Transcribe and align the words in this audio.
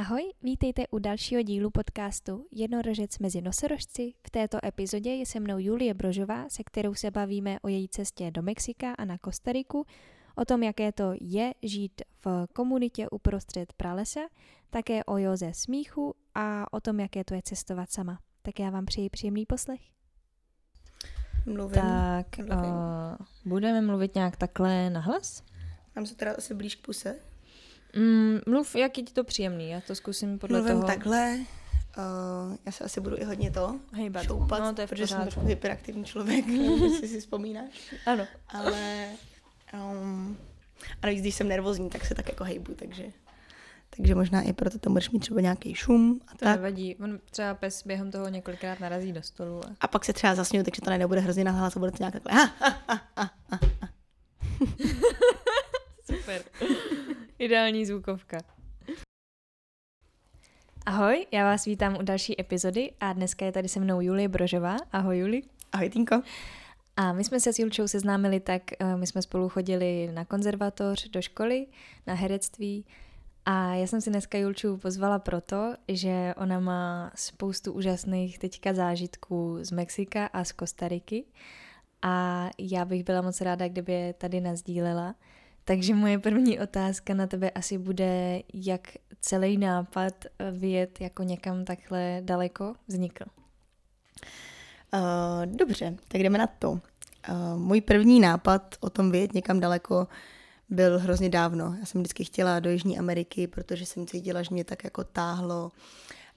Ahoj, 0.00 0.32
vítejte 0.42 0.86
u 0.90 0.98
dalšího 0.98 1.42
dílu 1.42 1.70
podcastu 1.70 2.46
Jednorožec 2.52 3.18
mezi 3.18 3.40
nosorožci. 3.40 4.12
V 4.26 4.30
této 4.30 4.58
epizodě 4.64 5.10
je 5.10 5.26
se 5.26 5.40
mnou 5.40 5.58
Julie 5.58 5.94
Brožová, 5.94 6.48
se 6.48 6.64
kterou 6.64 6.94
se 6.94 7.10
bavíme 7.10 7.60
o 7.60 7.68
její 7.68 7.88
cestě 7.88 8.30
do 8.30 8.42
Mexika 8.42 8.94
a 8.98 9.04
na 9.04 9.18
Kostariku, 9.18 9.86
o 10.34 10.44
tom, 10.44 10.62
jaké 10.62 10.92
to 10.92 11.12
je 11.20 11.54
žít 11.62 12.02
v 12.24 12.46
komunitě 12.52 13.08
uprostřed 13.08 13.72
pralesa, 13.72 14.20
také 14.70 15.04
o 15.04 15.18
Joze 15.18 15.50
smíchu 15.54 16.14
a 16.34 16.72
o 16.72 16.80
tom, 16.80 17.00
jaké 17.00 17.24
to 17.24 17.34
je 17.34 17.42
cestovat 17.44 17.90
sama. 17.90 18.20
Tak 18.42 18.60
já 18.60 18.70
vám 18.70 18.86
přeji 18.86 19.10
příjemný 19.10 19.46
poslech. 19.46 19.80
Mluvím. 21.46 21.82
Tak, 21.82 22.38
Mluvím. 22.38 22.72
Uh, 22.72 23.26
budeme 23.44 23.80
mluvit 23.80 24.14
nějak 24.14 24.36
takhle 24.36 24.90
nahlas? 24.90 25.42
Mám 25.96 26.06
se 26.06 26.16
teda 26.16 26.34
asi 26.38 26.54
blíž 26.54 26.74
k 26.74 26.86
puse. 26.86 27.29
Mm, 27.96 28.38
mluv, 28.46 28.74
jak 28.76 28.98
je 28.98 29.04
ti 29.04 29.12
to 29.12 29.24
příjemný, 29.24 29.70
já 29.70 29.80
to 29.80 29.94
zkusím 29.94 30.38
podle 30.38 30.58
Mluvím 30.58 30.76
toho. 30.76 30.86
takhle. 30.86 31.38
Uh, 31.98 32.56
já 32.66 32.72
se 32.72 32.84
asi 32.84 33.00
budu 33.00 33.16
i 33.18 33.24
hodně 33.24 33.50
to 33.50 33.80
Hejbat. 33.92 34.22
šoupat, 34.24 34.60
No, 34.60 34.74
to 34.74 34.80
je 34.80 34.86
protože 34.86 35.06
jsem 35.06 35.22
trošku 35.22 35.40
hyperaktivní 35.40 36.04
člověk, 36.04 36.46
jestli 36.82 37.08
si 37.08 37.20
vzpomínáš. 37.20 37.94
Ano. 38.06 38.26
Ale 38.48 39.08
um, 39.92 40.36
a 41.02 41.06
navíc, 41.06 41.20
když 41.20 41.34
jsem 41.34 41.48
nervózní, 41.48 41.90
tak 41.90 42.04
se 42.04 42.14
tak 42.14 42.28
jako 42.28 42.44
hejbu, 42.44 42.74
takže 42.74 43.04
takže 43.96 44.14
možná 44.14 44.42
i 44.42 44.52
proto 44.52 44.78
tam 44.78 44.92
budeš 44.92 45.10
mít 45.10 45.18
třeba 45.20 45.40
nějaký 45.40 45.74
šum 45.74 46.20
a 46.28 46.30
To 46.32 46.38
tak. 46.38 46.56
nevadí, 46.56 46.96
on 46.96 47.18
třeba 47.30 47.54
pes 47.54 47.82
během 47.86 48.10
toho 48.10 48.28
několikrát 48.28 48.80
narazí 48.80 49.12
do 49.12 49.22
stolu. 49.22 49.64
A... 49.66 49.70
A 49.80 49.88
pak 49.88 50.04
se 50.04 50.12
třeba 50.12 50.34
zasměju, 50.34 50.64
takže 50.64 50.80
to 50.82 50.90
nebude 50.90 51.20
hrozně 51.20 51.44
nahlas 51.44 51.76
a 51.76 51.78
bude 51.78 51.90
to 51.92 51.96
nějak 52.00 52.12
takhle. 52.12 52.32
Ha, 52.32 52.54
ha, 52.60 52.82
ha, 52.88 53.30
ha. 53.50 53.60
Super. 56.16 56.42
Ideální 57.40 57.86
zvukovka. 57.86 58.38
Ahoj, 60.86 61.26
já 61.32 61.44
vás 61.44 61.64
vítám 61.64 61.96
u 62.00 62.02
další 62.02 62.40
epizody 62.40 62.92
a 63.00 63.12
dneska 63.12 63.46
je 63.46 63.52
tady 63.52 63.68
se 63.68 63.80
mnou 63.80 64.00
Julie 64.00 64.28
Brožová. 64.28 64.76
Ahoj 64.92 65.18
Juli. 65.18 65.42
Ahoj, 65.72 65.90
Týnko. 65.90 66.22
A 66.96 67.12
my 67.12 67.24
jsme 67.24 67.40
se 67.40 67.52
s 67.52 67.58
Julčou 67.58 67.88
seznámili 67.88 68.40
tak, 68.40 68.62
eh, 68.80 68.96
my 68.96 69.06
jsme 69.06 69.22
spolu 69.22 69.48
chodili 69.48 70.10
na 70.12 70.24
konzervatoř 70.24 71.08
do 71.08 71.22
školy, 71.22 71.66
na 72.06 72.14
herectví 72.14 72.84
a 73.44 73.74
já 73.74 73.86
jsem 73.86 74.00
si 74.00 74.10
dneska 74.10 74.38
Julču 74.38 74.76
pozvala 74.76 75.18
proto, 75.18 75.74
že 75.88 76.34
ona 76.36 76.60
má 76.60 77.12
spoustu 77.14 77.72
úžasných 77.72 78.38
teďka 78.38 78.74
zážitků 78.74 79.58
z 79.60 79.70
Mexika 79.70 80.26
a 80.26 80.44
z 80.44 80.52
Kostariky 80.52 81.24
a 82.02 82.46
já 82.58 82.84
bych 82.84 83.04
byla 83.04 83.22
moc 83.22 83.40
ráda, 83.40 83.68
kdyby 83.68 83.92
je 83.92 84.12
tady 84.12 84.40
nazdílela. 84.40 85.14
Takže 85.64 85.94
moje 85.94 86.18
první 86.18 86.60
otázka 86.60 87.14
na 87.14 87.26
tebe 87.26 87.50
asi 87.50 87.78
bude, 87.78 88.42
jak 88.54 88.80
celý 89.20 89.58
nápad 89.58 90.24
eh, 90.24 90.50
vyjet 90.50 91.00
jako 91.00 91.22
někam 91.22 91.64
takhle 91.64 92.20
daleko 92.24 92.74
vznikl. 92.88 93.24
Uh, 94.94 95.56
dobře, 95.56 95.96
tak 96.08 96.20
jdeme 96.20 96.38
na 96.38 96.46
to. 96.46 96.70
Uh, 96.70 96.80
můj 97.56 97.80
první 97.80 98.20
nápad 98.20 98.74
o 98.80 98.90
tom 98.90 99.10
vyjet 99.10 99.34
někam 99.34 99.60
daleko 99.60 100.08
byl 100.68 100.98
hrozně 100.98 101.28
dávno. 101.28 101.76
Já 101.80 101.86
jsem 101.86 102.00
vždycky 102.00 102.24
chtěla 102.24 102.60
do 102.60 102.70
Jižní 102.70 102.98
Ameriky, 102.98 103.46
protože 103.46 103.86
jsem 103.86 104.06
cítila, 104.06 104.42
že 104.42 104.48
mě 104.50 104.64
tak 104.64 104.84
jako 104.84 105.04
táhlo 105.04 105.72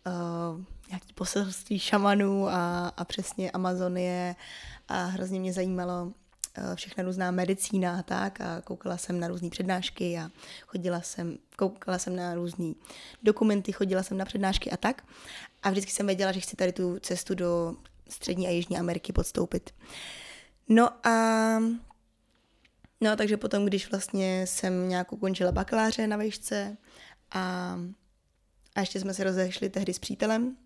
uh, 0.08 0.62
nějaký 0.90 1.14
poselství 1.14 1.80
šamanů 1.80 2.48
a, 2.48 2.88
a 2.88 3.06
přesně 3.06 3.52
Amazonie 3.52 4.36
a 4.88 5.06
hrozně 5.06 5.40
mě 5.40 5.54
zajímalo 5.54 6.12
všechna 6.76 7.04
různá 7.04 7.32
medicína 7.32 8.00
a 8.00 8.04
tak 8.04 8.42
a 8.42 8.62
koukala 8.62 8.98
jsem 8.98 9.20
na 9.20 9.28
různé 9.28 9.50
přednášky 9.50 10.18
a 10.18 10.32
chodila 10.68 11.02
jsem, 11.02 11.38
koukala 11.58 12.00
jsem 12.00 12.16
na 12.16 12.36
různé 12.36 12.73
dokumenty, 13.23 13.72
chodila 13.72 14.04
jsem 14.04 14.18
na 14.18 14.26
přednášky 14.26 14.72
a 14.72 14.78
tak. 14.78 15.04
A 15.64 15.70
vždycky 15.70 15.92
jsem 15.92 16.06
věděla, 16.06 16.31
že 16.31 16.40
chci 16.40 16.56
tady 16.56 16.72
tu 16.72 17.00
cestu 17.00 17.36
do 17.36 17.76
Střední 18.09 18.48
a 18.48 18.50
Jižní 18.50 18.78
Ameriky 18.78 19.14
podstoupit. 19.14 19.74
No 20.70 21.08
a 21.08 21.59
no 23.02 23.16
takže 23.18 23.38
potom, 23.38 23.66
když 23.66 23.91
vlastně 23.91 24.47
jsem 24.47 24.90
nějak 24.90 25.14
ukončila 25.14 25.52
bakaláře 25.52 26.08
na 26.08 26.18
výšce 26.18 26.78
a, 27.31 27.75
a 28.75 28.80
ještě 28.80 29.00
jsme 29.00 29.14
se 29.14 29.24
rozešli 29.24 29.70
tehdy 29.70 29.94
s 29.94 30.00
přítelem 30.00 30.58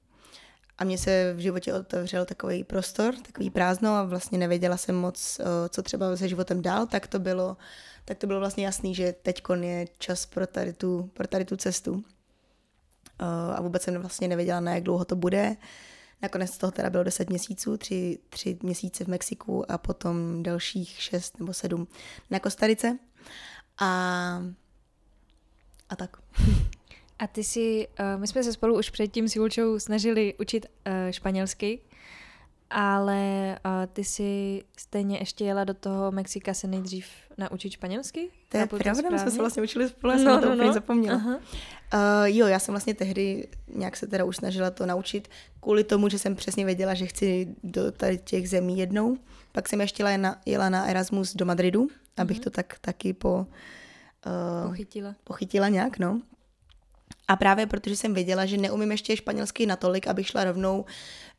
a 0.78 0.84
mně 0.84 0.98
se 0.98 1.34
v 1.34 1.40
životě 1.40 1.74
otevřel 1.74 2.26
takový 2.26 2.64
prostor, 2.64 3.16
takový 3.16 3.50
prázdno 3.50 3.96
a 3.96 4.04
vlastně 4.04 4.38
nevěděla 4.38 4.78
jsem 4.78 4.96
moc, 4.96 5.40
eh, 5.40 5.70
co 5.70 5.84
třeba 5.84 6.18
se 6.18 6.30
životem 6.30 6.62
dál, 6.62 6.88
tak 6.88 7.08
to 7.08 7.20
bylo, 7.20 7.58
tak 8.06 8.18
to 8.18 8.28
bylo 8.28 8.40
vlastně 8.40 8.66
jasný, 8.66 8.96
že 8.96 9.14
teď 9.22 9.44
je 9.62 9.88
čas 9.98 10.26
pro 10.26 10.48
tady 10.48 10.74
tu, 10.74 11.10
pro 11.14 11.28
tady 11.28 11.46
tu 11.46 11.58
cestu. 11.58 12.04
Eh, 13.20 13.56
A 13.56 13.62
vůbec 13.62 13.84
jsem 13.84 14.02
vlastně 14.02 14.28
nevěděla, 14.28 14.60
na 14.60 14.76
jak 14.76 14.84
dlouho 14.84 15.06
to 15.06 15.16
bude. 15.16 15.56
Nakonec 16.22 16.58
toho 16.58 16.72
teda 16.72 16.90
bylo 16.90 17.04
10 17.04 17.30
měsíců, 17.30 17.78
tři, 17.78 18.20
tři 18.30 18.58
měsíce 18.64 19.06
v 19.06 19.08
Mexiku 19.08 19.72
a 19.72 19.78
potom 19.78 20.44
dalších 20.44 20.90
šest 20.90 21.40
nebo 21.40 21.54
sedm 21.54 21.88
na 22.30 22.40
Kostarice. 22.40 22.98
A, 23.78 24.44
a 25.90 25.96
tak. 25.96 26.18
A 27.20 27.28
ty 27.28 27.44
si, 27.44 27.88
uh, 28.00 28.22
my 28.22 28.28
jsme 28.28 28.44
se 28.44 28.54
spolu 28.54 28.78
už 28.78 28.90
předtím 28.90 29.28
s 29.28 29.36
Julčou 29.36 29.80
snažili 29.80 30.34
učit 30.40 30.66
uh, 30.66 30.94
španělsky, 31.12 31.80
ale 32.70 33.58
uh, 33.66 33.72
ty 33.94 34.04
si 34.04 34.64
stejně 34.78 35.18
ještě 35.18 35.46
jela 35.46 35.64
do 35.64 35.74
toho 35.74 36.12
Mexika 36.12 36.54
se 36.54 36.68
nejdřív 36.68 37.08
naučit 37.38 37.72
španělsky? 37.72 38.30
To 38.50 38.58
je 38.58 38.68
pravda, 38.68 39.12
my 39.12 39.20
jsme 39.20 39.32
se 39.32 39.38
vlastně 39.38 39.64
učili 39.64 39.90
spolu, 39.90 40.14
já 40.14 40.20
jsem 40.20 40.28
no, 40.28 40.42
to 40.42 40.52
úplně 40.52 40.74
zapomněla. 40.74 41.16
Aha. 41.18 41.36
Uh, 41.94 42.26
jo, 42.26 42.48
já 42.48 42.60
jsem 42.60 42.74
vlastně 42.74 42.94
tehdy 42.94 43.48
nějak 43.68 43.98
se 43.98 44.08
teda 44.08 44.26
už 44.26 44.36
snažila 44.36 44.72
to 44.72 44.86
naučit 44.86 45.28
kvůli 45.60 45.84
tomu, 45.84 46.10
že 46.10 46.20
jsem 46.20 46.36
přesně 46.36 46.66
věděla, 46.66 46.94
že 46.94 47.06
chci 47.06 47.56
do 47.64 47.92
tady 47.92 48.18
těch 48.18 48.50
zemí 48.50 48.80
jednou. 48.80 49.18
Pak 49.52 49.70
jsem 49.70 49.82
ještě 49.82 50.04
jela 50.04 50.18
na, 50.18 50.42
jela 50.46 50.70
na 50.70 50.86
Erasmus 50.86 51.36
do 51.36 51.46
Madridu, 51.46 51.88
abych 52.18 52.40
to 52.40 52.50
tak 52.50 52.80
taky 52.82 53.14
po, 53.14 53.48
uh, 54.26 54.70
Pochytila. 54.70 55.16
pochytila 55.24 55.70
nějak, 55.70 56.00
no. 56.00 56.22
A 57.28 57.35
právě 57.35 57.68
protože 57.68 57.95
jsem 57.95 58.13
věděla, 58.13 58.45
že 58.45 58.57
neumím 58.57 58.91
ještě 58.91 59.18
španělsky 59.18 59.66
natolik, 59.66 60.07
abych 60.07 60.28
šla 60.28 60.44
rovnou 60.44 60.85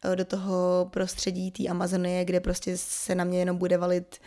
eh, 0.04 0.16
do 0.16 0.24
toho 0.24 0.88
prostředí 0.92 1.50
té 1.50 1.68
Amazonie, 1.68 2.24
kde 2.24 2.40
prostě 2.40 2.76
se 2.76 3.14
na 3.14 3.24
mě 3.24 3.38
jenom 3.38 3.56
bude 3.56 3.78
valit, 3.78 4.20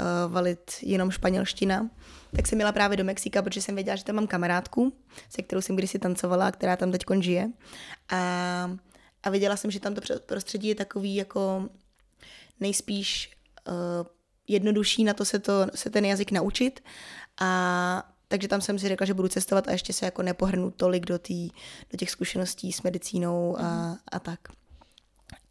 uh, 0.00 0.32
valit 0.32 0.70
jenom 0.82 1.10
španělština, 1.10 1.90
tak 2.36 2.46
jsem 2.46 2.58
jela 2.58 2.72
právě 2.72 2.96
do 2.96 3.04
Mexika, 3.04 3.42
protože 3.42 3.62
jsem 3.62 3.74
věděla, 3.74 3.96
že 3.96 4.04
tam 4.04 4.16
mám 4.16 4.26
kamarádku, 4.26 4.92
se 5.28 5.42
kterou 5.42 5.60
jsem 5.60 5.76
kdysi 5.76 5.98
tancovala, 5.98 6.52
která 6.52 6.76
tam 6.76 6.92
teď 6.92 7.02
žije. 7.20 7.50
A, 8.08 8.70
a 9.22 9.30
věděla 9.30 9.56
jsem, 9.56 9.70
že 9.70 9.80
tam 9.80 9.94
to 9.94 10.00
prostředí 10.26 10.68
je 10.68 10.74
takový 10.74 11.14
jako 11.14 11.68
nejspíš 12.60 13.36
uh, 13.68 14.06
jednodušší 14.48 15.04
na 15.04 15.14
to 15.14 15.24
se, 15.24 15.38
to 15.38 15.52
se 15.74 15.90
ten 15.90 16.04
jazyk 16.04 16.30
naučit. 16.30 16.80
A 17.40 18.17
takže 18.28 18.48
tam 18.48 18.60
jsem 18.60 18.78
si 18.78 18.88
řekla, 18.88 19.06
že 19.06 19.14
budu 19.14 19.28
cestovat 19.28 19.68
a 19.68 19.72
ještě 19.72 19.92
se 19.92 20.04
jako 20.04 20.22
nepohrnu 20.22 20.70
tolik 20.70 21.06
do, 21.06 21.18
tý, 21.18 21.50
do 21.90 21.96
těch 21.98 22.10
zkušeností 22.10 22.72
s 22.72 22.82
medicínou 22.82 23.58
a, 23.58 23.96
a 24.12 24.18
tak. 24.18 24.40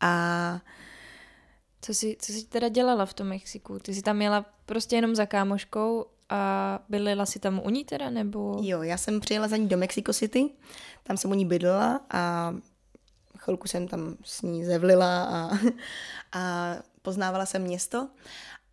A 0.02 0.62
Co 1.82 1.94
jsi, 1.94 2.18
co 2.20 2.32
jsi 2.34 2.46
teda 2.46 2.70
dělala 2.70 3.06
v 3.06 3.14
tom 3.14 3.28
Mexiku? 3.28 3.80
Ty 3.80 3.94
jsi 3.94 4.02
tam 4.02 4.22
jela 4.22 4.46
prostě 4.66 4.96
jenom 4.96 5.16
za 5.16 5.26
kámoškou 5.26 6.06
a 6.30 6.80
bydlela 6.90 7.26
si 7.26 7.40
tam 7.40 7.62
u 7.66 7.70
ní 7.70 7.86
teda, 7.86 8.10
nebo? 8.10 8.60
jo, 8.62 8.82
já 8.84 8.98
jsem 8.98 9.20
přijela 9.20 9.48
za 9.48 9.58
ní 9.58 9.68
do 9.68 9.78
Mexico 9.78 10.14
City, 10.14 10.50
tam 11.04 11.18
jsem 11.18 11.32
u 11.32 11.34
ní 11.34 11.46
bydlela 11.46 12.02
a 12.10 12.56
chvilku 13.38 13.68
jsem 13.68 13.88
tam 13.88 14.18
s 14.24 14.42
ní 14.42 14.66
zevlila 14.66 15.24
a, 15.24 15.58
a 16.40 16.76
poznávala 17.02 17.46
jsem 17.46 17.62
město. 17.62 18.10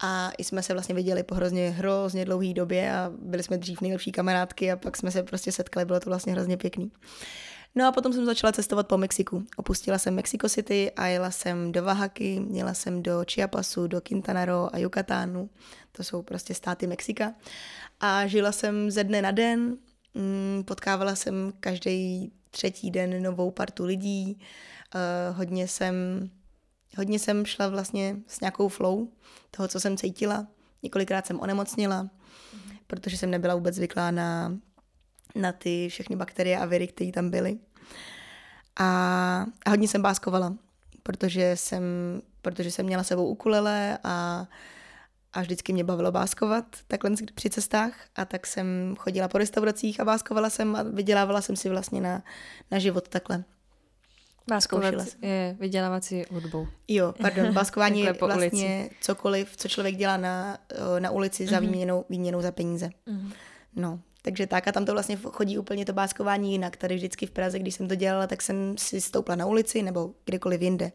A 0.03 0.33
jsme 0.39 0.63
se 0.63 0.73
vlastně 0.73 0.95
viděli 0.95 1.23
po 1.23 1.35
hrozně, 1.35 1.71
hrozně 1.71 2.25
dlouhé 2.25 2.55
době 2.55 2.93
a 2.93 3.13
byli 3.19 3.43
jsme 3.43 3.59
dřív 3.59 3.81
nejlepší 3.81 4.13
kamarádky 4.13 4.73
a 4.73 4.77
pak 4.77 4.97
jsme 4.97 5.11
se 5.11 5.23
prostě 5.23 5.53
setkali, 5.53 5.87
bylo 5.87 6.01
to 6.01 6.11
vlastně 6.11 6.33
hrozně 6.33 6.57
pěkný. 6.57 6.93
No 7.75 7.87
a 7.89 7.93
potom 7.93 8.13
jsem 8.13 8.25
začala 8.25 8.53
cestovat 8.53 8.87
po 8.89 8.99
Mexiku. 8.99 9.47
Opustila 9.57 9.99
jsem 9.99 10.15
Mexico 10.15 10.49
City 10.49 10.93
a 10.97 11.07
jela 11.07 11.31
jsem 11.31 11.73
do 11.73 11.85
Oaxaky, 11.85 12.43
jela 12.53 12.75
jsem 12.75 13.03
do 13.03 13.25
Chiapasu, 13.33 13.87
do 13.87 14.01
Quintana 14.01 14.45
Roo 14.45 14.69
a 14.73 14.79
Yucatánu. 14.79 15.51
To 15.93 16.05
jsou 16.05 16.23
prostě 16.23 16.55
státy 16.55 16.87
Mexika. 16.87 17.35
A 18.01 18.27
žila 18.27 18.53
jsem 18.53 18.91
ze 18.91 19.05
dne 19.05 19.23
na 19.23 19.31
den, 19.31 19.77
mm, 20.15 20.65
potkávala 20.65 21.15
jsem 21.15 21.53
každý 21.61 22.33
třetí 22.51 22.91
den 22.91 23.23
novou 23.23 23.51
partu 23.51 23.85
lidí, 23.85 24.39
uh, 24.95 25.37
hodně 25.37 25.69
jsem 25.69 25.95
hodně 26.97 27.19
jsem 27.19 27.47
šla 27.47 27.69
vlastně 27.69 28.17
s 28.27 28.41
nějakou 28.41 28.69
flow 28.69 29.09
toho, 29.51 29.69
co 29.69 29.81
jsem 29.81 29.97
cítila. 29.97 30.47
Několikrát 30.83 31.27
jsem 31.27 31.41
onemocnila, 31.41 32.11
protože 32.87 33.17
jsem 33.17 33.31
nebyla 33.31 33.55
vůbec 33.55 33.75
zvyklá 33.75 34.11
na, 34.11 34.57
na 35.35 35.53
ty 35.53 35.89
všechny 35.89 36.17
bakterie 36.17 36.59
a 36.59 36.65
viry, 36.65 36.87
které 36.87 37.13
tam 37.13 37.31
byly. 37.31 37.59
A, 38.77 38.87
a 39.67 39.71
hodně 39.71 39.89
jsem 39.89 40.03
báskovala, 40.03 40.55
protože 41.03 41.57
jsem, 41.57 41.83
protože 42.43 42.71
jsem 42.71 42.87
měla 42.87 43.03
sebou 43.03 43.29
ukulele 43.29 43.99
a, 44.05 44.47
a 45.33 45.41
vždycky 45.41 45.73
mě 45.73 45.85
bavilo 45.85 46.13
báskovat 46.13 46.65
takhle 46.87 47.11
při 47.35 47.51
cestách 47.51 47.95
a 48.17 48.25
tak 48.25 48.47
jsem 48.47 48.95
chodila 48.99 49.29
po 49.29 49.39
restauracích 49.39 50.01
a 50.01 50.05
báskovala 50.05 50.51
jsem 50.51 50.77
a 50.77 50.83
vydělávala 50.83 51.41
jsem 51.41 51.57
si 51.57 51.69
vlastně 51.69 52.01
na, 52.01 52.23
na 52.71 52.79
život 52.79 53.09
takhle. 53.09 53.45
Báskovat 54.49 54.95
je 55.23 55.57
vydělávat 55.61 56.05
si 56.05 56.25
hudbou. 56.31 56.67
Jo, 56.89 57.15
pardon, 57.23 57.53
báskování 57.53 58.01
je 58.01 58.13
vlastně 58.21 58.81
ulici. 58.81 58.97
cokoliv, 59.01 59.57
co 59.57 59.69
člověk 59.69 59.97
dělá 59.97 60.17
na, 60.17 60.59
na 60.99 61.11
ulici 61.11 61.47
za 61.47 61.57
mm-hmm. 61.57 61.61
výměnou, 61.61 62.05
výměnou 62.11 62.41
za 62.41 62.53
peníze. 62.53 62.87
Mm-hmm. 62.87 63.33
No, 63.77 64.01
takže 64.23 64.47
tak 64.47 64.69
a 64.69 64.73
tam 64.73 64.85
to 64.85 64.93
vlastně 64.93 65.17
chodí 65.17 65.59
úplně 65.59 65.85
to 65.85 65.93
báskování 65.93 66.53
jinak. 66.53 66.77
Tady 66.77 66.95
vždycky 66.95 67.27
v 67.27 67.31
Praze, 67.31 67.59
když 67.59 67.75
jsem 67.75 67.89
to 67.89 67.95
dělala, 67.95 68.27
tak 68.27 68.43
jsem 68.43 68.79
si 68.79 69.01
stoupla 69.01 69.35
na 69.35 69.47
ulici 69.47 69.83
nebo 69.83 70.11
kdekoliv 70.25 70.63
jinde 70.63 70.93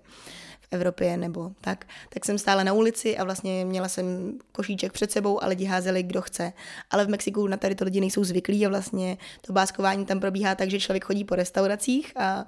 v 0.62 0.68
Evropě 0.72 1.18
nebo 1.18 1.52
tak, 1.62 1.86
tak 2.10 2.26
jsem 2.26 2.38
stála 2.38 2.64
na 2.64 2.74
ulici 2.74 3.18
a 3.18 3.24
vlastně 3.24 3.66
měla 3.66 3.88
jsem 3.88 4.38
košíček 4.52 4.92
před 4.92 5.12
sebou 5.12 5.44
a 5.44 5.48
lidi 5.48 5.66
házeli, 5.66 6.04
kdo 6.04 6.22
chce. 6.22 6.54
Ale 6.92 7.06
v 7.06 7.10
Mexiku 7.10 7.48
na 7.48 7.58
tady 7.58 7.76
to 7.76 7.86
lidi 7.86 8.00
nejsou 8.00 8.24
zvyklí 8.24 8.66
a 8.66 8.70
vlastně 8.70 9.18
to 9.42 9.54
báskování 9.54 10.06
tam 10.06 10.20
probíhá 10.20 10.56
tak, 10.56 10.70
že 10.70 10.80
člověk 10.80 11.06
chodí 11.06 11.24
po 11.24 11.36
restauracích 11.36 12.18
a, 12.18 12.46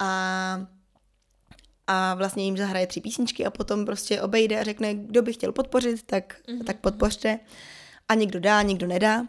a 0.00 0.66
a 1.92 2.14
vlastně 2.14 2.44
jim 2.44 2.56
zahraje 2.56 2.86
tři 2.86 3.00
písničky 3.00 3.46
a 3.46 3.50
potom 3.50 3.84
prostě 3.84 4.22
obejde 4.22 4.60
a 4.60 4.64
řekne, 4.64 4.94
kdo 4.94 5.22
by 5.22 5.32
chtěl 5.32 5.52
podpořit, 5.52 6.02
tak, 6.02 6.36
mm-hmm. 6.48 6.64
tak 6.64 6.80
podpořte. 6.80 7.38
A 8.08 8.14
někdo 8.14 8.40
dá, 8.40 8.62
někdo 8.62 8.86
nedá. 8.86 9.26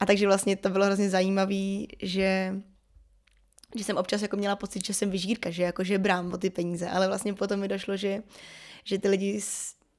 A 0.00 0.06
takže 0.06 0.26
vlastně 0.26 0.56
to 0.56 0.70
bylo 0.70 0.84
hrozně 0.84 1.10
zajímavé, 1.10 1.84
že 2.02 2.54
že 3.76 3.84
jsem 3.84 3.96
občas 3.96 4.22
jako 4.22 4.36
měla 4.36 4.56
pocit, 4.56 4.84
že 4.84 4.94
jsem 4.94 5.10
vyžírka, 5.10 5.50
že 5.50 5.62
jako 5.62 5.84
že 5.84 5.98
brám 5.98 6.32
o 6.32 6.38
ty 6.38 6.50
peníze, 6.50 6.88
ale 6.88 7.06
vlastně 7.06 7.34
potom 7.34 7.60
mi 7.60 7.68
došlo, 7.68 7.96
že, 7.96 8.22
že 8.84 8.98
ty 8.98 9.08
lidi, 9.08 9.40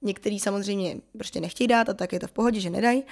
některý 0.01 0.39
samozřejmě 0.39 0.95
prostě 1.17 1.41
nechtějí 1.41 1.67
dát 1.67 1.89
a 1.89 1.93
tak 1.93 2.13
je 2.13 2.19
to 2.19 2.27
v 2.27 2.31
pohodě, 2.31 2.59
že 2.59 2.69
nedají 2.69 3.03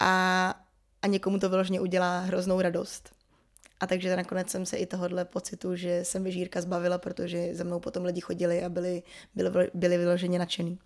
a, 0.00 0.54
a 1.02 1.06
někomu 1.06 1.38
to 1.38 1.48
vyloženě 1.48 1.80
udělá 1.80 2.20
hroznou 2.20 2.60
radost. 2.60 3.13
A 3.84 3.86
takže 3.86 4.16
nakonec 4.16 4.50
jsem 4.50 4.66
se 4.66 4.76
i 4.76 4.86
tohohle 4.86 5.24
pocitu, 5.24 5.76
že 5.76 6.04
jsem 6.04 6.24
vyžírka 6.24 6.60
zbavila, 6.60 6.98
protože 6.98 7.54
za 7.54 7.64
mnou 7.64 7.80
potom 7.80 8.04
lidi 8.04 8.20
chodili 8.20 8.64
a 8.64 8.68
byli, 8.68 9.02
byli, 9.34 9.70
byli 9.74 9.98
vyloženě 9.98 10.38
nadšený. 10.38 10.78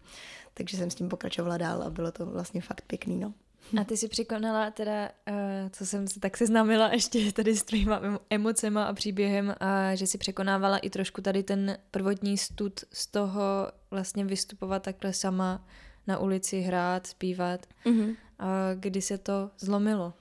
Takže 0.54 0.76
jsem 0.76 0.90
s 0.90 0.94
tím 0.94 1.08
pokračovala 1.08 1.56
dál 1.56 1.82
a 1.82 1.90
bylo 1.90 2.12
to 2.12 2.26
vlastně 2.26 2.60
fakt 2.60 2.82
pěkný, 2.86 3.16
no. 3.16 3.34
A 3.80 3.84
ty 3.84 3.96
si 3.96 4.08
překonala 4.08 4.70
teda, 4.70 5.08
uh, 5.28 5.34
co 5.70 5.86
jsem 5.86 6.08
se 6.08 6.20
tak 6.20 6.36
seznámila 6.36 6.92
ještě 6.92 7.32
tady 7.32 7.56
s 7.56 7.62
tvýma 7.62 8.00
emocema 8.30 8.84
a 8.84 8.92
příběhem, 8.92 9.54
a 9.60 9.94
že 9.94 10.06
si 10.06 10.18
překonávala 10.18 10.78
i 10.78 10.90
trošku 10.90 11.20
tady 11.20 11.42
ten 11.42 11.78
prvotní 11.90 12.38
stud 12.38 12.80
z 12.92 13.06
toho 13.06 13.42
vlastně 13.90 14.24
vystupovat 14.24 14.82
takhle 14.82 15.12
sama 15.12 15.66
na 16.06 16.18
ulici, 16.18 16.60
hrát, 16.60 17.06
zpívat. 17.06 17.66
Mm-hmm. 17.86 18.16
A 18.38 18.74
kdy 18.74 19.02
se 19.02 19.18
to 19.18 19.50
zlomilo? 19.58 20.14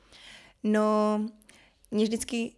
No, 0.64 1.22
mě 1.92 2.04
vždycky, 2.04 2.54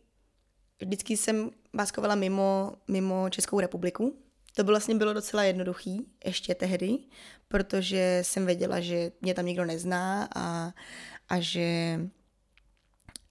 vždycky 0.81 1.17
jsem 1.17 1.51
báskovala 1.73 2.15
mimo, 2.15 2.73
mimo 2.87 3.29
Českou 3.29 3.59
republiku, 3.59 4.17
to 4.55 4.63
by 4.63 4.67
vlastně 4.67 4.95
bylo 4.95 5.13
docela 5.13 5.43
jednoduchý, 5.43 6.05
ještě 6.25 6.55
tehdy, 6.55 6.97
protože 7.47 8.19
jsem 8.25 8.45
věděla, 8.45 8.79
že 8.79 9.11
mě 9.21 9.33
tam 9.33 9.45
nikdo 9.45 9.65
nezná 9.65 10.29
a, 10.35 10.73
a 11.29 11.39
že 11.39 11.99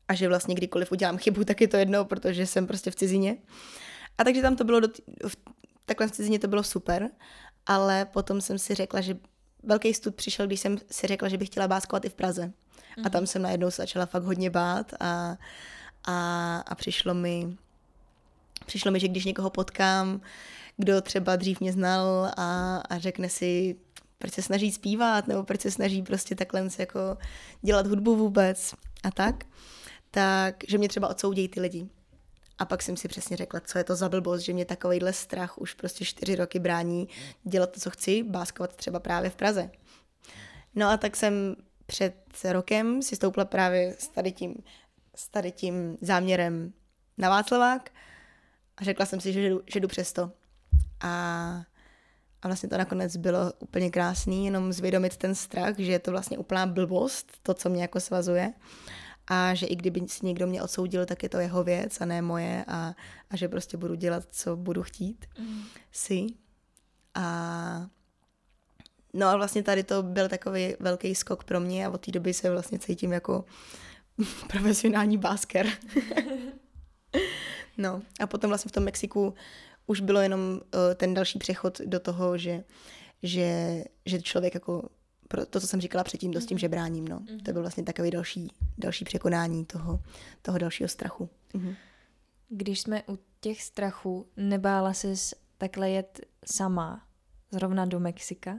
a 0.09 0.15
že 0.15 0.29
vlastně 0.29 0.55
kdykoliv 0.55 0.93
udělám 0.93 1.19
chybu, 1.19 1.45
tak 1.45 1.61
je 1.61 1.69
to 1.69 1.77
jedno, 1.77 2.05
protože 2.05 2.47
jsem 2.47 2.67
prostě 2.67 2.91
v 2.91 2.95
cizině. 2.95 3.37
A 4.19 4.25
takže 4.25 4.43
tam 4.43 4.57
to 4.57 4.65
bylo, 4.65 4.81
do, 4.81 4.89
v, 5.29 5.37
takhle 5.85 6.09
v 6.09 6.11
cizině 6.11 6.39
to 6.39 6.49
bylo 6.49 6.63
super, 6.63 7.11
ale 7.67 8.05
potom 8.05 8.41
jsem 8.41 8.59
si 8.59 8.75
řekla, 8.75 9.01
že 9.01 9.17
velký 9.63 9.95
stud 9.95 10.15
přišel, 10.15 10.47
když 10.47 10.61
jsem 10.61 10.79
si 10.91 11.07
řekla, 11.07 11.29
že 11.29 11.37
bych 11.37 11.49
chtěla 11.49 11.69
báskovat 11.69 12.05
i 12.05 12.09
v 12.09 12.15
Praze. 12.15 12.47
Mm. 12.47 12.53
A 12.97 13.01
mhm. 13.01 13.11
tam 13.11 13.27
jsem 13.27 13.43
najednou 13.43 13.71
začala 13.71 14.07
fakt 14.07 14.23
hodně 14.23 14.51
bát 14.51 14.95
a, 15.01 15.37
a, 16.09 16.59
a 16.67 16.75
přišlo 16.75 17.15
mi, 17.15 17.57
přišlo 18.67 18.91
mi, 18.91 19.01
že 19.01 19.09
když 19.09 19.25
někoho 19.25 19.51
potkám, 19.51 20.21
kdo 20.77 21.01
třeba 21.03 21.37
dřív 21.37 21.61
mě 21.61 21.73
znal 21.73 22.31
a, 22.37 22.77
a 22.77 22.99
řekne 22.99 23.29
si, 23.29 23.77
proč 24.19 24.33
se 24.33 24.43
snaží 24.43 24.73
zpívat, 24.73 25.29
nebo 25.29 25.43
proč 25.43 25.61
se 25.61 25.71
snaží 25.71 26.03
prostě 26.03 26.35
takhle 26.35 26.69
jako 26.79 27.01
dělat 27.63 27.87
hudbu 27.87 28.17
vůbec 28.17 28.75
a 29.03 29.11
tak, 29.11 29.45
tak, 30.11 30.55
že 30.69 30.79
mě 30.79 30.89
třeba 30.89 31.09
odsoudí 31.09 31.49
ty 31.49 31.61
lidi. 31.61 31.89
A 32.59 32.65
pak 32.65 32.83
jsem 32.83 32.97
si 32.97 33.09
přesně 33.09 33.37
řekla, 33.37 33.61
co 33.61 33.79
je 33.79 33.85
to 33.85 33.97
za 33.97 34.09
blbost, 34.09 34.41
že 34.41 34.53
mě 34.53 34.65
takovýhle 34.65 35.13
strach 35.13 35.59
už 35.59 35.75
prostě 35.75 36.05
čtyři 36.05 36.37
roky 36.37 36.59
brání 36.59 37.09
dělat 37.45 37.71
to, 37.71 37.81
co 37.81 37.91
chci, 37.91 38.23
báskovat 38.23 38.77
třeba 38.77 39.01
právě 39.01 39.31
v 39.31 39.37
Praze. 39.37 39.71
No 40.75 40.89
a 40.89 40.97
tak 40.97 41.17
jsem 41.17 41.57
před 41.87 42.15
rokem 42.45 43.03
si 43.03 43.17
stoupla 43.17 43.45
právě 43.45 43.97
s 43.99 44.09
tady 44.09 44.33
tím, 44.33 44.55
s 45.19 45.29
tady 45.29 45.53
tím 45.53 45.99
záměrem 46.01 46.73
na 47.19 47.29
Václavák 47.29 47.91
a 48.77 48.85
řekla 48.85 49.07
jsem 49.07 49.21
si, 49.21 49.33
že 49.33 49.49
jdu, 49.49 49.61
že 49.67 49.81
jdu 49.81 49.89
přes 49.89 50.13
to. 50.13 50.31
A, 51.01 51.11
a 52.43 52.49
vlastně 52.49 52.69
to 52.69 52.79
nakonec 52.79 53.17
bylo 53.17 53.53
úplně 53.59 53.91
krásný, 53.91 54.45
jenom 54.45 54.73
zvědomit 54.73 55.17
ten 55.17 55.35
strach, 55.35 55.75
že 55.79 55.93
je 55.93 55.99
to 55.99 56.11
vlastně 56.11 56.39
úplná 56.39 56.67
blbost, 56.67 57.33
to, 57.43 57.55
co 57.55 57.69
mě 57.69 57.83
jako 57.83 58.01
svazuje. 58.01 58.53
A 59.27 59.55
že 59.55 59.67
i 59.67 59.77
kdyby 59.77 60.09
si 60.09 60.27
někdo 60.27 60.47
mě 60.47 60.63
odsoudil, 60.63 61.07
tak 61.07 61.23
je 61.23 61.29
to 61.29 61.39
jeho 61.39 61.65
věc 61.65 62.01
a 62.01 62.05
ne 62.05 62.23
moje 62.23 62.65
a, 62.69 62.95
a 63.31 63.37
že 63.37 63.49
prostě 63.49 63.77
budu 63.77 63.95
dělat, 63.95 64.25
co 64.31 64.57
budu 64.57 64.83
chtít 64.83 65.27
mm. 65.39 65.63
si. 65.93 66.27
A 67.15 67.87
no 69.15 69.27
a 69.27 69.37
vlastně 69.37 69.63
tady 69.63 69.83
to 69.83 70.03
byl 70.03 70.29
takový 70.29 70.75
velký 70.81 71.15
skok 71.15 71.45
pro 71.45 71.61
mě 71.61 71.87
a 71.87 71.91
od 71.91 72.01
té 72.01 72.11
doby 72.11 72.35
se 72.35 72.51
vlastně 72.51 72.79
cítím 72.79 73.13
jako 73.13 73.45
profesionální 74.49 75.19
básker. 75.19 75.67
no 77.79 78.03
a 78.21 78.27
potom 78.27 78.49
vlastně 78.49 78.69
v 78.69 78.73
tom 78.73 78.85
Mexiku 78.85 79.35
už 79.87 80.01
bylo 80.01 80.21
jenom 80.21 80.41
uh, 80.41 80.61
ten 80.95 81.15
další 81.15 81.39
přechod 81.39 81.81
do 81.81 82.01
toho, 82.01 82.39
že, 82.39 82.65
že, 83.23 83.85
že 84.07 84.23
člověk 84.23 84.55
jako 84.55 84.89
pro 85.29 85.47
to, 85.47 85.61
co 85.61 85.67
jsem 85.67 85.81
říkala 85.81 86.05
předtím, 86.05 86.33
to 86.33 86.41
s 86.41 86.47
tím 86.47 86.55
mhm. 86.55 86.61
žebráním, 86.61 87.09
no. 87.09 87.19
Mm-hmm. 87.19 87.43
To 87.43 87.53
byl 87.53 87.63
vlastně 87.63 87.85
takový 87.85 88.11
další, 88.11 88.53
další 88.79 89.05
překonání 89.05 89.65
toho, 89.65 90.03
toho 90.43 90.59
dalšího 90.59 90.89
strachu. 90.89 91.29
Mm-hmm. 91.55 91.77
Když 92.49 92.81
jsme 92.81 93.03
u 93.09 93.19
těch 93.41 93.63
strachů, 93.63 94.27
nebála 94.37 94.93
ses 94.93 95.35
takhle 95.59 95.91
jet 95.91 96.21
sama 96.45 97.07
zrovna 97.51 97.87
do 97.87 98.01
Mexika? 98.01 98.59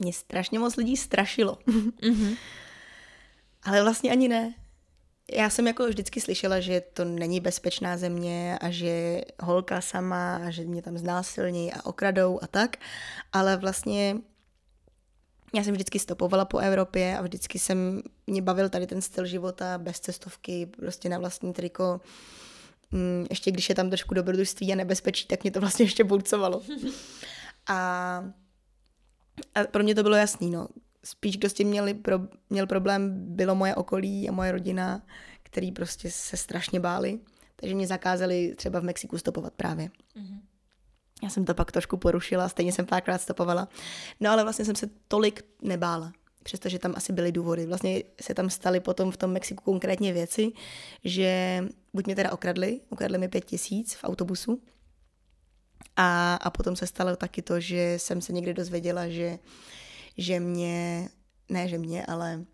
Mě 0.00 0.12
strašně 0.12 0.58
moc 0.58 0.76
lidí 0.76 0.96
strašilo. 0.96 1.58
Mm-hmm. 1.66 2.36
Ale 3.62 3.82
vlastně 3.82 4.10
ani 4.10 4.28
ne 4.28 4.54
já 5.30 5.50
jsem 5.50 5.66
jako 5.66 5.86
vždycky 5.86 6.20
slyšela, 6.20 6.60
že 6.60 6.80
to 6.80 7.04
není 7.04 7.40
bezpečná 7.40 7.96
země 7.96 8.58
a 8.60 8.70
že 8.70 9.20
holka 9.40 9.80
sama 9.80 10.36
a 10.36 10.50
že 10.50 10.64
mě 10.64 10.82
tam 10.82 10.98
znásilní 10.98 11.72
a 11.72 11.86
okradou 11.86 12.38
a 12.42 12.46
tak, 12.46 12.76
ale 13.32 13.56
vlastně 13.56 14.16
já 15.54 15.64
jsem 15.64 15.74
vždycky 15.74 15.98
stopovala 15.98 16.44
po 16.44 16.58
Evropě 16.58 17.18
a 17.18 17.22
vždycky 17.22 17.58
jsem, 17.58 18.02
mě 18.26 18.42
bavil 18.42 18.68
tady 18.68 18.86
ten 18.86 19.02
styl 19.02 19.26
života 19.26 19.78
bez 19.78 20.00
cestovky, 20.00 20.66
prostě 20.66 21.08
na 21.08 21.18
vlastní 21.18 21.52
triko. 21.52 22.00
Mm, 22.90 23.26
ještě 23.30 23.50
když 23.50 23.68
je 23.68 23.74
tam 23.74 23.90
trošku 23.90 24.14
dobrodružství 24.14 24.72
a 24.72 24.76
nebezpečí, 24.76 25.26
tak 25.26 25.42
mě 25.42 25.50
to 25.50 25.60
vlastně 25.60 25.84
ještě 25.84 26.04
burcovalo. 26.04 26.62
A, 27.66 27.76
a 29.54 29.64
pro 29.70 29.82
mě 29.82 29.94
to 29.94 30.02
bylo 30.02 30.16
jasný, 30.16 30.50
no 30.50 30.68
spíš 31.04 31.36
kdo 31.36 31.48
s 31.48 31.52
tím 31.52 31.68
měli 31.68 31.94
pro, 31.94 32.20
měl 32.50 32.66
problém, 32.66 33.12
bylo 33.36 33.54
moje 33.54 33.74
okolí 33.74 34.28
a 34.28 34.32
moje 34.32 34.52
rodina, 34.52 35.02
který 35.42 35.72
prostě 35.72 36.10
se 36.10 36.36
strašně 36.36 36.80
báli. 36.80 37.18
Takže 37.56 37.74
mě 37.74 37.86
zakázali 37.86 38.54
třeba 38.56 38.80
v 38.80 38.84
Mexiku 38.84 39.18
stopovat 39.18 39.52
právě. 39.52 39.86
Mm-hmm. 39.88 40.40
Já 41.22 41.30
jsem 41.30 41.44
to 41.44 41.54
pak 41.54 41.72
trošku 41.72 41.96
porušila, 41.96 42.48
stejně 42.48 42.72
jsem 42.72 42.86
párkrát 42.86 43.18
stopovala. 43.18 43.68
No 44.20 44.30
ale 44.30 44.42
vlastně 44.42 44.64
jsem 44.64 44.76
se 44.76 44.90
tolik 45.08 45.44
nebála, 45.62 46.12
přestože 46.42 46.78
tam 46.78 46.94
asi 46.96 47.12
byly 47.12 47.32
důvody. 47.32 47.66
Vlastně 47.66 48.02
se 48.20 48.34
tam 48.34 48.50
staly 48.50 48.80
potom 48.80 49.10
v 49.10 49.16
tom 49.16 49.32
Mexiku 49.32 49.64
konkrétně 49.64 50.12
věci, 50.12 50.52
že 51.04 51.64
buď 51.94 52.06
mě 52.06 52.16
teda 52.16 52.32
okradli, 52.32 52.80
okradli 52.90 53.18
mi 53.18 53.28
pět 53.28 53.44
tisíc 53.44 53.94
v 53.94 54.04
autobusu, 54.04 54.62
a, 55.96 56.34
a 56.34 56.50
potom 56.50 56.76
se 56.76 56.86
stalo 56.86 57.16
taky 57.16 57.42
to, 57.42 57.60
že 57.60 57.94
jsem 57.96 58.20
se 58.20 58.32
někde 58.32 58.54
dozvěděla, 58.54 59.08
že 59.08 59.38
že 60.18 60.40
mě, 60.40 61.08
ne 61.48 61.68
že 61.68 61.78
mě, 61.78 62.06
ale 62.06 62.44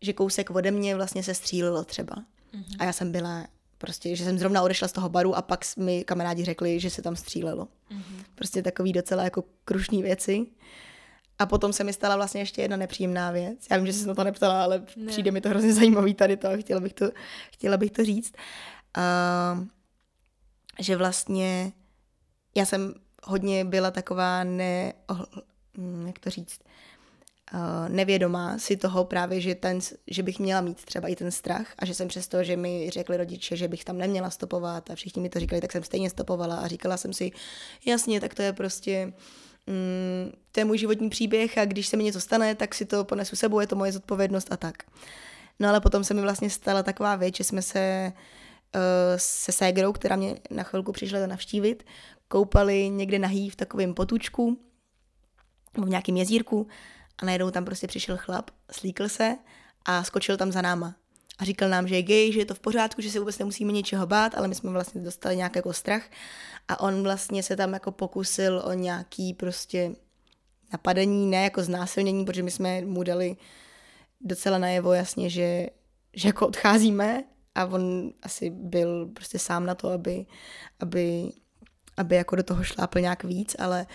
že 0.00 0.12
kousek 0.12 0.50
ode 0.50 0.70
mě 0.70 0.96
vlastně 0.96 1.22
se 1.22 1.34
střílilo 1.34 1.84
třeba. 1.84 2.14
Mm-hmm. 2.16 2.76
A 2.78 2.84
já 2.84 2.92
jsem 2.92 3.12
byla 3.12 3.46
prostě, 3.78 4.16
že 4.16 4.24
jsem 4.24 4.38
zrovna 4.38 4.62
odešla 4.62 4.88
z 4.88 4.92
toho 4.92 5.08
baru 5.08 5.34
a 5.36 5.42
pak 5.42 5.60
mi 5.76 6.04
kamarádi 6.04 6.44
řekli, 6.44 6.80
že 6.80 6.90
se 6.90 7.02
tam 7.02 7.16
střílelo. 7.16 7.64
Mm-hmm. 7.64 8.24
Prostě 8.34 8.62
takový 8.62 8.92
docela 8.92 9.24
jako 9.24 9.44
krušný 9.64 10.02
věci. 10.02 10.46
A 11.38 11.46
potom 11.46 11.72
se 11.72 11.84
mi 11.84 11.92
stala 11.92 12.16
vlastně 12.16 12.40
ještě 12.40 12.62
jedna 12.62 12.76
nepříjemná 12.76 13.30
věc. 13.30 13.66
Já 13.70 13.76
vím, 13.76 13.86
že 13.86 13.92
jsi 13.92 13.98
se 13.98 14.06
na 14.06 14.14
to 14.14 14.24
neptala, 14.24 14.62
ale 14.62 14.82
ne. 14.96 15.06
přijde 15.06 15.30
mi 15.30 15.40
to 15.40 15.48
hrozně 15.48 15.72
zajímavý 15.72 16.14
tady 16.14 16.36
to 16.36 16.48
a 16.48 16.56
chtěla 16.56 16.80
bych 16.80 16.92
to, 16.92 17.10
chtěla 17.52 17.76
bych 17.76 17.90
to 17.90 18.04
říct. 18.04 18.34
Uh, 18.96 19.66
že 20.78 20.96
vlastně 20.96 21.72
já 22.54 22.66
jsem 22.66 22.94
hodně 23.22 23.64
byla 23.64 23.90
taková 23.90 24.44
ne, 24.44 24.92
jak 26.06 26.18
to 26.18 26.30
říct, 26.30 26.60
uh, 27.54 27.60
nevědomá 27.88 28.58
si 28.58 28.76
toho 28.76 29.04
právě, 29.04 29.40
že, 29.40 29.54
ten, 29.54 29.78
že 30.06 30.22
bych 30.22 30.38
měla 30.38 30.60
mít 30.60 30.84
třeba 30.84 31.08
i 31.08 31.16
ten 31.16 31.30
strach 31.30 31.66
a 31.78 31.84
že 31.84 31.94
jsem 31.94 32.08
přesto, 32.08 32.44
že 32.44 32.56
mi 32.56 32.90
řekli 32.90 33.16
rodiče, 33.16 33.56
že 33.56 33.68
bych 33.68 33.84
tam 33.84 33.98
neměla 33.98 34.30
stopovat 34.30 34.90
a 34.90 34.94
všichni 34.94 35.22
mi 35.22 35.28
to 35.28 35.40
říkali, 35.40 35.60
tak 35.60 35.72
jsem 35.72 35.82
stejně 35.82 36.10
stopovala 36.10 36.56
a 36.56 36.68
říkala 36.68 36.96
jsem 36.96 37.12
si, 37.12 37.30
jasně, 37.86 38.20
tak 38.20 38.34
to 38.34 38.42
je 38.42 38.52
prostě 38.52 39.12
mm, 39.66 40.32
to 40.52 40.60
je 40.60 40.64
můj 40.64 40.78
životní 40.78 41.10
příběh 41.10 41.58
a 41.58 41.64
když 41.64 41.86
se 41.86 41.96
mi 41.96 42.04
něco 42.04 42.20
stane, 42.20 42.54
tak 42.54 42.74
si 42.74 42.84
to 42.84 43.04
ponesu 43.04 43.36
sebou, 43.36 43.60
je 43.60 43.66
to 43.66 43.76
moje 43.76 43.92
zodpovědnost 43.92 44.52
a 44.52 44.56
tak. 44.56 44.82
No 45.60 45.68
ale 45.68 45.80
potom 45.80 46.04
se 46.04 46.14
mi 46.14 46.20
vlastně 46.20 46.50
stala 46.50 46.82
taková 46.82 47.16
věc, 47.16 47.36
že 47.36 47.44
jsme 47.44 47.62
se 47.62 48.12
uh, 48.74 48.80
se 49.16 49.52
ségrou, 49.52 49.92
která 49.92 50.16
mě 50.16 50.36
na 50.50 50.62
chvilku 50.62 50.92
přišla 50.92 51.26
navštívit, 51.26 51.84
koupali 52.28 52.90
někde 52.90 53.18
nahý 53.18 53.50
v 53.50 53.56
takovém 53.56 53.94
potučku, 53.94 54.58
v 55.74 55.88
nějakém 55.88 56.16
jezírku 56.16 56.66
a 57.18 57.26
najednou 57.26 57.50
tam 57.50 57.64
prostě 57.64 57.86
přišel 57.86 58.16
chlap, 58.16 58.50
slíkl 58.70 59.08
se 59.08 59.36
a 59.84 60.04
skočil 60.04 60.36
tam 60.36 60.52
za 60.52 60.62
náma. 60.62 60.94
A 61.38 61.44
říkal 61.44 61.68
nám, 61.68 61.88
že 61.88 61.96
je 61.96 62.02
gay, 62.02 62.32
že 62.32 62.38
je 62.38 62.44
to 62.44 62.54
v 62.54 62.60
pořádku, 62.60 63.02
že 63.02 63.10
se 63.10 63.18
vůbec 63.18 63.38
nemusíme 63.38 63.72
ničeho 63.72 64.06
bát, 64.06 64.34
ale 64.34 64.48
my 64.48 64.54
jsme 64.54 64.70
vlastně 64.70 65.00
dostali 65.00 65.36
nějaký 65.36 65.58
jako 65.58 65.72
strach. 65.72 66.02
A 66.68 66.80
on 66.80 67.02
vlastně 67.02 67.42
se 67.42 67.56
tam 67.56 67.72
jako 67.72 67.92
pokusil 67.92 68.62
o 68.64 68.72
nějaký 68.72 69.34
prostě 69.34 69.94
napadení, 70.72 71.26
ne 71.26 71.42
jako 71.42 71.62
znásilnění, 71.62 72.24
protože 72.24 72.42
my 72.42 72.50
jsme 72.50 72.80
mu 72.80 73.02
dali 73.02 73.36
docela 74.20 74.58
najevo 74.58 74.92
jasně, 74.92 75.30
že, 75.30 75.66
že 76.14 76.28
jako 76.28 76.46
odcházíme 76.46 77.24
a 77.54 77.64
on 77.64 78.12
asi 78.22 78.50
byl 78.50 79.06
prostě 79.06 79.38
sám 79.38 79.66
na 79.66 79.74
to, 79.74 79.88
aby, 79.88 80.26
aby, 80.80 81.32
aby 81.96 82.16
jako 82.16 82.36
do 82.36 82.42
toho 82.42 82.64
šlápl 82.64 83.00
nějak 83.00 83.24
víc, 83.24 83.56
ale, 83.58 83.86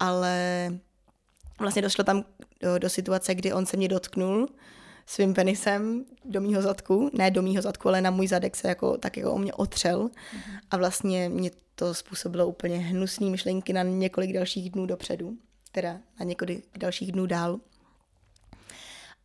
ale 0.00 0.66
vlastně 1.60 1.82
došlo 1.82 2.04
tam 2.04 2.24
do, 2.60 2.78
do 2.78 2.88
situace, 2.88 3.34
kdy 3.34 3.52
on 3.52 3.66
se 3.66 3.76
mě 3.76 3.88
dotknul 3.88 4.48
svým 5.06 5.34
penisem 5.34 6.04
do 6.24 6.40
mýho 6.40 6.62
zadku, 6.62 7.10
ne 7.12 7.30
do 7.30 7.42
mýho 7.42 7.62
zadku, 7.62 7.88
ale 7.88 8.00
na 8.00 8.10
můj 8.10 8.26
zadek 8.28 8.56
se 8.56 8.68
jako, 8.68 8.98
tak 8.98 9.16
jako 9.16 9.32
o 9.32 9.38
mě 9.38 9.52
otřel 9.52 10.08
mm-hmm. 10.08 10.60
a 10.70 10.76
vlastně 10.76 11.28
mě 11.28 11.50
to 11.74 11.94
způsobilo 11.94 12.46
úplně 12.46 12.78
hnusné 12.78 13.30
myšlenky 13.30 13.72
na 13.72 13.82
několik 13.82 14.32
dalších 14.32 14.70
dnů 14.70 14.86
dopředu, 14.86 15.36
teda 15.72 15.98
na 16.20 16.26
několik 16.26 16.78
dalších 16.78 17.12
dnů 17.12 17.26
dál. 17.26 17.60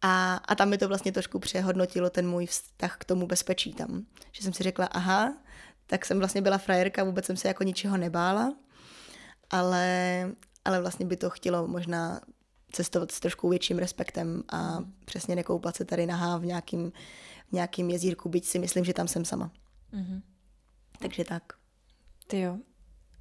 A, 0.02 0.36
a 0.36 0.56
tam 0.56 0.70
mi 0.70 0.78
to 0.78 0.88
vlastně 0.88 1.12
trošku 1.12 1.40
přehodnotilo 1.40 2.10
ten 2.10 2.30
můj 2.30 2.46
vztah 2.46 2.98
k 2.98 3.06
tomu 3.06 3.28
bezpečí 3.28 3.74
tam. 3.74 4.06
Že 4.32 4.44
jsem 4.44 4.54
si 4.54 4.64
řekla, 4.64 4.86
aha, 4.86 5.34
tak 5.88 6.06
jsem 6.06 6.20
vlastně 6.20 6.42
byla 6.42 6.58
frajerka, 6.58 7.04
vůbec 7.04 7.26
jsem 7.26 7.38
se 7.38 7.48
jako 7.48 7.64
ničeho 7.64 7.98
nebála, 7.98 8.54
ale, 9.50 10.32
ale 10.66 10.82
vlastně 10.82 11.06
by 11.06 11.18
to 11.18 11.30
chtělo 11.30 11.68
možná 11.68 12.22
cestovat 12.72 13.12
s 13.12 13.20
trošku 13.20 13.50
větším 13.50 13.78
respektem 13.78 14.44
a 14.50 14.80
mm. 14.80 14.94
přesně 15.06 15.36
nekoupat 15.36 15.76
se 15.76 15.86
tady 15.86 16.06
nahá 16.06 16.38
v 16.38 16.46
nějakým, 16.46 16.92
v 17.50 17.52
nějakým 17.52 17.90
jezírku, 17.90 18.30
byť 18.30 18.46
si 18.46 18.60
myslím, 18.60 18.86
že 18.86 18.94
tam 18.94 19.08
jsem 19.08 19.26
sama. 19.26 19.52
Mm-hmm. 19.94 20.22
Takže 21.00 21.24
tak. 21.24 21.44
Ty 22.28 22.40
jo. 22.40 22.58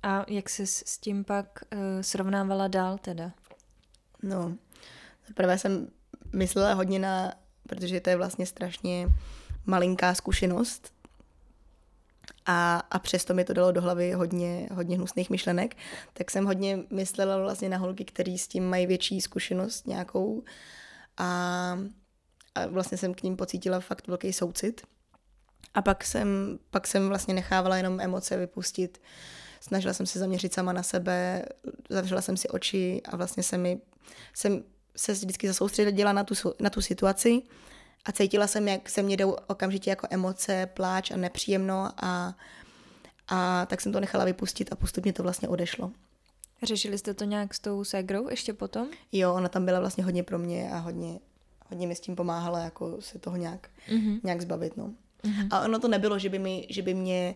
A 0.03 0.25
jak 0.29 0.49
jsi 0.49 0.67
s 0.67 0.99
tím 0.99 1.25
pak 1.25 1.47
uh, 1.73 1.79
srovnávala 2.01 2.69
dál 2.69 2.99
teda? 2.99 3.33
No, 4.23 4.57
zaprvé 5.29 5.59
jsem 5.59 5.89
myslela 6.33 6.73
hodně 6.75 6.99
na, 6.99 7.35
protože 7.69 8.01
to 8.01 8.11
je 8.11 8.17
vlastně 8.17 8.47
strašně 8.47 9.09
malinká 9.67 10.15
zkušenost, 10.15 10.94
a, 12.47 12.83
a 12.91 12.99
přesto 12.99 13.35
mi 13.35 13.45
to 13.45 13.53
dalo 13.53 13.73
do 13.73 13.81
hlavy 13.81 14.13
hodně, 14.13 14.69
hodně 14.73 14.97
hnusných 14.97 15.31
myšlenek, 15.31 15.77
tak 16.13 16.31
jsem 16.31 16.45
hodně 16.45 16.79
myslela 16.91 17.39
vlastně 17.39 17.69
na 17.69 17.77
holky, 17.77 18.05
který 18.05 18.39
s 18.39 18.49
tím 18.49 18.69
mají 18.69 18.87
větší 18.87 19.21
zkušenost 19.21 19.87
nějakou 19.87 20.43
a, 21.17 21.79
a 22.55 22.67
vlastně 22.67 22.99
jsem 22.99 23.15
k 23.15 23.23
ním 23.23 23.37
pocítila 23.37 23.81
fakt 23.81 24.09
velký 24.09 24.33
soucit. 24.33 24.83
A 25.75 25.83
pak 25.83 26.05
jsem, 26.05 26.59
pak 26.71 26.87
jsem 26.87 27.09
vlastně 27.09 27.35
nechávala 27.35 27.77
jenom 27.77 28.01
emoce 28.01 28.37
vypustit. 28.37 29.03
Snažila 29.61 29.95
jsem 29.95 30.07
se 30.07 30.19
zaměřit 30.19 30.55
sama 30.55 30.73
na 30.73 30.83
sebe, 30.83 31.45
zavřela 31.91 32.21
jsem 32.21 32.37
si 32.37 32.49
oči 32.49 33.03
a 33.05 33.17
vlastně 33.17 33.43
se 33.43 33.59
mi, 33.59 33.81
jsem 34.35 34.65
se 34.97 35.13
vždycky 35.13 35.49
zasoustředila 35.49 36.13
na 36.13 36.25
tu, 36.25 36.35
na 36.61 36.71
tu 36.71 36.81
situaci 36.81 37.43
a 38.05 38.13
cítila 38.13 38.47
jsem, 38.47 38.69
jak 38.69 38.89
se 38.89 39.03
mě 39.03 39.17
jdou 39.17 39.37
okamžitě 39.47 39.91
jako 39.91 40.07
emoce, 40.11 40.69
pláč 40.75 41.11
a 41.11 41.17
nepříjemno 41.17 41.91
a, 41.97 42.35
a 43.29 43.67
tak 43.67 43.81
jsem 43.81 43.93
to 43.93 44.01
nechala 44.01 44.25
vypustit 44.25 44.73
a 44.73 44.77
postupně 44.77 45.13
to 45.13 45.23
vlastně 45.23 45.49
odešlo. 45.49 45.91
Řešili 46.63 46.99
jste 46.99 47.15
to 47.15 47.25
nějak 47.25 47.55
s 47.55 47.61
tou 47.61 47.85
ségrou 47.85 48.29
ještě 48.29 48.53
potom? 48.53 48.89
Jo, 49.13 49.35
ona 49.35 49.49
tam 49.49 49.65
byla 49.65 49.81
vlastně 49.81 50.05
hodně 50.05 50.23
pro 50.23 50.39
mě 50.39 50.71
a 50.71 50.79
hodně, 50.79 51.19
hodně 51.71 51.87
mi 51.87 51.95
s 51.95 52.01
tím 52.01 52.17
pomáhala 52.17 52.59
jako 52.59 52.97
se 53.01 53.19
toho 53.19 53.37
nějak, 53.37 53.69
mm-hmm. 53.89 54.21
nějak 54.25 54.41
zbavit, 54.41 54.77
no. 54.77 54.93
Mm-hmm. 55.25 55.49
A 55.51 55.61
ono 55.61 55.79
to 55.79 55.89
nebylo, 55.89 56.19
že 56.19 56.29
by, 56.29 56.39
mi, 56.39 56.67
že 56.71 56.83
by 56.83 56.95
mě 56.95 57.35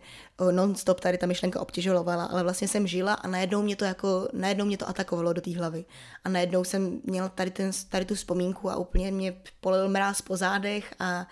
non-stop 0.50 1.00
tady 1.00 1.18
ta 1.18 1.26
myšlenka 1.26 1.61
obtěžovala, 1.61 2.25
ale 2.25 2.42
vlastně 2.42 2.68
jsem 2.68 2.87
žila 2.87 3.14
a 3.14 3.28
najednou 3.28 3.62
mě 3.62 3.76
to 3.76 3.85
jako, 3.85 4.28
najednou 4.33 4.64
mě 4.64 4.76
to 4.76 4.88
atakovalo 4.88 5.33
do 5.33 5.40
té 5.40 5.57
hlavy. 5.57 5.85
A 6.25 6.28
najednou 6.28 6.64
jsem 6.64 7.00
měla 7.04 7.28
tady, 7.28 7.50
ten, 7.50 7.71
tady 7.88 8.04
tu 8.04 8.14
vzpomínku 8.14 8.71
a 8.71 8.76
úplně 8.76 9.11
mě 9.11 9.35
polil 9.61 9.88
mráz 9.88 10.23
po 10.23 10.37
zádech 10.37 10.95
a, 10.99 11.26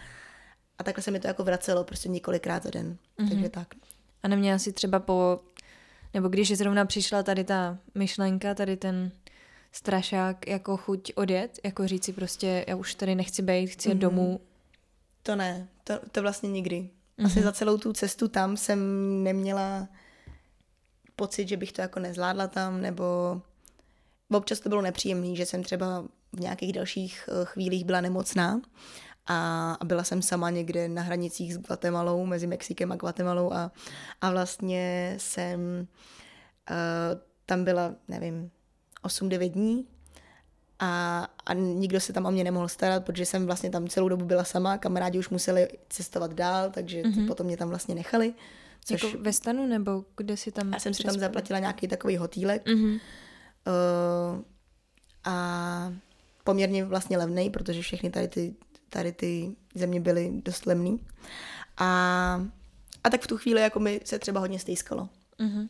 a 0.79 0.85
takhle 0.85 1.03
se 1.03 1.11
mi 1.11 1.21
to 1.21 1.27
jako 1.27 1.45
vracelo 1.45 1.85
prostě 1.85 2.09
několikrát 2.09 2.63
za 2.63 2.71
den. 2.71 2.97
Mm-hmm. 3.19 3.29
Takže 3.29 3.49
tak. 3.49 3.75
A 4.23 4.29
neměla 4.29 4.59
si 4.59 4.73
třeba 4.73 5.01
po, 5.01 5.41
nebo 6.15 6.29
když 6.29 6.57
zrovna 6.57 6.85
přišla 6.85 7.23
tady 7.23 7.45
ta 7.45 7.79
myšlenka, 7.95 8.55
tady 8.55 8.77
ten 8.77 9.13
strašák 9.73 10.47
jako 10.47 10.77
chuť 10.77 11.13
odjet, 11.15 11.59
jako 11.65 11.87
říct 11.87 12.05
si 12.05 12.13
prostě, 12.13 12.65
já 12.69 12.77
už 12.77 12.95
tady 12.95 13.15
nechci 13.15 13.43
být, 13.43 13.67
chci 13.67 13.89
mm-hmm. 13.89 13.99
domů, 13.99 14.41
to 15.27 15.37
ne, 15.37 15.69
to, 15.85 15.95
to 16.13 16.23
vlastně 16.23 16.51
nikdy. 16.51 16.91
Asi 17.25 17.41
mm-hmm. 17.41 17.43
za 17.43 17.53
celou 17.53 17.79
tu 17.79 17.93
cestu 17.93 18.29
tam 18.29 18.57
jsem 18.57 18.79
neměla 19.23 19.89
pocit, 21.17 21.49
že 21.49 21.57
bych 21.57 21.73
to 21.73 21.83
jako 21.83 22.01
nezvládla 22.01 22.47
tam, 22.47 22.81
nebo 22.81 23.05
občas 24.31 24.61
to 24.61 24.69
bylo 24.69 24.83
nepříjemné, 24.83 25.37
že 25.37 25.47
jsem 25.47 25.63
třeba 25.63 26.05
v 26.33 26.41
nějakých 26.41 26.73
dalších 26.73 27.29
eh, 27.29 27.45
chvílích 27.45 27.85
byla 27.85 28.01
nemocná 28.01 28.61
a, 29.27 29.73
a 29.81 29.85
byla 29.85 30.05
jsem 30.05 30.23
sama 30.23 30.51
někde 30.51 30.89
na 30.89 31.03
hranicích 31.03 31.55
s 31.55 31.59
Guatemalou, 31.59 32.27
mezi 32.27 32.47
Mexikem 32.47 32.93
a 32.93 32.97
Guatemalou 32.97 33.53
a, 33.53 33.73
a 34.21 34.31
vlastně 34.31 35.15
jsem 35.19 35.89
uh, 36.71 36.77
tam 37.47 37.65
byla, 37.65 37.95
nevím, 38.09 38.51
8-9 39.05 39.51
dní 39.51 39.87
a, 40.79 41.23
a 41.47 41.55
nikdo 41.55 42.01
se 42.01 42.13
tam 42.13 42.27
o 42.27 42.31
mě 42.31 42.45
nemohl 42.45 42.69
starat, 42.69 43.05
protože 43.05 43.27
jsem 43.27 43.47
vlastně 43.47 43.71
tam 43.71 43.89
celou 43.89 44.09
dobu 44.09 44.25
byla 44.25 44.45
sama, 44.45 44.79
kamarádi 44.79 45.19
už 45.19 45.29
museli 45.29 45.69
cestovat 45.89 46.33
dál, 46.33 46.71
takže 46.71 47.03
mm-hmm. 47.03 47.27
potom 47.27 47.47
mě 47.47 47.57
tam 47.57 47.69
vlastně 47.69 47.95
nechali. 47.95 48.35
Což... 48.85 49.03
Jako 49.03 49.19
ve 49.19 49.33
stanu 49.33 49.67
nebo 49.67 50.05
kde 50.17 50.37
si 50.37 50.53
tam? 50.53 50.73
Já 50.73 50.79
jsem 50.79 50.95
si 50.95 51.03
tam 51.03 51.19
zaplatila 51.19 51.59
nějaký 51.59 51.89
takový 51.89 52.17
hotýlek 52.17 52.67
mm-hmm. 52.67 53.01
uh, 53.67 54.43
a 55.25 55.93
poměrně 56.45 56.85
vlastně 56.85 57.19
levný, 57.19 57.51
protože 57.51 57.83
všechny 57.83 58.11
tady 58.11 58.29
ty, 58.29 58.55
tady 58.91 59.13
ty 59.13 59.57
země 59.75 60.01
byly 60.01 60.33
dost 60.45 60.67
levný. 60.67 61.01
A, 61.77 61.87
a 63.05 63.11
tak 63.11 63.23
v 63.23 63.27
tu 63.27 63.37
chvíli 63.37 63.61
jako 63.61 63.81
mi 63.81 64.01
se 64.05 64.19
třeba 64.19 64.41
hodně 64.41 64.59
stýskalo. 64.59 65.09
Mm-hmm. 65.41 65.69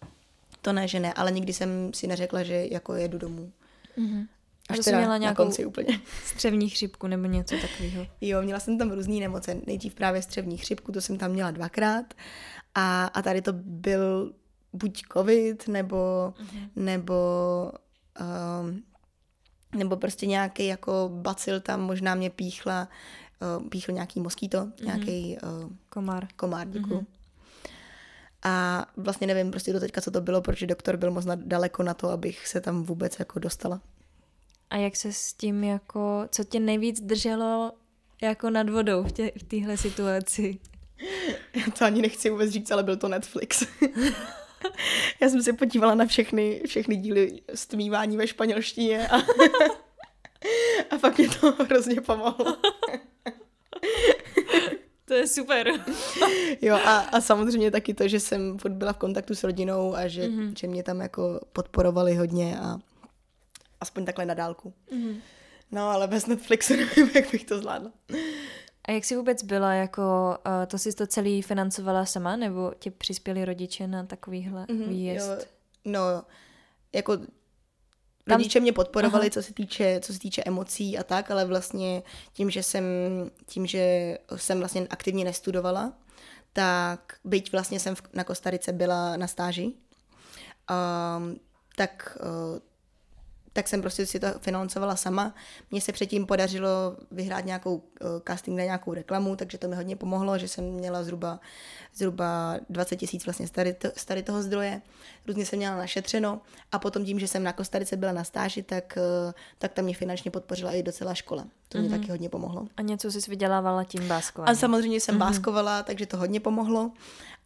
To 0.63 0.73
ne, 0.73 0.89
že 0.89 1.01
ne, 1.01 1.13
ale 1.13 1.33
nikdy 1.33 1.53
jsem 1.53 1.95
si 1.95 2.07
neřekla, 2.07 2.43
že 2.43 2.67
jako 2.71 2.95
jedu 2.95 3.19
domů. 3.19 3.53
Mm-hmm. 3.99 4.27
Až 4.69 4.79
teda 4.79 4.99
měla 4.99 5.17
nějakou 5.17 5.43
na 5.43 5.47
konci 5.47 5.67
úplně. 5.67 6.01
střevní 6.25 6.69
chřipku 6.69 7.07
nebo 7.07 7.27
něco 7.27 7.57
takového. 7.57 8.07
Jo, 8.21 8.43
měla 8.43 8.61
jsem 8.61 8.79
tam 8.79 8.91
různé 8.91 9.15
nemoce. 9.15 9.61
Nejdřív 9.67 9.95
právě 9.95 10.23
střevní 10.23 10.57
chřipku, 10.57 10.93
to 10.93 11.01
jsem 11.01 11.19
tam 11.19 11.31
měla 11.31 11.51
dvakrát. 11.51 12.15
A, 12.75 13.05
a 13.05 13.23
tady 13.23 13.43
to 13.43 13.53
byl 13.53 14.33
buď 14.73 15.03
covid, 15.13 15.69
nebo, 15.69 15.97
uh-huh. 15.97 16.69
nebo 16.77 17.15
um, 18.61 18.83
nebo 19.79 19.97
prostě 19.97 20.27
nějaký 20.27 20.67
jako 20.67 21.11
bacil 21.13 21.61
tam 21.61 21.81
možná 21.81 22.15
mě 22.15 22.31
píchla, 22.31 22.89
uh, 23.59 23.69
píchl 23.69 23.93
nějaký 23.93 24.21
moskýto, 24.21 24.59
uh-huh. 24.59 24.85
nějaký 24.85 25.39
uh, 25.43 25.71
komár. 25.89 26.29
Komár, 26.37 26.69
děkuji. 26.69 27.01
Uh-huh. 27.01 27.07
A 28.43 28.87
vlastně 28.97 29.27
nevím 29.27 29.51
prostě 29.51 29.73
do 29.73 29.81
teďka, 29.81 30.01
co 30.01 30.11
to 30.11 30.21
bylo, 30.21 30.43
protože 30.43 30.67
doktor 30.67 30.97
byl 30.97 31.11
moc 31.11 31.25
daleko 31.35 31.83
na 31.83 31.95
to, 31.95 32.11
abych 32.11 32.47
se 32.47 32.61
tam 32.61 32.83
vůbec 32.83 33.19
jako 33.19 33.39
dostala. 33.39 33.81
A 34.71 34.77
jak 34.77 34.97
se 34.97 35.13
s 35.13 35.33
tím 35.33 35.65
jako, 35.65 36.29
co 36.31 36.45
tě 36.45 36.61
nejvíc 36.61 37.01
drželo 37.01 37.73
jako 38.23 38.51
nad 38.51 38.71
vodou 38.71 39.03
v, 39.03 39.13
tě, 39.13 39.33
v 39.39 39.43
téhle 39.43 39.77
situaci? 39.77 40.59
Já 41.55 41.63
to 41.79 41.85
ani 41.85 42.03
nechci 42.03 42.31
vůbec 42.31 42.51
říct, 42.51 42.71
ale 42.71 42.83
byl 42.83 42.97
to 42.97 43.09
Netflix. 43.09 43.67
Já 45.21 45.29
jsem 45.29 45.43
se 45.43 45.53
podívala 45.53 45.95
na 45.95 46.07
všechny, 46.07 46.63
všechny 46.67 46.97
díly 46.97 47.41
stmívání 47.55 48.17
ve 48.17 48.27
španělštině 48.27 49.09
a, 49.09 49.17
a 50.91 50.99
fakt 50.99 51.19
mě 51.19 51.29
to 51.29 51.53
hrozně 51.53 52.01
pomohlo. 52.01 52.57
To 55.05 55.15
je 55.15 55.27
super. 55.27 55.73
jo 56.63 56.75
a, 56.75 56.99
a 56.99 57.21
samozřejmě 57.21 57.71
taky 57.71 57.95
to, 57.95 58.09
že 58.09 58.21
jsem 58.21 58.59
furt 58.59 58.73
byla 58.73 58.93
v 58.93 58.99
kontaktu 58.99 59.35
s 59.35 59.45
rodinou 59.45 59.95
a 59.95 60.09
že, 60.09 60.23
mm-hmm. 60.23 60.53
že 60.59 60.67
mě 60.67 60.83
tam 60.83 61.01
jako 61.01 61.41
podporovali 61.53 62.15
hodně 62.15 62.59
a 62.59 62.79
aspoň 63.81 64.05
takhle 64.05 64.27
na 64.27 64.35
dálku. 64.35 64.75
Mm-hmm. 64.93 65.21
No, 65.71 65.89
ale 65.89 66.09
bez 66.09 66.27
Netflixu 66.27 66.77
nevím, 66.77 67.11
jak 67.15 67.31
bych 67.33 67.45
to 67.45 67.59
zvládla. 67.59 67.93
A 68.89 68.93
jak 68.93 69.05
jsi 69.05 69.17
vůbec 69.17 69.43
byla, 69.43 69.73
jako 69.73 70.39
uh, 70.47 70.67
to 70.67 70.79
jsi 70.79 70.93
to 70.93 71.07
celý 71.07 71.43
financovala 71.43 72.05
sama, 72.05 72.37
nebo 72.37 72.73
ti 72.79 72.91
přispěli 72.91 73.45
rodiče 73.45 73.87
na 73.87 74.07
takovýhle 74.07 74.65
mm-hmm, 74.65 74.89
výjezd? 74.89 75.29
Jo. 75.29 75.37
No, 75.85 76.01
jako 76.93 77.17
tam... 77.17 78.39
Rodiče 78.39 78.61
mě 78.61 78.73
podporovali, 78.73 79.31
co 79.31 79.43
se, 79.43 79.55
týče, 79.55 80.01
co 80.01 80.13
se 80.13 80.19
týče 80.19 80.43
emocí 80.47 80.99
a 80.99 81.03
tak, 81.03 81.31
ale 81.31 81.45
vlastně 81.45 82.03
tím, 82.33 82.51
že 82.51 82.63
jsem, 82.63 82.85
tím, 83.47 83.67
že 83.67 84.19
jsem 84.37 84.59
vlastně 84.59 84.87
aktivně 84.91 85.25
nestudovala, 85.25 85.93
tak 86.53 87.17
byť 87.25 87.53
vlastně 87.53 87.81
jsem 87.81 87.95
v, 87.95 88.03
na 88.13 88.25
Kostarice 88.25 88.73
byla 88.73 89.17
na 89.17 89.27
stáži, 89.27 89.65
um, 89.67 91.41
tak 91.77 92.19
uh, 92.21 92.59
tak 93.57 93.69
jsem 93.69 93.81
prostě 93.81 94.07
si 94.07 94.21
to 94.21 94.27
financovala 94.39 94.97
sama. 94.97 95.35
Mně 95.71 95.81
se 95.81 95.93
předtím 95.93 96.27
podařilo 96.27 96.97
vyhrát 97.11 97.45
nějakou 97.45 97.77
uh, 97.77 97.83
casting 98.27 98.59
na 98.59 98.65
nějakou 98.65 98.95
reklamu, 98.95 99.37
takže 99.37 99.59
to 99.59 99.69
mi 99.69 99.77
hodně 99.77 99.97
pomohlo, 99.97 100.39
že 100.39 100.49
jsem 100.49 100.65
měla 100.65 101.03
zhruba, 101.03 101.41
zhruba 101.95 102.57
20 102.71 102.97
tisíc 102.97 103.27
vlastně 103.27 103.47
z 103.97 104.05
tady, 104.05 104.23
toho 104.23 104.43
zdroje. 104.43 104.83
Různě 105.27 105.47
jsem 105.47 105.57
měla 105.57 105.77
našetřeno 105.77 106.41
a 106.73 106.79
potom 106.79 107.05
tím, 107.05 107.19
že 107.19 107.29
jsem 107.29 107.43
na 107.43 107.53
Kostarice 107.53 107.97
byla 107.97 108.13
na 108.13 108.25
stáži, 108.25 108.63
tak, 108.63 108.99
uh, 109.27 109.33
tak 109.59 109.73
tam 109.73 109.85
mě 109.85 109.95
finančně 109.95 110.31
podpořila 110.31 110.73
i 110.73 110.83
docela 110.83 111.15
škola. 111.15 111.47
To 111.69 111.79
mě 111.79 111.89
mm-hmm. 111.89 112.01
taky 112.01 112.11
hodně 112.11 112.29
pomohlo. 112.29 112.67
A 112.77 112.83
něco 112.83 113.11
jsi 113.11 113.31
vydělávala 113.31 113.85
tím 113.85 114.09
báskováním? 114.09 114.53
A 114.53 114.61
samozřejmě 114.61 115.01
jsem 115.01 115.15
mm-hmm. 115.15 115.19
báskovala, 115.19 115.83
takže 115.83 116.07
to 116.07 116.17
hodně 116.17 116.41
pomohlo. 116.41 116.91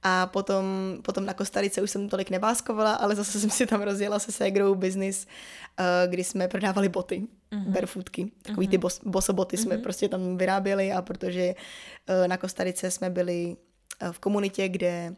A 0.03 0.27
potom, 0.27 0.65
potom 1.03 1.27
na 1.27 1.35
Kostarice 1.35 1.83
už 1.83 1.91
jsem 1.91 2.09
tolik 2.09 2.31
nebáskovala, 2.31 2.95
ale 2.95 3.17
zase 3.17 3.41
jsem 3.41 3.51
si 3.51 3.67
tam 3.67 3.83
rozjela 3.83 4.19
se 4.19 4.33
ségrou 4.33 4.75
business, 4.75 5.27
uh, 5.27 6.11
kdy 6.11 6.25
jsme 6.25 6.49
prodávali 6.49 6.89
boty, 6.89 7.27
uh-huh. 7.53 7.69
barefootky. 7.69 8.31
Takový 8.43 8.67
uh-huh. 8.67 8.71
ty 8.71 8.79
bos, 8.79 9.01
bosoboty 9.05 9.57
uh-huh. 9.57 9.63
jsme 9.63 9.75
mhm. 9.75 9.83
prostě 9.83 10.09
tam 10.09 10.37
vyráběli 10.37 10.93
a 10.93 11.03
protože 11.03 11.55
uh, 11.55 12.29
na 12.29 12.37
Kostarice 12.37 12.91
jsme 12.91 13.11
byli 13.11 13.57
uh, 14.03 14.13
v 14.13 14.19
komunitě, 14.19 14.69
kde 14.69 15.15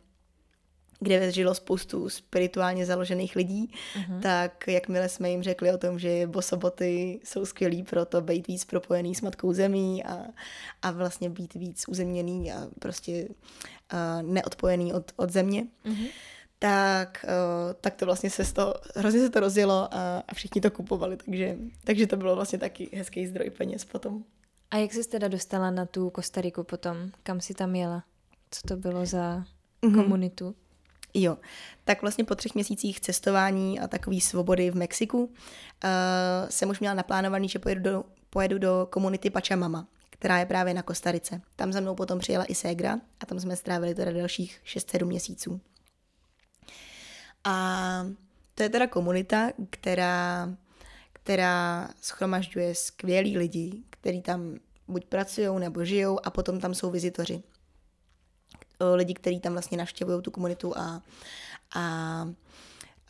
kde 1.03 1.33
žilo 1.33 1.55
spoustu 1.55 2.09
spirituálně 2.09 2.87
založených 2.87 3.37
lidí, 3.37 3.71
uh-huh. 3.95 4.21
tak 4.21 4.69
jakmile 4.69 5.09
jsme 5.09 5.31
jim 5.31 5.43
řekli 5.43 5.73
o 5.73 5.79
tom, 5.79 5.99
že 5.99 6.27
bosoboty 6.27 7.21
jsou 7.25 7.47
skvělí 7.47 7.83
pro 7.83 8.05
to 8.05 8.21
být 8.21 8.49
víc 8.49 8.65
propojený 8.65 9.15
s 9.15 9.21
matkou 9.21 9.53
zemí 9.53 10.05
a, 10.05 10.19
a 10.83 10.91
vlastně 10.91 11.31
být 11.31 11.55
víc 11.55 11.85
uzemněný 11.89 12.53
a 12.53 12.69
prostě 12.79 13.29
uh, 13.29 13.35
neodpojený 14.23 14.93
od, 14.93 15.13
od 15.17 15.31
země, 15.31 15.67
uh-huh. 15.85 16.09
tak, 16.59 17.25
uh, 17.29 17.75
tak 17.81 17.95
to 17.95 18.07
vlastně 18.07 18.31
se 18.31 18.55
to, 18.55 18.75
hrozně 18.97 19.21
se 19.21 19.31
to 19.31 19.41
rozjelo 19.41 19.89
a, 19.95 20.23
a 20.29 20.35
všichni 20.35 20.61
to 20.61 20.71
kupovali, 20.71 21.17
takže, 21.17 21.57
takže 21.85 22.07
to 22.07 22.17
bylo 22.17 22.35
vlastně 22.35 22.59
taky 22.59 22.91
hezký 22.93 23.27
zdroj 23.27 23.51
peněz 23.51 23.85
potom. 23.85 24.25
A 24.71 24.77
jak 24.77 24.93
jsi 24.93 25.09
teda 25.09 25.29
dostala 25.29 25.71
na 25.71 25.87
tu 25.87 26.11
Kostariku 26.11 26.65
potom? 26.65 26.97
Kam 27.23 27.41
jsi 27.41 27.55
tam 27.55 27.75
jela? 27.75 28.05
Co 28.51 28.61
to 28.69 28.77
bylo 28.77 29.07
za 29.07 29.45
mm-hmm. 29.83 29.95
komunitu? 29.95 30.55
Jo, 31.15 31.39
tak 31.85 32.03
vlastně 32.03 32.25
po 32.25 32.35
třech 32.35 32.55
měsících 32.55 33.01
cestování 33.01 33.81
a 33.81 33.89
takové 33.89 34.21
svobody 34.21 34.71
v 34.71 34.77
Mexiku 34.77 35.25
uh, 35.25 35.31
jsem 36.49 36.71
už 36.71 36.81
měla 36.81 36.95
naplánovaný, 36.95 37.49
že 37.49 37.59
pojedu 37.59 37.83
do, 37.83 38.05
pojedu 38.31 38.59
do 38.59 38.89
komunity 38.91 39.31
Pachamama, 39.31 39.89
která 40.13 40.39
je 40.39 40.47
právě 40.47 40.75
na 40.75 40.83
Kostarice. 40.83 41.41
Tam 41.57 41.73
za 41.73 41.81
mnou 41.81 41.95
potom 41.95 42.19
přijela 42.19 42.45
i 42.45 42.55
Segra 42.55 43.01
a 43.21 43.27
tam 43.27 43.41
jsme 43.41 43.57
strávili 43.57 43.95
teda 43.95 44.13
dalších 44.13 44.61
6-7 44.65 45.07
měsíců. 45.07 45.61
A 47.45 48.07
to 48.55 48.63
je 48.63 48.69
teda 48.69 48.87
komunita, 48.87 49.51
která, 49.71 50.49
která 51.13 51.89
schromažďuje 52.01 52.75
skvělý 52.75 53.39
lidi, 53.39 53.83
kteří 53.91 54.23
tam 54.23 54.59
buď 54.89 55.05
pracují 55.05 55.61
nebo 55.61 55.85
žijou 55.85 56.19
a 56.27 56.31
potom 56.31 56.61
tam 56.61 56.75
jsou 56.75 56.91
vizitoři. 56.91 57.43
Lidi, 58.95 59.15
kteří 59.15 59.41
tam 59.41 59.53
vlastně 59.53 59.79
navštěvují 59.79 60.23
tu 60.23 60.31
komunitu 60.31 60.79
a, 60.79 61.03
a, 61.75 61.83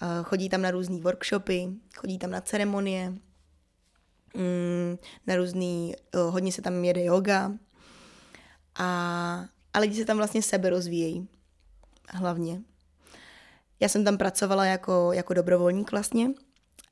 a 0.00 0.22
chodí 0.22 0.48
tam 0.48 0.62
na 0.62 0.70
různé 0.70 1.00
workshopy, 1.00 1.68
chodí 1.96 2.18
tam 2.18 2.30
na 2.30 2.40
ceremonie, 2.40 3.12
mm, 4.34 4.98
na 5.26 5.36
různý, 5.36 5.94
eh, 5.96 6.18
hodně 6.18 6.52
se 6.52 6.62
tam 6.62 6.84
jede 6.84 7.04
yoga 7.04 7.52
a, 8.74 9.44
a 9.74 9.78
lidi 9.78 9.96
se 9.96 10.04
tam 10.04 10.16
vlastně 10.16 10.42
sebe 10.42 10.70
rozvíjejí 10.70 11.28
hlavně. 12.08 12.60
Já 13.80 13.88
jsem 13.88 14.04
tam 14.04 14.18
pracovala 14.18 14.64
jako, 14.64 15.12
jako 15.12 15.34
dobrovolník 15.34 15.90
vlastně 15.90 16.30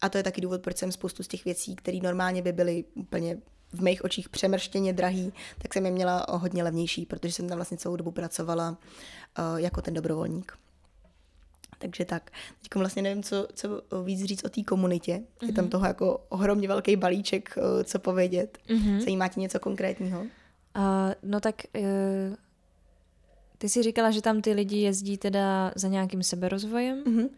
a 0.00 0.08
to 0.08 0.18
je 0.18 0.24
taky 0.24 0.40
důvod, 0.40 0.62
proč 0.62 0.76
jsem 0.76 0.92
spoustu 0.92 1.22
z 1.22 1.28
těch 1.28 1.44
věcí, 1.44 1.76
které 1.76 1.98
normálně 2.02 2.42
by 2.42 2.52
byly 2.52 2.84
úplně 2.94 3.38
v 3.72 3.82
mých 3.82 4.04
očích 4.04 4.28
přemrštěně 4.28 4.92
drahý, 4.92 5.32
tak 5.58 5.74
jsem 5.74 5.86
je 5.86 5.92
měla 5.92 6.28
o 6.28 6.38
hodně 6.38 6.62
levnější, 6.62 7.06
protože 7.06 7.32
jsem 7.32 7.48
tam 7.48 7.58
vlastně 7.58 7.76
celou 7.76 7.96
dobu 7.96 8.10
pracovala 8.10 8.70
uh, 8.70 9.56
jako 9.56 9.82
ten 9.82 9.94
dobrovolník. 9.94 10.58
Takže 11.80 12.04
tak. 12.04 12.30
Teď 12.62 12.74
vlastně 12.74 13.02
nevím, 13.02 13.22
co, 13.22 13.48
co 13.54 13.68
víc 14.04 14.24
říct 14.24 14.44
o 14.44 14.48
té 14.48 14.62
komunitě. 14.62 15.12
Mm-hmm. 15.12 15.46
Je 15.46 15.52
tam 15.52 15.64
mhm. 15.64 15.70
toho 15.70 15.86
jako 15.86 16.20
ohromně 16.28 16.68
velký 16.68 16.96
balíček, 16.96 17.54
uh, 17.56 17.82
co 17.82 17.98
povědět. 17.98 18.58
Mm-hmm. 18.68 19.00
Zajímá 19.00 19.28
tě 19.28 19.40
něco 19.40 19.60
konkrétního? 19.60 20.20
Uh, 20.20 20.26
no 21.22 21.40
tak 21.40 21.54
uh, 21.78 21.84
ty 23.58 23.68
si 23.68 23.82
říkala, 23.82 24.10
že 24.10 24.22
tam 24.22 24.40
ty 24.40 24.52
lidi 24.52 24.76
jezdí 24.76 25.18
teda 25.18 25.72
za 25.74 25.88
nějakým 25.88 26.22
seberozvojem. 26.22 27.04
Mm-hmm. 27.04 27.28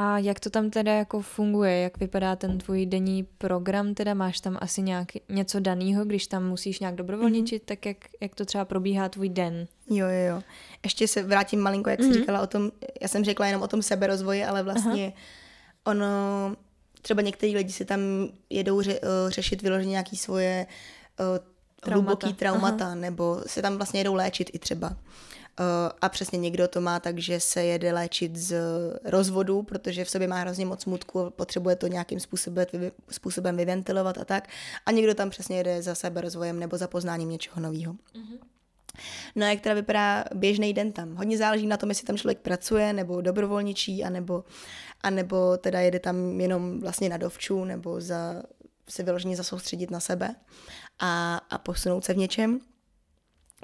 A 0.00 0.18
jak 0.18 0.40
to 0.40 0.50
tam 0.50 0.70
teda 0.70 0.92
jako 0.92 1.20
funguje? 1.22 1.80
Jak 1.80 1.98
vypadá 1.98 2.36
ten 2.36 2.58
tvůj 2.58 2.86
denní 2.86 3.22
program? 3.38 3.94
Teda 3.94 4.14
máš 4.14 4.40
tam 4.40 4.58
asi 4.60 4.82
nějak, 4.82 5.08
něco 5.28 5.60
daného, 5.60 6.04
když 6.04 6.26
tam 6.26 6.48
musíš 6.48 6.80
nějak 6.80 6.94
dobrovolničit, 6.94 7.62
mm-hmm. 7.62 7.66
tak 7.66 7.86
jak, 7.86 7.96
jak 8.20 8.34
to 8.34 8.44
třeba 8.44 8.64
probíhá 8.64 9.08
tvůj 9.08 9.28
den? 9.28 9.66
Jo, 9.90 10.06
jo, 10.06 10.34
jo. 10.34 10.42
Ještě 10.84 11.08
se 11.08 11.22
vrátím 11.22 11.60
malinko, 11.60 11.90
jak 11.90 12.00
mm-hmm. 12.00 12.12
jsi 12.12 12.18
říkala 12.18 12.40
o 12.40 12.46
tom, 12.46 12.70
já 13.00 13.08
jsem 13.08 13.24
řekla 13.24 13.46
jenom 13.46 13.62
o 13.62 13.68
tom 13.68 13.82
seberozvoji, 13.82 14.44
ale 14.44 14.62
vlastně 14.62 15.12
Aha. 15.16 15.22
ono, 15.84 16.06
třeba 17.02 17.22
některý 17.22 17.56
lidi 17.56 17.72
si 17.72 17.84
tam 17.84 18.00
jedou 18.50 18.82
ře, 18.82 19.00
uh, 19.00 19.30
řešit 19.30 19.62
vyloženě 19.62 19.90
nějaký 19.90 20.16
svoje 20.16 20.66
uh, 21.20 21.92
hluboký 21.92 22.32
traumata, 22.32 22.84
Aha. 22.84 22.94
nebo 22.94 23.42
se 23.46 23.62
tam 23.62 23.76
vlastně 23.76 24.00
jedou 24.00 24.14
léčit 24.14 24.50
i 24.52 24.58
třeba. 24.58 24.96
Eh, 25.60 25.92
a 26.00 26.08
přesně 26.08 26.38
někdo 26.38 26.68
to 26.68 26.80
má 26.80 27.00
tak, 27.00 27.18
že 27.18 27.40
se 27.40 27.64
jede 27.64 27.92
léčit 27.92 28.36
z 28.36 28.56
rozvodu, 29.04 29.62
protože 29.62 30.04
v 30.04 30.10
sobě 30.10 30.28
má 30.28 30.40
hrozně 30.40 30.66
moc 30.66 30.82
smutku 30.82 31.20
a 31.20 31.30
potřebuje 31.30 31.76
to 31.76 31.86
nějakým 31.86 32.20
způsobem, 32.20 32.66
způsobem 33.10 33.56
vyventilovat 33.56 34.18
a 34.18 34.24
tak. 34.24 34.48
A 34.86 34.90
někdo 34.90 35.14
tam 35.14 35.30
přesně 35.30 35.56
jede 35.56 35.82
za 35.82 35.94
sebe 35.94 36.20
rozvojem 36.20 36.60
nebo 36.60 36.76
za 36.76 36.88
poznáním 36.88 37.28
něčeho 37.30 37.60
nového. 37.60 37.92
Mm-hmm. 37.92 38.38
No 39.36 39.46
a 39.46 39.48
jak 39.48 39.60
teda 39.60 39.74
vypadá 39.74 40.24
běžný 40.34 40.74
den 40.74 40.92
tam? 40.92 41.16
Hodně 41.16 41.38
záleží 41.38 41.66
na 41.66 41.76
tom, 41.76 41.88
jestli 41.88 42.06
tam 42.06 42.16
člověk 42.16 42.38
pracuje, 42.38 42.92
nebo 42.92 43.20
dobrovolničí, 43.20 44.04
anebo, 44.04 44.44
anebo 45.02 45.56
teda 45.56 45.80
jede 45.80 45.98
tam 45.98 46.40
jenom 46.40 46.80
vlastně 46.80 47.08
na 47.08 47.16
dovču, 47.16 47.64
nebo 47.64 48.00
za, 48.00 48.42
se 48.88 49.02
vyloženě 49.02 49.36
zasoustředit 49.36 49.90
na 49.90 50.00
sebe 50.00 50.34
a, 50.98 51.36
a 51.50 51.58
posunout 51.58 52.04
se 52.04 52.14
v 52.14 52.16
něčem. 52.16 52.60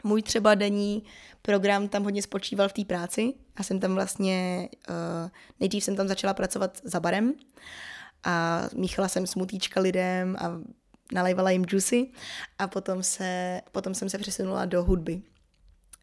Můj 0.02 0.22
třeba 0.22 0.54
denní 0.54 1.02
program 1.42 1.88
tam 1.88 2.04
hodně 2.04 2.22
spočíval 2.22 2.68
v 2.68 2.72
té 2.72 2.84
práci. 2.84 3.34
Já 3.58 3.64
jsem 3.64 3.80
tam 3.80 3.94
vlastně, 3.94 4.68
uh, 4.88 5.30
nejdřív 5.60 5.84
jsem 5.84 5.96
tam 5.96 6.08
začala 6.08 6.34
pracovat 6.34 6.80
za 6.84 7.00
barem 7.00 7.34
a 8.24 8.62
míchala 8.74 9.08
jsem 9.08 9.26
smutíčka 9.26 9.80
lidem 9.80 10.36
a 10.40 10.60
nalejvala 11.12 11.50
jim 11.50 11.64
juicy 11.68 12.10
a 12.58 12.68
potom, 12.68 13.02
se, 13.02 13.60
potom 13.72 13.94
jsem 13.94 14.10
se 14.10 14.18
přesunula 14.18 14.64
do 14.64 14.84
hudby. 14.84 15.22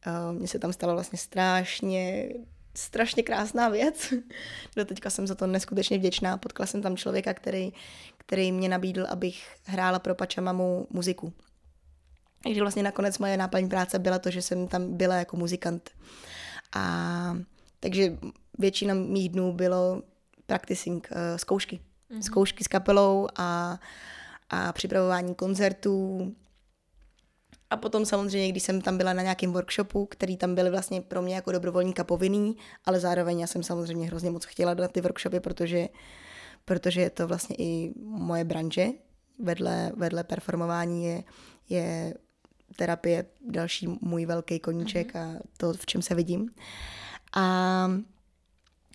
Uh, 0.07 0.37
Mně 0.37 0.47
se 0.47 0.59
tam 0.59 0.73
stala 0.73 0.93
vlastně 0.93 1.17
strašně 1.17 2.29
strašně 2.75 3.23
krásná 3.23 3.69
věc. 3.69 4.13
Do 4.75 4.85
teďka 4.85 5.09
jsem 5.09 5.27
za 5.27 5.35
to 5.35 5.47
neskutečně 5.47 5.97
vděčná. 5.97 6.37
Potkala 6.37 6.67
jsem 6.67 6.81
tam 6.81 6.97
člověka, 6.97 7.33
který, 7.33 7.73
který 8.17 8.51
mě 8.51 8.69
nabídl, 8.69 9.05
abych 9.09 9.55
hrála 9.63 9.99
pro 9.99 10.15
Pačamamu 10.15 10.87
muziku. 10.89 11.33
Takže 12.43 12.61
vlastně 12.61 12.83
nakonec 12.83 13.17
moje 13.17 13.37
náplň 13.37 13.69
práce 13.69 13.99
byla 13.99 14.19
to, 14.19 14.29
že 14.29 14.41
jsem 14.41 14.67
tam 14.67 14.97
byla 14.97 15.15
jako 15.15 15.37
muzikant. 15.37 15.89
A 16.75 17.37
takže 17.79 18.17
většina 18.59 18.93
mých 18.93 19.29
dnů 19.29 19.53
bylo 19.53 20.01
practicing, 20.45 21.09
uh, 21.11 21.17
zkoušky. 21.37 21.79
Mm-hmm. 22.11 22.21
Zkoušky 22.21 22.63
s 22.63 22.67
kapelou 22.67 23.27
a, 23.35 23.79
a 24.49 24.73
připravování 24.73 25.35
koncertů. 25.35 26.31
A 27.69 27.77
potom 27.77 28.05
samozřejmě, 28.05 28.51
když 28.51 28.63
jsem 28.63 28.81
tam 28.81 28.97
byla 28.97 29.13
na 29.13 29.21
nějakém 29.21 29.53
workshopu, 29.53 30.05
který 30.05 30.37
tam 30.37 30.55
byly 30.55 30.69
vlastně 30.69 31.01
pro 31.01 31.21
mě 31.21 31.35
jako 31.35 31.51
dobrovolníka 31.51 32.03
povinný, 32.03 32.57
ale 32.85 32.99
zároveň 32.99 33.39
já 33.39 33.47
jsem 33.47 33.63
samozřejmě 33.63 34.07
hrozně 34.07 34.31
moc 34.31 34.45
chtěla 34.45 34.73
na 34.73 34.87
ty 34.87 35.01
workshopy, 35.01 35.39
protože, 35.39 35.87
protože 36.65 37.01
je 37.01 37.09
to 37.09 37.27
vlastně 37.27 37.55
i 37.59 37.93
moje 38.03 38.43
branže. 38.43 38.87
Vedle, 39.39 39.91
vedle 39.95 40.23
performování 40.23 41.05
je, 41.05 41.23
je 41.69 42.13
terapie 42.75 43.25
další 43.41 43.87
můj 44.01 44.25
velký 44.25 44.59
koníček 44.59 45.13
mm-hmm. 45.13 45.37
a 45.37 45.41
to, 45.57 45.73
v 45.73 45.85
čem 45.85 46.01
se 46.01 46.15
vidím. 46.15 46.51
A, 47.33 47.91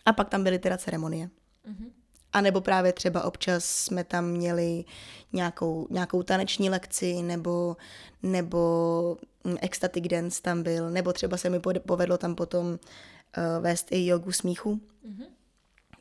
a 0.05 0.12
pak 0.12 0.29
tam 0.29 0.45
byly 0.45 0.59
teda 0.59 0.77
ceremonie. 0.77 1.27
Mm-hmm. 1.27 1.91
A 2.33 2.41
nebo 2.41 2.61
právě 2.61 2.93
třeba 2.93 3.25
občas 3.25 3.65
jsme 3.65 4.05
tam 4.05 4.31
měli 4.31 4.85
nějakou, 5.33 5.87
nějakou 5.91 6.23
taneční 6.23 6.71
lekci, 6.71 7.23
nebo, 7.23 7.77
nebo 8.23 9.17
mm, 9.45 9.57
ecstatic 9.61 10.05
dance 10.07 10.43
tam 10.43 10.62
byl, 10.62 10.91
nebo 10.91 11.12
třeba 11.12 11.37
se 11.37 11.51
mi 11.51 11.61
povedlo 11.87 12.19
tam 12.19 12.35
potom 12.35 12.67
uh, 12.67 12.79
vést 13.61 13.87
i 13.91 14.07
jogu 14.07 14.33
smíchu. 14.33 14.75
Mm-hmm. 14.75 15.27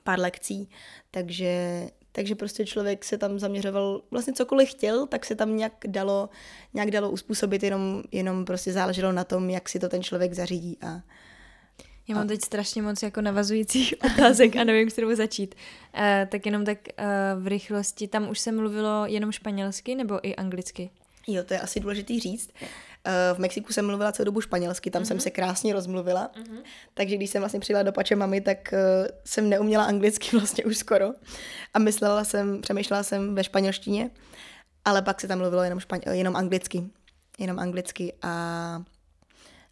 Pár 0.04 0.20
lekcí, 0.20 0.70
takže, 1.12 1.90
takže 2.16 2.36
prostě 2.36 2.66
člověk 2.66 3.06
se 3.06 3.18
tam 3.18 3.40
zaměřoval, 3.40 4.02
vlastně 4.12 4.34
cokoliv 4.34 4.70
chtěl, 4.70 5.08
tak 5.08 5.26
se 5.26 5.36
tam 5.36 5.58
nějak 5.58 5.74
dalo, 5.88 6.30
nějak 6.74 6.92
dalo 6.92 7.10
uspůsobit, 7.10 7.64
jenom, 7.64 8.04
jenom 8.12 8.46
prostě 8.46 8.74
záleželo 8.74 9.12
na 9.12 9.24
tom, 9.24 9.50
jak 9.50 9.70
si 9.70 9.80
to 9.80 9.90
ten 9.90 10.04
člověk 10.04 10.34
zařídí 10.34 10.78
a, 10.82 11.02
já 12.08 12.16
mám 12.16 12.28
teď 12.28 12.42
strašně 12.42 12.82
moc 12.82 13.04
jako 13.04 13.22
navazujících 13.22 13.94
otázek 14.16 14.56
a 14.56 14.64
nevím, 14.64 14.90
kterou 14.90 15.16
začít. 15.16 15.56
Uh, 15.96 16.02
tak 16.30 16.46
jenom 16.46 16.66
tak 16.66 16.78
uh, 17.00 17.44
v 17.44 17.48
rychlosti, 17.48 18.08
tam 18.08 18.30
už 18.30 18.40
se 18.40 18.52
mluvilo 18.52 19.06
jenom 19.06 19.32
španělsky 19.32 19.96
nebo 19.96 20.28
i 20.28 20.36
anglicky? 20.36 20.90
Jo, 21.28 21.44
to 21.44 21.54
je 21.54 21.60
asi 21.60 21.80
důležitý 21.80 22.20
říct. 22.20 22.50
Uh, 23.06 23.38
v 23.38 23.40
Mexiku 23.40 23.74
jsem 23.74 23.88
mluvila 23.88 24.12
celou 24.12 24.26
dobu 24.26 24.42
španělsky, 24.42 24.92
tam 24.92 25.02
uh-huh. 25.02 25.06
jsem 25.06 25.18
mhm. 25.18 25.22
se 25.22 25.32
krásně 25.32 25.74
rozmluvila, 25.74 26.32
uh-huh. 26.36 26.58
takže 26.94 27.16
když 27.16 27.30
jsem 27.30 27.42
vlastně 27.42 27.60
přijela 27.60 27.84
do 27.84 27.92
pače 27.92 28.16
mami, 28.16 28.42
tak 28.42 28.74
uh, 28.74 29.08
jsem 29.26 29.50
neuměla 29.50 29.84
anglicky 29.84 30.38
vlastně 30.38 30.66
už 30.66 30.78
skoro 30.78 31.10
a 31.74 31.80
myslela 31.80 32.24
jsem, 32.24 32.62
přemýšlela 32.62 33.04
jsem 33.04 33.36
ve 33.36 33.44
španělštině, 33.44 34.10
ale 34.86 35.02
pak 35.02 35.22
se 35.22 35.28
tam 35.28 35.38
mluvilo 35.38 35.64
jenom, 35.64 35.80
španěl, 35.80 36.14
jenom 36.14 36.36
anglicky, 36.36 36.90
jenom 37.40 37.60
anglicky 37.60 38.14
a 38.22 38.84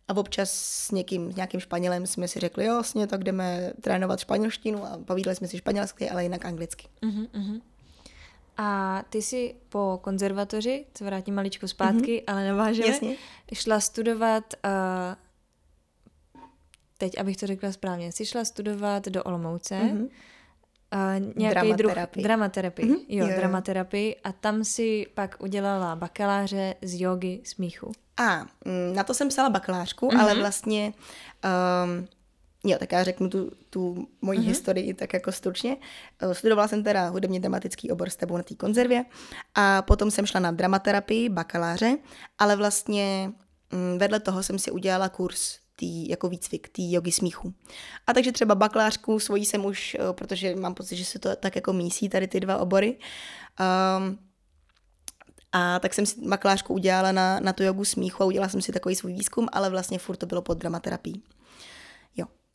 a 0.08 0.18
občas 0.18 0.52
s 0.52 0.92
někým, 0.92 1.32
s 1.32 1.36
nějakým 1.36 1.60
Španělem 1.60 2.08
jsme 2.08 2.28
si 2.28 2.40
řekli, 2.40 2.66
jo, 2.66 2.74
vlastně 2.74 3.08
tak 3.08 3.24
jdeme 3.24 3.74
trénovat 3.82 4.20
španělštinu 4.20 4.86
a 4.86 4.98
povídali 5.06 5.36
jsme 5.36 5.48
si 5.48 5.58
španělsky, 5.58 6.10
ale 6.10 6.24
jinak 6.24 6.46
anglicky. 6.46 6.88
Uh-huh, 7.02 7.28
uh-huh. 7.30 7.62
A 8.58 9.02
ty 9.10 9.22
si 9.22 9.56
po 9.70 10.00
konzervatoři, 10.04 10.86
co 10.94 11.06
vrátím 11.06 11.36
maličko 11.36 11.68
zpátky, 11.68 12.24
uh-huh. 12.28 12.34
ale 12.34 12.48
navážeme, 12.48 12.88
Jasně. 12.88 13.16
šla 13.54 13.80
studovat, 13.80 14.54
uh, 14.66 14.72
teď 16.98 17.20
abych 17.20 17.38
to 17.38 17.48
řekla 17.48 17.72
správně, 17.72 18.12
jsi 18.12 18.26
šla 18.26 18.46
studovat 18.46 19.06
do 19.06 19.24
Olomouce, 19.24 19.76
uh-huh. 19.76 20.10
Uh, 20.94 21.34
nějaký 21.36 21.54
dramaterapii. 21.54 22.22
druh 22.22 22.24
dramaterapii, 22.24 22.92
mm-hmm. 22.92 23.06
jo, 23.10 23.28
jo, 23.28 23.36
dramaterapii 23.36 24.16
a 24.24 24.32
tam 24.32 24.64
si 24.64 25.06
pak 25.14 25.36
udělala 25.40 25.96
bakaláře 25.96 26.76
z 26.82 27.02
jogy 27.02 27.42
smíchu. 27.44 27.92
A 28.18 28.40
mm, 28.40 28.96
na 28.96 29.04
to 29.04 29.14
jsem 29.14 29.30
psala 29.30 29.50
bakalářku, 29.50 30.08
mm-hmm. 30.08 30.22
ale 30.22 30.36
vlastně, 30.36 30.94
um, 31.86 32.08
jo, 32.64 32.78
tak 32.80 32.92
já 32.92 33.04
řeknu 33.04 33.30
tu, 33.30 33.52
tu 33.70 34.08
moji 34.22 34.40
mm-hmm. 34.40 34.48
historii 34.48 34.94
tak 34.94 35.14
jako 35.14 35.32
stručně. 35.32 35.78
Eh, 36.20 36.36
studovala 36.36 36.68
jsem 36.68 36.84
teda 36.84 37.10
hudebně 37.10 37.40
dramatický 37.40 37.92
obor 37.92 38.10
s 38.10 38.16
tebou 38.16 38.38
na 38.38 38.44
té 38.44 38.56
konzervě 38.56 39.06
a 39.56 39.82
potom 39.82 40.12
jsem 40.12 40.26
šla 40.26 40.40
na 40.40 40.52
dramaterapii, 40.52 41.30
bakaláře, 41.30 41.98
ale 42.38 42.56
vlastně 42.56 43.32
mm, 43.72 43.98
vedle 43.98 44.20
toho 44.20 44.44
jsem 44.44 44.60
si 44.60 44.72
udělala 44.72 45.10
kurz 45.10 45.58
tý, 45.76 46.10
jako 46.10 46.30
výcvik, 46.30 46.70
tý 46.70 46.94
jogi 46.94 47.12
smíchu. 47.12 47.54
A 48.08 48.14
takže 48.14 48.32
třeba 48.32 48.56
bakalářku 48.56 49.20
svojí 49.20 49.46
jsem 49.46 49.66
už, 49.66 49.98
eh, 50.00 50.14
protože 50.14 50.56
mám 50.56 50.74
pocit, 50.74 50.96
že 50.96 51.06
se 51.06 51.20
to 51.20 51.36
tak 51.36 51.56
jako 51.56 51.74
mísí 51.74 52.10
tady 52.10 52.28
ty 52.28 52.40
dva 52.40 52.58
obory, 52.58 52.98
um, 54.00 54.18
a 55.56 55.80
tak 55.80 55.94
jsem 55.94 56.06
si 56.06 56.28
bakalářku 56.28 56.74
udělala 56.74 57.12
na, 57.12 57.40
na 57.40 57.54
tu 57.54 57.64
jogu 57.64 57.86
smíchu 57.86 58.24
a 58.24 58.26
udělala 58.26 58.50
jsem 58.50 58.62
si 58.62 58.72
takový 58.72 58.96
svůj 58.96 59.14
výzkum, 59.14 59.48
ale 59.52 59.70
vlastně 59.70 60.00
furt 60.00 60.18
to 60.18 60.26
bylo 60.26 60.42
pod 60.42 60.58
dramaterapií. 60.58 61.24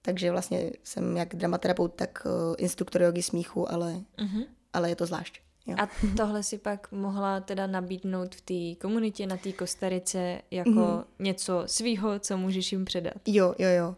Takže 0.09 0.31
vlastně 0.31 0.71
jsem 0.85 1.16
jak 1.16 1.35
dramaterapeut, 1.35 1.94
tak 1.94 2.23
uh, 2.27 2.55
instruktor 2.59 3.03
jogy 3.03 3.23
smíchu, 3.23 3.73
ale, 3.73 3.92
uh-huh. 3.92 4.47
ale 4.73 4.88
je 4.88 4.97
to 4.97 5.07
zvlášť. 5.07 5.40
Jo. 5.66 5.77
A 5.79 5.88
tohle 6.16 6.42
si 6.42 6.59
pak 6.59 6.92
mohla 6.92 7.40
teda 7.40 7.66
nabídnout 7.66 8.35
v 8.35 8.40
té 8.40 8.81
komunitě 8.81 9.27
na 9.27 9.37
té 9.37 9.53
Kostarice 9.53 10.40
jako 10.51 10.71
mm-hmm. 10.71 11.05
něco 11.18 11.62
svýho, 11.66 12.18
co 12.18 12.37
můžeš 12.37 12.73
jim 12.73 12.85
předat. 12.85 13.14
Jo, 13.27 13.55
jo, 13.59 13.68
jo. 13.68 13.97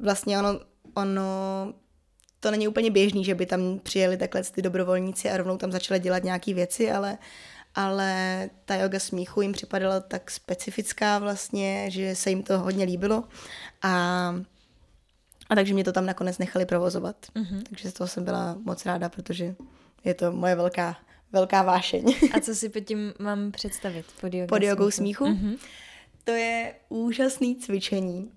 Vlastně 0.00 0.38
ono, 0.38 0.60
ono 0.94 1.22
to 2.40 2.50
není 2.50 2.68
úplně 2.68 2.90
běžný, 2.90 3.24
že 3.24 3.34
by 3.34 3.46
tam 3.46 3.78
přijeli 3.78 4.16
takhle 4.16 4.42
ty 4.42 4.62
dobrovolníci 4.62 5.30
a 5.30 5.36
rovnou 5.36 5.56
tam 5.56 5.72
začali 5.72 6.00
dělat 6.00 6.24
nějaké 6.24 6.54
věci, 6.54 6.90
ale, 6.90 7.18
ale 7.74 8.50
ta 8.64 8.74
yoga 8.74 8.98
smíchu 8.98 9.40
jim 9.40 9.52
připadala 9.52 10.00
tak 10.00 10.30
specifická 10.30 11.18
vlastně, 11.18 11.90
že 11.90 12.14
se 12.14 12.30
jim 12.30 12.42
to 12.42 12.58
hodně 12.58 12.84
líbilo 12.84 13.24
a, 13.82 14.34
a 15.50 15.54
takže 15.54 15.74
mě 15.74 15.84
to 15.84 15.92
tam 15.92 16.06
nakonec 16.06 16.38
nechali 16.38 16.66
provozovat. 16.66 17.16
Mm-hmm. 17.36 17.62
Takže 17.68 17.90
z 17.90 17.92
toho 17.92 18.08
jsem 18.08 18.24
byla 18.24 18.58
moc 18.64 18.86
ráda, 18.86 19.08
protože 19.08 19.54
je 20.04 20.14
to 20.14 20.32
moje 20.32 20.54
velká, 20.54 20.96
velká 21.32 21.62
vášeň. 21.62 22.14
A 22.32 22.40
co 22.40 22.54
si 22.54 22.68
pod 22.68 22.80
tím 22.80 23.14
mám 23.18 23.52
představit? 23.52 24.06
Pod 24.20 24.34
jogou, 24.34 24.46
pod 24.46 24.62
jogou 24.62 24.90
smíchu? 24.90 25.24
smíchu? 25.24 25.46
Mm-hmm. 25.46 25.58
To 26.24 26.30
je 26.30 26.74
úžasný 26.88 27.56
cvičení. 27.56 28.30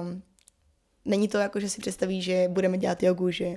Um, 0.00 0.22
není 1.04 1.28
to 1.28 1.38
jako, 1.38 1.60
že 1.60 1.70
si 1.70 1.80
představí, 1.80 2.22
že 2.22 2.48
budeme 2.48 2.78
dělat 2.78 3.02
jogu, 3.02 3.30
že 3.30 3.54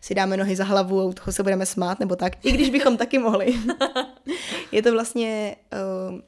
si 0.00 0.14
dáme 0.14 0.36
nohy 0.36 0.56
za 0.56 0.64
hlavu 0.64 1.00
a 1.00 1.04
u 1.04 1.12
toho 1.12 1.32
se 1.32 1.42
budeme 1.42 1.66
smát 1.66 2.00
nebo 2.00 2.16
tak, 2.16 2.44
i 2.44 2.52
když 2.52 2.70
bychom 2.70 2.96
taky 2.96 3.18
mohli. 3.18 3.54
je 4.72 4.82
to 4.82 4.92
vlastně 4.92 5.56
uh, 6.10 6.20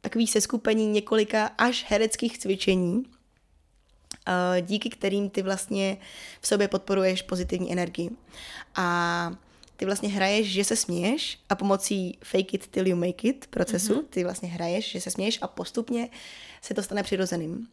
takový 0.00 0.26
seskupení 0.26 0.86
několika 0.86 1.46
až 1.46 1.84
hereckých 1.88 2.38
cvičení, 2.38 3.02
díky 4.60 4.90
kterým 4.90 5.30
ty 5.30 5.42
vlastně 5.42 5.96
v 6.40 6.46
sobě 6.46 6.68
podporuješ 6.68 7.22
pozitivní 7.22 7.72
energii. 7.72 8.10
A 8.74 9.32
ty 9.76 9.86
vlastně 9.86 10.08
hraješ, 10.08 10.46
že 10.46 10.64
se 10.64 10.76
směješ 10.76 11.38
a 11.48 11.54
pomocí 11.54 12.18
fake 12.24 12.54
it 12.54 12.66
till 12.66 12.88
you 12.88 12.96
make 12.96 13.28
it 13.28 13.46
procesu 13.46 13.94
mm-hmm. 13.94 14.06
ty 14.10 14.24
vlastně 14.24 14.48
hraješ, 14.48 14.90
že 14.90 15.00
se 15.00 15.10
směješ 15.10 15.38
a 15.42 15.46
postupně 15.46 16.08
se 16.62 16.74
to 16.74 16.82
stane 16.82 17.02
přirozeným. 17.02 17.68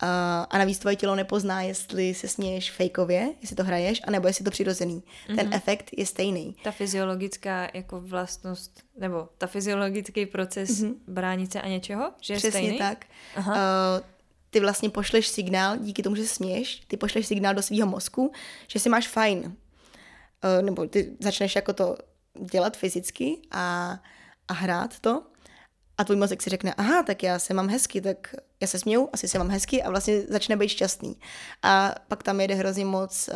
A, 0.00 0.42
a 0.50 0.58
navíc 0.58 0.78
tvoje 0.78 0.96
tělo 0.96 1.14
nepozná, 1.14 1.62
jestli 1.62 2.14
se 2.14 2.28
směješ 2.28 2.70
fejkově, 2.70 3.28
jestli 3.40 3.56
to 3.56 3.64
hraješ, 3.64 4.00
anebo 4.06 4.26
jestli 4.26 4.44
to 4.44 4.50
přirozený. 4.50 5.02
Mm-hmm. 5.02 5.36
Ten 5.36 5.46
mhm. 5.46 5.54
efekt 5.54 5.90
je 5.96 6.06
stejný. 6.06 6.56
Ta 6.64 6.70
fyziologická 6.70 7.68
jako 7.74 8.00
vlastnost, 8.00 8.82
nebo 8.98 9.28
ta 9.38 9.46
fyziologický 9.46 10.26
proces 10.26 10.70
mm-hmm. 10.70 10.94
bránit 11.06 11.52
se 11.52 11.60
a 11.62 11.68
něčeho, 11.68 12.12
že 12.20 12.34
je 12.34 12.38
Přesně 12.38 12.60
stejný? 12.60 12.78
tak. 12.78 13.06
Aha. 13.36 13.54
Uh, 13.54 14.15
ty 14.50 14.60
vlastně 14.60 14.90
pošleš 14.90 15.28
signál, 15.28 15.76
díky 15.76 16.02
tomu, 16.02 16.16
že 16.16 16.26
směješ, 16.26 16.82
ty 16.86 16.96
pošleš 16.96 17.26
signál 17.26 17.54
do 17.54 17.62
svého 17.62 17.86
mozku, 17.86 18.32
že 18.68 18.78
si 18.78 18.88
máš 18.88 19.08
fajn. 19.08 19.38
Uh, 19.38 20.62
nebo 20.62 20.86
ty 20.86 21.16
začneš 21.20 21.56
jako 21.56 21.72
to 21.72 21.96
dělat 22.52 22.76
fyzicky 22.76 23.38
a, 23.50 23.98
a 24.48 24.52
hrát 24.52 24.98
to 24.98 25.22
a 25.98 26.04
tvůj 26.04 26.16
mozek 26.16 26.42
si 26.42 26.50
řekne, 26.50 26.74
aha, 26.74 27.02
tak 27.02 27.22
já 27.22 27.38
se 27.38 27.54
mám 27.54 27.68
hezky, 27.68 28.00
tak 28.00 28.34
já 28.60 28.66
se 28.66 28.78
směju, 28.78 29.08
asi 29.12 29.28
se 29.28 29.38
mám 29.38 29.50
hezky 29.50 29.82
a 29.82 29.90
vlastně 29.90 30.22
začne 30.22 30.56
být 30.56 30.68
šťastný. 30.68 31.16
A 31.62 31.94
pak 32.08 32.22
tam 32.22 32.40
jede 32.40 32.54
hrozně 32.54 32.84
moc 32.84 33.28
uh, 33.28 33.34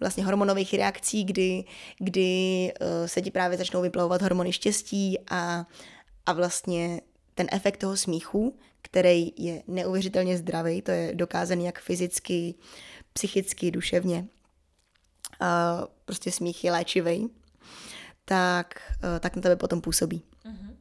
vlastně 0.00 0.24
hormonových 0.24 0.74
reakcí, 0.74 1.24
kdy, 1.24 1.64
kdy 1.98 2.72
uh, 2.80 3.06
se 3.06 3.22
ti 3.22 3.30
právě 3.30 3.58
začnou 3.58 3.82
vyplavovat 3.82 4.22
hormony 4.22 4.52
štěstí 4.52 5.18
a, 5.30 5.66
a 6.26 6.32
vlastně 6.32 7.00
ten 7.34 7.46
efekt 7.52 7.76
toho 7.76 7.96
smíchu, 7.96 8.58
který 8.82 9.32
je 9.36 9.62
neuvěřitelně 9.66 10.38
zdravý, 10.38 10.82
to 10.82 10.90
je 10.90 11.14
dokázaný 11.14 11.64
jak 11.64 11.80
fyzicky, 11.80 12.54
psychicky, 13.12 13.70
duševně. 13.70 14.18
Uh, 15.40 15.86
prostě 16.04 16.32
smích 16.32 16.64
je 16.64 16.72
léčivý, 16.72 17.28
tak, 18.24 18.92
uh, 19.04 19.18
tak 19.20 19.36
na 19.36 19.42
tebe 19.42 19.56
potom 19.56 19.80
působí. 19.80 20.22
Uh-huh. 20.44 20.76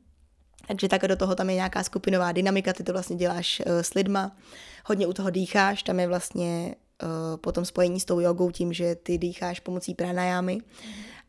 Takže 0.68 0.88
tak 0.88 1.08
do 1.08 1.16
toho 1.16 1.36
tam 1.36 1.50
je 1.50 1.56
nějaká 1.56 1.84
skupinová 1.84 2.32
dynamika, 2.32 2.74
ty 2.74 2.84
to 2.84 2.94
vlastně 2.94 3.16
děláš 3.16 3.62
uh, 3.66 3.82
s 3.82 3.94
lidma, 3.94 4.38
hodně 4.86 5.08
u 5.08 5.14
toho 5.14 5.30
dýcháš, 5.30 5.84
tam 5.84 6.00
je 6.00 6.08
vlastně 6.08 6.76
uh, 7.04 7.38
potom 7.38 7.66
spojení 7.66 8.00
s 8.00 8.06
tou 8.06 8.20
jogou 8.20 8.52
tím, 8.52 8.74
že 8.74 8.96
ty 8.96 9.18
dýcháš 9.18 9.60
pomocí 9.60 9.96
pranajámy 9.96 10.62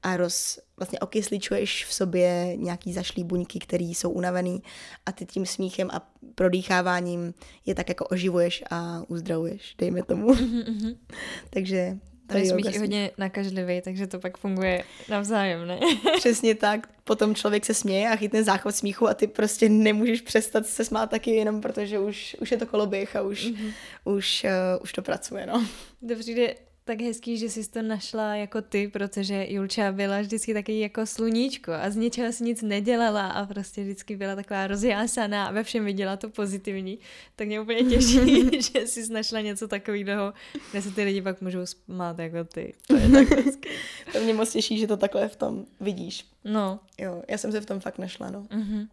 a 0.03 0.17
roz, 0.17 0.59
vlastně 0.77 0.99
okysličuješ 0.99 1.85
v 1.85 1.93
sobě 1.95 2.57
nějaký 2.57 2.93
zašlý 2.93 3.25
buňky, 3.25 3.59
které 3.59 3.85
jsou 3.85 4.11
unavený 4.11 4.63
a 5.07 5.13
ty 5.13 5.27
tím 5.27 5.47
smíchem 5.47 5.91
a 5.93 6.13
prodýcháváním 6.35 7.35
je 7.67 7.75
tak 7.75 7.89
jako 7.89 8.07
oživuješ 8.07 8.65
a 8.71 9.03
uzdravuješ, 9.09 9.75
dejme 9.79 10.03
tomu. 10.03 10.35
Mm-hmm. 10.35 10.97
Takže 11.51 11.99
to 12.33 12.39
je 12.39 12.47
smích 12.47 12.79
hodně 12.79 13.11
nakažlivý, 13.19 13.81
takže 13.81 14.07
to 14.07 14.19
pak 14.19 14.39
funguje 14.39 14.85
navzájem, 15.09 15.67
ne? 15.67 15.81
Přesně 16.17 16.55
tak. 16.55 16.87
Potom 17.05 17.35
člověk 17.35 17.65
se 17.65 17.75
směje 17.75 18.09
a 18.09 18.17
chytne 18.17 18.45
záchod 18.45 18.75
smíchu 18.75 19.09
a 19.09 19.15
ty 19.15 19.27
prostě 19.27 19.69
nemůžeš 19.69 20.21
přestat 20.21 20.67
se 20.67 20.85
smát 20.85 21.11
taky 21.11 21.31
jenom 21.31 21.61
protože 21.61 21.99
už, 21.99 22.37
už 22.41 22.51
je 22.51 22.57
to 22.57 22.67
koloběh 22.67 23.17
a 23.17 23.23
už, 23.23 23.45
mm-hmm. 23.47 23.73
už, 24.05 24.45
uh, 24.45 24.83
už 24.83 24.93
to 24.93 25.03
pracuje, 25.03 25.47
no. 25.47 25.67
To 26.09 26.15
přijde 26.19 26.55
tak 26.85 27.01
hezký, 27.01 27.39
že 27.39 27.49
jsi 27.49 27.71
to 27.71 27.83
našla 27.83 28.35
jako 28.35 28.63
ty, 28.63 28.89
protože 28.89 29.47
Julča 29.49 29.93
byla 29.93 30.21
vždycky 30.21 30.55
taky 30.55 30.81
jako 30.81 31.07
sluníčko 31.07 31.73
a 31.73 31.91
z 31.91 31.97
něčeho 31.97 32.33
si 32.33 32.45
nic 32.45 32.63
nedělala 32.63 33.27
a 33.29 33.47
prostě 33.47 33.83
vždycky 33.83 34.17
byla 34.17 34.37
taková 34.37 34.67
rozjásaná 34.67 35.47
a 35.47 35.53
ve 35.53 35.63
všem 35.63 35.85
viděla 35.85 36.17
to 36.17 36.29
pozitivní. 36.29 36.99
Tak 37.37 37.47
mě 37.47 37.61
úplně 37.61 37.83
těší, 37.83 38.61
že 38.73 38.87
jsi 38.87 39.13
našla 39.13 39.41
něco 39.41 39.69
takového, 39.69 40.33
kde 40.71 40.83
se 40.83 40.91
ty 40.91 41.05
lidi 41.05 41.23
pak 41.23 41.41
můžou 41.41 41.67
smát 41.67 42.19
jako 42.19 42.45
ty. 42.45 42.75
To 42.87 42.97
je 42.97 43.09
tak 43.09 43.29
hezký. 43.45 43.69
to 44.13 44.21
mě 44.21 44.35
moc 44.35 44.53
těší, 44.53 44.79
že 44.79 44.87
to 44.87 44.97
takhle 44.97 45.29
v 45.29 45.37
tom 45.37 45.65
vidíš. 45.81 46.27
No. 46.45 46.81
Jo, 46.99 47.23
já 47.29 47.39
jsem 47.39 47.53
se 47.53 47.61
v 47.61 47.67
tom 47.67 47.81
fakt 47.81 47.99
našla, 47.99 48.31
no. 48.31 48.43
Uh-huh. 48.43 48.89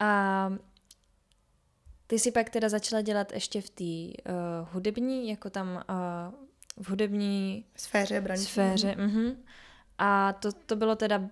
A 0.00 0.52
ty 2.06 2.18
si 2.18 2.32
pak 2.32 2.50
teda 2.50 2.68
začala 2.68 3.02
dělat 3.02 3.32
ještě 3.32 3.60
v 3.60 3.70
té 3.70 3.84
uh, 3.84 4.68
hudební, 4.72 5.28
jako 5.28 5.50
tam 5.50 5.84
uh, 5.90 6.43
v 6.76 6.90
hudební 6.90 7.64
sféře, 7.76 8.20
branži. 8.20 8.44
sféře. 8.44 8.94
Uh-huh. 8.98 9.36
A 9.98 10.32
to, 10.32 10.52
to 10.52 10.76
bylo 10.76 10.96
teda 10.96 11.28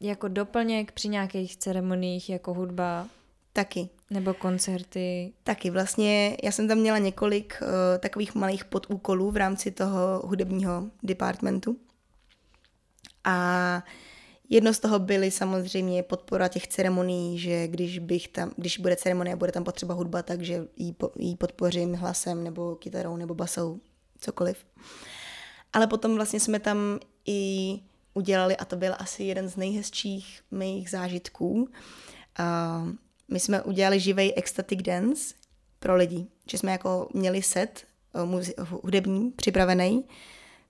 jako 0.00 0.28
doplněk 0.28 0.92
při 0.92 1.08
nějakých 1.08 1.56
ceremoniích 1.56 2.30
jako 2.30 2.54
hudba? 2.54 3.08
Taky. 3.52 3.88
Nebo 4.10 4.34
koncerty? 4.34 5.32
Taky. 5.44 5.70
Vlastně 5.70 6.36
já 6.42 6.52
jsem 6.52 6.68
tam 6.68 6.78
měla 6.78 6.98
několik 6.98 7.62
uh, 7.62 7.68
takových 7.98 8.34
malých 8.34 8.64
podúkolů 8.64 9.30
v 9.30 9.36
rámci 9.36 9.70
toho 9.70 10.22
hudebního 10.24 10.90
departmentu. 11.02 11.76
A 13.24 13.84
jedno 14.48 14.74
z 14.74 14.78
toho 14.78 14.98
byly 14.98 15.30
samozřejmě 15.30 16.02
podpora 16.02 16.48
těch 16.48 16.66
ceremonií, 16.66 17.38
že 17.38 17.68
když, 17.68 17.98
bych 17.98 18.28
tam, 18.28 18.52
když 18.56 18.78
bude 18.78 18.96
ceremonie 18.96 19.34
a 19.34 19.36
bude 19.36 19.52
tam 19.52 19.64
potřeba 19.64 19.94
hudba, 19.94 20.22
takže 20.22 20.66
ji, 20.76 20.92
po, 20.92 21.10
ji 21.18 21.36
podpořím 21.36 21.94
hlasem 21.94 22.44
nebo 22.44 22.76
kytarou 22.76 23.16
nebo 23.16 23.34
basou 23.34 23.80
cokoliv. 24.22 24.66
Ale 25.72 25.86
potom 25.86 26.14
vlastně 26.14 26.40
jsme 26.40 26.58
tam 26.58 26.78
i 27.26 27.80
udělali, 28.14 28.56
a 28.56 28.64
to 28.64 28.76
byl 28.76 28.94
asi 28.98 29.24
jeden 29.24 29.48
z 29.48 29.56
nejhezčích 29.56 30.40
mých 30.50 30.90
zážitků, 30.90 31.52
uh, 31.52 31.68
my 33.28 33.40
jsme 33.40 33.62
udělali 33.62 34.00
živej 34.00 34.34
ecstatic 34.36 34.82
dance 34.82 35.34
pro 35.78 35.96
lidi, 35.96 36.26
že 36.50 36.58
jsme 36.58 36.72
jako 36.72 37.08
měli 37.14 37.42
set 37.42 37.84
uh, 38.24 38.68
hudební 38.68 39.30
připravený, 39.30 40.04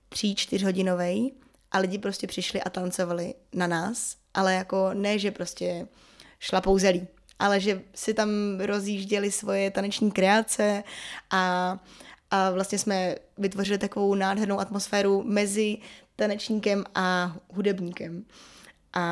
tří, 0.09 0.35
čtyřhodinový 0.35 1.33
a 1.71 1.77
lidi 1.77 1.97
prostě 1.97 2.27
přišli 2.27 2.61
a 2.61 2.69
tancovali 2.69 3.33
na 3.53 3.67
nás, 3.67 4.15
ale 4.33 4.53
jako 4.53 4.89
ne, 4.93 5.19
že 5.19 5.31
prostě 5.31 5.87
šla 6.39 6.61
pouzelí, 6.61 7.07
ale 7.39 7.59
že 7.59 7.81
si 7.95 8.13
tam 8.13 8.29
rozjížděli 8.59 9.31
svoje 9.31 9.71
taneční 9.71 10.11
kreace 10.11 10.83
a 11.29 11.77
a 12.33 12.49
vlastně 12.51 12.77
jsme 12.77 13.15
vytvořili 13.37 13.77
takovou 13.77 14.15
nádhernou 14.15 14.59
atmosféru 14.59 15.23
mezi 15.25 15.77
tanečníkem 16.15 16.83
a 16.95 17.35
hudebníkem. 17.49 18.25
A, 18.93 19.03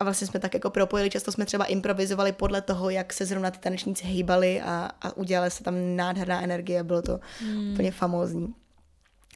a 0.00 0.04
vlastně 0.04 0.26
jsme 0.26 0.40
tak 0.40 0.54
jako 0.54 0.70
propojili, 0.70 1.10
často 1.10 1.32
jsme 1.32 1.46
třeba 1.46 1.64
improvizovali 1.64 2.32
podle 2.32 2.60
toho, 2.60 2.90
jak 2.90 3.12
se 3.12 3.26
zrovna 3.26 3.50
ty 3.50 3.58
tanečníci 3.58 4.06
hýbali 4.06 4.60
a, 4.60 4.90
a 5.00 5.16
udělali 5.16 5.50
se 5.50 5.64
tam 5.64 5.96
nádherná 5.96 6.42
energie, 6.42 6.82
bylo 6.82 7.02
to 7.02 7.20
hmm. 7.40 7.72
úplně 7.72 7.92
famózní. 7.92 8.54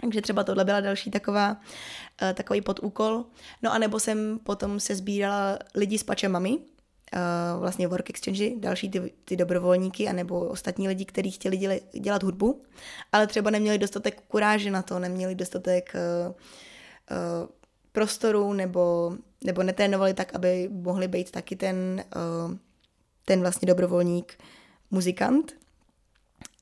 Takže 0.01 0.23
třeba 0.23 0.45
tohle 0.45 0.65
byla 0.65 0.81
další 0.81 1.11
taková, 1.11 1.51
uh, 1.51 2.33
takový 2.35 2.61
podúkol. 2.61 3.25
No 3.63 3.73
a 3.73 3.79
nebo 3.79 4.01
jsem 4.01 4.39
potom 4.43 4.81
se 4.81 4.95
sbírala 4.95 5.59
lidi 5.75 5.99
s 5.99 6.03
pačemami, 6.03 6.59
vlastně 7.59 7.89
work 7.89 8.11
exchange, 8.11 8.51
další 8.57 8.91
ty, 8.91 9.13
ty 9.25 9.37
dobrovolníky, 9.37 10.09
anebo 10.09 10.41
ostatní 10.41 10.89
lidi, 10.89 11.05
kteří 11.05 11.31
chtěli 11.31 11.57
děle, 11.57 11.81
dělat 12.01 12.23
hudbu, 12.23 12.63
ale 13.13 13.27
třeba 13.27 13.51
neměli 13.51 13.79
dostatek 13.79 14.21
kuráže 14.29 14.71
na 14.71 14.83
to, 14.83 14.99
neměli 14.99 15.35
dostatek 15.35 15.95
uh, 15.95 16.31
uh, 16.31 17.49
prostoru, 17.93 18.53
nebo, 18.53 19.17
nebo 19.45 19.63
netrénovali 19.63 20.15
tak, 20.15 20.35
aby 20.35 20.69
mohli 20.73 21.09
být 21.09 21.31
taky 21.31 21.57
ten, 21.57 22.05
uh, 22.17 22.57
ten 23.25 23.41
vlastně 23.41 23.67
dobrovolník 23.67 24.39
muzikant, 24.91 25.53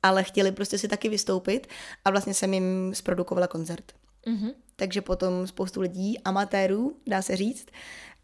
ale 0.02 0.24
chtěli 0.24 0.52
prostě 0.52 0.78
si 0.78 0.88
taky 0.88 1.08
vystoupit 1.08 1.66
a 2.04 2.10
vlastně 2.10 2.34
jsem 2.34 2.54
jim 2.54 2.94
zprodukovala 2.94 3.46
koncert. 3.46 3.92
Mm-hmm. 4.26 4.54
Takže 4.76 5.00
potom 5.00 5.46
spoustu 5.46 5.80
lidí, 5.80 6.18
amatérů, 6.24 6.96
dá 7.06 7.22
se 7.22 7.36
říct, 7.36 7.66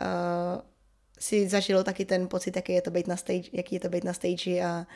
uh, 0.00 0.60
si 1.18 1.48
zažilo 1.48 1.84
taky 1.84 2.04
ten 2.04 2.28
pocit, 2.28 2.56
jaký 2.56 2.72
je 2.72 2.82
to 2.82 2.90
být 2.90 3.06
na 3.06 3.16
stage, 3.16 3.50
jaký 3.52 3.74
je 3.74 3.80
to 3.80 3.88
být 3.88 4.04
na 4.04 4.12
stage 4.12 4.60
a, 4.60 4.86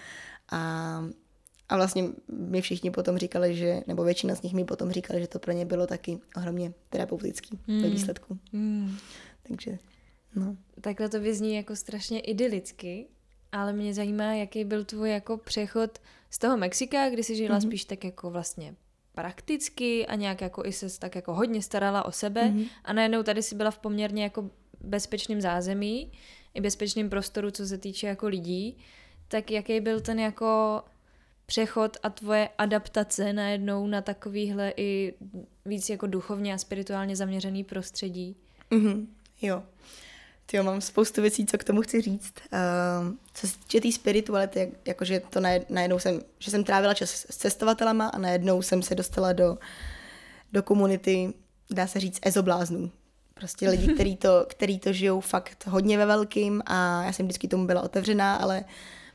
a, 0.50 1.04
a 1.68 1.76
vlastně 1.76 2.04
mi 2.28 2.60
všichni 2.60 2.90
potom 2.90 3.18
říkali, 3.18 3.56
že, 3.56 3.82
nebo 3.86 4.04
většina 4.04 4.34
z 4.34 4.42
nich 4.42 4.54
mi 4.54 4.64
potom 4.64 4.90
říkali, 4.90 5.20
že 5.20 5.26
to 5.26 5.38
pro 5.38 5.52
ně 5.52 5.64
bylo 5.64 5.86
taky 5.86 6.18
ohromně 6.36 6.72
terapeutický 6.90 7.58
mm. 7.66 7.76
ve 7.76 7.86
hmm. 7.86 7.96
výsledku. 7.96 8.38
Mm. 8.52 8.96
Takže, 9.42 9.78
no. 10.34 10.56
Takhle 10.80 11.08
to 11.08 11.20
vyzní 11.20 11.54
jako 11.54 11.76
strašně 11.76 12.20
idylicky, 12.20 13.06
ale 13.52 13.72
mě 13.72 13.94
zajímá, 13.94 14.32
jaký 14.32 14.64
byl 14.64 14.84
tvůj 14.84 15.10
jako 15.10 15.36
přechod 15.36 15.98
z 16.30 16.38
toho 16.38 16.56
Mexika, 16.56 17.10
kdy 17.10 17.22
jsi 17.22 17.36
žila 17.36 17.58
mm-hmm. 17.58 17.66
spíš 17.66 17.84
tak 17.84 18.04
jako 18.04 18.30
vlastně 18.30 18.74
prakticky 19.14 20.06
a 20.06 20.14
nějak 20.14 20.40
jako 20.40 20.66
i 20.66 20.72
se 20.72 20.98
tak 20.98 21.14
jako 21.14 21.34
hodně 21.34 21.62
starala 21.62 22.04
o 22.04 22.12
sebe 22.12 22.42
mm-hmm. 22.42 22.68
a 22.84 22.92
najednou 22.92 23.22
tady 23.22 23.42
si 23.42 23.54
byla 23.54 23.70
v 23.70 23.78
poměrně 23.78 24.22
jako 24.22 24.50
bezpečným 24.84 25.40
zázemí, 25.40 26.12
i 26.54 26.60
bezpečným 26.60 27.10
prostoru, 27.10 27.50
co 27.50 27.66
se 27.66 27.78
týče 27.78 28.06
jako 28.06 28.28
lidí, 28.28 28.76
tak 29.28 29.50
jaký 29.50 29.80
byl 29.80 30.00
ten 30.00 30.20
jako 30.20 30.82
přechod 31.46 31.96
a 32.02 32.10
tvoje 32.10 32.48
adaptace 32.58 33.32
najednou 33.32 33.86
na 33.86 34.02
takovýhle 34.02 34.72
i 34.76 35.14
víc 35.66 35.90
jako 35.90 36.06
duchovně 36.06 36.54
a 36.54 36.58
spirituálně 36.58 37.16
zaměřený 37.16 37.64
prostředí? 37.64 38.36
Mm-hmm, 38.70 39.06
jo. 39.42 39.62
Ty 40.46 40.62
mám 40.62 40.80
spoustu 40.80 41.22
věcí, 41.22 41.46
co 41.46 41.58
k 41.58 41.64
tomu 41.64 41.82
chci 41.82 42.00
říct. 42.00 42.34
Uh, 42.52 43.14
co 43.34 43.48
se 43.48 43.58
týče 43.58 43.78
té 43.78 43.80
tý 43.80 43.92
spirituality, 43.92 44.58
jak, 44.58 44.68
jakože 44.86 45.20
to 45.20 45.40
najednou 45.68 45.98
jsem, 45.98 46.20
že 46.38 46.50
jsem 46.50 46.64
trávila 46.64 46.94
čas 46.94 47.10
s 47.10 47.36
cestovatelama 47.36 48.08
a 48.08 48.18
najednou 48.18 48.62
jsem 48.62 48.82
se 48.82 48.94
dostala 48.94 49.32
do, 49.32 49.58
do 50.52 50.62
komunity, 50.62 51.34
dá 51.70 51.86
se 51.86 52.00
říct, 52.00 52.18
ezobláznů. 52.22 52.90
Prostě 53.42 53.70
lidi, 53.70 53.88
který 53.94 54.16
to, 54.16 54.46
který 54.48 54.78
to 54.78 54.92
žijou 54.92 55.20
fakt 55.20 55.66
hodně 55.66 55.98
ve 55.98 56.06
velkým 56.06 56.62
a 56.66 57.04
já 57.04 57.12
jsem 57.12 57.26
vždycky 57.26 57.48
tomu 57.48 57.66
byla 57.66 57.82
otevřená, 57.82 58.36
ale 58.36 58.64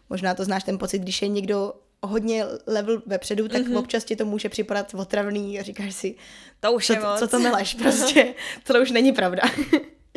možná 0.10 0.34
to 0.34 0.46
znáš 0.46 0.64
ten 0.64 0.78
pocit, 0.78 1.00
když 1.00 1.22
je 1.22 1.28
někdo 1.28 1.74
hodně 2.04 2.46
level 2.68 3.02
vepředu, 3.06 3.48
tak 3.48 3.62
mm-hmm. 3.62 3.80
občas 3.80 4.04
ti 4.04 4.16
to 4.16 4.26
může 4.26 4.50
připadat 4.50 4.94
otravný 4.94 5.60
a 5.60 5.64
říkáš 5.64 5.96
si, 5.96 6.16
to 6.60 6.72
už 6.72 6.88
co, 6.88 6.94
je 6.94 7.00
moc. 7.00 7.20
co 7.20 7.28
to 7.28 7.40
meleš, 7.40 7.74
prostě, 7.82 8.34
to 8.64 8.82
už 8.82 8.92
není 8.92 9.12
pravda. 9.12 9.44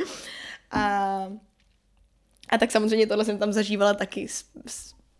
a, 0.70 0.82
a 2.48 2.58
tak 2.58 2.70
samozřejmě 2.70 3.06
tohle 3.06 3.24
jsem 3.24 3.38
tam 3.38 3.52
zažívala 3.52 3.94
taky, 3.94 4.26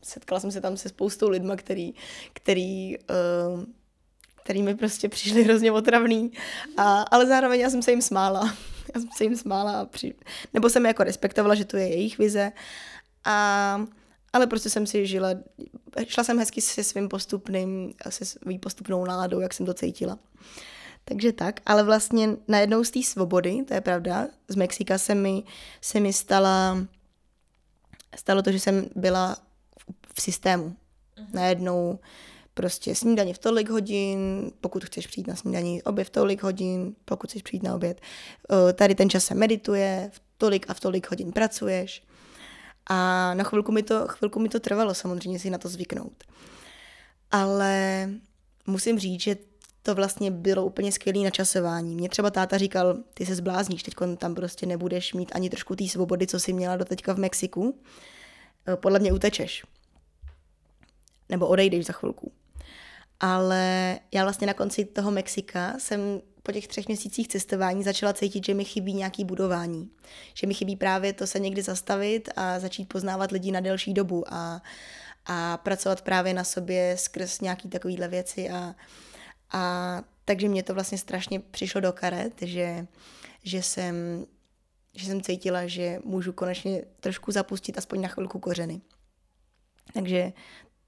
setkala 0.03 0.41
jsem 0.41 0.51
se 0.51 0.61
tam 0.61 0.77
se 0.77 0.89
spoustou 0.89 1.29
lidma, 1.29 1.57
který, 1.57 1.95
který 2.33 2.99
uh, 2.99 3.65
který 4.43 4.63
mi 4.63 4.75
prostě 4.75 5.09
přišli 5.09 5.45
hrozně 5.45 5.73
otravný, 5.73 6.33
a, 6.77 7.03
ale 7.03 7.27
zároveň 7.27 7.61
já 7.61 7.71
jsem 7.71 7.83
se 7.83 7.91
jim 7.91 8.03
smála. 8.03 8.55
Já 8.95 9.01
jsem 9.01 9.11
se 9.17 9.25
jim 9.25 9.37
smála, 9.37 9.81
a 9.81 9.85
při... 9.85 10.15
nebo 10.55 10.71
jsem 10.71 10.87
jako 10.87 11.05
respektovala, 11.05 11.55
že 11.55 11.65
to 11.65 11.77
je 11.77 11.89
jejich 11.89 12.19
vize, 12.19 12.53
a, 13.25 13.87
ale 14.33 14.47
prostě 14.47 14.71
jsem 14.71 14.87
si 14.87 15.07
žila, 15.07 15.29
šla 16.07 16.25
jsem 16.25 16.39
hezky 16.39 16.61
se 16.61 16.85
svým 16.85 17.09
postupným, 17.09 17.95
se 18.09 18.25
svým 18.25 18.61
postupnou 18.61 19.05
náladou, 19.05 19.41
jak 19.41 19.55
jsem 19.55 19.67
to 19.67 19.75
cítila. 19.75 20.19
Takže 21.05 21.33
tak, 21.33 21.61
ale 21.67 21.83
vlastně 21.83 22.29
najednou 22.49 22.85
z 22.85 22.91
té 22.91 23.03
svobody, 23.03 23.65
to 23.69 23.75
je 23.75 23.81
pravda, 23.81 24.29
z 24.49 24.57
Mexika 24.57 24.99
se 24.99 25.15
mi, 25.15 25.43
se 25.81 26.01
mi 26.01 26.13
stala, 26.13 26.79
stalo 28.17 28.43
to, 28.43 28.53
že 28.53 28.61
jsem 28.61 28.87
byla 28.97 29.37
v 30.15 30.23
systému. 30.23 30.65
Uh-huh. 30.65 31.27
Najednou 31.33 31.99
prostě 32.61 32.95
snídaně 32.95 33.35
v 33.35 33.39
tolik 33.39 33.71
hodin, 33.71 34.53
pokud 34.61 34.85
chceš 34.85 35.07
přijít 35.07 35.27
na 35.27 35.37
snídaní, 35.37 35.83
oběd 35.83 36.07
v 36.07 36.11
tolik 36.11 36.43
hodin, 36.43 36.95
pokud 37.05 37.31
chceš 37.31 37.43
přijít 37.43 37.63
na 37.63 37.75
oběd. 37.75 38.01
Tady 38.75 38.95
ten 38.95 39.11
čas 39.11 39.25
se 39.25 39.35
medituje, 39.35 40.11
v 40.13 40.21
tolik 40.39 40.71
a 40.71 40.75
v 40.75 40.81
tolik 40.81 41.11
hodin 41.11 41.33
pracuješ. 41.33 42.03
A 42.87 43.35
na 43.35 43.45
chvilku 43.45 43.73
mi 43.73 43.83
to, 43.83 44.09
chvilku 44.09 44.41
mi 44.41 44.49
to 44.49 44.61
trvalo 44.61 44.95
samozřejmě 44.95 45.39
si 45.39 45.51
na 45.51 45.59
to 45.59 45.69
zvyknout. 45.69 46.25
Ale 47.31 48.09
musím 48.67 48.99
říct, 48.99 49.21
že 49.21 49.37
to 49.83 49.95
vlastně 49.95 50.31
bylo 50.31 50.65
úplně 50.65 50.93
skvělé 50.93 51.25
načasování. 51.25 51.95
Mě 51.95 52.09
třeba 52.09 52.31
táta 52.31 52.59
říkal, 52.59 52.97
ty 53.15 53.27
se 53.27 53.35
zblázníš, 53.35 53.83
teď 53.83 53.95
tam 54.17 54.35
prostě 54.35 54.67
nebudeš 54.67 55.15
mít 55.15 55.33
ani 55.35 55.51
trošku 55.51 55.77
té 55.77 55.89
svobody, 55.89 56.27
co 56.27 56.41
jsi 56.41 56.53
měla 56.53 56.77
do 56.77 56.85
teďka 56.85 57.15
v 57.15 57.19
Mexiku. 57.19 57.81
Podle 58.75 58.99
mě 58.99 59.13
utečeš. 59.13 59.65
Nebo 61.29 61.47
odejdeš 61.47 61.87
za 61.87 61.93
chvilku 61.93 62.33
ale 63.21 63.99
já 64.13 64.23
vlastně 64.23 64.47
na 64.47 64.55
konci 64.55 64.85
toho 64.85 65.11
Mexika 65.11 65.75
jsem 65.79 66.21
po 66.43 66.53
těch 66.53 66.69
třech 66.69 66.89
měsících 66.89 67.29
cestování 67.29 67.83
začala 67.83 68.13
cítit, 68.13 68.47
že 68.47 68.55
mi 68.55 68.65
chybí 68.65 68.95
nějaký 68.95 69.25
budování. 69.25 69.91
Že 70.35 70.47
mi 70.47 70.55
chybí 70.55 70.77
právě 70.77 71.13
to 71.13 71.27
se 71.27 71.39
někdy 71.39 71.63
zastavit 71.63 72.29
a 72.37 72.59
začít 72.59 72.89
poznávat 72.89 73.31
lidi 73.31 73.53
na 73.53 73.61
delší 73.61 73.95
dobu 73.95 74.25
a, 74.35 74.63
a 75.27 75.57
pracovat 75.57 76.03
právě 76.03 76.35
na 76.35 76.45
sobě 76.45 76.97
skrz 76.97 77.41
nějaký 77.41 77.69
takovýhle 77.69 78.09
věci 78.09 78.51
a, 78.51 78.75
A 79.53 80.03
takže 80.25 80.49
mě 80.49 80.63
to 80.63 80.75
vlastně 80.75 80.99
strašně 80.99 81.41
přišlo 81.41 81.81
do 81.81 81.93
karet, 81.93 82.43
že, 82.43 82.87
že 83.43 83.63
jsem 83.63 84.27
že 84.95 85.07
jsem 85.07 85.23
cítila, 85.23 85.67
že 85.67 85.99
můžu 86.05 86.33
konečně 86.33 86.83
trošku 87.01 87.33
zapustit 87.33 87.79
aspoň 87.79 88.01
na 88.01 88.09
chvilku 88.09 88.39
kořeny. 88.39 88.81
Takže, 89.95 90.33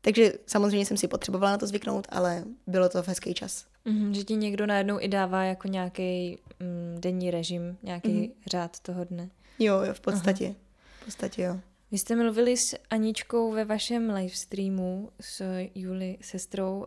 takže 0.02 0.32
samozřejmě 0.46 0.86
jsem 0.86 0.96
si 0.96 1.08
potřebovala 1.08 1.52
na 1.52 1.58
to 1.58 1.66
zvyknout, 1.66 2.06
ale 2.10 2.44
bylo 2.66 2.88
to 2.88 3.02
v 3.02 3.08
hezký 3.08 3.34
čas. 3.34 3.66
Mm-hmm, 3.86 4.10
že 4.10 4.24
ti 4.24 4.36
někdo 4.36 4.66
najednou 4.66 5.00
i 5.00 5.08
dává 5.08 5.44
jako 5.44 5.68
nějaký 5.68 6.38
mm, 6.60 7.00
denní 7.00 7.30
režim, 7.30 7.76
nějaký 7.82 8.08
mm-hmm. 8.08 8.32
řád 8.50 8.80
toho 8.80 9.04
dne. 9.04 9.30
Jo, 9.58 9.80
jo, 9.80 9.94
v 9.94 10.00
podstatě. 10.00 10.46
Aha. 10.46 10.54
V 11.00 11.04
podstatě 11.04 11.42
jo. 11.42 11.58
Vy 11.90 11.98
jste 11.98 12.16
mluvili 12.16 12.56
s 12.56 12.76
Aničkou 12.90 13.52
ve 13.52 13.64
vašem 13.64 14.10
livestreamu 14.10 15.10
s 15.20 15.44
Juli 15.74 16.18
sestrou, 16.20 16.86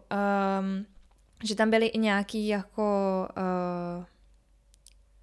um, 0.59 0.85
že 1.43 1.55
tam 1.55 1.69
byly 1.69 1.85
i 1.85 1.97
nějaký 1.97 2.47
jako 2.47 3.27
uh, 3.37 4.05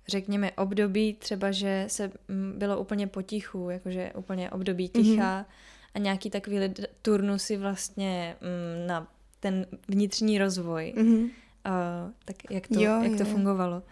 řekněme 0.09 0.53
období 0.53 1.15
třeba, 1.15 1.51
že 1.51 1.85
se 1.89 2.13
mm, 2.29 2.55
bylo 2.57 2.81
úplně 2.81 3.07
potichu, 3.07 3.71
jakože 3.71 4.13
úplně 4.17 4.51
období 4.51 4.89
ticha 4.89 5.41
mm-hmm. 5.41 5.72
A 5.95 5.99
nějaký 5.99 6.31
takový 6.31 6.57
turnusy 7.03 7.57
vlastně 7.57 8.37
mm, 8.41 8.87
na 8.87 9.07
ten 9.41 9.67
vnitřní 9.89 10.39
rozvoj. 10.39 10.95
Mm-hmm. 10.97 11.23
Uh, 11.23 12.11
tak 12.25 12.37
jak 12.51 12.69
to, 12.69 12.81
jo, 12.81 13.03
jak 13.03 13.19
to 13.19 13.25
fungovalo? 13.25 13.83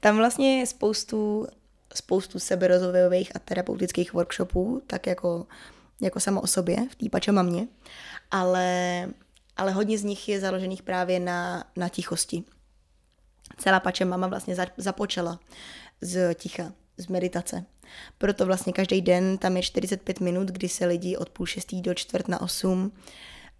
Tam 0.00 0.16
vlastně 0.16 0.58
je 0.58 0.66
spoustu, 0.66 1.46
spoustu 1.94 2.38
seberozvojových 2.38 3.36
a 3.36 3.38
terapeutických 3.38 4.12
workshopů, 4.12 4.82
tak 4.86 5.06
jako, 5.06 5.46
jako 6.00 6.20
samo 6.20 6.40
o 6.40 6.46
sobě, 6.46 6.76
v 6.90 6.94
té 6.94 7.08
pače 7.08 7.32
mamě, 7.32 7.66
ale, 8.30 9.08
ale 9.56 9.72
hodně 9.72 9.98
z 9.98 10.04
nich 10.04 10.28
je 10.28 10.40
založených 10.40 10.82
právě 10.82 11.20
na, 11.20 11.64
na 11.76 11.88
tichosti 11.88 12.44
celá 13.58 13.80
pače 13.80 14.04
mama 14.04 14.26
vlastně 14.26 14.56
započala 14.76 15.40
z 16.00 16.34
ticha, 16.34 16.72
z 16.98 17.06
meditace. 17.06 17.64
Proto 18.18 18.46
vlastně 18.46 18.72
každý 18.72 19.00
den 19.00 19.38
tam 19.38 19.56
je 19.56 19.62
45 19.62 20.20
minut, 20.20 20.48
kdy 20.48 20.68
se 20.68 20.86
lidi 20.86 21.16
od 21.16 21.30
půl 21.30 21.46
šestý 21.46 21.82
do 21.82 21.94
čtvrt 21.94 22.28
na 22.28 22.40
osm 22.40 22.92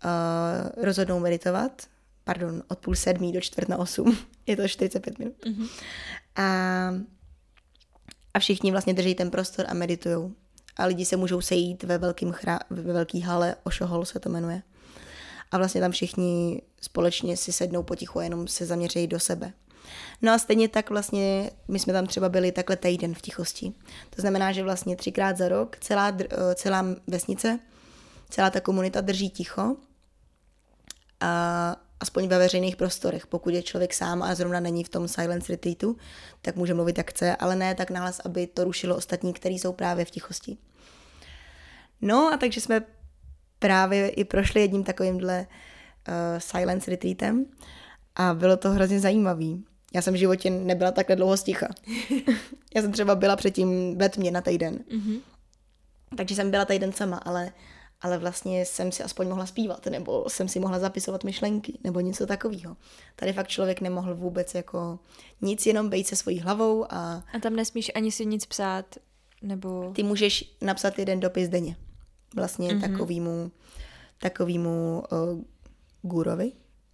uh, 0.04 0.84
rozhodnou 0.84 1.20
meditovat. 1.20 1.82
Pardon, 2.24 2.62
od 2.68 2.78
půl 2.78 2.94
sedmý 2.94 3.32
do 3.32 3.40
čtvrt 3.40 3.68
na 3.68 3.76
osm. 3.76 4.18
je 4.46 4.56
to 4.56 4.68
45 4.68 5.18
minut. 5.18 5.34
Mm-hmm. 5.44 5.68
A, 6.36 6.44
a 8.34 8.38
všichni 8.38 8.70
vlastně 8.70 8.94
drží 8.94 9.14
ten 9.14 9.30
prostor 9.30 9.66
a 9.68 9.74
meditují. 9.74 10.34
A 10.76 10.84
lidi 10.84 11.04
se 11.04 11.16
můžou 11.16 11.40
sejít 11.40 11.82
ve, 11.82 11.98
velkým 11.98 12.30
chrá- 12.30 12.60
ve 12.70 12.92
velký 12.92 13.20
hale, 13.20 13.56
Ošohol 13.64 14.04
se 14.04 14.20
to 14.20 14.28
jmenuje. 14.28 14.62
A 15.50 15.58
vlastně 15.58 15.80
tam 15.80 15.90
všichni 15.90 16.62
společně 16.80 17.36
si 17.36 17.52
sednou 17.52 17.82
potichu 17.82 18.18
a 18.18 18.24
jenom 18.24 18.48
se 18.48 18.66
zaměřejí 18.66 19.06
do 19.06 19.20
sebe. 19.20 19.52
No 20.22 20.32
a 20.32 20.38
stejně 20.38 20.68
tak 20.68 20.90
vlastně 20.90 21.50
my 21.68 21.78
jsme 21.78 21.92
tam 21.92 22.06
třeba 22.06 22.28
byli 22.28 22.52
takhle 22.52 22.76
týden 22.76 23.14
v 23.14 23.22
tichosti. 23.22 23.72
To 24.10 24.20
znamená, 24.20 24.52
že 24.52 24.62
vlastně 24.62 24.96
třikrát 24.96 25.36
za 25.36 25.48
rok 25.48 25.76
celá, 25.80 26.16
eh, 26.20 26.54
celá 26.54 26.86
vesnice, 27.06 27.58
celá 28.30 28.50
ta 28.50 28.60
komunita 28.60 29.00
drží 29.00 29.30
ticho 29.30 29.76
a 31.20 31.76
aspoň 32.00 32.28
ve 32.28 32.38
veřejných 32.38 32.76
prostorech. 32.76 33.26
Pokud 33.26 33.54
je 33.54 33.62
člověk 33.62 33.94
sám 33.94 34.22
a 34.22 34.34
zrovna 34.34 34.60
není 34.60 34.84
v 34.84 34.88
tom 34.88 35.08
silence 35.08 35.52
retreatu, 35.52 35.96
tak 36.42 36.56
může 36.56 36.74
mluvit 36.74 36.98
jak 36.98 37.10
chce, 37.10 37.36
ale 37.36 37.56
ne 37.56 37.74
tak 37.74 37.90
nahlas, 37.90 38.20
aby 38.24 38.46
to 38.46 38.64
rušilo 38.64 38.96
ostatní, 38.96 39.32
kteří 39.32 39.58
jsou 39.58 39.72
právě 39.72 40.04
v 40.04 40.10
tichosti. 40.10 40.56
No 42.00 42.30
a 42.32 42.36
takže 42.36 42.60
jsme 42.60 42.82
právě 43.58 44.08
i 44.08 44.24
prošli 44.24 44.60
jedním 44.60 44.84
takovýmhle 44.84 45.46
uh, 45.46 46.14
silence 46.38 46.90
retreatem 46.90 47.46
a 48.16 48.34
bylo 48.34 48.56
to 48.56 48.70
hrozně 48.70 49.00
zajímavý. 49.00 49.64
Já 49.94 50.02
jsem 50.02 50.14
v 50.14 50.16
životě 50.16 50.50
nebyla 50.50 50.90
takhle 50.90 51.16
dlouho 51.16 51.36
sticha. 51.36 51.68
Já 52.74 52.82
jsem 52.82 52.92
třeba 52.92 53.14
byla 53.14 53.36
předtím 53.36 53.98
ve 53.98 54.08
tmě 54.08 54.30
na 54.30 54.40
týden. 54.40 54.78
Mm-hmm. 54.78 55.20
Takže 56.16 56.34
jsem 56.34 56.50
byla 56.50 56.64
týden 56.64 56.92
sama, 56.92 57.16
ale, 57.16 57.52
ale 58.00 58.18
vlastně 58.18 58.64
jsem 58.64 58.92
si 58.92 59.02
aspoň 59.02 59.28
mohla 59.28 59.46
zpívat, 59.46 59.86
nebo 59.86 60.24
jsem 60.28 60.48
si 60.48 60.60
mohla 60.60 60.78
zapisovat 60.78 61.24
myšlenky, 61.24 61.78
nebo 61.84 62.00
něco 62.00 62.26
takového. 62.26 62.76
Tady 63.16 63.32
fakt 63.32 63.48
člověk 63.48 63.80
nemohl 63.80 64.14
vůbec 64.14 64.54
jako 64.54 64.98
nic, 65.40 65.66
jenom 65.66 65.90
být 65.90 66.06
se 66.06 66.16
svojí 66.16 66.40
hlavou 66.40 66.92
a... 66.92 67.24
A 67.34 67.38
tam 67.42 67.56
nesmíš 67.56 67.92
ani 67.94 68.12
si 68.12 68.26
nic 68.26 68.46
psát, 68.46 68.96
nebo... 69.42 69.92
Ty 69.94 70.02
můžeš 70.02 70.56
napsat 70.60 70.98
jeden 70.98 71.20
dopis 71.20 71.48
denně. 71.48 71.76
Vlastně 72.34 72.68
mm-hmm. 72.68 72.80
takovýmu, 72.80 73.50
takovýmu 74.18 75.02
uh, 75.12 75.42
gurovi, 76.02 76.52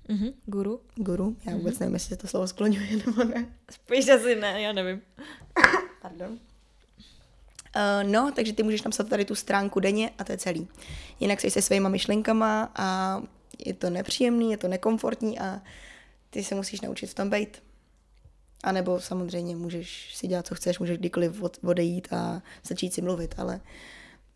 Mm-hmm. 0.09 0.33
Guru? 0.47 0.81
Guru. 0.95 1.37
Já 1.47 1.57
vůbec 1.57 1.75
mm-hmm. 1.75 1.81
nevím, 1.81 1.95
jestli 1.95 2.09
se 2.09 2.17
to 2.17 2.27
slovo 2.27 2.47
skloňuje 2.47 2.97
nebo 3.07 3.25
ne. 3.25 3.47
Spíš 3.71 4.09
asi 4.09 4.37
ne, 4.37 4.63
já 4.63 4.73
nevím. 4.73 5.03
Pardon. 6.03 6.39
Uh, 7.77 8.11
no, 8.11 8.33
takže 8.37 8.53
ty 8.53 8.63
můžeš 8.63 8.83
napsat 8.83 9.09
tady 9.09 9.25
tu 9.25 9.35
stránku 9.35 9.81
denně 9.81 10.11
a 10.19 10.25
to 10.25 10.33
je 10.33 10.39
celý. 10.39 10.69
Jinak 11.21 11.41
jsi 11.41 11.51
se 11.51 11.63
svýma 11.63 11.89
myšlenkama 11.89 12.73
a 12.77 13.21
je 13.67 13.75
to 13.75 13.91
nepříjemný, 13.91 14.51
je 14.51 14.57
to 14.57 14.69
nekomfortní 14.69 15.39
a 15.39 15.63
ty 16.31 16.45
se 16.45 16.55
musíš 16.55 16.81
naučit 16.81 17.07
v 17.07 17.15
tom 17.15 17.31
být. 17.31 17.63
A 18.65 18.73
nebo 18.73 19.01
samozřejmě 19.01 19.57
můžeš 19.57 20.17
si 20.17 20.27
dělat, 20.27 20.47
co 20.47 20.55
chceš, 20.55 20.79
můžeš 20.79 20.99
kdykoliv 20.99 21.43
odejít 21.65 22.13
a 22.13 22.43
začít 22.65 22.95
si 22.95 23.03
mluvit, 23.03 23.35
ale 23.39 23.61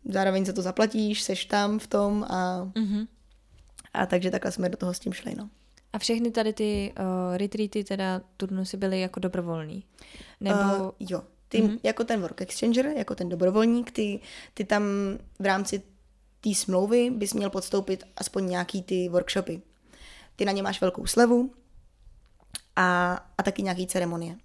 zároveň 0.05 0.45
se 0.45 0.53
to 0.53 0.61
zaplatíš, 0.61 1.21
seš 1.21 1.45
tam 1.45 1.79
v 1.79 1.87
tom 1.87 2.23
a, 2.23 2.65
mm-hmm. 2.65 3.07
a 3.93 4.05
takže 4.05 4.31
takhle 4.31 4.51
jsme 4.51 4.69
do 4.69 4.77
toho 4.77 4.93
s 4.93 4.99
tím 4.99 5.13
šli, 5.13 5.35
no. 5.35 5.49
A 5.93 5.99
všechny 5.99 6.31
tady 6.31 6.53
ty 6.53 6.93
uh, 6.99 7.37
retreaty, 7.37 7.83
teda 7.83 8.21
turnusy 8.37 8.77
byly 8.77 9.01
jako 9.01 9.19
dobrovolný? 9.19 9.83
Nebo... 10.39 10.59
Uh, 10.59 10.91
jo, 10.99 11.21
ty 11.47 11.61
mm-hmm. 11.61 11.79
jako 11.83 12.03
ten 12.03 12.21
work 12.21 12.41
exchanger, 12.41 12.85
jako 12.85 13.15
ten 13.15 13.29
dobrovolník, 13.29 13.91
ty, 13.91 14.19
ty 14.53 14.65
tam 14.65 14.83
v 15.39 15.45
rámci 15.45 15.81
té 16.41 16.53
smlouvy 16.53 17.09
bys 17.09 17.33
měl 17.33 17.49
podstoupit 17.49 18.03
aspoň 18.17 18.49
nějaký 18.49 18.83
ty 18.83 19.09
workshopy. 19.09 19.61
Ty 20.35 20.45
na 20.45 20.51
ně 20.51 20.63
máš 20.63 20.81
velkou 20.81 21.05
slevu 21.05 21.53
a, 22.75 23.13
a 23.37 23.43
taky 23.43 23.61
nějaký 23.61 23.87
ceremonie. 23.87 24.35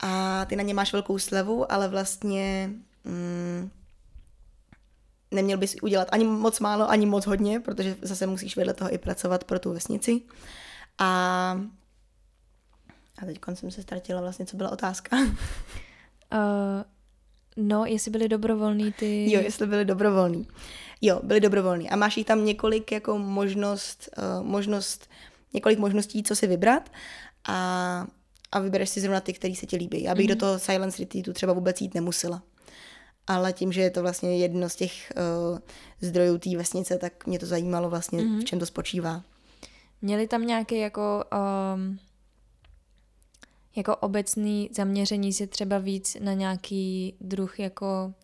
A 0.00 0.44
ty 0.44 0.56
na 0.56 0.62
ně 0.62 0.74
máš 0.74 0.92
velkou 0.92 1.18
slevu, 1.18 1.72
ale 1.72 1.88
vlastně 1.88 2.70
mm, 3.04 3.70
neměl 5.32 5.58
bys 5.58 5.76
udělat 5.82 6.08
ani 6.12 6.24
moc 6.24 6.60
málo, 6.60 6.90
ani 6.90 7.06
moc 7.06 7.26
hodně, 7.26 7.60
protože 7.60 7.96
zase 8.02 8.26
musíš 8.26 8.56
vedle 8.56 8.74
toho 8.74 8.94
i 8.94 8.98
pracovat 8.98 9.44
pro 9.44 9.58
tu 9.58 9.72
vesnici. 9.72 10.20
A, 10.98 11.60
a 13.22 13.26
teď 13.26 13.38
jsem 13.54 13.70
se 13.70 13.82
ztratila 13.82 14.20
vlastně, 14.20 14.46
co 14.46 14.56
byla 14.56 14.70
otázka. 14.70 15.16
Uh, 15.16 15.28
no, 17.56 17.84
jestli 17.84 18.10
byli 18.10 18.28
dobrovolní 18.28 18.92
ty... 18.92 19.32
Jo, 19.32 19.40
jestli 19.40 19.66
byli 19.66 19.84
dobrovolní. 19.84 20.48
Jo, 21.00 21.20
byli 21.22 21.40
dobrovolní. 21.40 21.90
A 21.90 21.96
máš 21.96 22.16
jich 22.16 22.26
tam 22.26 22.44
několik 22.44 22.92
jako 22.92 23.18
možnost, 23.18 24.08
uh, 24.18 24.46
možnost 24.46 25.10
několik 25.54 25.78
možností, 25.78 26.22
co 26.22 26.36
si 26.36 26.46
vybrat 26.46 26.90
a, 27.48 28.06
a 28.52 28.58
vybereš 28.58 28.88
si 28.88 29.00
zrovna 29.00 29.20
ty, 29.20 29.32
který 29.32 29.56
se 29.56 29.66
ti 29.66 29.76
líbí. 29.76 30.08
Abych 30.08 30.26
mm-hmm. 30.26 30.28
do 30.28 30.36
toho 30.36 30.58
Silence 30.58 31.02
Retreatu 31.02 31.32
třeba 31.32 31.52
vůbec 31.52 31.80
jít 31.80 31.94
nemusela 31.94 32.42
ale 33.26 33.52
tím, 33.52 33.72
že 33.72 33.80
je 33.80 33.90
to 33.90 34.02
vlastně 34.02 34.38
jedno 34.38 34.68
z 34.68 34.76
těch 34.76 35.12
uh, 35.52 35.58
zdrojů 36.00 36.38
té 36.38 36.56
vesnice, 36.56 36.98
tak 36.98 37.26
mě 37.26 37.38
to 37.38 37.46
zajímalo 37.46 37.90
vlastně, 37.90 38.18
mm-hmm. 38.18 38.40
v 38.40 38.44
čem 38.44 38.58
to 38.58 38.66
spočívá. 38.66 39.22
Měli 40.02 40.28
tam 40.28 40.46
nějaké 40.46 40.76
jako, 40.76 41.24
um, 41.74 41.98
jako 43.76 43.96
obecný 43.96 44.70
zaměření 44.72 45.32
se 45.32 45.46
třeba 45.46 45.78
víc 45.78 46.16
na 46.20 46.32
nějaký 46.32 47.14
druh 47.20 47.60
jako 47.60 48.14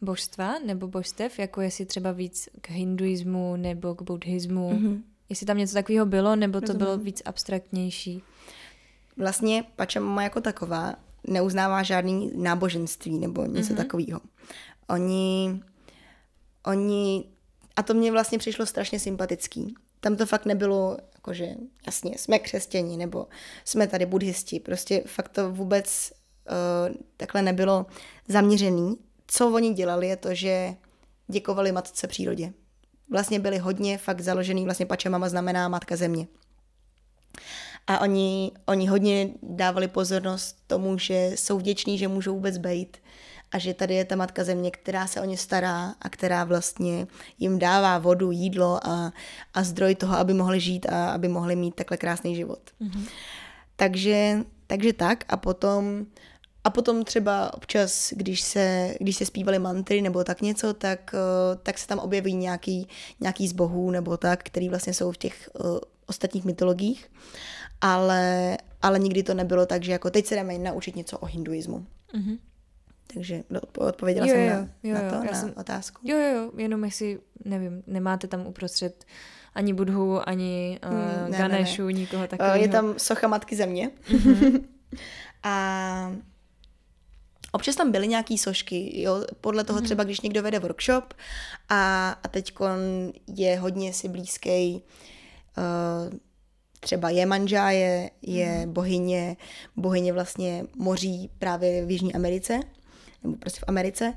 božstva 0.00 0.58
nebo 0.66 0.88
božstev, 0.88 1.38
jako 1.38 1.60
jestli 1.60 1.86
třeba 1.86 2.12
víc 2.12 2.48
k 2.60 2.70
hinduismu 2.70 3.56
nebo 3.56 3.94
k 3.94 4.02
buddhismu, 4.02 4.72
mm-hmm. 4.72 5.02
jestli 5.28 5.46
tam 5.46 5.58
něco 5.58 5.74
takového 5.74 6.06
bylo, 6.06 6.36
nebo 6.36 6.60
to 6.60 6.60
Rozumím. 6.60 6.78
bylo 6.78 6.98
víc 6.98 7.22
abstraktnější? 7.24 8.22
Vlastně 9.16 9.64
Pačamama 9.76 10.22
jako 10.22 10.40
taková 10.40 10.94
neuznává 11.26 11.82
žádný 11.82 12.30
náboženství 12.34 13.18
nebo 13.18 13.44
něco 13.44 13.72
mm-hmm. 13.72 13.76
takového. 13.76 14.20
Oni, 14.88 15.60
oni, 16.66 17.24
a 17.76 17.82
to 17.82 17.94
mě 17.94 18.12
vlastně 18.12 18.38
přišlo 18.38 18.66
strašně 18.66 19.00
sympatický. 19.00 19.74
Tam 20.00 20.16
to 20.16 20.26
fakt 20.26 20.46
nebylo, 20.46 20.96
jakože 21.14 21.54
jasně, 21.86 22.18
jsme 22.18 22.38
křesťani, 22.38 22.96
nebo 22.96 23.26
jsme 23.64 23.86
tady 23.86 24.06
buddhisti, 24.06 24.60
prostě 24.60 25.02
fakt 25.06 25.28
to 25.28 25.52
vůbec 25.52 26.12
uh, 26.90 26.96
takhle 27.16 27.42
nebylo 27.42 27.86
zaměřený. 28.28 28.96
Co 29.26 29.50
oni 29.50 29.74
dělali 29.74 30.08
je 30.08 30.16
to, 30.16 30.34
že 30.34 30.74
děkovali 31.28 31.72
matce 31.72 32.06
přírodě. 32.06 32.52
Vlastně 33.10 33.40
byli 33.40 33.58
hodně 33.58 33.98
fakt 33.98 34.20
založený, 34.20 34.64
vlastně 34.64 34.86
Pačamama 34.86 35.28
znamená 35.28 35.68
matka 35.68 35.96
země. 35.96 36.26
A 37.88 38.00
oni, 38.00 38.52
oni 38.66 38.86
hodně 38.86 39.30
dávali 39.42 39.88
pozornost 39.88 40.56
tomu, 40.66 40.98
že 40.98 41.30
jsou 41.34 41.58
vděční, 41.58 41.98
že 41.98 42.08
můžou 42.08 42.34
vůbec 42.34 42.58
být 42.58 42.96
a 43.52 43.58
že 43.58 43.74
tady 43.74 43.94
je 43.94 44.04
ta 44.04 44.16
matka 44.16 44.44
země, 44.44 44.70
která 44.70 45.06
se 45.06 45.20
o 45.20 45.24
ně 45.24 45.36
stará 45.36 45.94
a 46.02 46.08
která 46.08 46.44
vlastně 46.44 47.06
jim 47.38 47.58
dává 47.58 47.98
vodu, 47.98 48.30
jídlo 48.30 48.86
a, 48.86 49.12
a 49.54 49.62
zdroj 49.62 49.94
toho, 49.94 50.16
aby 50.16 50.34
mohli 50.34 50.60
žít 50.60 50.86
a 50.86 51.10
aby 51.10 51.28
mohli 51.28 51.56
mít 51.56 51.74
takhle 51.74 51.96
krásný 51.96 52.36
život. 52.36 52.60
Mm-hmm. 52.80 53.08
Takže, 53.76 54.38
takže 54.66 54.92
tak 54.92 55.24
a 55.28 55.36
potom 55.36 56.06
a 56.64 56.70
potom 56.70 57.04
třeba 57.04 57.54
občas, 57.54 58.12
když 58.16 58.40
se, 58.40 58.94
když 59.00 59.16
se 59.16 59.26
zpívaly 59.26 59.58
mantry 59.58 60.02
nebo 60.02 60.24
tak 60.24 60.42
něco, 60.42 60.74
tak, 60.74 61.14
eh, 61.14 61.56
tak 61.62 61.78
se 61.78 61.86
tam 61.86 61.98
objeví 61.98 62.34
nějaký, 62.34 62.88
nějaký 63.20 63.48
z 63.48 63.52
bohů 63.52 63.90
nebo 63.90 64.16
tak, 64.16 64.42
který 64.42 64.68
vlastně 64.68 64.94
jsou 64.94 65.12
v 65.12 65.16
těch 65.16 65.50
uh, 65.54 65.78
ostatních 66.06 66.44
mytologiích. 66.44 67.10
Ale, 67.80 68.56
ale 68.82 68.98
nikdy 68.98 69.22
to 69.22 69.34
nebylo 69.34 69.66
tak, 69.66 69.82
že 69.82 69.92
jako 69.92 70.10
teď 70.10 70.26
se 70.26 70.34
jdeme 70.34 70.58
naučit 70.58 70.96
něco 70.96 71.18
o 71.18 71.26
hinduismu. 71.26 71.86
Mm-hmm. 72.14 72.38
Takže 73.14 73.42
odpověděla 73.78 74.26
jo, 74.26 74.34
jsem 74.34 74.42
jo, 74.42 74.50
na, 74.50 74.68
jo, 74.82 74.94
na 74.94 75.10
to, 75.10 75.26
já 75.26 75.32
na 75.32 75.40
jsem, 75.40 75.52
otázku. 75.56 76.00
Jo, 76.04 76.16
jo, 76.16 76.36
jo, 76.36 76.50
jenom 76.56 76.84
jestli, 76.84 77.18
nevím, 77.44 77.82
nemáte 77.86 78.26
tam 78.26 78.46
uprostřed 78.46 79.04
ani 79.54 79.74
Budhu, 79.74 80.28
ani 80.28 80.78
uh, 80.86 80.90
hmm, 80.92 81.30
ne, 81.30 81.38
Ganešu, 81.38 81.86
ne, 81.86 81.92
ne. 81.92 81.98
nikoho 81.98 82.26
takového. 82.26 82.56
Je 82.56 82.68
tam 82.68 82.94
socha 82.98 83.28
Matky 83.28 83.56
Země. 83.56 83.90
Mm-hmm. 84.10 84.64
a 85.42 86.12
Občas 87.52 87.76
tam 87.76 87.92
byly 87.92 88.08
nějaký 88.08 88.38
sošky, 88.38 89.02
jo, 89.02 89.24
podle 89.40 89.64
toho 89.64 89.78
mhm. 89.78 89.84
třeba, 89.84 90.04
když 90.04 90.20
někdo 90.20 90.42
vede 90.42 90.58
workshop 90.58 91.14
a, 91.68 92.10
a 92.22 92.28
teď 92.28 92.54
je 93.36 93.58
hodně 93.58 93.92
si 93.92 94.08
blízký 94.08 94.82
uh, 95.58 96.18
třeba 96.80 97.10
je 97.10 97.26
manžá, 97.26 97.70
je, 97.70 98.10
je 98.22 98.66
mm. 98.66 98.72
bohyně, 98.72 99.36
bohyně 99.76 100.12
vlastně 100.12 100.64
moří 100.76 101.30
právě 101.38 101.86
v 101.86 101.90
Jižní 101.90 102.14
Americe, 102.14 102.60
nebo 103.24 103.36
prostě 103.36 103.60
v 103.60 103.68
Americe 103.68 104.14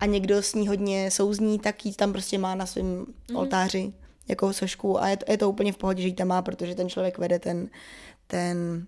a 0.00 0.06
někdo 0.06 0.42
s 0.42 0.54
ní 0.54 0.68
hodně 0.68 1.10
souzní, 1.10 1.58
tak 1.58 1.86
ji 1.86 1.92
tam 1.92 2.12
prostě 2.12 2.38
má 2.38 2.54
na 2.54 2.66
svém 2.66 3.06
mm. 3.30 3.36
oltáři 3.36 3.92
jako 4.28 4.52
sošku 4.52 5.02
a 5.02 5.08
je 5.08 5.16
to, 5.16 5.32
je 5.32 5.38
to 5.38 5.50
úplně 5.50 5.72
v 5.72 5.76
pohodě, 5.76 6.02
že 6.02 6.08
ji 6.08 6.14
tam 6.14 6.28
má, 6.28 6.42
protože 6.42 6.74
ten 6.74 6.88
člověk 6.88 7.18
vede 7.18 7.38
ten, 7.38 7.68
ten 8.26 8.86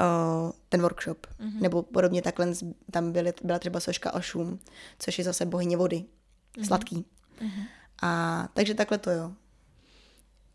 uh, 0.00 0.50
ten 0.68 0.82
workshop. 0.82 1.26
Mm-hmm. 1.26 1.60
Nebo 1.60 1.82
podobně 1.82 2.22
takhle 2.22 2.52
tam 2.90 3.12
byly, 3.12 3.32
byla 3.44 3.58
třeba 3.58 3.80
soška 3.80 4.14
Ošum, 4.14 4.58
což 4.98 5.18
je 5.18 5.24
zase 5.24 5.46
bohyně 5.46 5.76
vody. 5.76 5.96
Mm-hmm. 5.96 6.66
Sladký. 6.66 7.06
Mm-hmm. 7.40 7.66
A 8.02 8.48
takže 8.54 8.74
takhle 8.74 8.98
to 8.98 9.10
jo. 9.10 9.32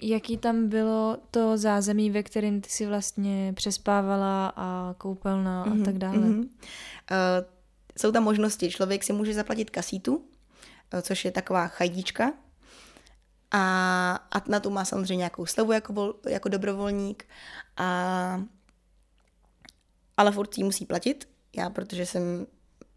Jaký 0.02 0.38
tam 0.38 0.70
bylo 0.70 1.18
to 1.32 1.58
zázemí, 1.58 2.12
ve 2.12 2.24
kterém 2.24 2.62
ty 2.62 2.70
si 2.70 2.86
vlastně 2.86 3.54
přespávala 3.56 4.54
a 4.56 4.96
koupelna 4.98 5.66
mm-hmm. 5.66 5.82
a 5.82 5.86
tak 5.86 5.98
dále? 5.98 6.18
Mm-hmm. 6.18 6.40
Uh, 6.42 6.48
jsou 7.98 8.12
tam 8.12 8.24
možnosti. 8.24 8.70
Člověk 8.70 9.04
si 9.04 9.14
může 9.14 9.34
zaplatit 9.34 9.70
kasítu, 9.70 10.16
uh, 10.16 11.00
což 11.02 11.26
je 11.26 11.32
taková 11.32 11.68
chajdička, 11.68 12.34
a, 13.52 14.16
a 14.32 14.50
na 14.50 14.60
tu 14.60 14.70
má 14.70 14.86
samozřejmě 14.86 15.16
nějakou 15.16 15.46
slevu 15.46 15.72
jako, 15.72 15.94
vol, 15.94 16.14
jako 16.30 16.50
dobrovolník 16.50 17.26
a 17.78 18.44
ale 20.18 20.32
furt 20.32 20.54
si 20.54 20.64
musí 20.64 20.86
platit. 20.86 21.28
Já, 21.56 21.70
protože 21.70 22.06
jsem 22.06 22.48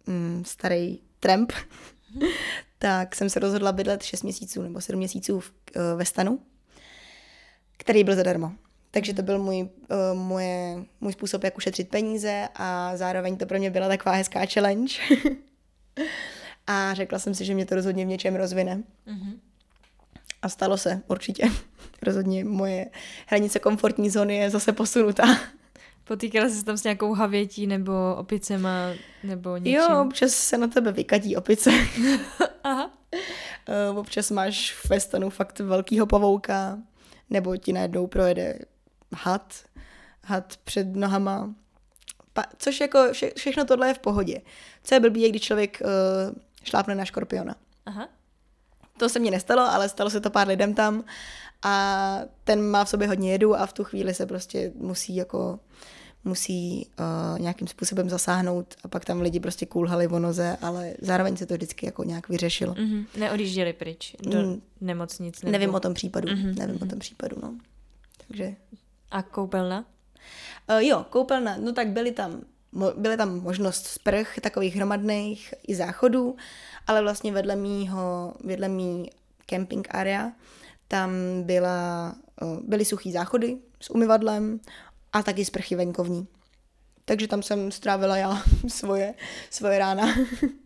mm, 0.07 0.42
starý 0.46 0.99
tramp, 1.20 1.53
tak 2.78 3.14
jsem 3.14 3.30
se 3.30 3.40
rozhodla 3.40 3.72
bydlet 3.72 4.03
6 4.03 4.22
měsíců 4.22 4.62
nebo 4.62 4.80
7 4.80 4.99
měsíců 4.99 5.40
v, 5.40 5.53
uh, 5.76 5.82
ve 5.99 6.05
stanu, 6.05 6.40
který 7.79 8.05
byl 8.05 8.16
zadarmo. 8.16 8.53
Takže 8.91 9.14
to 9.14 9.22
byl 9.22 9.39
můj, 9.39 9.62
uh, 9.62 9.68
moje, 10.18 10.85
můj 11.01 11.12
způsob, 11.12 11.45
jak 11.45 11.57
ušetřit 11.57 11.89
peníze 11.89 12.49
a 12.55 12.97
zároveň 12.97 13.37
to 13.37 13.47
pro 13.47 13.59
mě 13.59 13.70
byla 13.70 13.89
taková 13.89 14.14
hezká 14.14 14.41
challenge. 14.47 14.95
a 16.66 16.95
řekla 16.95 17.18
jsem 17.18 17.35
si, 17.35 17.45
že 17.45 17.55
mě 17.55 17.66
to 17.66 17.74
rozhodně 17.74 18.05
v 18.05 18.09
něčem 18.09 18.35
rozvine. 18.35 18.83
Mm-hmm. 19.07 19.39
A 20.43 20.49
stalo 20.49 20.76
se, 20.76 21.03
určitě. 21.09 21.51
rozhodně 22.03 22.45
moje 22.45 22.91
hranice 23.26 23.59
komfortní 23.59 24.11
zóny 24.11 24.37
je 24.37 24.51
zase 24.51 24.72
posunutá. 24.72 25.24
Potýkala 26.05 26.49
jsi 26.49 26.64
tam 26.64 26.76
s 26.76 26.85
nějakou 26.85 27.14
havětí 27.14 27.66
nebo 27.66 27.93
opicema 28.16 28.70
nebo 29.24 29.57
něčím? 29.57 29.74
Jo, 29.74 30.05
občas 30.07 30.31
se 30.31 30.59
na 30.59 30.66
tebe 30.66 30.93
vykatí 30.93 31.37
opice. 31.37 31.70
Aha. 32.64 32.91
Uh, 33.91 33.99
občas 33.99 34.31
máš 34.31 34.85
ve 34.89 35.01
stanu 35.01 35.31
fakt 35.31 35.59
velkýho 35.61 36.07
pavouka, 36.07 36.79
nebo 37.31 37.57
ti 37.57 37.72
najednou 37.72 38.07
projede 38.07 38.59
had, 39.14 39.55
had 40.24 40.57
před 40.64 40.97
nohama. 40.97 41.55
Pa, 42.33 42.45
což 42.59 42.81
jako 42.81 43.12
vše, 43.12 43.31
všechno 43.37 43.64
tohle 43.64 43.89
je 43.89 43.95
v 43.95 43.99
pohodě. 43.99 44.41
Co 44.83 44.95
je 44.95 45.01
blbý, 45.01 45.20
je, 45.20 45.29
když 45.29 45.43
člověk 45.43 45.83
uh, 45.85 46.37
šlápne 46.62 46.95
na 46.95 47.05
škorpiona. 47.05 47.55
Aha. 47.87 48.09
To 48.99 49.09
se 49.09 49.18
mně 49.18 49.31
nestalo, 49.31 49.62
ale 49.62 49.89
stalo 49.89 50.11
se 50.11 50.20
to 50.20 50.31
pár 50.31 50.49
lidem 50.49 50.74
tam 50.74 51.05
a 51.62 52.18
ten 52.45 52.70
má 52.70 52.85
v 52.85 52.89
sobě 52.89 53.09
hodně 53.09 53.33
jedu 53.33 53.55
a 53.55 53.66
v 53.66 53.72
tu 53.72 53.85
chvíli 53.85 54.14
se 54.14 54.26
prostě 54.26 54.72
musí 54.74 55.16
jako 55.16 55.61
musí 56.25 56.87
uh, 56.99 57.39
nějakým 57.39 57.69
způsobem 57.69 58.11
zasáhnout 58.11 58.75
a 58.85 58.89
pak 58.89 59.05
tam 59.05 59.21
lidi 59.21 59.41
prostě 59.41 59.66
kulhali 59.66 60.09
o 60.09 60.19
noze, 60.19 60.57
ale 60.61 60.95
zároveň 61.01 61.37
se 61.37 61.47
to 61.47 61.55
vždycky 61.55 61.87
jako 61.87 62.05
nějak 62.05 62.29
vyřešilo. 62.29 62.75
Mm-hmm. 62.75 63.07
Neodjížděli 63.19 63.73
pryč 63.73 64.16
do 64.21 64.43
mm. 64.43 64.62
nemocnic? 64.81 65.43
Nebo... 65.43 65.53
Nevím 65.53 65.75
o 65.75 65.81
tom 65.81 65.95
případu, 65.95 66.29
mm-hmm. 66.29 66.59
nevím 66.59 66.77
mm-hmm. 66.77 66.87
o 66.87 66.87
tom 66.87 66.99
případu, 66.99 67.37
no. 67.43 67.55
Takže... 68.27 68.55
A 69.11 69.23
koupelna? 69.23 69.85
Uh, 70.71 70.79
jo, 70.79 71.07
koupelna, 71.11 71.57
no 71.57 71.73
tak 71.73 71.89
byly 71.89 72.12
tam 72.12 72.43
byly 72.97 73.16
tam 73.16 73.41
možnost 73.41 73.87
sprch 73.87 74.41
takových 74.41 74.77
hromadných 74.77 75.55
i 75.69 75.75
záchodů, 75.75 76.37
ale 76.87 77.03
vlastně 77.03 77.33
vedle 77.33 77.57
mýho, 77.57 78.35
vedle 78.45 78.69
mý 78.69 79.11
camping 79.47 79.89
area, 79.91 80.33
tam 80.89 81.11
byla, 81.43 82.14
byly 82.62 82.85
suchý 82.85 83.12
záchody 83.12 83.59
s 83.81 83.91
umyvadlem 83.91 84.61
a 85.12 85.22
taky 85.22 85.44
sprchy 85.44 85.76
venkovní. 85.76 86.26
Takže 87.04 87.28
tam 87.28 87.42
jsem 87.42 87.72
strávila 87.72 88.16
já 88.16 88.42
svoje, 88.68 89.14
svoje 89.50 89.78
rána. 89.78 90.14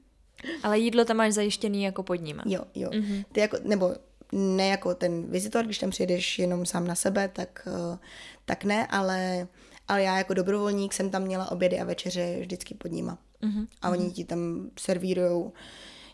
Ale 0.62 0.78
jídlo 0.78 1.05
tam 1.05 1.16
máš 1.16 1.32
zajištěný 1.32 1.82
jako 1.82 2.03
pod 2.03 2.14
nima. 2.14 2.43
Jo, 2.47 2.62
jo. 2.74 2.90
Mm-hmm. 2.90 3.24
Ty 3.32 3.40
jako, 3.40 3.57
nebo 3.64 3.95
ne 4.32 4.68
jako 4.68 4.95
ten 4.95 5.30
vizitor, 5.30 5.64
když 5.64 5.78
tam 5.78 5.90
přijedeš 5.90 6.38
jenom 6.38 6.66
sám 6.66 6.86
na 6.86 6.95
sebe, 6.95 7.28
tak, 7.28 7.68
eh, 7.68 7.99
tak 8.45 8.64
ne, 8.64 8.86
ale, 8.86 9.49
ale 9.88 10.03
já 10.03 10.18
jako 10.18 10.34
dobrovolník 10.34 10.93
jsem 10.93 11.11
tam 11.11 11.22
měla 11.22 11.51
obědy 11.51 11.80
a 11.80 11.84
večeře 11.84 12.36
vždycky 12.40 12.74
pod 12.74 12.93
nima. 12.93 13.18
Mm-hmm. 13.43 13.66
A 13.82 13.90
oni 13.90 14.11
ti 14.11 14.24
tam 14.24 14.70
servírujou 14.78 15.53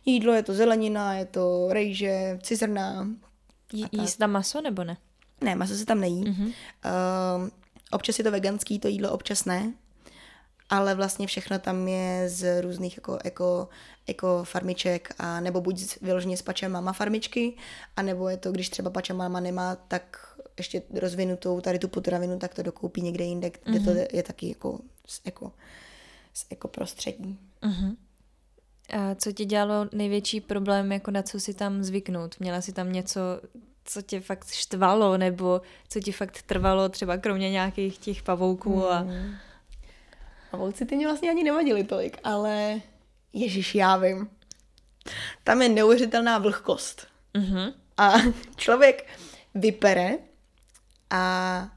jídlo, 0.05 0.33
je 0.33 0.43
to 0.43 0.55
zelenina, 0.55 1.15
je 1.15 1.25
to 1.25 1.69
rejže, 1.71 2.39
cizrna. 2.43 3.09
Jí, 3.73 3.87
jíst 3.93 4.17
tam 4.17 4.31
maso 4.31 4.61
nebo 4.61 4.85
ne? 4.85 4.97
Ne, 5.41 5.55
maso 5.57 5.75
se 5.75 5.87
tam 5.87 6.01
nejí. 6.01 6.25
Mm-hmm. 6.25 6.47
Uh, 6.47 7.49
Občas 7.93 8.19
je 8.19 8.25
to 8.25 8.31
veganský, 8.31 8.79
to 8.79 8.89
jídlo 8.89 9.13
občas 9.13 9.45
ne, 9.45 9.73
ale 10.71 10.95
vlastně 10.95 11.27
všechno 11.27 11.59
tam 11.59 11.89
je 11.89 12.29
z 12.29 12.63
různých 12.63 12.97
jako, 12.97 13.19
jako, 13.25 13.69
jako 14.09 14.45
farmiček 14.45 15.15
a 15.19 15.41
nebo 15.41 15.61
buď 15.61 16.03
vyloženě 16.03 16.37
z 16.37 16.45
mama 16.69 16.93
farmičky, 16.93 17.57
a 17.97 18.03
nebo 18.03 18.29
je 18.29 18.37
to, 18.37 18.53
když 18.53 18.69
třeba 18.69 18.93
mama 19.13 19.41
nemá 19.41 19.77
tak 19.77 20.39
ještě 20.59 20.83
rozvinutou 20.95 21.61
tady 21.61 21.79
tu 21.79 21.89
potravinu, 21.89 22.39
tak 22.39 22.55
to 22.55 22.63
dokoupí 22.63 23.03
někde 23.03 23.25
jinde, 23.25 23.51
kde 23.51 23.79
mm-hmm. 23.79 23.85
to 23.85 23.91
mhm. 23.91 24.05
je 24.13 24.23
taky 24.23 24.49
jako 24.49 24.79
z 25.07 25.21
jako, 25.25 25.53
z 26.35 26.47
jako 26.51 26.69
prostředí. 26.69 27.39
Mm-hmm. 27.63 27.97
A 28.89 29.15
co 29.15 29.33
ti 29.33 29.45
dělalo 29.45 29.87
největší 29.93 30.41
problém, 30.41 30.93
jako 30.93 31.11
na 31.11 31.23
co 31.23 31.41
si 31.41 31.55
tam 31.55 31.83
zvyknout? 31.83 32.41
Měla 32.41 32.61
si 32.61 32.73
tam 32.73 32.93
něco, 32.93 33.21
co 33.91 34.03
tě 34.03 34.21
fakt 34.21 34.51
štvalo, 34.51 35.17
nebo 35.17 35.61
co 35.89 36.01
ti 36.01 36.13
fakt 36.13 36.43
trvalo, 36.43 36.89
třeba 36.89 37.17
kromě 37.17 37.51
nějakých 37.51 37.99
těch 37.99 38.23
pavouků 38.23 38.91
a... 38.91 38.99
Hmm. 38.99 39.35
Pavouci 40.51 40.87
ty 40.87 40.97
mě 40.97 41.07
vlastně 41.07 41.31
ani 41.31 41.45
nevadili 41.45 41.85
tolik, 41.85 42.19
ale 42.25 42.81
Ježíš, 43.33 43.75
já 43.75 43.97
vím. 43.97 44.29
Tam 45.45 45.63
je 45.63 45.69
neuvěřitelná 45.69 46.39
vlhkost. 46.39 47.07
Mm-hmm. 47.35 47.73
A 47.97 48.13
člověk 48.57 49.07
vypere 49.55 50.19
a, 51.11 51.69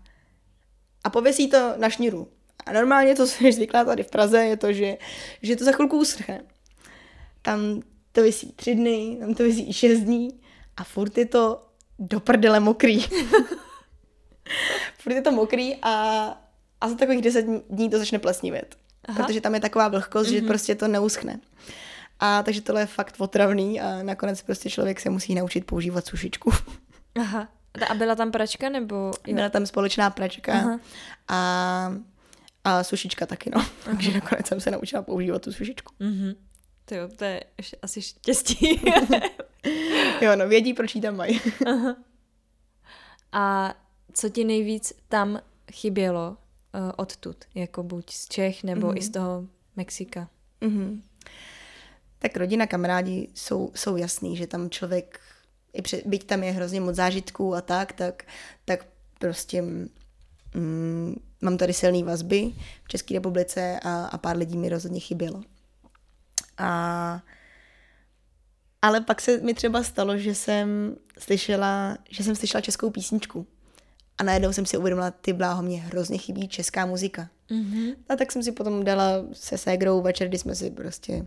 a 1.03 1.09
pověsí 1.09 1.49
to 1.49 1.73
na 1.77 1.89
šňůru. 1.89 2.27
A 2.65 2.73
normálně 2.73 3.15
to, 3.15 3.27
co 3.27 3.45
je 3.45 3.53
zvyklá 3.53 3.85
tady 3.85 4.03
v 4.03 4.09
Praze, 4.09 4.45
je 4.45 4.57
to, 4.57 4.73
že, 4.73 4.97
že 5.41 5.55
to 5.55 5.63
za 5.63 5.71
chvilku 5.71 5.99
uschne. 5.99 6.41
Tam 7.41 7.81
to 8.11 8.21
vysí 8.21 8.51
tři 8.51 8.75
dny, 8.75 9.17
tam 9.19 9.33
to 9.33 9.43
vysí 9.43 9.69
i 9.69 9.73
šest 9.73 9.99
dní 9.99 10.39
a 10.77 10.83
furt 10.83 11.17
je 11.17 11.25
to 11.25 11.67
do 12.01 12.19
prdele 12.19 12.59
mokrý. 12.59 13.01
Furt 14.99 15.13
je 15.13 15.21
to 15.21 15.31
mokrý 15.31 15.75
a, 15.81 15.93
a 16.81 16.89
za 16.89 16.95
takových 16.95 17.21
deset 17.21 17.45
dní 17.69 17.89
to 17.89 17.99
začne 17.99 18.19
plesnivět. 18.19 18.75
Aha. 19.05 19.23
Protože 19.23 19.41
tam 19.41 19.53
je 19.53 19.59
taková 19.59 19.87
vlhkost, 19.87 20.29
mm-hmm. 20.29 20.33
že 20.33 20.39
mhm. 20.39 20.47
prostě 20.47 20.75
to 20.75 20.87
neuschne. 20.87 21.39
A 22.19 22.43
takže 22.43 22.61
tohle 22.61 22.81
je 22.81 22.85
fakt 22.85 23.15
otravný 23.17 23.81
a 23.81 24.03
nakonec 24.03 24.41
prostě 24.41 24.69
člověk 24.69 24.99
se 24.99 25.09
musí 25.09 25.35
naučit 25.35 25.65
používat 25.65 26.05
sušičku. 26.05 26.51
Aha. 27.19 27.47
A 27.89 27.93
byla 27.93 28.15
tam 28.15 28.31
pračka 28.31 28.69
nebo? 28.69 28.95
Jo? 29.27 29.35
Byla 29.35 29.49
tam 29.49 29.65
společná 29.65 30.09
pračka 30.09 30.53
Aha. 30.53 30.79
a, 31.27 31.93
a 32.63 32.83
sušička 32.83 33.25
taky, 33.25 33.51
no. 33.55 33.65
Takže 33.85 34.11
nakonec 34.11 34.47
jsem 34.47 34.59
se 34.59 34.71
naučila 34.71 35.01
používat 35.01 35.41
tu 35.41 35.53
sušičku. 35.53 35.93
Mm-hmm. 35.99 36.35
To 36.85 36.95
jo, 36.95 37.09
to 37.15 37.23
je 37.23 37.43
asi 37.81 38.01
štěstí. 38.01 38.81
jo, 40.21 40.35
no 40.35 40.47
vědí, 40.47 40.73
proč 40.73 40.95
jí 40.95 41.01
tam 41.01 41.15
mají. 41.15 41.41
A 43.31 43.75
co 44.13 44.29
ti 44.29 44.43
nejvíc 44.43 44.93
tam 45.09 45.41
chybělo 45.71 46.29
uh, 46.29 46.91
odtud, 46.95 47.37
jako 47.55 47.83
buď 47.83 48.11
z 48.11 48.27
Čech 48.27 48.63
nebo 48.63 48.87
mm-hmm. 48.87 48.97
i 48.97 49.01
z 49.01 49.09
toho 49.09 49.47
Mexika? 49.75 50.29
Mm-hmm. 50.61 51.01
Tak 52.19 52.37
rodina, 52.37 52.67
kamarádi 52.67 53.27
jsou, 53.33 53.71
jsou 53.75 53.97
jasný, 53.97 54.37
že 54.37 54.47
tam 54.47 54.69
člověk, 54.69 55.19
i 55.73 55.81
před, 55.81 56.05
byť 56.05 56.23
tam 56.23 56.43
je 56.43 56.51
hrozně 56.51 56.81
moc 56.81 56.95
zážitků 56.95 57.55
a 57.55 57.61
tak, 57.61 57.93
tak, 57.93 58.23
tak 58.65 58.85
prostě 59.19 59.61
mm, 60.55 61.15
mám 61.41 61.57
tady 61.57 61.73
silné 61.73 62.03
vazby 62.03 62.53
v 62.83 62.87
České 62.87 63.13
republice 63.13 63.79
a, 63.83 64.05
a 64.05 64.17
pár 64.17 64.37
lidí 64.37 64.57
mi 64.57 64.69
rozhodně 64.69 64.99
chybělo. 64.99 65.41
A, 66.57 67.21
ale 68.81 69.01
pak 69.01 69.21
se 69.21 69.37
mi 69.37 69.53
třeba 69.53 69.83
stalo, 69.83 70.17
že 70.17 70.35
jsem 70.35 70.95
slyšela, 71.19 71.97
že 72.09 72.23
jsem 72.23 72.35
slyšela 72.35 72.61
českou 72.61 72.89
písničku. 72.89 73.47
A 74.17 74.23
najednou 74.23 74.53
jsem 74.53 74.65
si 74.65 74.77
uvědomila, 74.77 75.11
ty 75.11 75.33
bláho, 75.33 75.61
mě 75.63 75.81
hrozně 75.81 76.17
chybí 76.17 76.47
česká 76.47 76.85
muzika. 76.85 77.29
Mm-hmm. 77.51 77.95
A 78.09 78.15
tak 78.15 78.31
jsem 78.31 78.43
si 78.43 78.51
potom 78.51 78.83
dala 78.83 79.25
se 79.33 79.57
ségrou 79.57 80.01
večer, 80.01 80.27
kdy 80.27 80.37
jsme 80.37 80.55
si 80.55 80.71
prostě 80.71 81.25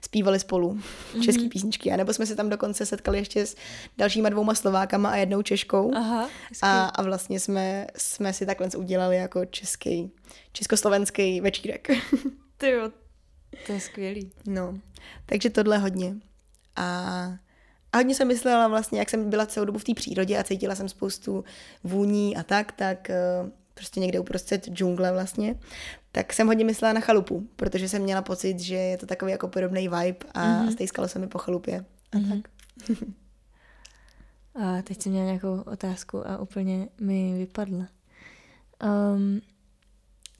zpívali 0.00 0.40
spolu 0.40 0.74
mm-hmm. 0.74 1.22
české 1.22 1.48
písničky. 1.48 1.92
A 1.92 1.96
nebo 1.96 2.12
jsme 2.12 2.26
se 2.26 2.36
tam 2.36 2.48
dokonce 2.48 2.86
setkali 2.86 3.18
ještě 3.18 3.46
s 3.46 3.56
dalšíma 3.98 4.28
dvouma 4.28 4.54
Slovákama 4.54 5.10
a 5.10 5.16
jednou 5.16 5.42
Češkou. 5.42 5.94
Aha, 5.94 6.30
a, 6.62 6.86
a 6.86 7.02
vlastně 7.02 7.40
jsme, 7.40 7.86
jsme 7.96 8.32
si 8.32 8.46
takhle 8.46 8.68
udělali 8.76 9.16
jako 9.16 9.44
český, 9.44 10.10
československý 10.52 11.40
večírek. 11.40 11.88
Ty 12.56 12.70
jo, 12.70 12.90
to 13.66 13.72
je 13.72 13.80
skvělý. 13.80 14.30
No, 14.46 14.78
takže 15.26 15.50
tohle 15.50 15.78
hodně. 15.78 16.14
A, 16.78 17.38
a 17.92 17.96
hodně 17.96 18.14
jsem 18.14 18.28
myslela 18.28 18.68
vlastně, 18.68 18.98
jak 18.98 19.10
jsem 19.10 19.30
byla 19.30 19.46
celou 19.46 19.66
dobu 19.66 19.78
v 19.78 19.84
té 19.84 19.94
přírodě 19.94 20.38
a 20.38 20.44
cítila 20.44 20.74
jsem 20.74 20.88
spoustu 20.88 21.44
vůní 21.84 22.36
a 22.36 22.42
tak, 22.42 22.72
tak 22.72 23.10
uh, 23.42 23.50
prostě 23.74 24.00
někde 24.00 24.20
uprostřed 24.20 24.68
džungle 24.68 25.12
vlastně, 25.12 25.54
tak 26.12 26.32
jsem 26.32 26.46
hodně 26.46 26.64
myslela 26.64 26.92
na 26.92 27.00
chalupu, 27.00 27.48
protože 27.56 27.88
jsem 27.88 28.02
měla 28.02 28.22
pocit, 28.22 28.60
že 28.60 28.74
je 28.74 28.98
to 28.98 29.06
takový 29.06 29.32
jako 29.32 29.48
podobný 29.48 29.88
vibe 29.88 30.26
a 30.34 30.44
mm-hmm. 30.44 30.72
stejskalo 30.72 31.08
se 31.08 31.18
mi 31.18 31.26
po 31.26 31.38
chalupě 31.38 31.84
a 32.12 32.16
mm-hmm. 32.16 32.42
tak. 32.42 32.50
a 34.62 34.82
teď 34.82 35.02
jsem 35.02 35.12
měla 35.12 35.26
nějakou 35.26 35.60
otázku 35.60 36.28
a 36.28 36.38
úplně 36.38 36.88
mi 37.00 37.38
vypadla. 37.38 37.88
Um, 39.14 39.40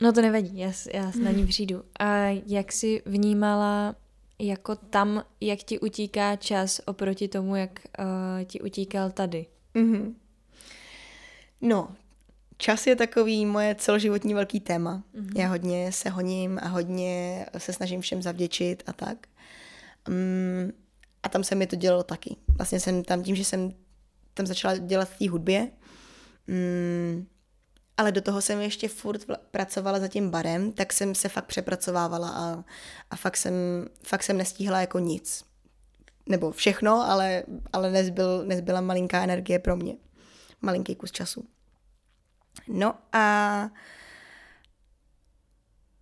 no 0.01 0.13
to 0.13 0.23
nevadí, 0.23 0.59
já, 0.59 0.73
já 0.95 1.13
na 1.23 1.31
ní 1.31 1.47
přijdu. 1.47 1.83
A 2.01 2.07
jak 2.47 2.73
jsi 2.73 3.03
vnímala 3.07 3.95
jako 4.39 4.77
tam, 4.77 5.25
jak 5.41 5.59
ti 5.59 5.79
utíká 5.79 6.37
čas 6.37 6.81
oproti 6.87 7.29
tomu, 7.29 7.57
jak 7.57 7.81
uh, 7.99 8.45
ti 8.45 8.61
utíkal 8.61 9.11
tady? 9.11 9.47
Mm-hmm. 9.75 10.15
No, 11.61 11.97
čas 12.57 12.87
je 12.87 12.97
takový 12.97 13.47
moje 13.47 13.75
celoživotní 13.75 14.35
velký 14.35 14.61
téma. 14.61 15.03
Mm-hmm. 15.15 15.39
Já 15.39 15.49
hodně 15.49 15.93
se 15.93 16.11
honím 16.11 16.59
a 16.63 16.69
hodně 16.69 17.47
se 17.59 17.73
snažím 17.73 18.01
všem 18.01 18.23
zavděčit 18.23 18.83
a 18.87 18.93
tak. 18.93 19.27
Um, 20.09 20.73
a 21.23 21.29
tam 21.29 21.45
se 21.45 21.55
mi 21.55 21.67
to 21.67 21.77
dělalo 21.77 22.03
taky. 22.03 22.37
Vlastně 22.57 22.81
jsem 22.81 23.05
tam 23.05 23.23
tím, 23.23 23.37
že 23.37 23.45
jsem 23.45 23.73
tam 24.35 24.47
začala 24.47 24.77
dělat 24.77 25.09
v 25.09 25.19
té 25.19 25.31
hudbě, 25.31 25.69
um, 26.49 27.27
ale 27.99 28.13
do 28.13 28.21
toho 28.21 28.43
jsem 28.43 28.61
ještě 28.61 28.89
furt 28.89 29.21
pracovala 29.51 30.01
za 30.01 30.09
tím 30.09 30.31
barem, 30.31 30.73
tak 30.73 30.93
jsem 30.93 31.15
se 31.15 31.29
fakt 31.29 31.47
přepracovávala 31.47 32.29
a, 32.29 32.65
a 33.11 33.17
fakt, 33.17 33.37
jsem, 33.37 33.55
fakt 34.03 34.23
jsem 34.23 34.37
nestíhala 34.37 34.81
jako 34.81 34.99
nic. 34.99 35.45
Nebo 36.27 36.51
všechno, 36.53 37.11
ale, 37.11 37.43
ale 37.73 37.91
nezbyl, 37.91 38.45
nezbyla 38.45 38.81
malinká 38.81 39.23
energie 39.23 39.59
pro 39.59 39.77
mě. 39.77 39.97
Malinký 40.63 40.95
kus 40.95 41.13
času. 41.13 41.45
No 42.69 42.95
a 43.13 43.71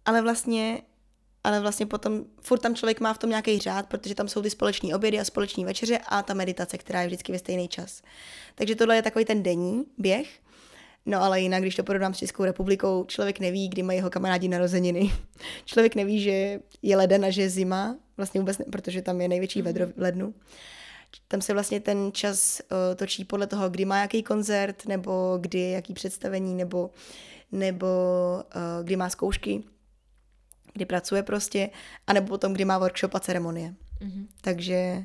ale 0.04 0.22
vlastně 0.22 0.82
ale 1.44 1.60
vlastně 1.60 1.86
potom 1.86 2.24
furt 2.40 2.58
tam 2.58 2.74
člověk 2.74 3.00
má 3.00 3.14
v 3.14 3.18
tom 3.18 3.30
nějaký 3.30 3.58
řád, 3.58 3.86
protože 3.86 4.14
tam 4.14 4.28
jsou 4.28 4.42
ty 4.42 4.50
společní 4.50 4.94
obědy 4.94 5.20
a 5.20 5.24
společní 5.24 5.64
večeře 5.64 5.98
a 6.06 6.22
ta 6.22 6.34
meditace, 6.34 6.78
která 6.78 7.00
je 7.00 7.06
vždycky 7.06 7.32
ve 7.32 7.38
stejný 7.38 7.68
čas. 7.68 8.02
Takže 8.54 8.74
tohle 8.74 8.96
je 8.96 9.02
takový 9.02 9.24
ten 9.24 9.42
denní 9.42 9.84
běh. 9.98 10.40
No 11.06 11.22
ale 11.22 11.40
jinak, 11.40 11.62
když 11.62 11.76
to 11.76 11.84
porovnám 11.84 12.14
s 12.14 12.18
Českou 12.18 12.44
republikou, 12.44 13.04
člověk 13.04 13.40
neví, 13.40 13.68
kdy 13.68 13.82
mají 13.82 13.98
jeho 13.98 14.10
kamarádi 14.10 14.48
narozeniny. 14.48 15.12
člověk 15.64 15.94
neví, 15.94 16.20
že 16.20 16.60
je 16.82 16.96
leden 16.96 17.24
a 17.24 17.30
že 17.30 17.42
je 17.42 17.50
zima, 17.50 17.96
vlastně 18.16 18.40
vůbec 18.40 18.58
ne, 18.58 18.64
protože 18.72 19.02
tam 19.02 19.20
je 19.20 19.28
největší 19.28 19.62
vedro 19.62 19.86
v 19.86 19.92
lednu. 19.96 20.34
Tam 21.28 21.40
se 21.40 21.52
vlastně 21.52 21.80
ten 21.80 22.10
čas 22.12 22.60
uh, 22.60 22.96
točí 22.96 23.24
podle 23.24 23.46
toho, 23.46 23.70
kdy 23.70 23.84
má 23.84 24.00
jaký 24.00 24.22
koncert, 24.22 24.86
nebo 24.86 25.38
kdy 25.40 25.58
je 25.58 25.70
jaký 25.70 25.94
představení, 25.94 26.54
nebo, 26.54 26.90
nebo 27.52 27.86
uh, 28.56 28.84
kdy 28.84 28.96
má 28.96 29.10
zkoušky, 29.10 29.62
kdy 30.72 30.84
pracuje 30.84 31.22
prostě, 31.22 31.70
anebo 32.06 32.26
potom, 32.26 32.52
kdy 32.52 32.64
má 32.64 32.78
workshop 32.78 33.14
a 33.14 33.20
ceremonie. 33.20 33.74
Mm-hmm. 34.00 34.26
Takže, 34.40 35.04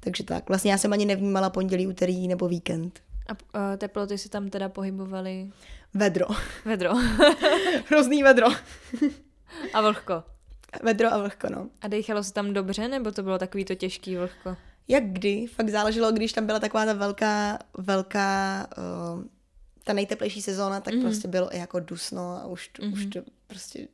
takže 0.00 0.24
tak. 0.24 0.48
Vlastně 0.48 0.72
já 0.72 0.78
jsem 0.78 0.92
ani 0.92 1.04
nevnímala 1.04 1.50
pondělí, 1.50 1.86
úterý 1.86 2.28
nebo 2.28 2.48
víkend. 2.48 3.00
A 3.28 3.32
uh, 3.32 3.76
teploty 3.76 4.18
se 4.18 4.28
tam 4.28 4.50
teda 4.50 4.68
pohybovaly? 4.68 5.50
Vedro. 5.94 6.26
Vedro. 6.64 6.92
Hrozný 7.88 8.22
vedro. 8.22 8.46
a 9.74 9.80
vlhko. 9.80 10.22
Vedro 10.82 11.14
a 11.14 11.18
vlhko, 11.18 11.48
no. 11.50 11.68
A 11.80 11.88
dechalo 11.88 12.24
se 12.24 12.32
tam 12.32 12.52
dobře, 12.52 12.88
nebo 12.88 13.12
to 13.12 13.22
bylo 13.22 13.38
takový 13.38 13.64
to 13.64 13.74
těžký 13.74 14.16
vlhko? 14.16 14.56
Jak 14.88 15.04
kdy, 15.04 15.46
fakt 15.46 15.68
záleželo, 15.68 16.12
když 16.12 16.32
tam 16.32 16.46
byla 16.46 16.60
taková 16.60 16.84
ta 16.84 16.92
velká, 16.92 17.58
velká, 17.78 18.66
uh, 18.78 19.24
ta 19.84 19.92
nejteplejší 19.92 20.42
sezóna, 20.42 20.80
tak 20.80 20.94
mm. 20.94 21.02
prostě 21.02 21.28
bylo 21.28 21.54
i 21.54 21.58
jako 21.58 21.80
dusno 21.80 22.36
a 22.36 22.46
už, 22.46 22.70
mm. 22.82 22.92
už 22.92 23.06
to 23.06 23.20
prostě, 23.46 23.88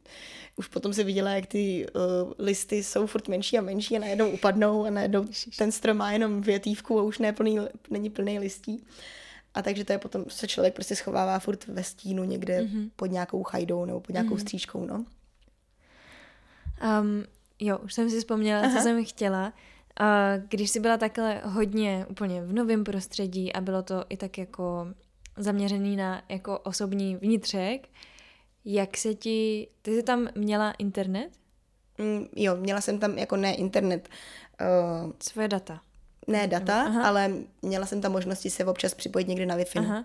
už 0.56 0.68
potom 0.68 0.92
se 0.92 1.04
viděla, 1.04 1.30
jak 1.30 1.46
ty 1.46 1.86
uh, 1.94 2.32
listy 2.38 2.82
jsou 2.82 3.06
furt 3.06 3.28
menší 3.28 3.58
a 3.58 3.62
menší 3.62 3.96
a 3.96 4.00
najednou 4.00 4.30
upadnou 4.30 4.84
a 4.84 4.90
najednou 4.90 5.24
ten 5.58 5.72
strom 5.72 5.96
má 5.96 6.12
jenom 6.12 6.40
větívku 6.40 6.98
a 6.98 7.02
už 7.02 7.18
ne 7.18 7.32
plný, 7.32 7.58
není 7.90 8.10
plný 8.10 8.38
listí. 8.38 8.84
A 9.54 9.62
takže 9.62 9.84
to 9.84 9.92
je 9.92 9.98
potom, 9.98 10.24
se 10.28 10.48
člověk 10.48 10.74
prostě 10.74 10.96
schovává 10.96 11.38
furt 11.38 11.66
ve 11.66 11.84
stínu 11.84 12.24
někde 12.24 12.60
mm-hmm. 12.60 12.90
pod 12.96 13.06
nějakou 13.06 13.42
chajdou 13.42 13.84
nebo 13.84 14.00
pod 14.00 14.12
nějakou 14.12 14.34
mm-hmm. 14.34 14.40
stříčkou, 14.40 14.86
no. 14.86 15.04
Um, 17.00 17.24
jo, 17.60 17.78
už 17.78 17.94
jsem 17.94 18.10
si 18.10 18.18
vzpomněla, 18.18 18.60
Aha. 18.60 18.76
co 18.76 18.82
jsem 18.82 19.04
chtěla. 19.04 19.52
A 20.00 20.36
když 20.36 20.70
jsi 20.70 20.80
byla 20.80 20.96
takhle 20.96 21.42
hodně 21.44 22.06
úplně 22.08 22.42
v 22.42 22.52
novém 22.52 22.84
prostředí 22.84 23.52
a 23.52 23.60
bylo 23.60 23.82
to 23.82 24.04
i 24.08 24.16
tak 24.16 24.38
jako 24.38 24.86
zaměřený 25.38 25.96
na 25.96 26.22
jako 26.28 26.58
osobní 26.58 27.16
vnitřek, 27.16 27.88
jak 28.64 28.96
se 28.96 29.14
ti... 29.14 29.68
Ty 29.82 29.94
jsi 29.94 30.02
tam 30.02 30.28
měla 30.34 30.70
internet? 30.70 31.30
Mm, 31.98 32.26
jo, 32.36 32.56
měla 32.56 32.80
jsem 32.80 32.98
tam 32.98 33.18
jako 33.18 33.36
ne 33.36 33.54
internet. 33.54 34.08
Uh, 35.04 35.12
Svoje 35.22 35.48
data. 35.48 35.80
Ne 36.26 36.46
data, 36.46 36.82
Aha. 36.82 37.08
ale 37.08 37.32
měla 37.62 37.86
jsem 37.86 38.00
tam 38.00 38.12
možnosti 38.12 38.50
se 38.50 38.64
občas 38.64 38.94
připojit 38.94 39.28
někde 39.28 39.46
na 39.46 39.56
Wi-Fi. 39.56 39.78
Aha 39.78 40.04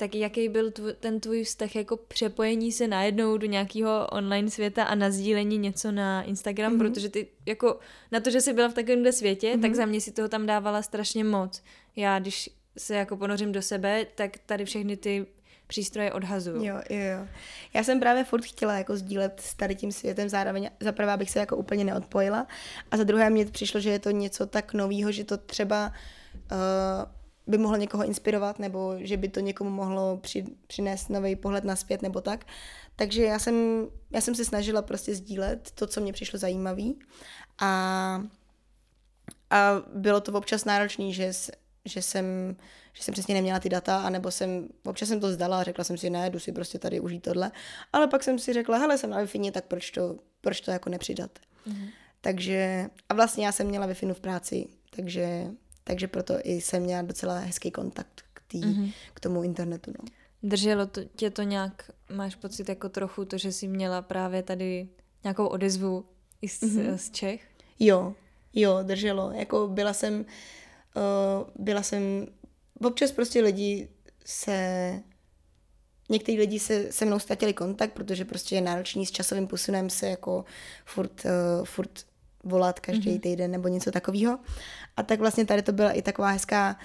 tak 0.00 0.14
jaký 0.14 0.48
byl 0.48 0.70
tvo- 0.70 0.94
ten 1.00 1.20
tvůj 1.20 1.44
vztah 1.44 1.76
jako 1.76 1.96
přepojení 1.96 2.72
se 2.72 2.88
najednou 2.88 3.36
do 3.36 3.46
nějakého 3.46 4.06
online 4.12 4.50
světa 4.50 4.84
a 4.84 4.94
nazdílení 4.94 5.58
něco 5.58 5.92
na 5.92 6.22
Instagram, 6.22 6.72
mm-hmm. 6.72 6.78
protože 6.78 7.08
ty 7.08 7.28
jako 7.46 7.78
na 8.12 8.20
to, 8.20 8.30
že 8.30 8.40
jsi 8.40 8.52
byla 8.52 8.68
v 8.68 8.74
takovémhle 8.74 9.12
světě, 9.12 9.52
mm-hmm. 9.52 9.60
tak 9.60 9.74
za 9.74 9.86
mě 9.86 10.00
si 10.00 10.12
toho 10.12 10.28
tam 10.28 10.46
dávala 10.46 10.82
strašně 10.82 11.24
moc. 11.24 11.62
Já, 11.96 12.18
když 12.18 12.50
se 12.80 12.94
jako 12.94 13.16
ponořím 13.16 13.52
do 13.52 13.62
sebe, 13.62 14.06
tak 14.14 14.38
tady 14.46 14.64
všechny 14.64 14.96
ty 14.96 15.26
přístroje 15.66 16.12
odhazuju. 16.12 16.64
Jo, 16.64 16.80
jo, 16.90 16.98
jo. 16.98 17.26
Já 17.74 17.84
jsem 17.84 18.00
právě 18.00 18.24
furt 18.24 18.44
chtěla 18.44 18.78
jako 18.78 18.96
sdílet 18.96 19.40
s 19.40 19.54
tady 19.54 19.74
tím 19.74 19.92
světem, 19.92 20.28
zároveň 20.28 20.70
za 20.80 20.92
prvé 20.92 21.16
bych 21.16 21.30
se 21.30 21.38
jako 21.38 21.56
úplně 21.56 21.84
neodpojila 21.84 22.46
a 22.90 22.96
za 22.96 23.04
druhé 23.04 23.30
mně 23.30 23.46
přišlo, 23.46 23.80
že 23.80 23.90
je 23.90 23.98
to 23.98 24.10
něco 24.10 24.46
tak 24.46 24.74
novýho, 24.74 25.12
že 25.12 25.24
to 25.24 25.36
třeba 25.36 25.92
uh, 26.52 26.58
by 27.46 27.58
mohlo 27.58 27.76
někoho 27.76 28.04
inspirovat, 28.04 28.58
nebo 28.58 28.94
že 28.98 29.16
by 29.16 29.28
to 29.28 29.40
někomu 29.40 29.70
mohlo 29.70 30.16
při, 30.16 30.44
přinést 30.66 31.10
nový 31.10 31.36
pohled 31.36 31.64
na 31.64 31.76
svět, 31.76 32.02
nebo 32.02 32.20
tak. 32.20 32.44
Takže 32.96 33.24
já 33.24 33.38
jsem, 33.38 33.86
já 34.10 34.20
jsem 34.20 34.34
se 34.34 34.44
snažila 34.44 34.82
prostě 34.82 35.14
sdílet 35.14 35.70
to, 35.70 35.86
co 35.86 36.00
mě 36.00 36.12
přišlo 36.12 36.38
zajímavé. 36.38 36.92
A, 37.58 38.22
a 39.50 39.82
bylo 39.94 40.20
to 40.20 40.32
občas 40.32 40.64
náročné, 40.64 41.12
že, 41.12 41.32
že 41.84 42.02
jsem 42.02 42.56
že 42.92 43.02
jsem 43.02 43.12
přesně 43.12 43.34
neměla 43.34 43.60
ty 43.60 43.68
data, 43.68 44.02
anebo 44.02 44.30
jsem, 44.30 44.68
občas 44.84 45.08
jsem 45.08 45.20
to 45.20 45.32
zdala 45.32 45.60
a 45.60 45.62
řekla 45.62 45.84
jsem 45.84 45.98
si, 45.98 46.10
ne, 46.10 46.30
jdu 46.30 46.38
si 46.38 46.52
prostě 46.52 46.78
tady 46.78 47.00
užít 47.00 47.22
tohle. 47.22 47.50
Ale 47.92 48.06
pak 48.06 48.22
jsem 48.22 48.38
si 48.38 48.52
řekla, 48.52 48.78
hele, 48.78 48.98
jsem 48.98 49.10
na 49.10 49.22
wi 49.22 49.50
tak 49.50 49.64
proč 49.64 49.90
to, 49.90 50.16
proč 50.40 50.60
to 50.60 50.70
jako 50.70 50.90
nepřidat. 50.90 51.30
Mm-hmm. 51.66 51.88
Takže, 52.20 52.90
a 53.08 53.14
vlastně 53.14 53.46
já 53.46 53.52
jsem 53.52 53.66
měla 53.66 53.86
wi 53.86 53.94
v 53.94 54.20
práci, 54.20 54.66
takže 54.96 55.50
takže 55.84 56.08
proto 56.08 56.34
i 56.42 56.60
jsem 56.60 56.82
měla 56.82 57.02
docela 57.02 57.38
hezký 57.38 57.70
kontakt 57.70 58.22
k, 58.32 58.42
tý, 58.46 58.60
mm-hmm. 58.60 58.92
k 59.14 59.20
tomu 59.20 59.42
internetu. 59.42 59.92
No. 59.98 60.04
Drželo 60.42 60.86
to, 60.86 61.00
tě 61.16 61.30
to 61.30 61.42
nějak, 61.42 61.90
máš 62.12 62.34
pocit 62.34 62.68
jako 62.68 62.88
trochu 62.88 63.24
to, 63.24 63.38
že 63.38 63.52
jsi 63.52 63.68
měla 63.68 64.02
právě 64.02 64.42
tady 64.42 64.88
nějakou 65.24 65.46
odezvu 65.46 66.04
i 66.42 66.48
z, 66.48 66.60
mm-hmm. 66.60 66.94
z 66.94 67.10
Čech? 67.10 67.48
Jo, 67.78 68.14
Jo, 68.54 68.78
drželo. 68.82 69.32
Jako 69.32 69.68
byla 69.68 69.92
jsem, 69.92 70.20
uh, 70.20 70.26
byla 71.58 71.82
jsem, 71.82 72.26
občas 72.84 73.12
prostě 73.12 73.42
lidi 73.42 73.88
se, 74.24 75.00
někteří 76.08 76.38
lidi 76.38 76.58
se 76.58 76.92
se 76.92 77.04
mnou 77.04 77.18
ztratili 77.18 77.52
kontakt, 77.52 77.92
protože 77.92 78.24
prostě 78.24 78.54
je 78.54 78.60
náročný 78.60 79.06
s 79.06 79.10
časovým 79.10 79.46
posunem 79.46 79.90
se 79.90 80.08
jako 80.08 80.44
furt, 80.84 81.24
uh, 81.24 81.64
furt 81.64 82.06
volat 82.44 82.80
každý 82.80 83.10
mm-hmm. 83.10 83.20
týden 83.20 83.50
nebo 83.50 83.68
něco 83.68 83.90
takového. 83.90 84.38
A 84.96 85.02
tak 85.02 85.18
vlastně 85.18 85.46
tady 85.46 85.62
to 85.62 85.72
byla 85.72 85.92
i 85.92 86.02
taková 86.02 86.28
hezká, 86.28 86.76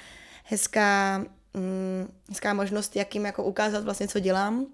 hezká, 0.43 1.17
mm, 1.53 2.13
hezká 2.29 2.53
možnost, 2.53 2.95
jak 2.95 3.15
jim 3.15 3.25
jako 3.25 3.43
ukázat 3.43 3.83
vlastně, 3.83 4.07
co 4.07 4.19
dělám, 4.19 4.65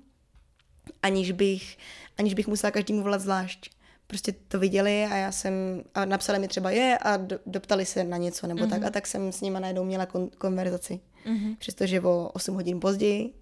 aniž 1.02 1.32
bych, 1.32 1.78
aniž 2.18 2.34
bych 2.34 2.48
musela 2.48 2.72
každému 2.72 3.04
volat 3.04 3.22
zvlášť. 3.22 3.81
Prostě 4.12 4.32
to 4.32 4.60
viděli 4.60 5.06
a 5.06 5.16
já 5.16 5.32
jsem, 5.32 5.54
a 5.94 6.06
napsali 6.06 6.40
mi 6.40 6.48
třeba 6.48 6.72
je 6.72 6.98
a 6.98 7.18
do, 7.18 7.40
doptali 7.46 7.86
se 7.86 8.04
na 8.04 8.18
něco 8.18 8.48
nebo 8.48 8.60
mm-hmm. 8.60 8.70
tak 8.70 8.80
mhm. 8.80 8.88
a 8.88 8.90
tak 8.90 9.08
jsem 9.08 9.32
s 9.32 9.42
nima 9.42 9.60
najednou 9.60 9.84
měla 9.84 10.06
kon, 10.06 10.30
konverzaci. 10.38 11.00
Mm-hmm. 11.26 11.56
Přestože 11.58 12.02
o 12.02 12.30
8 12.34 12.56
hodin 12.56 12.80
později, 12.80 13.34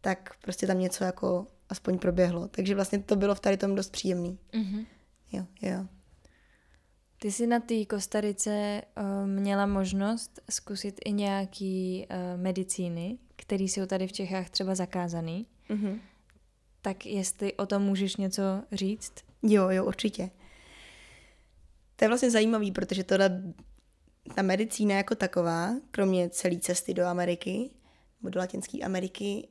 tak 0.00 0.30
prostě 0.42 0.66
tam 0.66 0.78
něco 0.78 1.04
jako 1.04 1.46
aspoň 1.68 1.98
proběhlo. 1.98 2.48
Takže 2.48 2.74
vlastně 2.74 2.98
to 2.98 3.16
bylo 3.16 3.34
v 3.34 3.40
tady 3.40 3.56
tom 3.56 3.74
dost 3.74 3.92
příjemný. 3.92 4.38
Mm-hmm. 4.52 4.86
Jo, 5.32 5.44
jo. 5.62 5.86
Ty 7.18 7.32
jsi 7.32 7.46
na 7.46 7.60
té 7.60 7.84
Kostarice 7.84 8.82
uh, 8.96 9.26
měla 9.26 9.66
možnost 9.66 10.40
zkusit 10.50 11.00
i 11.04 11.12
nějaký 11.12 12.06
uh, 12.10 12.40
medicíny, 12.40 13.18
které 13.36 13.64
jsou 13.64 13.86
tady 13.86 14.06
v 14.06 14.12
Čechách 14.12 14.50
třeba 14.50 14.74
zakázaný. 14.74 15.46
Mm-hmm. 15.70 15.98
Tak 16.82 17.06
jestli 17.06 17.52
o 17.52 17.66
tom 17.66 17.82
můžeš 17.82 18.16
něco 18.16 18.42
říct? 18.72 19.12
Jo, 19.46 19.68
jo, 19.70 19.84
určitě. 19.84 20.30
To 21.96 22.04
je 22.04 22.08
vlastně 22.08 22.30
zajímavý, 22.30 22.72
protože 22.72 23.04
tohle, 23.04 23.42
ta 24.34 24.42
medicína 24.42 24.94
jako 24.94 25.14
taková, 25.14 25.74
kromě 25.90 26.30
celé 26.30 26.58
cesty 26.58 26.94
do 26.94 27.04
Ameriky, 27.04 27.70
nebo 28.20 28.30
do 28.30 28.40
Latinské 28.40 28.78
Ameriky, 28.78 29.48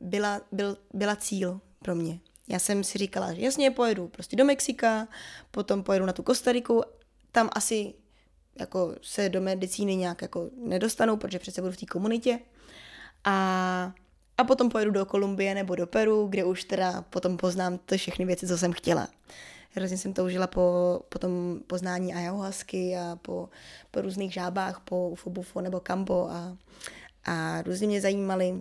byla, 0.00 0.40
byl, 0.52 0.76
byla 0.94 1.16
cíl 1.16 1.60
pro 1.82 1.94
mě. 1.94 2.20
Já 2.48 2.58
jsem 2.58 2.84
si 2.84 2.98
říkala, 2.98 3.32
že 3.32 3.40
jasně 3.40 3.70
pojedu 3.70 4.08
prostě 4.08 4.36
do 4.36 4.44
Mexika, 4.44 5.08
potom 5.50 5.82
pojedu 5.82 6.06
na 6.06 6.12
tu 6.12 6.22
Kostariku 6.22 6.82
tam 7.32 7.50
asi 7.52 7.94
jako 8.58 8.94
se 9.02 9.28
do 9.28 9.40
medicíny 9.40 9.96
nějak 9.96 10.22
jako 10.22 10.50
nedostanu, 10.66 11.16
protože 11.16 11.38
přece 11.38 11.60
budu 11.60 11.72
v 11.72 11.76
té 11.76 11.86
komunitě. 11.86 12.38
A, 13.24 13.94
a 14.38 14.44
potom 14.44 14.68
pojedu 14.70 14.90
do 14.90 15.06
Kolumbie 15.06 15.54
nebo 15.54 15.74
do 15.74 15.86
Peru, 15.86 16.26
kde 16.26 16.44
už 16.44 16.64
teda 16.64 17.02
potom 17.02 17.36
poznám 17.36 17.78
ty 17.78 17.98
všechny 17.98 18.24
věci, 18.24 18.46
co 18.46 18.58
jsem 18.58 18.72
chtěla. 18.72 19.08
Hrozně 19.70 19.98
jsem 19.98 20.12
toužila 20.12 20.46
po, 20.46 21.00
po 21.08 21.18
tom 21.18 21.60
poznání 21.66 22.14
ayahuasky 22.14 22.96
a 22.96 23.18
po, 23.22 23.48
po 23.90 24.00
různých 24.00 24.32
žábách, 24.32 24.80
po 24.80 25.08
ufobufo 25.08 25.60
nebo 25.60 25.80
kambo 25.80 26.30
a, 26.30 26.56
a 27.24 27.62
různě 27.62 27.86
mě 27.86 28.00
zajímaly 28.00 28.60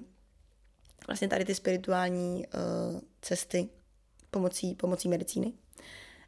vlastně 1.07 1.27
tady 1.27 1.45
ty 1.45 1.55
spirituální 1.55 2.45
uh, 2.93 2.99
cesty 3.21 3.69
pomocí, 4.31 4.75
pomocí 4.75 5.09
medicíny. 5.09 5.53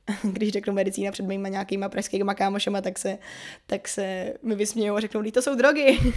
když 0.23 0.51
řeknu 0.51 0.73
medicína 0.73 1.11
před 1.11 1.25
mýma 1.25 1.47
nějakýma 1.47 1.89
pražskýma 1.89 2.33
kámošema, 2.33 2.81
tak 2.81 2.99
se, 2.99 3.17
tak 3.65 3.87
se 3.87 4.33
mi 4.43 4.55
vysmějou 4.55 4.95
a 4.95 4.99
řeknou, 4.99 5.31
to 5.31 5.41
jsou 5.41 5.55
drogy. 5.55 6.13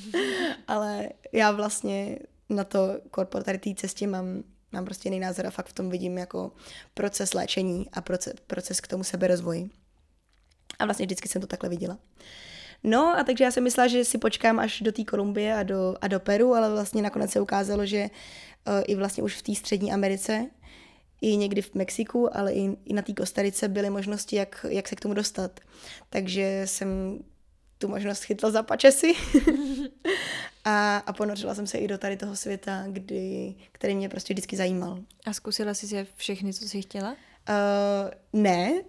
Ale 0.66 1.08
já 1.32 1.50
vlastně 1.50 2.18
na 2.48 2.64
to 2.64 3.00
korpor 3.10 3.42
tady 3.42 3.58
té 3.58 3.74
cestě 3.74 4.06
mám, 4.06 4.42
mám 4.72 4.84
prostě 4.84 5.06
jiný 5.06 5.20
názor 5.20 5.46
a 5.46 5.50
fakt 5.50 5.68
v 5.68 5.72
tom 5.72 5.90
vidím 5.90 6.18
jako 6.18 6.52
proces 6.94 7.34
léčení 7.34 7.90
a 7.92 8.00
proces, 8.00 8.34
proces 8.46 8.80
k 8.80 8.88
tomu 8.88 9.04
seberozvoji. 9.04 9.70
A 10.78 10.84
vlastně 10.84 11.06
vždycky 11.06 11.28
jsem 11.28 11.40
to 11.40 11.46
takhle 11.46 11.68
viděla. 11.68 11.98
No 12.84 13.18
a 13.18 13.24
takže 13.24 13.44
já 13.44 13.50
jsem 13.50 13.64
myslela, 13.64 13.88
že 13.88 14.04
si 14.04 14.18
počkám 14.18 14.58
až 14.58 14.80
do 14.80 14.92
té 14.92 15.04
Kolumbie 15.04 15.54
a 15.54 15.62
do, 15.62 15.96
a 16.00 16.08
do 16.08 16.20
Peru, 16.20 16.54
ale 16.54 16.70
vlastně 16.70 17.02
nakonec 17.02 17.30
se 17.30 17.40
ukázalo, 17.40 17.86
že 17.86 18.10
uh, 18.68 18.82
i 18.86 18.94
vlastně 18.94 19.22
už 19.22 19.36
v 19.36 19.42
té 19.42 19.54
střední 19.54 19.92
Americe 19.92 20.46
i 21.20 21.36
někdy 21.36 21.62
v 21.62 21.74
Mexiku, 21.74 22.36
ale 22.36 22.52
i, 22.52 22.76
i 22.84 22.92
na 22.92 23.02
té 23.02 23.12
Kostarice 23.12 23.68
byly 23.68 23.90
možnosti, 23.90 24.36
jak, 24.36 24.66
jak 24.68 24.88
se 24.88 24.96
k 24.96 25.00
tomu 25.00 25.14
dostat. 25.14 25.60
Takže 26.10 26.62
jsem 26.64 27.18
tu 27.78 27.88
možnost 27.88 28.22
chytla 28.22 28.50
za 28.50 28.62
pačesy 28.62 29.14
a, 30.64 30.96
a 30.96 31.12
ponořila 31.12 31.54
jsem 31.54 31.66
se 31.66 31.78
i 31.78 31.88
do 31.88 31.98
tady 31.98 32.16
toho 32.16 32.36
světa, 32.36 32.84
kdy, 32.88 33.54
který 33.72 33.94
mě 33.94 34.08
prostě 34.08 34.34
vždycky 34.34 34.56
zajímal. 34.56 34.98
A 35.26 35.32
zkusila 35.32 35.74
jsi 35.74 35.88
si 35.88 36.06
všechny, 36.16 36.54
co 36.54 36.68
jsi 36.68 36.82
chtěla? 36.82 37.10
Uh, 37.12 38.10
ne, 38.40 38.82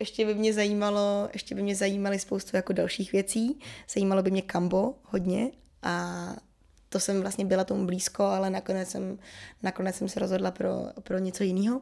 ještě 0.00 0.26
by 0.26 0.34
mě 0.34 0.52
zajímalo, 0.52 1.28
ještě 1.32 1.54
by 1.54 1.62
mě 1.62 1.76
zajímaly 1.76 2.18
spoustu 2.18 2.56
jako 2.56 2.72
dalších 2.72 3.12
věcí. 3.12 3.58
Zajímalo 3.94 4.22
by 4.22 4.30
mě 4.30 4.42
kambo 4.42 4.94
hodně 5.04 5.50
a 5.82 6.26
to 6.88 7.00
jsem 7.00 7.20
vlastně 7.20 7.44
byla 7.44 7.64
tomu 7.64 7.86
blízko, 7.86 8.24
ale 8.24 8.50
nakonec 8.50 8.90
jsem, 8.90 9.18
nakonec 9.62 9.96
jsem 9.96 10.08
se 10.08 10.20
rozhodla 10.20 10.50
pro, 10.50 10.86
pro 11.02 11.18
něco 11.18 11.44
jiného. 11.44 11.80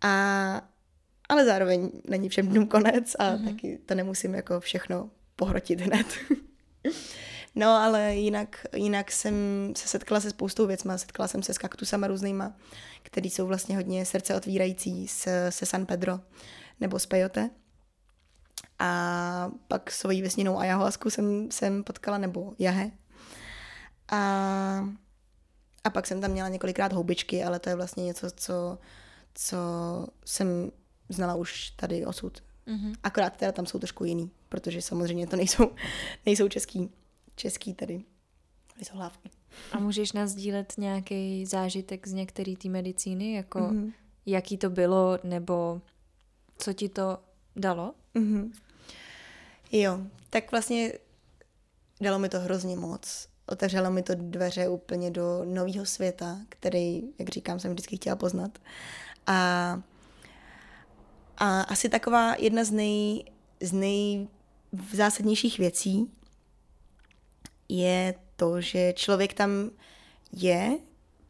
A, 0.00 0.68
ale 1.28 1.44
zároveň 1.44 1.90
není 2.08 2.28
všem 2.28 2.48
dnům 2.48 2.66
konec 2.66 3.14
a 3.18 3.30
mm-hmm. 3.30 3.44
taky 3.44 3.78
to 3.86 3.94
nemusím 3.94 4.34
jako 4.34 4.60
všechno 4.60 5.10
pohrotit 5.36 5.80
hned. 5.80 6.06
no 7.54 7.68
ale 7.68 8.14
jinak, 8.14 8.66
jinak 8.76 9.12
jsem 9.12 9.34
se 9.76 9.88
setkala 9.88 10.20
se 10.20 10.30
spoustou 10.30 10.66
věcma. 10.66 10.98
Setkala 10.98 11.28
jsem 11.28 11.42
se 11.42 11.54
s 11.54 11.58
kaktusama 11.58 12.06
různýma, 12.06 12.52
který 13.02 13.30
jsou 13.30 13.46
vlastně 13.46 13.76
hodně 13.76 14.06
srdce 14.06 14.34
otvírající 14.34 15.08
se, 15.08 15.52
se 15.52 15.66
San 15.66 15.86
Pedro 15.86 16.20
nebo 16.80 16.98
z 16.98 17.06
Peyote. 17.06 17.50
A 18.78 19.50
pak 19.68 19.90
svojí 19.90 20.22
vesninou 20.22 20.58
ayahuasku 20.58 21.10
jsem, 21.10 21.50
jsem 21.50 21.84
potkala, 21.84 22.18
nebo 22.18 22.52
jahe, 22.58 22.90
a, 24.08 24.88
a 25.84 25.90
pak 25.90 26.06
jsem 26.06 26.20
tam 26.20 26.30
měla 26.30 26.48
několikrát 26.48 26.92
houbičky, 26.92 27.44
ale 27.44 27.58
to 27.58 27.68
je 27.68 27.76
vlastně 27.76 28.04
něco, 28.04 28.30
co, 28.30 28.78
co 29.34 29.58
jsem 30.24 30.70
znala 31.08 31.34
už 31.34 31.70
tady 31.70 32.06
osud. 32.06 32.42
Mm-hmm. 32.66 32.94
Akorát 33.02 33.36
teda 33.36 33.52
tam 33.52 33.66
jsou 33.66 33.78
trošku 33.78 34.04
jiný, 34.04 34.30
protože 34.48 34.82
samozřejmě 34.82 35.26
to 35.26 35.36
nejsou, 35.36 35.70
nejsou 36.26 36.48
český, 36.48 36.90
český 37.36 37.74
tady, 37.74 38.02
nejsou 38.76 38.96
hlávky. 38.96 39.30
A 39.72 39.78
můžeš 39.78 40.12
nás 40.12 40.30
sdílet 40.30 40.72
nějaký 40.78 41.46
zážitek 41.46 42.08
z 42.08 42.12
některé 42.12 42.56
té 42.56 42.68
medicíny, 42.68 43.32
jako 43.32 43.58
mm-hmm. 43.58 43.92
jaký 44.26 44.58
to 44.58 44.70
bylo, 44.70 45.18
nebo 45.24 45.80
co 46.58 46.72
ti 46.72 46.88
to 46.88 47.18
dalo? 47.56 47.94
Mm-hmm. 48.14 48.52
Jo, 49.72 50.00
tak 50.30 50.50
vlastně 50.50 50.92
dalo 52.00 52.18
mi 52.18 52.28
to 52.28 52.40
hrozně 52.40 52.76
moc 52.76 53.28
otevřelo 53.46 53.90
mi 53.90 54.02
to 54.02 54.14
dveře 54.14 54.68
úplně 54.68 55.10
do 55.10 55.44
nového 55.44 55.86
světa, 55.86 56.38
který, 56.48 57.02
jak 57.18 57.28
říkám, 57.28 57.60
jsem 57.60 57.70
vždycky 57.70 57.96
chtěla 57.96 58.16
poznat. 58.16 58.58
A, 59.26 59.80
a 61.38 61.60
asi 61.60 61.88
taková 61.88 62.34
jedna 62.38 62.64
z, 62.64 62.70
nej, 62.70 63.24
z 63.60 63.72
nejzásadnějších 63.72 65.58
věcí 65.58 66.10
je 67.68 68.14
to, 68.36 68.60
že 68.60 68.92
člověk 68.92 69.34
tam 69.34 69.70
je 70.32 70.78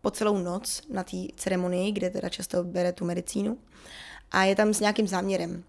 po 0.01 0.11
celou 0.11 0.39
noc 0.39 0.83
na 0.89 1.05
té 1.05 1.17
ceremonii, 1.37 1.93
kde 1.93 2.11
teda 2.11 2.29
často 2.29 2.65
bere 2.65 2.93
tu 2.93 3.05
medicínu 3.05 3.59
a 4.31 4.45
je 4.45 4.57
tam 4.57 4.75
s 4.75 4.81
nějakým 4.81 5.09
záměrem. 5.09 5.65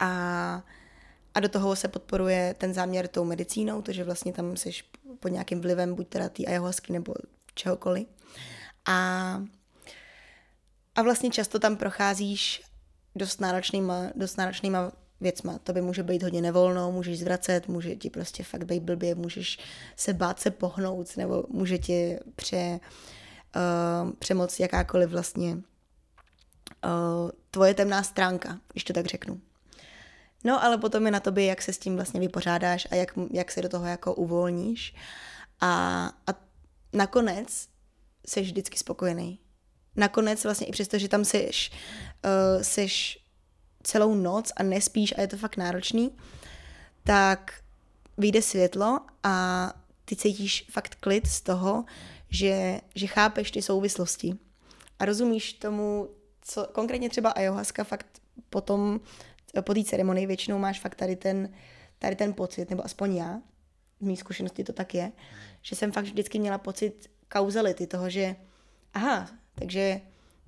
A 0.00 0.62
a 1.38 1.40
do 1.40 1.48
toho 1.48 1.76
se 1.76 1.88
podporuje 1.88 2.54
ten 2.58 2.74
záměr 2.74 3.08
tou 3.08 3.24
medicínou, 3.24 3.82
to, 3.82 3.92
že 3.92 4.04
vlastně 4.04 4.32
tam 4.32 4.56
jsi 4.56 4.70
pod 5.20 5.28
nějakým 5.28 5.60
vlivem 5.60 5.94
buď 5.94 6.08
teda 6.08 6.28
té 6.28 6.44
ayahuasky 6.44 6.92
nebo 6.92 7.14
čehokoliv. 7.54 8.06
A, 8.86 8.96
a 10.94 11.02
vlastně 11.02 11.30
často 11.30 11.58
tam 11.58 11.76
procházíš 11.76 12.62
dost 13.14 13.40
náročnýma, 13.40 14.02
dost 14.14 14.36
náročnýma 14.36 14.92
věcma. 15.20 15.58
To 15.58 15.72
by 15.72 15.80
může 15.80 16.02
být 16.02 16.22
hodně 16.22 16.42
nevolno, 16.42 16.92
můžeš 16.92 17.18
zvracet, 17.18 17.68
může 17.68 17.96
ti 17.96 18.10
prostě 18.10 18.42
fakt 18.42 18.64
být 18.64 18.82
blbě, 18.82 19.14
můžeš 19.14 19.58
se 19.96 20.12
bát 20.12 20.40
se 20.40 20.50
pohnout, 20.50 21.16
nebo 21.16 21.44
může 21.48 21.78
ti 21.78 22.18
pře, 22.36 22.80
uh, 23.56 24.12
přemoc 24.12 24.60
jakákoliv 24.60 25.10
vlastně 25.10 25.54
uh, 25.54 25.60
tvoje 27.50 27.74
temná 27.74 28.02
stránka, 28.02 28.60
když 28.72 28.84
to 28.84 28.92
tak 28.92 29.06
řeknu. 29.06 29.40
No, 30.44 30.64
ale 30.64 30.78
potom 30.78 31.06
je 31.06 31.12
na 31.12 31.20
tobě, 31.20 31.44
jak 31.44 31.62
se 31.62 31.72
s 31.72 31.78
tím 31.78 31.96
vlastně 31.96 32.20
vypořádáš 32.20 32.88
a 32.90 32.94
jak, 32.94 33.18
jak 33.32 33.52
se 33.52 33.62
do 33.62 33.68
toho 33.68 33.86
jako 33.86 34.14
uvolníš. 34.14 34.94
A, 35.60 36.04
a 36.26 36.30
nakonec 36.92 37.68
jsi 38.26 38.40
vždycky 38.40 38.78
spokojený. 38.78 39.38
Nakonec 39.96 40.44
vlastně 40.44 40.66
i 40.66 40.72
přesto, 40.72 40.98
že 40.98 41.08
tam 41.08 41.24
seš, 41.24 41.70
uh, 42.24 42.62
seš 42.62 43.18
celou 43.82 44.14
noc 44.14 44.52
a 44.56 44.62
nespíš 44.62 45.14
a 45.18 45.20
je 45.20 45.28
to 45.28 45.36
fakt 45.36 45.56
náročný, 45.56 46.10
tak 47.04 47.52
vyjde 48.18 48.42
světlo 48.42 49.00
a 49.22 49.72
ty 50.04 50.16
cítíš 50.16 50.66
fakt 50.70 50.94
klid 50.94 51.26
z 51.26 51.40
toho, 51.40 51.84
že, 52.30 52.80
že 52.94 53.06
chápeš 53.06 53.50
ty 53.50 53.62
souvislosti. 53.62 54.34
A 54.98 55.04
rozumíš 55.04 55.52
tomu, 55.52 56.08
co 56.42 56.66
konkrétně 56.72 57.10
třeba 57.10 57.30
ayahuasca 57.30 57.84
fakt 57.84 58.06
potom 58.50 59.00
po 59.60 59.74
té 59.74 59.84
ceremonii 59.84 60.26
většinou 60.26 60.58
máš 60.58 60.80
fakt 60.80 60.94
tady 60.94 61.16
ten, 61.16 61.48
tady 61.98 62.16
ten 62.16 62.34
pocit, 62.34 62.70
nebo 62.70 62.84
aspoň 62.84 63.16
já, 63.16 63.40
v 64.00 64.06
mý 64.06 64.16
zkušenosti 64.16 64.64
to 64.64 64.72
tak 64.72 64.94
je, 64.94 65.12
že 65.62 65.76
jsem 65.76 65.92
fakt 65.92 66.04
vždycky 66.04 66.38
měla 66.38 66.58
pocit 66.58 67.10
kauzality 67.28 67.86
toho, 67.86 68.10
že 68.10 68.36
aha, 68.94 69.28
takže 69.54 70.00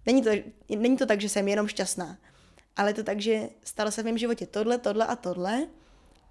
není 0.07 0.23
to, 0.23 0.31
není 0.77 0.97
to 0.97 1.07
tak, 1.07 1.21
že 1.21 1.29
jsem 1.29 1.49
jenom 1.49 1.69
šťastná, 1.69 2.19
ale 2.77 2.91
je 2.91 2.95
to 2.95 3.03
tak, 3.03 3.21
že 3.21 3.49
stalo 3.65 3.91
se 3.91 4.03
v 4.03 4.05
mém 4.05 4.19
životě 4.19 4.47
tohle, 4.47 4.79
tohle 4.79 5.07
a 5.07 5.17
tohle 5.17 5.67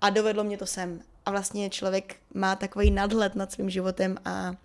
a 0.01 0.09
dovedlo 0.09 0.43
mě 0.43 0.57
to 0.57 0.65
sem. 0.65 1.01
A 1.25 1.31
vlastně 1.31 1.69
člověk 1.69 2.15
má 2.33 2.55
takový 2.55 2.91
nadhled 2.91 3.35
nad 3.35 3.51
svým 3.51 3.69
životem 3.69 4.17
a, 4.25 4.55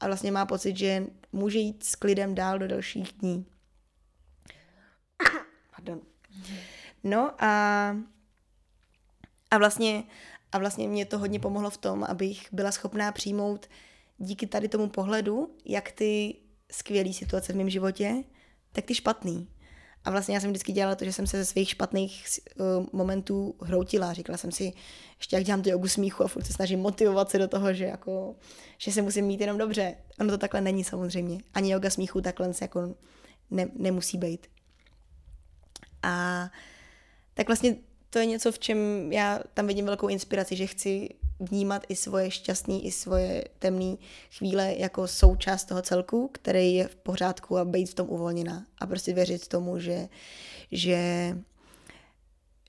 a 0.00 0.06
vlastně 0.06 0.32
má 0.32 0.46
pocit, 0.46 0.76
že 0.76 1.06
může 1.32 1.58
jít 1.58 1.84
s 1.84 1.94
klidem 1.94 2.34
dál 2.34 2.58
do 2.58 2.68
dalších 2.68 3.12
dní. 3.12 3.46
Pardon. 5.76 6.00
No 7.04 7.44
a, 7.44 7.96
a 9.50 9.58
vlastně 9.58 10.04
a 10.52 10.58
vlastně 10.58 10.88
mě 10.88 11.06
to 11.06 11.18
hodně 11.18 11.40
pomohlo 11.40 11.70
v 11.70 11.76
tom, 11.76 12.04
abych 12.04 12.48
byla 12.52 12.72
schopná 12.72 13.12
přijmout 13.12 13.66
díky 14.18 14.46
tady 14.46 14.68
tomu 14.68 14.88
pohledu, 14.88 15.56
jak 15.64 15.92
ty 15.92 16.36
skvělé 16.72 17.12
situace 17.12 17.52
v 17.52 17.56
mém 17.56 17.70
životě, 17.70 18.24
tak 18.72 18.84
ty 18.84 18.94
špatný. 18.94 19.48
A 20.04 20.10
vlastně 20.10 20.34
já 20.34 20.40
jsem 20.40 20.50
vždycky 20.50 20.72
dělala 20.72 20.96
to, 20.96 21.04
že 21.04 21.12
jsem 21.12 21.26
se 21.26 21.36
ze 21.36 21.44
svých 21.44 21.70
špatných 21.70 22.24
uh, 22.58 22.86
momentů 22.92 23.54
hroutila. 23.62 24.12
Říkala 24.12 24.36
jsem 24.36 24.52
si, 24.52 24.72
ještě 25.18 25.36
jak 25.36 25.44
dělám 25.44 25.62
tu 25.62 25.70
jogu 25.70 25.88
smíchu 25.88 26.24
a 26.24 26.28
furt 26.28 26.44
se 26.44 26.52
snažím 26.52 26.80
motivovat 26.80 27.30
se 27.30 27.38
do 27.38 27.48
toho, 27.48 27.74
že, 27.74 27.84
jako, 27.84 28.34
že 28.78 28.92
se 28.92 29.02
musím 29.02 29.24
mít 29.24 29.40
jenom 29.40 29.58
dobře. 29.58 29.94
Ono 30.20 30.30
to 30.30 30.38
takhle 30.38 30.60
není 30.60 30.84
samozřejmě. 30.84 31.38
Ani 31.54 31.72
yoga 31.72 31.90
smíchu 31.90 32.20
takhle 32.20 32.54
se 32.54 32.64
jako 32.64 32.94
ne, 33.50 33.68
nemusí 33.74 34.18
být. 34.18 34.46
A 36.02 36.44
tak 37.34 37.46
vlastně 37.46 37.76
to 38.10 38.18
je 38.18 38.26
něco, 38.26 38.52
v 38.52 38.58
čem 38.58 39.12
já 39.12 39.40
tam 39.54 39.66
vidím 39.66 39.86
velkou 39.86 40.08
inspiraci, 40.08 40.56
že 40.56 40.66
chci 40.66 41.08
vnímat 41.40 41.86
i 41.88 41.96
svoje 41.96 42.30
šťastné, 42.30 42.78
i 42.78 42.90
svoje 42.92 43.44
temné 43.58 43.96
chvíle 44.38 44.74
jako 44.78 45.08
součást 45.08 45.64
toho 45.64 45.82
celku, 45.82 46.30
který 46.32 46.74
je 46.74 46.88
v 46.88 46.96
pořádku 46.96 47.58
a 47.58 47.64
být 47.64 47.90
v 47.90 47.94
tom 47.94 48.10
uvolněná. 48.10 48.66
A 48.78 48.86
prostě 48.86 49.14
věřit 49.14 49.48
tomu, 49.48 49.78
že, 49.78 50.08
že, 50.72 51.36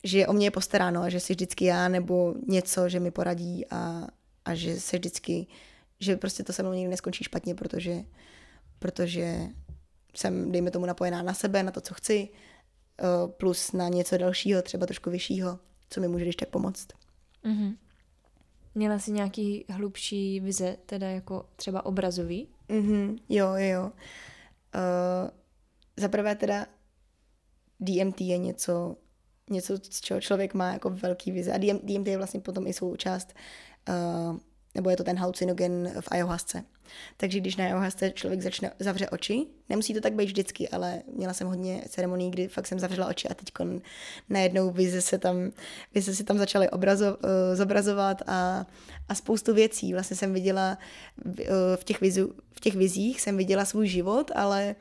že 0.03 0.28
o 0.28 0.34
mě 0.34 0.45
je 0.45 0.51
postaráno 0.51 1.01
a 1.01 1.09
že 1.09 1.19
si 1.19 1.34
vždycky 1.34 1.65
já 1.65 1.88
nebo 1.88 2.34
něco, 2.47 2.89
že 2.89 2.99
mi 2.99 3.11
poradí 3.11 3.65
a, 3.69 4.07
a 4.45 4.55
že 4.55 4.80
se 4.80 4.97
vždycky, 4.97 5.47
že 5.99 6.15
prostě 6.15 6.43
to 6.43 6.53
se 6.53 6.63
mnou 6.63 6.74
nikdy 6.74 6.89
neskončí 6.89 7.24
špatně, 7.24 7.55
protože, 7.55 8.03
protože 8.80 9.38
jsem, 10.15 10.51
dejme 10.51 10.72
tomu, 10.72 10.86
napojená 10.86 11.24
na 11.24 11.34
sebe, 11.34 11.63
na 11.63 11.72
to, 11.72 11.82
co 11.82 11.93
chci, 11.93 12.30
eh, 12.99 13.03
plus 13.28 13.72
na 13.72 13.89
něco 13.89 14.17
dalšího, 14.17 14.61
třeba 14.61 14.86
trošku 14.86 15.09
vyššího, 15.09 15.59
co 15.89 16.01
mi 16.01 16.07
může 16.07 16.26
když 16.26 16.36
tak 16.36 16.49
pomoct. 16.49 16.88
Mm-hmm. 17.45 17.76
Měla 18.76 18.99
jsi 18.99 19.11
nějaký 19.11 19.65
hlubší 19.69 20.39
vize, 20.39 20.78
teda 20.86 21.07
jako 21.07 21.45
třeba 21.55 21.86
obrazový? 21.86 22.47
Mm-hmm, 22.69 23.17
jo, 23.30 23.47
jo. 23.55 23.84
Uh, 23.84 25.30
Za 25.97 26.07
prvé 26.07 26.36
teda 26.36 26.65
DMT 27.80 28.22
je 28.22 28.38
něco, 28.38 28.95
něco, 29.49 29.78
z 29.89 30.01
čeho 30.01 30.22
člověk 30.22 30.53
má 30.53 30.74
jako 30.74 30.89
velký 30.89 31.32
vize. 31.32 31.53
A 31.53 31.57
DMT 31.57 32.07
je 32.07 32.17
vlastně 32.17 32.39
potom 32.39 32.67
i 32.67 32.74
součást 32.74 33.34
uh, 33.89 34.38
nebo 34.76 34.89
je 34.89 34.97
to 34.97 35.03
ten 35.03 35.17
halucinogen 35.17 35.93
v 36.01 36.07
ayahuasce. 36.11 36.63
Takže 37.18 37.39
když 37.39 37.56
na 37.56 37.66
ayahuasce 37.66 38.12
člověk 38.12 38.42
začne, 38.42 38.72
zavře 38.80 39.10
oči, 39.10 39.46
nemusí 39.70 39.94
to 39.94 40.02
tak 40.02 40.14
být 40.14 40.26
vždycky, 40.26 40.70
ale 40.70 41.02
měla 41.16 41.34
jsem 41.34 41.48
hodně 41.48 41.84
ceremonií, 41.89 42.32
kdy 42.32 42.48
fakt 42.48 42.68
jsem 42.68 42.80
zavřela 42.80 43.08
oči 43.08 43.28
a 43.28 43.34
teď 43.34 43.52
najednou 44.30 44.72
vize 44.72 45.02
se 45.02 45.18
tam, 45.18 45.52
vize 45.94 46.16
se 46.16 46.24
tam 46.24 46.38
začaly 46.38 46.70
obrazo, 46.70 47.18
uh, 47.24 47.30
zobrazovat 47.54 48.22
a, 48.28 48.66
a 49.10 49.16
spoustu 49.16 49.54
věcí. 49.54 49.94
Vlastně 49.94 50.18
jsem 50.18 50.34
viděla 50.34 50.78
uh, 51.26 51.34
v 51.76 51.84
těch, 51.84 52.02
vizu, 52.02 52.34
v 52.52 52.60
těch 52.60 52.76
vizích 52.76 53.22
jsem 53.22 53.38
viděla 53.38 53.66
svůj 53.66 53.88
život, 53.88 54.32
ale 54.36 54.76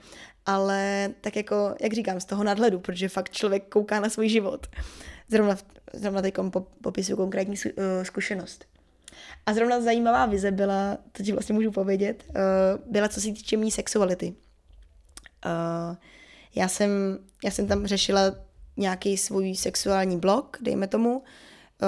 ale 0.47 1.11
tak 1.21 1.37
jako, 1.37 1.75
jak 1.81 1.93
říkám, 1.93 2.21
z 2.21 2.25
toho 2.25 2.45
nadhledu, 2.45 2.79
protože 2.79 3.09
fakt 3.09 3.31
člověk 3.31 3.69
kouká 3.69 4.01
na 4.01 4.09
svůj 4.09 4.29
život. 4.29 4.67
Zrovna, 5.29 5.57
zrovna 5.93 6.23
teď 6.23 6.35
popisuju 6.83 7.17
konkrétní 7.17 7.55
uh, 7.65 7.73
zkušenost. 8.03 8.70
A 9.47 9.55
zrovna 9.55 9.81
zajímavá 9.81 10.27
vize 10.27 10.51
byla, 10.51 10.99
to 11.13 11.23
ti 11.23 11.33
vlastně 11.33 11.53
můžu 11.55 11.71
povědět, 11.71 12.25
uh, 12.29 12.93
byla 12.93 13.09
co 13.09 13.21
se 13.21 13.27
týče 13.27 13.57
mý 13.57 13.71
sexuality. 13.71 14.35
Uh, 15.47 15.97
já, 16.55 16.69
jsem, 16.69 16.91
já 17.45 17.51
jsem 17.51 17.67
tam 17.67 17.87
řešila 17.87 18.35
nějaký 18.77 19.17
svůj 19.17 19.57
sexuální 19.57 20.19
blok, 20.19 20.57
dejme 20.61 20.87
tomu. 20.87 21.23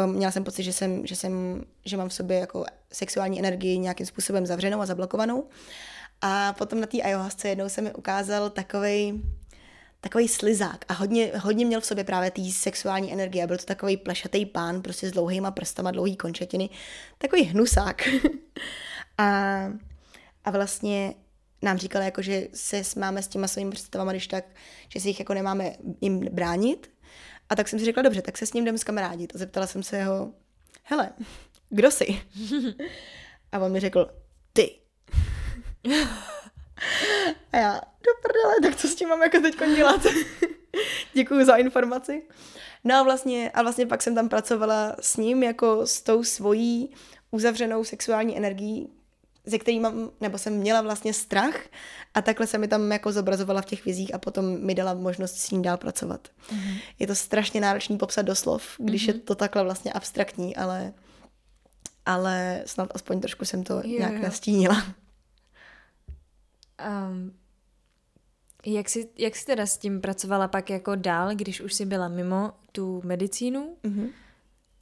Um, 0.05 0.15
měla 0.15 0.33
jsem 0.33 0.45
pocit, 0.45 0.63
že, 0.63 0.73
jsem, 0.73 1.07
že, 1.07 1.17
jsem, 1.17 1.65
že 1.85 1.97
mám 1.97 2.09
v 2.09 2.15
sobě 2.15 2.39
jako 2.39 2.65
sexuální 2.93 3.39
energii 3.39 3.79
nějakým 3.79 4.07
způsobem 4.07 4.47
zavřenou 4.47 4.81
a 4.81 4.87
zablokovanou. 4.87 5.49
A 6.21 6.53
potom 6.53 6.81
na 6.81 6.87
té 6.87 7.03
ayahuasce 7.03 7.49
jednou 7.49 7.69
se 7.69 7.83
mi 7.83 7.93
ukázal 7.95 8.51
takovej, 8.51 9.21
takový 10.03 10.29
slizák 10.29 10.85
a 10.89 10.93
hodně, 10.93 11.33
hodně 11.39 11.67
měl 11.67 11.81
v 11.81 11.87
sobě 11.87 12.05
právě 12.05 12.31
té 12.31 12.43
sexuální 12.51 13.13
energie. 13.13 13.47
Byl 13.47 13.59
to 13.59 13.65
takový 13.65 13.97
plešatý 13.97 14.47
pán, 14.47 14.83
prostě 14.83 15.09
s 15.09 15.13
dlouhýma 15.13 15.51
prstama, 15.51 15.91
dlouhý 15.91 16.17
končetiny, 16.17 16.71
takový 17.19 17.43
hnusák. 17.43 18.03
a, 19.19 19.27
a 20.45 20.51
vlastně 20.51 21.15
nám 21.63 21.79
říkal, 21.79 22.03
jako, 22.03 22.23
že 22.23 22.49
se 22.55 22.83
máme 22.97 23.23
s 23.23 23.29
těma 23.29 23.49
svými 23.49 23.71
představami, 23.71 24.13
když 24.13 24.27
tak, 24.27 24.45
že 24.89 25.01
si 25.01 25.09
jich 25.09 25.19
jako 25.19 25.35
nemáme 25.35 25.77
jim 26.01 26.21
bránit. 26.21 26.91
A 27.49 27.57
tak 27.57 27.69
jsem 27.69 27.79
si 27.79 27.85
řekla, 27.85 28.03
dobře, 28.03 28.23
tak 28.23 28.39
se 28.39 28.47
s 28.47 28.53
ním 28.53 28.65
jdem 28.65 28.79
zkamarádit. 28.79 29.35
A 29.35 29.39
zeptala 29.39 29.67
jsem 29.67 29.83
se 29.83 30.05
ho, 30.05 30.33
hele, 30.83 31.11
kdo 31.71 31.91
jsi? 31.91 32.07
A 33.53 33.59
on 33.59 33.73
mi 33.73 33.81
řekl, 33.81 34.11
ty. 34.53 34.79
A 37.53 37.57
já, 37.57 37.73
do 37.75 38.11
prdele, 38.23 38.55
tak 38.63 38.77
co 38.77 38.89
s 38.89 38.95
tím 38.95 39.09
mám 39.09 39.23
jako 39.23 39.41
teď 39.41 39.57
dělat? 39.77 40.07
Děkuji 41.15 41.45
za 41.45 41.57
informaci. 41.57 42.23
No 42.85 42.95
a 42.95 43.03
vlastně, 43.03 43.51
a 43.51 43.63
vlastně 43.63 43.87
pak 43.87 44.03
jsem 44.03 44.15
tam 44.15 44.29
pracovala 44.29 44.97
s 45.01 45.17
ním 45.17 45.43
jako 45.43 45.87
s 45.87 46.03
tou 46.03 46.25
svojí 46.25 46.91
uzavřenou 47.31 47.85
sexuální 47.85 48.37
energií, 48.37 48.89
ze 49.47 49.59
který 49.59 49.81
mám, 49.81 50.11
nebo 50.21 50.39
jsem 50.39 50.53
měla 50.53 50.81
vlastně 50.81 51.13
strach 51.13 51.61
a 52.15 52.23
takhle 52.23 52.47
se 52.47 52.59
mi 52.59 52.69
tam 52.69 52.93
jako 52.93 53.13
zobrazovala 53.13 53.63
v 53.63 53.67
těch 53.67 53.85
vizích 53.85 54.15
a 54.15 54.19
potom 54.19 54.61
mi 54.61 54.75
dala 54.75 54.95
možnost 54.95 55.37
s 55.37 55.51
ním 55.51 55.63
dál 55.63 55.77
pracovat. 55.77 56.29
Mm-hmm. 56.51 56.81
Je 56.99 57.07
to 57.07 57.15
strašně 57.15 57.61
náročný 57.61 57.99
popsat 57.99 58.23
doslov, 58.23 58.63
když 58.79 59.09
mm-hmm. 59.09 59.15
je 59.15 59.21
to 59.21 59.35
takhle 59.35 59.65
vlastně 59.65 59.93
abstraktní, 59.93 60.57
ale, 60.57 60.93
ale 62.07 62.63
snad 62.67 62.89
aspoň 62.95 63.21
trošku 63.21 63.45
jsem 63.45 63.65
to 63.65 63.75
jo, 63.75 63.99
nějak 63.99 64.13
jo. 64.13 64.23
nastínila. 64.23 64.83
Um, 66.81 67.33
jak 68.67 68.89
jsi, 68.89 69.09
jak 69.19 69.37
jsi 69.37 69.47
teda 69.47 69.67
s 69.67 69.79
tím 69.79 70.01
pracovala 70.01 70.49
pak 70.49 70.71
jako 70.71 70.95
dál, 70.95 71.35
když 71.35 71.61
už 71.61 71.75
jsi 71.75 71.87
byla 71.87 72.09
mimo 72.09 72.53
tu 72.73 73.03
medicínu? 73.05 73.77
Mm-hmm. 73.85 74.09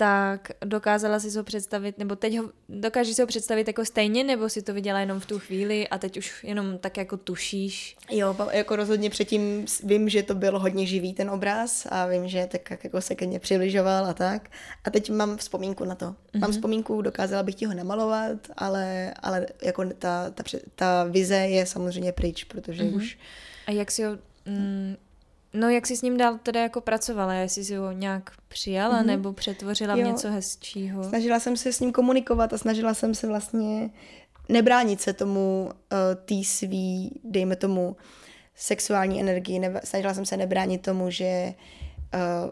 Tak 0.01 0.51
dokázala 0.65 1.21
si 1.21 1.37
ho 1.37 1.45
představit, 1.45 1.99
nebo 1.99 2.17
teď 2.17 2.39
ho, 2.39 2.51
dokážeš 2.69 3.17
si 3.17 3.23
ho 3.23 3.27
představit 3.27 3.67
jako 3.67 3.85
stejně, 3.85 4.25
nebo 4.25 4.49
si 4.49 4.63
to 4.63 4.75
viděla 4.75 5.01
jenom 5.01 5.21
v 5.21 5.27
tu 5.27 5.39
chvíli 5.39 5.89
a 5.89 5.99
teď 5.99 6.17
už 6.17 6.45
jenom 6.45 6.79
tak 6.79 6.97
jako 6.97 7.17
tušíš? 7.17 7.97
Jo, 8.11 8.37
jako 8.51 8.77
rozhodně 8.77 9.11
předtím 9.11 9.67
vím, 9.85 10.09
že 10.09 10.23
to 10.23 10.35
byl 10.35 10.59
hodně 10.59 10.87
živý 10.87 11.13
ten 11.13 11.31
obraz 11.31 11.87
a 11.91 12.07
vím, 12.07 12.29
že 12.29 12.49
tak 12.51 12.85
jako 12.85 13.01
se 13.01 13.15
ke 13.15 13.27
mně 13.27 13.39
přibližoval 13.39 14.07
a 14.07 14.15
tak. 14.15 14.51
A 14.85 14.91
teď 14.91 15.11
mám 15.11 15.37
vzpomínku 15.37 15.85
na 15.85 15.95
to. 15.95 16.07
Mm-hmm. 16.07 16.41
Mám 16.41 16.53
vzpomínku, 16.53 17.03
dokázala 17.03 17.43
bych 17.43 17.55
ti 17.55 17.65
ho 17.65 17.75
namalovat, 17.75 18.39
ale, 18.57 19.15
ale 19.23 19.47
jako 19.63 19.85
ta, 19.99 20.31
ta, 20.31 20.43
ta 20.75 21.05
vize 21.05 21.37
je 21.37 21.67
samozřejmě 21.67 22.13
pryč, 22.13 22.45
protože 22.45 22.83
mm-hmm. 22.83 22.97
už 22.97 23.19
a 23.67 23.71
jak 23.71 23.91
si 23.91 24.05
ho... 24.05 24.19
Mm, 24.47 24.97
no 25.53 25.69
jak 25.69 25.87
jsi 25.87 25.97
s 25.97 26.03
ním 26.03 26.17
dál 26.17 26.39
teda 26.43 26.63
jako 26.63 26.81
pracovala? 26.81 27.35
Jestli 27.35 27.65
si 27.65 27.77
ho 27.77 27.93
nějak 27.93 28.31
přijala 28.49 29.03
mm-hmm. 29.03 29.07
nebo 29.07 29.33
přetvořila 29.33 29.97
jo. 29.97 30.05
v 30.05 30.07
něco 30.07 30.31
hezčího? 30.31 31.05
Snažila 31.05 31.41
jsem 31.41 31.57
se 31.57 31.73
s 31.73 31.81
ním 31.81 31.93
komunikovat 31.93 32.53
a 32.53 32.59
snažila 32.59 32.95
jsem 32.95 33.15
se 33.15 33.27
vlastně 33.27 33.91
nebránit 34.49 35.01
se 35.01 35.13
tomu 35.13 35.71
uh, 35.71 35.99
tý 36.25 36.45
svý, 36.45 37.21
dejme 37.25 37.57
tomu, 37.57 37.97
sexuální 38.55 39.21
energii. 39.21 39.59
Ne, 39.59 39.81
snažila 39.85 40.15
jsem 40.15 40.27
se 40.27 40.37
nebránit 40.37 40.83
tomu, 40.83 41.11
že 41.11 41.55
uh, 42.15 42.51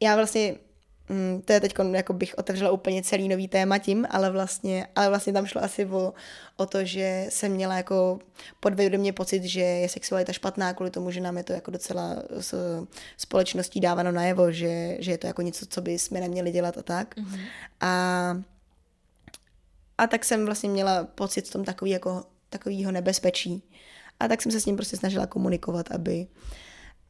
já 0.00 0.16
vlastně 0.16 0.54
Mm, 1.08 1.42
to 1.44 1.52
je 1.52 1.60
teď, 1.60 1.74
jako 1.92 2.12
bych 2.12 2.34
otevřela 2.38 2.70
úplně 2.70 3.02
celý 3.02 3.28
nový 3.28 3.48
téma 3.48 3.78
tím, 3.78 4.06
ale 4.10 4.30
vlastně, 4.30 4.86
ale 4.96 5.08
vlastně 5.08 5.32
tam 5.32 5.46
šlo 5.46 5.64
asi 5.64 5.86
o, 5.86 6.14
o 6.56 6.66
to, 6.66 6.84
že 6.84 7.26
jsem 7.28 7.52
měla 7.52 7.76
jako 7.76 8.18
podvědomě 8.60 9.12
pocit, 9.12 9.44
že 9.44 9.60
je 9.60 9.88
sexualita 9.88 10.32
špatná 10.32 10.74
kvůli 10.74 10.90
tomu, 10.90 11.10
že 11.10 11.20
nám 11.20 11.36
je 11.36 11.44
to 11.44 11.52
jako 11.52 11.70
docela 11.70 12.16
s 12.40 12.82
společností 13.16 13.80
dáváno 13.80 14.12
najevo, 14.12 14.52
že, 14.52 14.96
že 15.00 15.10
je 15.10 15.18
to 15.18 15.26
jako 15.26 15.42
něco, 15.42 15.66
co 15.66 15.80
by 15.80 15.98
jsme 15.98 16.20
neměli 16.20 16.50
dělat 16.50 16.78
a 16.78 16.82
tak. 16.82 17.16
Mm-hmm. 17.16 17.40
A, 17.80 18.42
a 19.98 20.06
tak 20.06 20.24
jsem 20.24 20.46
vlastně 20.46 20.68
měla 20.68 21.04
pocit 21.04 21.48
v 21.48 21.52
tom 21.52 21.64
takový 21.64 21.90
jako, 21.90 22.24
takovýho 22.50 22.92
nebezpečí. 22.92 23.62
A 24.20 24.28
tak 24.28 24.42
jsem 24.42 24.52
se 24.52 24.60
s 24.60 24.66
ním 24.66 24.76
prostě 24.76 24.96
snažila 24.96 25.26
komunikovat, 25.26 25.90
aby, 25.90 26.26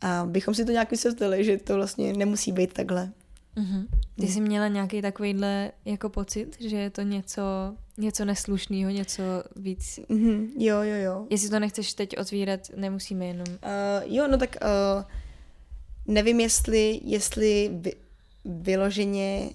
A 0.00 0.24
bychom 0.26 0.54
si 0.54 0.64
to 0.64 0.72
nějak 0.72 0.90
vysvětlili, 0.90 1.44
že 1.44 1.58
to 1.58 1.74
vlastně 1.74 2.12
nemusí 2.12 2.52
být 2.52 2.72
takhle. 2.72 3.12
Mm-hmm. 3.56 3.86
Ty 4.20 4.28
jsi 4.28 4.40
měla 4.40 4.68
nějaký 4.68 5.02
takovýhle 5.02 5.72
jako 5.84 6.08
pocit, 6.08 6.56
že 6.60 6.76
je 6.76 6.90
to 6.90 7.02
něco, 7.02 7.42
něco 7.98 8.24
neslušného, 8.24 8.90
něco 8.90 9.22
víc? 9.56 9.98
Mm-hmm. 9.98 10.48
Jo, 10.58 10.82
jo, 10.82 10.94
jo. 10.94 11.26
Jestli 11.30 11.48
to 11.48 11.60
nechceš 11.60 11.94
teď 11.94 12.18
otvírat, 12.18 12.60
nemusíme 12.76 13.26
jenom. 13.26 13.46
Uh, 13.48 14.14
jo, 14.14 14.28
no 14.28 14.38
tak 14.38 14.56
uh, 14.62 15.04
nevím, 16.14 16.40
jestli, 16.40 17.00
jestli 17.04 17.70
vy, 17.72 17.92
vyloženě 18.44 19.50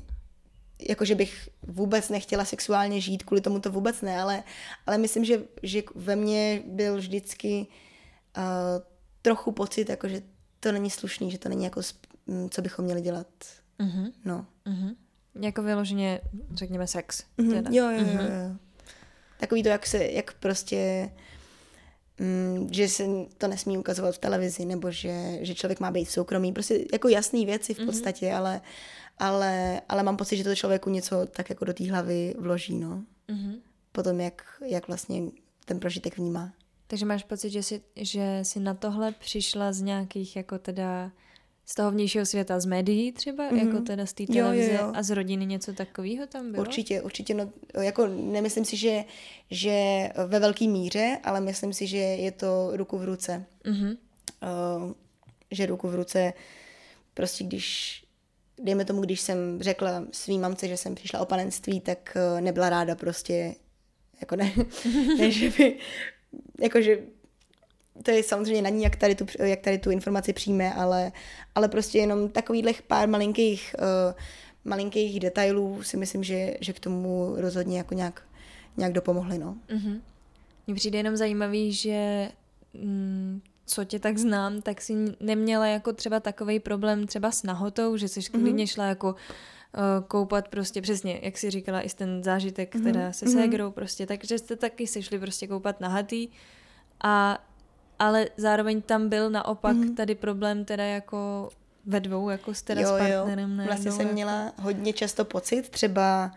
jakože 0.89 1.15
bych 1.15 1.49
vůbec 1.61 2.09
nechtěla 2.09 2.45
sexuálně 2.45 3.01
žít, 3.01 3.23
kvůli 3.23 3.41
tomu 3.41 3.59
to 3.59 3.71
vůbec 3.71 4.01
ne, 4.01 4.21
ale, 4.21 4.43
ale 4.85 4.97
myslím, 4.97 5.25
že, 5.25 5.43
že 5.63 5.83
ve 5.95 6.15
mně 6.15 6.63
byl 6.65 6.97
vždycky 6.97 7.67
uh, 8.37 8.43
trochu 9.21 9.51
pocit, 9.51 9.89
jako 9.89 10.07
že 10.07 10.21
to 10.59 10.71
není 10.71 10.89
slušný, 10.89 11.31
že 11.31 11.37
to 11.37 11.49
není 11.49 11.63
jako, 11.63 11.81
co 12.49 12.61
bychom 12.61 12.85
měli 12.85 13.01
dělat. 13.01 13.27
Uh-huh. 13.81 14.11
No. 14.25 14.45
Uh-huh. 14.65 14.95
Jako 15.41 15.63
vyloženě, 15.63 16.21
řekněme, 16.53 16.87
sex. 16.87 17.23
Teda. 17.35 17.69
Jo, 17.73 17.89
jo, 17.89 17.99
jo, 17.99 18.21
jo. 18.21 18.55
Takový 19.39 19.63
to, 19.63 19.69
jak 19.69 19.87
se, 19.87 20.05
jak 20.05 20.33
prostě 20.33 21.11
mm, 22.19 22.67
že 22.73 22.87
se 22.87 23.03
to 23.37 23.47
nesmí 23.47 23.77
ukazovat 23.77 24.15
v 24.15 24.19
televizi, 24.19 24.65
nebo 24.65 24.91
že, 24.91 25.37
že 25.41 25.55
člověk 25.55 25.79
má 25.79 25.91
být 25.91 26.05
v 26.05 26.11
soukromí. 26.11 26.53
Prostě 26.53 26.85
jako 26.93 27.07
jasné 27.07 27.45
věci 27.45 27.73
v 27.73 27.85
podstatě, 27.85 28.25
mm-hmm. 28.25 28.37
ale, 28.37 28.61
ale, 29.17 29.81
ale 29.89 30.03
mám 30.03 30.17
pocit, 30.17 30.37
že 30.37 30.43
to 30.43 30.55
člověku 30.55 30.89
něco 30.89 31.25
tak 31.25 31.49
jako 31.49 31.65
do 31.65 31.73
té 31.73 31.91
hlavy 31.91 32.35
vloží, 32.37 32.75
no. 32.75 33.03
Mm-hmm. 33.29 33.59
Potom, 33.91 34.19
jak, 34.19 34.43
jak 34.65 34.87
vlastně 34.87 35.21
ten 35.65 35.79
prožitek 35.79 36.17
vnímá. 36.17 36.53
Takže 36.87 37.05
máš 37.05 37.23
pocit, 37.23 37.49
že 37.49 37.63
jsi, 37.63 37.81
že 37.95 38.39
jsi 38.43 38.59
na 38.59 38.73
tohle 38.73 39.11
přišla 39.11 39.73
z 39.73 39.81
nějakých 39.81 40.35
jako 40.35 40.59
teda 40.59 41.11
z 41.65 41.75
toho 41.75 41.91
vnějšího 41.91 42.25
světa, 42.25 42.59
z 42.59 42.65
médií 42.65 43.11
třeba, 43.11 43.51
mm-hmm. 43.51 43.67
jako 43.67 43.81
teda 43.81 44.05
z 44.05 44.13
té 44.13 44.25
televize 44.25 44.71
jo, 44.71 44.77
jo, 44.77 44.87
jo. 44.87 44.93
a 44.95 45.03
z 45.03 45.09
rodiny 45.09 45.45
něco 45.45 45.73
takového 45.73 46.27
tam 46.27 46.51
bylo? 46.51 46.61
Určitě, 46.61 47.01
určitě, 47.01 47.33
no, 47.33 47.51
jako 47.81 48.07
nemyslím 48.07 48.65
si, 48.65 48.77
že, 48.77 49.03
že 49.51 50.09
ve 50.27 50.39
velké 50.39 50.67
míře, 50.67 51.17
ale 51.23 51.41
myslím 51.41 51.73
si, 51.73 51.87
že 51.87 51.97
je 51.97 52.31
to 52.31 52.69
ruku 52.73 52.97
v 52.97 53.03
ruce. 53.03 53.45
Mm-hmm. 53.65 53.97
Uh, 54.83 54.91
že 55.51 55.65
ruku 55.65 55.87
v 55.87 55.95
ruce, 55.95 56.33
prostě 57.13 57.43
když, 57.43 58.03
dejme 58.59 58.85
tomu, 58.85 59.01
když 59.01 59.21
jsem 59.21 59.61
řekla 59.61 60.03
svý 60.11 60.39
mamce, 60.39 60.67
že 60.67 60.77
jsem 60.77 60.95
přišla 60.95 61.19
o 61.19 61.25
panenství, 61.25 61.79
tak 61.81 62.17
uh, 62.33 62.41
nebyla 62.41 62.69
ráda 62.69 62.95
prostě, 62.95 63.55
jako 64.21 64.35
ne, 64.35 64.53
ne 65.17 65.31
že 65.31 65.49
by, 65.49 65.77
jakože 66.61 66.97
to 68.03 68.11
je 68.11 68.23
samozřejmě 68.23 68.61
na 68.61 68.69
ní, 68.69 68.83
jak 68.83 68.95
tady 68.95 69.15
tu, 69.15 69.25
jak 69.39 69.59
tady 69.59 69.77
tu 69.77 69.91
informaci 69.91 70.33
přijme, 70.33 70.73
ale, 70.73 71.11
ale 71.55 71.67
prostě 71.67 71.97
jenom 71.97 72.29
takových 72.29 72.81
pár 72.81 73.09
malinkých, 73.09 73.75
uh, 73.79 74.13
malinkých 74.65 75.19
detailů 75.19 75.83
si 75.83 75.97
myslím, 75.97 76.23
že, 76.23 76.57
že 76.61 76.73
k 76.73 76.79
tomu 76.79 77.33
rozhodně 77.37 77.77
jako 77.77 77.93
nějak, 77.93 78.23
nějak 78.77 78.93
dopomohly. 78.93 79.37
No. 79.37 79.57
Mm-hmm. 79.69 80.01
Mně 80.67 80.75
přijde 80.75 80.99
jenom 80.99 81.17
zajímavý, 81.17 81.73
že 81.73 82.29
mm, 82.73 83.41
co 83.65 83.85
tě 83.85 83.99
tak 83.99 84.17
znám, 84.17 84.61
tak 84.61 84.81
si 84.81 84.93
neměla 85.19 85.67
jako 85.67 85.93
třeba 85.93 86.19
takový 86.19 86.59
problém 86.59 87.07
třeba 87.07 87.31
s 87.31 87.43
nahotou, 87.43 87.97
že 87.97 88.07
jsi 88.07 88.19
mm-hmm. 88.19 88.41
klidně 88.41 88.67
šla 88.67 88.85
jako 88.85 89.07
uh, 89.09 90.07
koupat 90.07 90.47
prostě 90.47 90.81
přesně, 90.81 91.19
jak 91.23 91.37
jsi 91.37 91.49
říkala, 91.49 91.81
i 91.81 91.89
ten 91.89 92.23
zážitek 92.23 92.75
mm-hmm. 92.75 92.83
teda 92.83 93.13
se 93.13 93.25
mm-hmm. 93.25 93.33
ségrou 93.33 93.71
prostě, 93.71 94.05
takže 94.05 94.37
jste 94.37 94.55
taky 94.55 94.87
se 94.87 95.01
šli 95.03 95.19
prostě 95.19 95.47
koupat 95.47 95.81
nahatý 95.81 96.27
a 97.03 97.43
ale 98.01 98.27
zároveň 98.37 98.81
tam 98.81 99.09
byl 99.09 99.29
naopak 99.29 99.75
mm. 99.75 99.95
tady 99.95 100.15
problém 100.15 100.65
teda 100.65 100.83
jako 100.83 101.49
ve 101.85 101.99
dvou, 101.99 102.29
jako 102.29 102.53
s 102.53 102.61
teda 102.61 102.81
jo, 102.81 102.87
s 102.87 102.91
partnerem. 102.91 103.59
Jo. 103.59 103.65
Vlastně 103.65 103.91
jsem 103.91 104.01
jako... 104.01 104.13
měla 104.13 104.53
hodně 104.59 104.93
často 104.93 105.25
pocit, 105.25 105.69
třeba, 105.69 106.31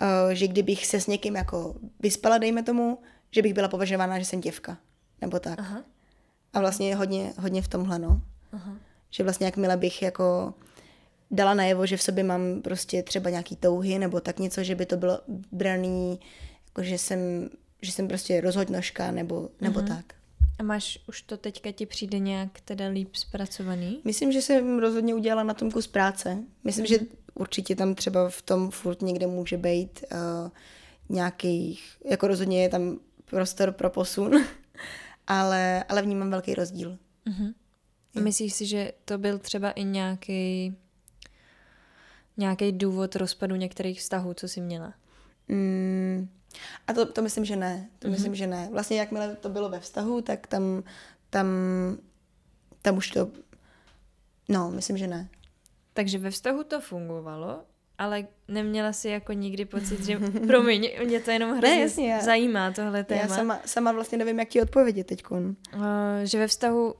uh, 0.00 0.30
že 0.32 0.48
kdybych 0.48 0.86
se 0.86 1.00
s 1.00 1.06
někým 1.06 1.36
jako 1.36 1.74
vyspala, 2.00 2.38
dejme 2.38 2.62
tomu, 2.62 2.98
že 3.30 3.42
bych 3.42 3.54
byla 3.54 3.68
považována, 3.68 4.18
že 4.18 4.24
jsem 4.24 4.40
děvka. 4.40 4.78
Nebo 5.20 5.38
tak. 5.38 5.58
Aha. 5.58 5.82
A 6.52 6.60
vlastně 6.60 6.96
hodně, 6.96 7.32
hodně 7.38 7.62
v 7.62 7.68
tomhle, 7.68 7.98
no. 7.98 8.20
Aha. 8.52 8.72
Že 9.10 9.22
vlastně 9.22 9.46
jakmile 9.46 9.76
bych 9.76 10.02
jako 10.02 10.54
dala 11.30 11.54
najevo, 11.54 11.86
že 11.86 11.96
v 11.96 12.02
sobě 12.02 12.24
mám 12.24 12.62
prostě 12.62 13.02
třeba 13.02 13.30
nějaký 13.30 13.56
touhy 13.56 13.98
nebo 13.98 14.20
tak 14.20 14.38
něco, 14.38 14.62
že 14.62 14.74
by 14.74 14.86
to 14.86 14.96
bylo 14.96 15.20
braný, 15.52 16.20
jako 16.68 16.82
že 16.82 16.98
jsem, 16.98 17.50
že 17.82 17.92
jsem 17.92 18.08
prostě 18.08 18.40
rozhodnožka 18.40 19.10
nebo, 19.10 19.48
nebo 19.60 19.80
mm-hmm. 19.80 19.88
tak. 19.88 20.19
A 20.60 20.62
máš 20.62 20.98
už 21.08 21.22
to 21.22 21.36
teďka 21.36 21.72
ti 21.72 21.86
přijde 21.86 22.18
nějak 22.18 22.60
teda 22.60 22.88
líp 22.88 23.16
zpracovaný? 23.16 24.00
Myslím, 24.04 24.32
že 24.32 24.42
jsem 24.42 24.78
rozhodně 24.78 25.14
udělala 25.14 25.42
na 25.42 25.54
tom 25.54 25.70
kus 25.70 25.86
práce. 25.86 26.38
Myslím, 26.64 26.82
mm. 26.82 26.86
že 26.86 26.98
určitě 27.34 27.76
tam 27.76 27.94
třeba 27.94 28.28
v 28.28 28.42
tom 28.42 28.70
furt 28.70 29.02
někde 29.02 29.26
může 29.26 29.56
být 29.56 30.04
uh, 30.12 30.50
nějakých, 31.08 31.96
jako 32.04 32.26
rozhodně 32.26 32.62
je 32.62 32.68
tam 32.68 32.98
prostor 33.24 33.72
pro 33.72 33.90
posun, 33.90 34.32
ale, 35.26 35.84
ale 35.88 36.02
vnímám 36.02 36.30
velký 36.30 36.54
rozdíl. 36.54 36.98
Mm-hmm. 37.26 37.54
Myslíš 38.22 38.54
si, 38.54 38.66
že 38.66 38.92
to 39.04 39.18
byl 39.18 39.38
třeba 39.38 39.70
i 39.70 39.84
nějaký 39.84 40.76
nějaký 42.36 42.72
důvod 42.72 43.16
rozpadu 43.16 43.56
některých 43.56 44.00
vztahů, 44.00 44.34
co 44.34 44.48
jsi 44.48 44.60
měla? 44.60 44.94
Mm, 45.48 46.28
a 46.86 46.92
to, 46.92 47.12
to 47.12 47.22
myslím, 47.22 47.44
že 47.44 47.56
ne. 47.56 47.88
To 47.98 48.08
mm-hmm. 48.08 48.10
myslím, 48.10 48.34
že 48.34 48.46
ne. 48.46 48.68
Vlastně 48.72 48.98
jakmile 48.98 49.36
to 49.36 49.48
bylo 49.48 49.68
ve 49.68 49.80
vztahu, 49.80 50.20
tak 50.20 50.46
tam, 50.46 50.82
tam, 51.30 51.46
tam 52.82 52.96
už 52.96 53.10
to, 53.10 53.30
no, 54.48 54.70
myslím, 54.70 54.96
že 54.96 55.06
ne. 55.06 55.28
Takže 55.92 56.18
ve 56.18 56.30
vztahu 56.30 56.64
to 56.64 56.80
fungovalo, 56.80 57.64
ale 57.98 58.26
neměla 58.48 58.92
si 58.92 59.08
jako 59.08 59.32
nikdy 59.32 59.64
pocit, 59.64 60.04
že, 60.04 60.18
promiň, 60.46 60.90
mě 61.04 61.20
to 61.20 61.30
jenom 61.30 61.50
hrozně 61.50 61.68
ne, 61.68 61.80
jasně, 61.80 62.18
zajímá 62.22 62.70
tohle 62.70 63.04
téma. 63.04 63.20
Já 63.20 63.28
sama, 63.28 63.60
sama 63.66 63.92
vlastně 63.92 64.18
nevím, 64.18 64.38
jak 64.38 64.48
ti 64.48 64.62
odpovědět 64.62 65.06
teď. 65.06 65.30
Uh, 65.30 65.42
že 66.24 66.38
ve 66.38 66.46
vztahu, 66.46 66.94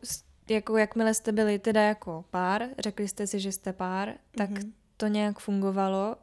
jako 0.51 0.77
jakmile 0.77 1.15
jste 1.15 1.33
byli 1.33 1.59
teda 1.59 1.83
jako 1.83 2.25
pár, 2.31 2.69
řekli 2.79 3.09
jste 3.09 3.27
si, 3.27 3.41
že 3.41 3.53
jste 3.53 3.73
pár, 3.73 4.15
tak 4.37 4.51
mm-hmm. 4.51 4.73
to 4.97 5.07
nějak 5.07 5.39
fungovalo, 5.39 6.17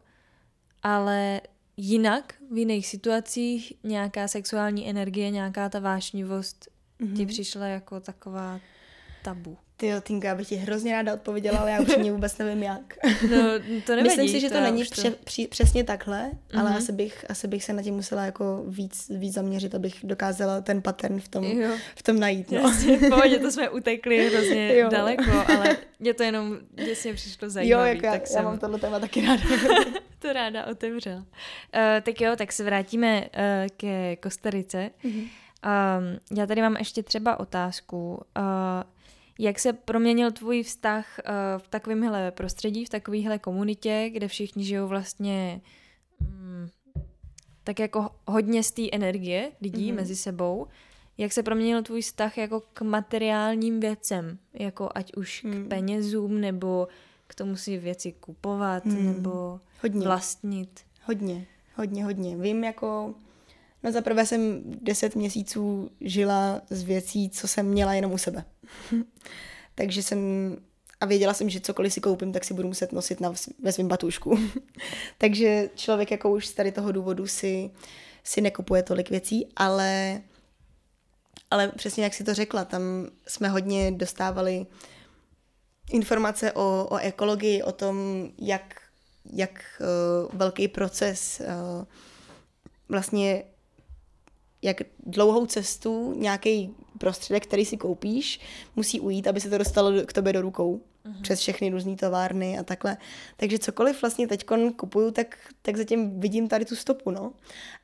ale 0.84 1.42
jinak 1.78 2.34
v 2.52 2.58
jiných 2.58 2.88
situacích 2.88 3.74
nějaká 3.84 4.28
sexuální 4.28 4.90
energie, 4.90 5.32
nějaká 5.32 5.70
ta 5.70 5.80
vášnivost 5.80 6.68
mm-hmm. 7.00 7.18
ti 7.18 7.26
přišla 7.26 7.66
jako 7.66 8.00
taková 8.00 8.60
tabu. 9.24 9.58
Ty 9.80 9.88
jo, 9.88 10.02
Tinka, 10.02 10.28
já 10.28 10.36
bych 10.36 10.48
ti 10.48 10.56
hrozně 10.56 10.92
ráda 10.92 11.14
odpověděla, 11.14 11.60
ale 11.60 11.72
já 11.72 11.82
upřímně 11.82 12.12
vůbec 12.12 12.38
nevím 12.38 12.64
jak. 12.64 12.94
No, 13.22 13.38
to 13.86 13.96
nevadí. 13.96 14.04
Myslím 14.04 14.28
si, 14.28 14.40
že 14.40 14.50
to, 14.50 14.56
to 14.56 14.62
není 14.62 14.84
pře- 14.84 15.12
to... 15.12 15.18
Při- 15.24 15.48
přesně 15.48 15.84
takhle, 15.84 16.32
mm-hmm. 16.32 16.60
ale 16.60 16.70
mhm. 16.70 16.78
asi 16.78 16.92
bych, 16.92 17.26
asi 17.30 17.48
bych 17.48 17.64
se 17.64 17.74
na 17.74 17.84
tím 17.84 17.94
musela 17.94 18.26
jako 18.26 18.64
víc, 18.68 19.12
víc 19.16 19.34
zaměřit, 19.34 19.76
abych 19.76 19.96
dokázala 20.04 20.62
ten 20.62 20.82
pattern 20.82 21.20
v 21.20 21.28
tom, 21.28 21.46
v 21.96 22.04
tom 22.04 22.20
najít. 22.20 22.52
No. 22.52 22.60
Jasně, 22.60 22.98
v 22.98 23.10
pohodě, 23.10 23.40
to 23.40 23.52
jsme 23.52 23.70
utekli 23.70 24.30
hrozně 24.30 24.76
jo. 24.78 24.90
daleko, 24.90 25.32
ale 25.58 25.78
mě 26.00 26.14
to 26.14 26.24
jenom 26.24 26.58
děsně 26.86 27.14
přišlo 27.14 27.50
zajímavé. 27.50 27.90
Jo, 27.90 27.96
jak 27.96 28.04
já, 28.04 28.12
tak 28.12 28.22
já 28.22 28.28
jsem... 28.28 28.46
mám 28.46 28.60
tohle 28.60 28.80
téma 28.80 29.00
taky 29.00 29.22
ráda. 29.22 29.44
to 30.20 30.34
ráda 30.34 30.66
otevřela. 30.66 31.18
Uh, 31.18 31.24
tak 32.02 32.22
jo, 32.22 32.36
tak 32.36 32.52
se 32.52 32.64
vrátíme 32.64 33.22
uh, 33.22 33.28
ke 33.78 34.16
Kostarice. 34.16 34.90
Mm-hmm. 35.04 35.28
Um, 35.66 36.38
já 36.38 36.46
tady 36.46 36.62
mám 36.62 36.76
ještě 36.76 37.04
třeba 37.04 37.40
otázku. 37.40 38.24
Uh, 38.38 38.44
jak 39.40 39.60
se 39.60 39.74
proměnil 39.74 40.32
tvůj 40.32 40.64
vztah 40.64 41.20
uh, 41.20 41.62
v 41.62 41.68
takovémhle 41.68 42.32
prostředí, 42.32 42.86
v 42.86 42.90
takovéhle 42.90 43.40
komunitě, 43.40 44.10
kde 44.14 44.28
všichni 44.28 44.64
žijou 44.64 44.88
vlastně 44.88 45.62
um, 46.22 46.70
tak 47.64 47.80
jako 47.80 48.10
hodně 48.28 48.64
z 48.64 48.72
té 48.72 48.82
energie 48.92 49.52
lidí 49.62 49.92
mm-hmm. 49.92 49.96
mezi 49.96 50.16
sebou. 50.16 50.68
Jak 51.18 51.34
se 51.34 51.44
proměnil 51.44 51.84
tvůj 51.84 52.02
vztah 52.02 52.38
jako 52.38 52.62
k 52.74 52.82
materiálním 52.82 53.80
věcem, 53.80 54.38
jako 54.54 54.90
ať 54.96 55.14
už 55.14 55.44
mm. 55.44 55.66
k 55.66 55.68
penězům, 55.68 56.42
nebo 56.42 56.88
k 57.28 57.36
tomu 57.36 57.56
si 57.56 57.78
věci 57.78 58.12
kupovat, 58.12 58.86
mm. 58.86 59.06
nebo 59.06 59.60
hodně. 59.82 60.02
vlastnit? 60.02 60.80
Hodně, 61.04 61.46
hodně, 61.76 62.06
hodně. 62.06 62.38
Vím 62.38 62.64
jako 62.64 63.16
No 63.84 63.92
za 63.92 64.02
prvé 64.02 64.26
jsem 64.26 64.62
deset 64.66 65.16
měsíců 65.16 65.90
žila 66.02 66.62
z 66.70 66.84
věcí, 66.84 67.30
co 67.30 67.48
jsem 67.48 67.66
měla 67.66 67.94
jenom 67.94 68.12
u 68.12 68.18
sebe. 68.18 68.46
Takže 69.76 70.04
jsem 70.04 70.20
a 71.02 71.06
věděla 71.06 71.34
jsem, 71.34 71.50
že 71.50 71.60
cokoliv 71.60 71.94
si 71.94 72.02
koupím, 72.02 72.34
tak 72.34 72.44
si 72.44 72.54
budu 72.54 72.68
muset 72.68 72.92
nosit 72.92 73.22
na, 73.22 73.34
ve 73.64 73.72
svém 73.72 73.88
batůžku. 73.88 74.40
Takže 75.18 75.70
člověk 75.76 76.12
jako 76.12 76.30
už 76.30 76.48
z 76.48 76.54
tady 76.54 76.72
toho 76.72 76.92
důvodu 76.92 77.28
si, 77.28 77.72
si 78.24 78.42
nekupuje 78.42 78.84
tolik 78.84 79.10
věcí, 79.10 79.48
ale, 79.56 80.22
ale 81.52 81.68
přesně 81.68 82.04
jak 82.04 82.14
si 82.14 82.24
to 82.24 82.34
řekla, 82.34 82.66
tam 82.66 82.82
jsme 83.28 83.50
hodně 83.50 83.92
dostávali 83.92 84.66
informace 85.92 86.52
o, 86.52 86.88
o 86.90 86.98
ekologii, 86.98 87.64
o 87.64 87.72
tom, 87.72 88.28
jak, 88.38 88.76
jak 89.34 89.66
uh, 89.80 90.38
velký 90.40 90.68
proces 90.68 91.42
uh, 91.42 91.86
vlastně 92.90 93.44
jak 94.68 94.82
dlouhou 95.06 95.46
cestu 95.46 96.14
nějaký 96.18 96.76
prostředek, 96.98 97.44
který 97.44 97.66
si 97.66 97.78
koupíš, 97.78 98.40
musí 98.76 99.00
ujít, 99.00 99.28
aby 99.28 99.42
se 99.42 99.50
to 99.50 99.58
dostalo 99.58 99.92
k 100.06 100.14
tobě 100.14 100.34
do 100.34 100.42
rukou. 100.42 100.82
Uh-huh. 101.06 101.22
Přes 101.22 101.40
všechny 101.40 101.70
různé 101.70 101.96
továrny 101.96 102.60
a 102.60 102.64
takhle. 102.64 102.98
Takže 103.38 103.60
cokoliv 103.60 104.02
vlastně 104.02 104.28
teď 104.28 104.46
kupuju, 104.76 105.12
tak, 105.12 105.38
tak 105.62 105.78
zatím 105.78 106.20
vidím 106.20 106.48
tady 106.48 106.66
tu 106.66 106.76
stopu, 106.76 107.12
no. 107.12 107.34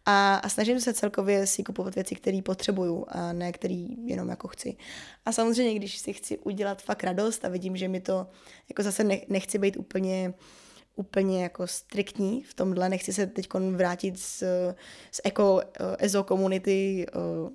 A, 0.05 0.35
a 0.35 0.49
snažím 0.49 0.79
se 0.79 0.93
celkově 0.93 1.47
si 1.47 1.63
kupovat 1.63 1.95
věci, 1.95 2.15
které 2.15 2.41
potřebuju 2.41 3.05
a 3.07 3.33
ne 3.33 3.51
které 3.51 3.85
jenom 4.05 4.29
jako 4.29 4.47
chci. 4.47 4.77
A 5.25 5.31
samozřejmě, 5.31 5.75
když 5.75 5.97
si 5.97 6.13
chci 6.13 6.37
udělat 6.37 6.81
fakt 6.81 7.03
radost 7.03 7.45
a 7.45 7.49
vidím, 7.49 7.77
že 7.77 7.87
mi 7.87 8.01
to, 8.01 8.27
jako 8.69 8.83
zase 8.83 9.03
ne, 9.03 9.19
nechci 9.29 9.57
být 9.57 9.77
úplně 9.77 10.33
úplně 10.95 11.43
jako 11.43 11.67
striktní 11.67 12.43
v 12.43 12.53
tomhle, 12.53 12.89
nechci 12.89 13.13
se 13.13 13.27
teď 13.27 13.53
vrátit 13.53 14.19
z, 14.19 14.43
z 15.11 15.21
eko, 15.23 15.61
ezo 15.99 16.23
komunity 16.23 17.05
eh, 17.07 17.49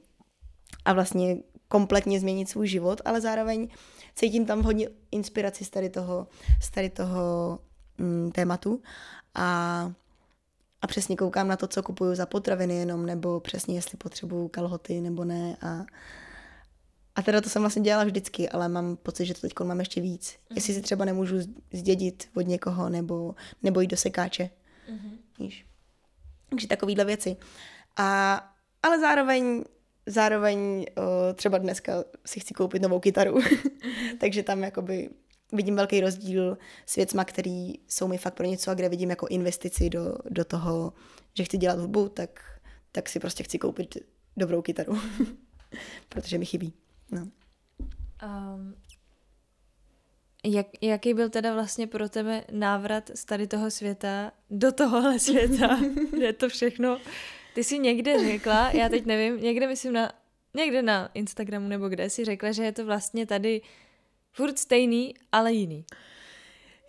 a 0.84 0.92
vlastně 0.92 1.36
kompletně 1.68 2.20
změnit 2.20 2.48
svůj 2.48 2.68
život, 2.68 3.00
ale 3.04 3.20
zároveň 3.20 3.68
cítím 4.14 4.46
tam 4.46 4.62
hodně 4.62 4.88
inspiraci 5.10 5.64
z 5.64 5.70
tady 5.70 5.90
toho, 5.90 6.26
z 6.62 6.70
tady 6.70 6.90
toho 6.90 7.58
mm, 7.98 8.30
tématu. 8.32 8.82
A, 9.34 9.92
a 10.82 10.86
přesně 10.86 11.16
koukám 11.16 11.48
na 11.48 11.56
to, 11.56 11.66
co 11.66 11.82
kupuju 11.82 12.14
za 12.14 12.26
potraviny 12.26 12.74
jenom, 12.74 13.06
nebo 13.06 13.40
přesně 13.40 13.74
jestli 13.74 13.98
potřebuju 13.98 14.48
kalhoty 14.48 15.00
nebo 15.00 15.24
ne. 15.24 15.56
A, 15.62 15.84
a 17.18 17.22
teda 17.22 17.40
to 17.40 17.48
jsem 17.48 17.62
vlastně 17.62 17.82
dělala 17.82 18.04
vždycky, 18.04 18.48
ale 18.48 18.68
mám 18.68 18.96
pocit, 18.96 19.26
že 19.26 19.34
to 19.34 19.40
teď 19.40 19.52
mám 19.62 19.78
ještě 19.78 20.00
víc. 20.00 20.30
Mm-hmm. 20.30 20.54
Jestli 20.54 20.74
si 20.74 20.82
třeba 20.82 21.04
nemůžu 21.04 21.36
zdědit 21.72 22.28
od 22.36 22.46
někoho 22.46 22.88
nebo, 22.88 23.34
nebo 23.62 23.80
jít 23.80 23.90
do 23.90 23.96
sekáče. 23.96 24.50
Mm-hmm. 24.90 25.10
Víš? 25.38 25.66
Takže 26.50 26.68
takovýhle 26.68 27.04
věci. 27.04 27.36
A, 27.96 28.34
ale 28.82 29.00
zároveň 29.00 29.64
zároveň 30.06 30.86
o, 30.96 31.34
třeba 31.34 31.58
dneska 31.58 32.04
si 32.26 32.40
chci 32.40 32.54
koupit 32.54 32.82
novou 32.82 33.00
kytaru. 33.00 33.38
Takže 34.20 34.42
tam 34.42 34.62
jakoby 34.62 35.10
vidím 35.52 35.76
velký 35.76 36.00
rozdíl 36.00 36.58
s 36.86 36.96
věcma, 36.96 37.24
který 37.24 37.72
jsou 37.88 38.08
mi 38.08 38.18
fakt 38.18 38.34
pro 38.34 38.46
něco 38.46 38.70
a 38.70 38.74
kde 38.74 38.88
vidím 38.88 39.10
jako 39.10 39.26
investici 39.26 39.90
do, 39.90 40.14
do 40.30 40.44
toho, 40.44 40.92
že 41.34 41.44
chci 41.44 41.58
dělat 41.58 41.78
hudbu, 41.78 42.08
tak, 42.08 42.60
tak 42.92 43.08
si 43.08 43.20
prostě 43.20 43.44
chci 43.44 43.58
koupit 43.58 43.96
dobrou 44.36 44.62
kytaru. 44.62 45.00
Protože 46.08 46.38
mi 46.38 46.46
chybí. 46.46 46.74
No. 47.10 47.28
Um, 48.24 48.74
jak, 50.44 50.66
jaký 50.80 51.14
byl 51.14 51.30
teda 51.30 51.54
vlastně 51.54 51.86
pro 51.86 52.08
tebe 52.08 52.44
návrat 52.52 53.10
z 53.14 53.24
tady 53.24 53.46
toho 53.46 53.70
světa 53.70 54.32
do 54.50 54.72
tohohle 54.72 55.18
světa, 55.18 55.78
je 56.18 56.32
to 56.32 56.48
všechno 56.48 56.98
ty 57.58 57.64
jsi 57.64 57.78
někde 57.78 58.18
řekla, 58.18 58.70
já 58.70 58.88
teď 58.88 59.06
nevím, 59.06 59.40
někde 59.40 59.66
myslím 59.66 59.92
na, 59.92 60.12
někde 60.54 60.82
na 60.82 61.10
Instagramu 61.14 61.68
nebo 61.68 61.88
kde 61.88 62.10
si 62.10 62.24
řekla, 62.24 62.52
že 62.52 62.62
je 62.62 62.72
to 62.72 62.84
vlastně 62.84 63.26
tady 63.26 63.60
furt 64.32 64.58
stejný, 64.58 65.14
ale 65.32 65.52
jiný. 65.52 65.84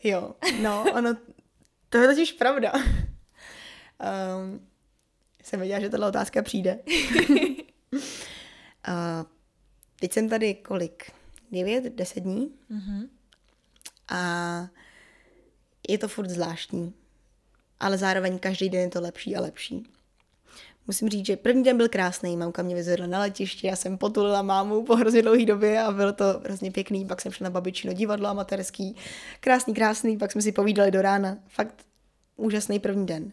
Jo, 0.04 0.36
no, 0.62 0.86
ono, 0.94 1.18
to 1.90 1.98
je 1.98 2.08
totiž 2.08 2.32
pravda. 2.32 2.74
Um, 2.74 4.68
jsem 5.44 5.60
věděla, 5.60 5.80
že 5.80 5.90
tato 5.90 6.08
otázka 6.08 6.42
přijde. 6.42 6.80
uh, 7.30 8.00
teď 10.00 10.14
jsem 10.14 10.30
tady 10.30 10.54
kolik? 10.54 11.12
9, 11.52 11.84
10 11.84 12.20
dní. 12.20 12.52
Mm-hmm. 12.72 13.08
A 14.10 14.68
je 15.90 15.98
to 15.98 16.08
furt 16.08 16.30
zvláštní. 16.30 16.94
Ale 17.80 17.98
zároveň 17.98 18.40
každý 18.40 18.70
den 18.70 18.82
je 18.82 18.90
to 18.90 19.02
lepší 19.02 19.36
a 19.36 19.42
lepší. 19.42 19.88
Musím 20.88 21.10
říct, 21.10 21.26
že 21.26 21.38
první 21.38 21.64
den 21.64 21.78
byl 21.78 21.90
krásný, 21.90 22.38
mamka 22.38 22.64
mě 22.64 22.76
vyzvedla 22.76 23.08
na 23.08 23.20
letiště, 23.20 23.68
já 23.68 23.76
jsem 23.76 23.98
potulila 23.98 24.42
mámu 24.42 24.84
po 24.84 24.96
hrozně 24.96 25.22
dlouhé 25.22 25.46
době 25.46 25.82
a 25.82 25.92
bylo 25.92 26.14
to 26.14 26.42
hrozně 26.46 26.72
pěkný, 26.72 27.06
pak 27.06 27.22
jsem 27.22 27.32
šla 27.32 27.44
na 27.44 27.50
babičino 27.50 27.94
divadlo 27.94 28.28
amatérský, 28.28 28.96
krásný, 29.40 29.74
krásný, 29.74 30.18
pak 30.18 30.32
jsme 30.32 30.42
si 30.42 30.52
povídali 30.52 30.92
do 30.92 31.02
rána, 31.02 31.38
fakt 31.48 31.86
úžasný 32.36 32.80
první 32.80 33.06
den. 33.06 33.32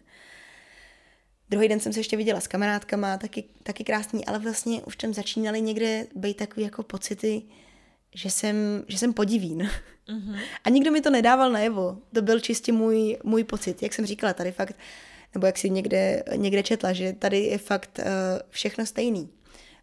Druhý 1.49 1.67
den 1.67 1.79
jsem 1.79 1.93
se 1.93 1.99
ještě 1.99 2.17
viděla 2.17 2.39
s 2.39 2.47
kamarádkama, 2.47 3.17
taky, 3.17 3.43
taky 3.63 3.83
krásný, 3.83 4.25
ale 4.25 4.39
vlastně 4.39 4.81
už 4.81 4.95
tam 4.95 5.13
začínaly 5.13 5.61
někde 5.61 6.07
být 6.15 6.37
takový 6.37 6.63
jako 6.63 6.83
pocity, 6.83 7.41
že 8.15 8.29
jsem, 8.29 8.55
že 8.87 8.97
jsem 8.97 9.13
podivín. 9.13 9.69
Mm-hmm. 10.09 10.39
A 10.63 10.69
nikdo 10.69 10.91
mi 10.91 11.01
to 11.01 11.09
nedával 11.09 11.51
najevo. 11.51 11.97
To 12.13 12.21
byl 12.21 12.39
čistě 12.39 12.71
můj, 12.71 13.17
můj 13.23 13.43
pocit. 13.43 13.83
Jak 13.83 13.93
jsem 13.93 14.05
říkala, 14.05 14.33
tady 14.33 14.51
fakt 14.51 14.75
nebo 15.33 15.45
jak 15.45 15.57
si 15.57 15.69
někde, 15.69 16.23
někde 16.35 16.63
četla, 16.63 16.93
že 16.93 17.13
tady 17.13 17.39
je 17.39 17.57
fakt 17.57 17.99
uh, 17.99 18.05
všechno 18.49 18.85
stejný. 18.85 19.29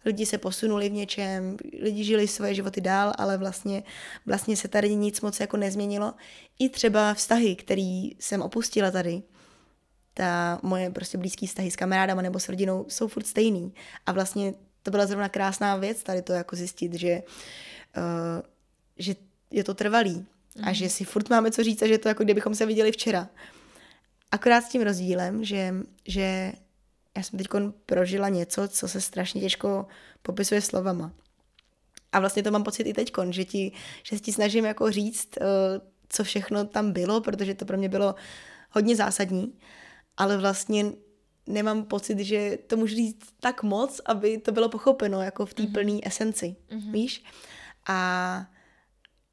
Lidi 0.05 0.27
se 0.27 0.39
posunuli 0.39 0.89
v 0.89 0.93
něčem, 0.93 1.57
lidi 1.83 2.05
žili 2.05 2.29
svoje 2.29 2.55
životy 2.55 2.81
dál, 2.81 3.13
ale 3.19 3.39
vlastně, 3.39 3.83
vlastně 4.27 4.57
se 4.57 4.69
tady 4.69 4.95
nic 4.95 5.21
moc 5.21 5.41
jako 5.41 5.57
nezměnilo. 5.57 6.15
I 6.59 6.69
třeba 6.69 7.15
vztahy, 7.15 7.57
který 7.57 8.11
jsem 8.19 8.43
opustila 8.43 8.91
tady, 8.91 9.23
ta 10.15 10.61
moje 10.63 10.91
prostě 10.91 11.19
blízký 11.19 11.47
vztahy 11.47 11.71
s 11.71 11.77
kamarádama 11.77 12.23
nebo 12.23 12.41
s 12.41 12.49
rodinou 12.49 12.85
jsou 12.89 13.09
furt 13.09 13.27
stejný. 13.27 13.75
A 14.07 14.13
vlastně 14.13 14.55
to 14.83 14.91
byla 14.91 15.07
zrovna 15.07 15.29
krásná 15.29 15.77
věc 15.77 16.03
tady 16.03 16.23
to 16.23 16.33
jako 16.33 16.57
zjistit, 16.57 16.95
že, 16.95 17.23
uh, 17.97 18.43
že 18.99 19.15
je 19.51 19.65
to 19.65 19.75
trvalý 19.75 20.27
a 20.63 20.67
mhm. 20.67 20.75
že 20.75 20.89
si 20.89 21.05
furt 21.05 21.31
máme 21.31 21.51
co 21.51 21.63
říct 21.63 21.83
a 21.83 21.87
že 21.87 21.99
to 21.99 22.09
jako 22.09 22.25
kdybychom 22.25 22.55
se 22.55 22.67
viděli 22.67 22.93
včera. 22.93 23.29
Akorát 24.33 24.61
s 24.61 24.69
tím 24.69 24.83
rozdílem, 24.83 25.45
že, 25.45 25.75
že 26.07 26.53
já 27.17 27.23
jsem 27.23 27.39
teď 27.39 27.49
prožila 27.87 28.29
něco, 28.29 28.69
co 28.69 28.89
se 28.89 29.01
strašně 29.01 29.41
těžko 29.41 29.87
popisuje 30.23 30.61
slovama. 30.61 31.13
A 32.13 32.21
vlastně 32.21 32.43
to 32.43 32.51
mám 32.51 32.63
pocit 32.63 32.83
i 32.83 32.93
teď, 32.93 33.13
že, 33.31 33.45
ti, 33.45 33.73
že 34.03 34.19
ti 34.19 34.33
snažím 34.33 34.65
jako 34.65 34.91
říct, 34.91 35.29
eh, 35.41 35.45
co 36.09 36.25
všechno 36.25 36.65
tam 36.65 36.93
bylo, 36.93 37.21
protože 37.21 37.55
to 37.55 37.65
pro 37.65 37.77
mě 37.77 37.89
bylo 37.89 38.15
hodně 38.71 38.97
zásadní, 38.97 39.59
ale 40.17 40.37
vlastně 40.39 40.93
nemám 41.47 41.85
pocit, 41.85 42.19
že 42.19 42.59
to 42.67 42.77
můžu 42.77 42.95
říct 42.95 43.33
tak 43.41 43.63
moc, 43.63 44.01
aby 44.05 44.39
to 44.39 44.53
bylo 44.53 44.69
pochopeno 44.69 45.23
jako 45.23 45.47
v 45.47 45.55
té 45.55 45.63
mm-hmm. 45.63 45.73
plné 45.73 45.99
esenci, 46.03 46.57
mm-hmm. 46.71 46.93
víš? 46.93 47.25
A, 47.87 48.47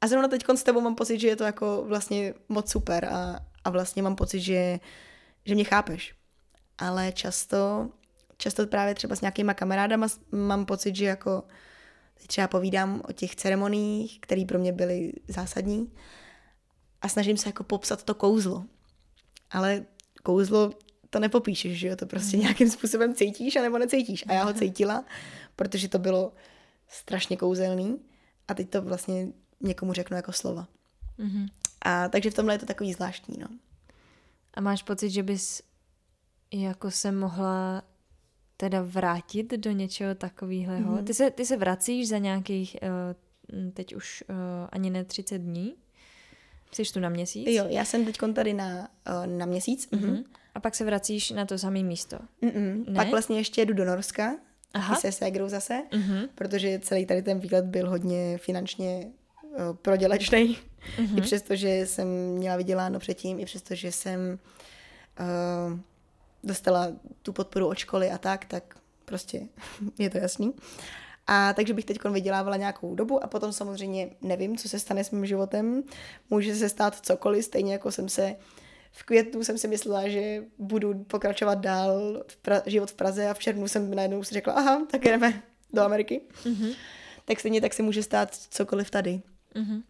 a 0.00 0.06
zrovna 0.06 0.28
teď 0.28 0.44
s 0.54 0.62
tebou 0.62 0.80
mám 0.80 0.94
pocit, 0.94 1.20
že 1.20 1.28
je 1.28 1.36
to 1.36 1.44
jako 1.44 1.84
vlastně 1.86 2.34
moc 2.48 2.70
super 2.70 3.04
a, 3.04 3.40
a 3.64 3.70
vlastně 3.70 4.02
mám 4.02 4.16
pocit, 4.16 4.40
že, 4.40 4.80
že 5.44 5.54
mě 5.54 5.64
chápeš. 5.64 6.14
Ale 6.78 7.12
často, 7.12 7.90
často 8.36 8.66
právě 8.66 8.94
třeba 8.94 9.16
s 9.16 9.20
nějakýma 9.20 9.54
kamarádama 9.54 10.06
mám 10.32 10.66
pocit, 10.66 10.96
že 10.96 11.04
jako 11.04 11.42
teď 12.14 12.26
třeba 12.26 12.48
povídám 12.48 13.02
o 13.08 13.12
těch 13.12 13.36
ceremoniích, 13.36 14.20
které 14.20 14.44
pro 14.44 14.58
mě 14.58 14.72
byly 14.72 15.12
zásadní 15.28 15.92
a 17.02 17.08
snažím 17.08 17.36
se 17.36 17.48
jako 17.48 17.64
popsat 17.64 18.02
to 18.02 18.14
kouzlo. 18.14 18.64
Ale 19.50 19.84
kouzlo 20.22 20.70
to 21.10 21.18
nepopíšeš, 21.18 21.78
že 21.78 21.88
jo, 21.88 21.96
to 21.96 22.06
prostě 22.06 22.36
mhm. 22.36 22.42
nějakým 22.42 22.70
způsobem 22.70 23.14
cítíš 23.14 23.56
a 23.56 23.62
nebo 23.62 23.78
necítíš. 23.78 24.24
A 24.28 24.32
já 24.32 24.44
ho 24.44 24.54
cítila, 24.54 25.04
protože 25.56 25.88
to 25.88 25.98
bylo 25.98 26.32
strašně 26.88 27.36
kouzelný 27.36 27.98
a 28.48 28.54
teď 28.54 28.70
to 28.70 28.82
vlastně 28.82 29.28
někomu 29.60 29.92
řeknu 29.92 30.16
jako 30.16 30.32
slova. 30.32 30.68
Mm-hmm. 31.18 31.48
A 31.82 32.08
takže 32.08 32.30
v 32.30 32.34
tomhle 32.34 32.54
je 32.54 32.58
to 32.58 32.66
takový 32.66 32.92
zvláštní, 32.92 33.36
no. 33.38 33.46
A 34.54 34.60
máš 34.60 34.82
pocit, 34.82 35.10
že 35.10 35.22
bys 35.22 35.62
jako 36.52 36.90
se 36.90 37.12
mohla 37.12 37.82
teda 38.56 38.82
vrátit 38.82 39.50
do 39.50 39.70
něčeho 39.70 40.14
takového? 40.14 40.74
Mm-hmm. 40.74 41.04
Ty, 41.04 41.14
se, 41.14 41.30
ty 41.30 41.46
se 41.46 41.56
vracíš 41.56 42.08
za 42.08 42.18
nějakých, 42.18 42.76
uh, 42.82 43.70
teď 43.72 43.94
už 43.94 44.24
uh, 44.28 44.36
ani 44.72 44.90
ne 44.90 45.04
30 45.04 45.38
dní? 45.38 45.74
Jsi 46.74 46.92
tu 46.92 47.00
na 47.00 47.08
měsíc? 47.08 47.48
Jo, 47.48 47.64
já 47.68 47.84
jsem 47.84 48.04
teď 48.04 48.18
tady 48.34 48.52
na, 48.52 48.88
uh, 49.08 49.26
na 49.26 49.46
měsíc. 49.46 49.88
Mm-hmm. 49.90 50.24
A 50.54 50.60
pak 50.60 50.74
se 50.74 50.84
vracíš 50.84 51.30
na 51.30 51.46
to 51.46 51.58
samé 51.58 51.82
místo? 51.82 52.18
Mm-mm. 52.42 52.84
Ne? 52.88 52.94
Pak 52.94 53.08
vlastně 53.08 53.36
ještě 53.36 53.60
jedu 53.60 53.74
do 53.74 53.84
Norska, 53.84 54.36
Aha. 54.74 54.96
se 54.96 55.12
ségrou 55.12 55.48
zase, 55.48 55.82
mm-hmm. 55.90 56.28
protože 56.34 56.78
celý 56.78 57.06
tady 57.06 57.22
ten 57.22 57.38
výlet 57.38 57.64
byl 57.64 57.90
hodně 57.90 58.38
finančně 58.38 59.10
uh, 59.42 59.76
prodělečný. 59.82 60.58
Mm-hmm. 60.96 61.18
I 61.18 61.20
přesto, 61.20 61.56
že 61.56 61.86
jsem 61.86 62.08
měla 62.08 62.56
vyděláno 62.56 62.98
předtím, 62.98 63.40
i 63.40 63.44
přesto, 63.44 63.74
že 63.74 63.92
jsem 63.92 64.38
uh, 65.20 65.78
dostala 66.44 66.92
tu 67.22 67.32
podporu 67.32 67.66
od 67.66 67.78
školy 67.78 68.10
a 68.10 68.18
tak, 68.18 68.44
tak 68.44 68.78
prostě 69.04 69.40
je 69.98 70.10
to 70.10 70.18
jasný. 70.18 70.52
A 71.26 71.52
takže 71.52 71.74
bych 71.74 71.84
teď 71.84 72.04
vydělávala 72.04 72.56
nějakou 72.56 72.94
dobu 72.94 73.24
a 73.24 73.26
potom 73.26 73.52
samozřejmě 73.52 74.10
nevím, 74.22 74.56
co 74.56 74.68
se 74.68 74.78
stane 74.78 75.04
s 75.04 75.10
mým 75.10 75.26
životem. 75.26 75.82
Může 76.30 76.54
se 76.54 76.68
stát 76.68 77.06
cokoliv, 77.06 77.44
stejně 77.44 77.72
jako 77.72 77.92
jsem 77.92 78.08
se 78.08 78.36
v 78.92 79.02
květnu 79.02 79.44
jsem 79.44 79.58
si 79.58 79.68
myslela, 79.68 80.08
že 80.08 80.44
budu 80.58 81.04
pokračovat 81.04 81.54
dál 81.54 82.24
v 82.28 82.38
pra- 82.44 82.62
život 82.66 82.90
v 82.90 82.94
Praze 82.94 83.28
a 83.28 83.34
v 83.34 83.38
červnu 83.38 83.68
jsem 83.68 83.94
najednou 83.94 84.24
si 84.24 84.34
řekla, 84.34 84.52
aha, 84.52 84.86
tak 84.90 85.04
jdeme 85.04 85.42
do 85.72 85.82
Ameriky. 85.82 86.20
Mm-hmm. 86.44 86.74
Tak 87.24 87.40
stejně 87.40 87.60
tak 87.60 87.74
se 87.74 87.82
může 87.82 88.02
stát 88.02 88.34
cokoliv 88.34 88.90
tady. 88.90 89.22
Mm-hmm. 89.54 89.82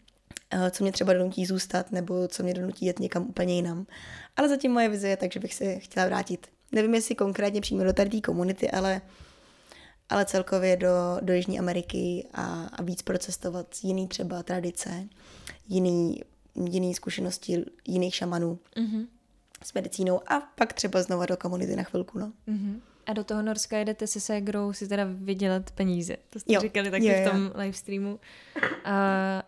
Co 0.71 0.85
mě 0.85 0.93
třeba 0.93 1.13
donutí 1.13 1.47
zůstat, 1.47 1.93
nebo 1.93 2.29
co 2.29 2.43
mě 2.43 2.55
donutí 2.55 2.87
jet 2.87 2.99
někam 2.99 3.27
úplně 3.29 3.55
jinam. 3.55 3.87
Ale 4.37 4.49
zatím 4.49 4.73
moje 4.73 4.89
vize 4.89 5.09
je 5.09 5.17
tak, 5.17 5.33
že 5.33 5.41
bych 5.41 5.55
se 5.55 5.79
chtěla 5.79 6.07
vrátit. 6.07 6.47
Nevím, 6.73 6.95
jestli 6.95 7.15
konkrétně 7.15 7.61
přímo 7.61 7.85
do 7.85 7.93
tady 7.93 8.11
té 8.11 8.21
komunity, 8.21 8.71
ale, 8.71 9.01
ale 10.09 10.25
celkově 10.25 10.77
do, 10.77 10.89
do 11.21 11.33
Jižní 11.33 11.59
Ameriky 11.59 12.29
a, 12.35 12.65
a 12.65 12.83
víc 12.83 13.03
procestovat 13.03 13.67
jiný 13.83 14.09
třeba 14.09 14.43
tradice, 14.43 15.09
jiný, 15.69 16.23
jiný 16.71 16.95
zkušenosti 16.95 17.65
jiných 17.89 18.15
šamanů 18.15 18.59
mm-hmm. 18.77 19.07
s 19.65 19.73
medicínou 19.73 20.21
a 20.33 20.41
pak 20.41 20.73
třeba 20.73 21.03
znova 21.03 21.27
do 21.27 21.37
komunity 21.37 21.77
na 21.77 21.83
chvilku. 21.83 22.19
No. 22.19 22.33
Mm-hmm. 22.49 22.81
A 23.07 23.13
do 23.13 23.25
toho 23.25 23.43
Norska 23.43 23.79
jedete 23.79 24.07
se 24.07 24.21
ségrou 24.21 24.73
si 24.73 24.89
teda 24.89 25.07
vydělat 25.09 25.71
peníze. 25.71 26.17
To 26.31 26.39
jste 26.39 26.53
jo. 26.53 26.61
říkali 26.61 26.91
taky 26.91 27.07
jo, 27.07 27.15
jo. 27.17 27.29
v 27.29 27.31
tom 27.31 27.53
livestreamu. 27.55 28.21
A 28.85 29.43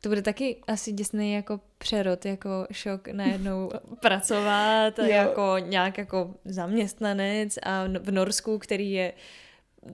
to 0.00 0.08
bude 0.08 0.22
taky 0.22 0.56
asi 0.66 0.92
děsný 0.92 1.32
jako 1.32 1.60
přerod, 1.78 2.24
jako 2.24 2.66
šok 2.72 3.08
najednou 3.08 3.70
pracovat 4.00 4.98
jako 4.98 5.54
nějak 5.58 5.98
jako 5.98 6.34
zaměstnanec 6.44 7.58
a 7.62 7.84
v 8.00 8.10
Norsku, 8.10 8.58
který 8.58 8.92
je 8.92 9.12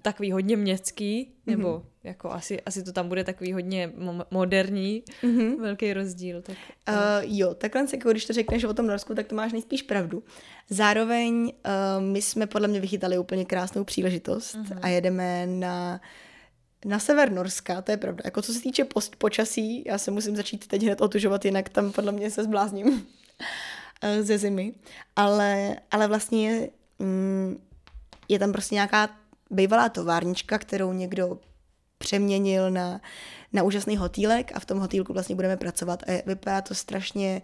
takový 0.03 0.33
hodně 0.33 0.57
městský, 0.57 1.33
nebo 1.47 1.69
mm-hmm. 1.69 1.85
jako 2.05 2.31
asi, 2.31 2.61
asi 2.61 2.83
to 2.83 2.93
tam 2.93 3.09
bude 3.09 3.25
takový 3.25 3.53
hodně 3.53 3.93
moderní, 4.31 5.03
mm-hmm. 5.23 5.61
velký 5.61 5.93
rozdíl. 5.93 6.43
Tak, 6.43 6.57
uh, 6.89 6.95
jo, 7.23 7.55
takhle 7.55 7.87
jako 7.93 8.11
když 8.11 8.27
to 8.27 8.33
řekneš 8.33 8.65
o 8.65 8.75
tom 8.75 8.87
Norsku, 8.87 9.15
tak 9.15 9.27
to 9.27 9.35
máš 9.35 9.53
nejspíš 9.53 9.83
pravdu. 9.83 10.23
Zároveň 10.71 11.35
uh, 11.43 12.05
my 12.05 12.23
jsme 12.23 12.47
podle 12.47 12.69
mě 12.69 12.81
vychytali 12.81 13.19
úplně 13.19 13.45
krásnou 13.45 13.85
příležitost 13.85 14.57
mm-hmm. 14.57 14.79
a 14.83 14.89
jedeme 14.89 15.47
na 15.47 16.01
na 16.85 16.99
sever 16.99 17.33
Norska, 17.33 17.83
to 17.83 17.91
je 17.91 17.97
pravda. 17.97 18.23
Jako 18.25 18.43
co 18.43 18.53
se 18.53 18.61
týče 18.61 18.85
post 18.85 19.17
počasí, 19.17 19.85
já 19.87 19.99
se 19.99 20.11
musím 20.11 20.37
začít 20.37 20.67
teď 20.67 20.83
hned 20.83 21.01
otužovat, 21.01 21.45
jinak 21.45 21.69
tam 21.69 21.93
podle 21.93 22.13
mě 22.13 22.31
se 22.31 22.45
zblázním 22.45 23.07
ze 24.21 24.39
zimy. 24.39 24.75
Ale, 25.17 25.77
ale 25.91 26.09
vlastně 26.09 26.51
je, 26.51 26.71
mm, 26.99 27.63
je 28.29 28.39
tam 28.39 28.53
prostě 28.53 28.75
nějaká 28.75 29.09
bývalá 29.51 29.89
továrnička, 29.89 30.59
kterou 30.59 30.93
někdo 30.93 31.39
přeměnil 31.99 32.71
na, 32.71 33.01
na 33.55 33.63
úžasný 33.63 33.97
hotýlek 33.97 34.53
a 34.55 34.61
v 34.61 34.65
tom 34.65 34.79
hotýlku 34.79 35.13
vlastně 35.13 35.35
budeme 35.35 35.57
pracovat. 35.57 36.03
A 36.03 36.23
vypadá 36.27 36.61
to 36.61 36.75
strašně, 36.75 37.43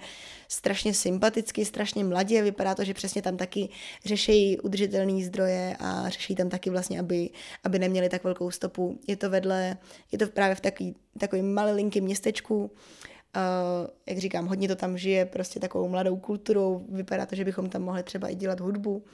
strašně 0.49 0.95
sympaticky, 0.95 1.65
strašně 1.65 2.05
mladě, 2.05 2.43
vypadá 2.43 2.75
to, 2.75 2.85
že 2.85 2.95
přesně 2.95 3.23
tam 3.23 3.37
taky 3.37 3.69
řeší 4.05 4.61
udržitelné 4.61 5.25
zdroje 5.25 5.77
a 5.81 6.09
řeší 6.09 6.35
tam 6.35 6.49
taky 6.49 6.71
vlastně, 6.71 7.01
aby, 7.01 7.31
aby 7.65 7.79
neměli 7.79 8.09
tak 8.09 8.25
velkou 8.25 8.51
stopu. 8.51 8.99
Je 9.07 9.17
to 9.17 9.31
vedle, 9.31 9.77
je 10.13 10.19
to 10.19 10.27
právě 10.27 10.55
v 10.55 10.61
takový, 10.61 10.95
takovým 11.19 11.55
malilinkým 11.55 12.05
městečku, 12.05 12.71
Uh, 13.37 13.87
jak 14.07 14.19
říkám, 14.19 14.47
hodně 14.47 14.69
to 14.69 14.77
tam 14.77 14.99
žije 14.99 15.27
prostě 15.27 15.61
takovou 15.61 15.89
mladou 15.89 16.17
kulturou, 16.17 16.87
vypadá 16.89 17.27
to, 17.27 17.35
že 17.35 17.45
bychom 17.45 17.69
tam 17.69 17.83
mohli 17.83 18.03
třeba 18.03 18.29
i 18.29 18.35
dělat 18.35 18.61
hudbu 18.61 19.05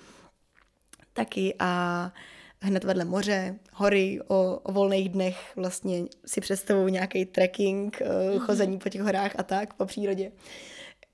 taky 1.13 1.55
a 1.59 2.13
hned 2.61 2.85
vedle 2.85 3.05
moře, 3.05 3.59
hory 3.73 4.21
o, 4.29 4.61
o 4.63 4.73
volných 4.73 5.09
dnech 5.09 5.53
vlastně 5.57 6.05
si 6.27 6.41
představují 6.41 6.93
nějaký 6.93 7.25
trekking, 7.25 8.01
mm-hmm. 8.01 8.39
chození 8.39 8.79
po 8.79 8.89
těch 8.89 9.01
horách 9.01 9.33
a 9.39 9.43
tak 9.43 9.75
po 9.75 9.87
přírodě. 9.87 10.33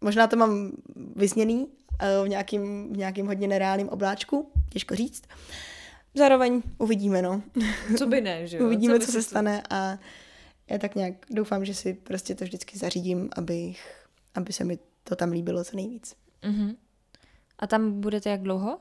Možná 0.00 0.26
to 0.26 0.36
mám 0.36 0.72
vysněný 1.16 1.58
uh, 1.58 2.24
v 2.24 2.28
nějakým, 2.28 2.92
v 2.92 2.96
nějakým 2.96 3.26
hodně 3.26 3.48
nereálným 3.48 3.88
obláčku, 3.88 4.52
těžko 4.68 4.94
říct. 4.94 5.22
Zároveň 6.14 6.62
uvidíme, 6.78 7.22
no. 7.22 7.42
Co 7.98 8.06
by 8.06 8.20
ne, 8.20 8.46
že 8.46 8.56
jo? 8.56 8.64
uvidíme, 8.66 9.00
co, 9.00 9.06
co 9.06 9.12
se 9.12 9.22
stane 9.22 9.62
a 9.70 9.98
já 10.70 10.78
tak 10.78 10.94
nějak 10.94 11.14
doufám, 11.30 11.64
že 11.64 11.74
si 11.74 11.94
prostě 11.94 12.34
to 12.34 12.44
vždycky 12.44 12.78
zařídím, 12.78 13.28
abych, 13.36 14.06
aby 14.34 14.52
se 14.52 14.64
mi 14.64 14.78
to 15.04 15.16
tam 15.16 15.32
líbilo 15.32 15.64
co 15.64 15.76
nejvíc. 15.76 16.14
Mm-hmm. 16.42 16.76
A 17.58 17.66
tam 17.66 18.00
budete 18.00 18.30
jak 18.30 18.42
dlouho? 18.42 18.78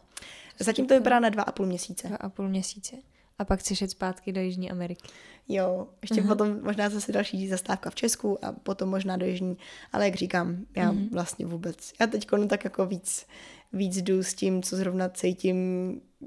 Zatím 0.59 0.87
to 0.87 0.93
vypadá 0.93 1.19
na 1.19 1.29
dva 1.29 1.43
a 1.43 1.51
půl 1.51 1.65
měsíce. 1.65 2.07
Dva 2.07 2.17
a 2.17 2.29
půl 2.29 2.49
měsíce. 2.49 2.95
A 3.39 3.45
pak 3.45 3.59
chceš 3.59 3.81
jít 3.81 3.91
zpátky 3.91 4.31
do 4.31 4.41
Jižní 4.41 4.71
Ameriky. 4.71 5.07
Jo, 5.47 5.87
ještě 6.01 6.21
uh-huh. 6.21 6.27
potom 6.27 6.63
možná 6.63 6.89
zase 6.89 7.11
další 7.11 7.47
zastávka 7.47 7.89
v 7.89 7.95
Česku 7.95 8.45
a 8.45 8.51
potom 8.51 8.89
možná 8.89 9.17
do 9.17 9.25
Jižní. 9.25 9.57
Ale 9.93 10.05
jak 10.05 10.15
říkám, 10.15 10.65
já 10.75 10.91
uh-huh. 10.91 11.09
vlastně 11.11 11.45
vůbec, 11.45 11.93
já 11.99 12.07
teď 12.07 12.31
no 12.31 12.47
tak 12.47 12.63
jako 12.63 12.85
víc, 12.85 13.27
víc 13.73 14.01
jdu 14.01 14.23
s 14.23 14.33
tím, 14.33 14.63
co 14.63 14.75
zrovna 14.75 15.09
cítím, 15.09 15.57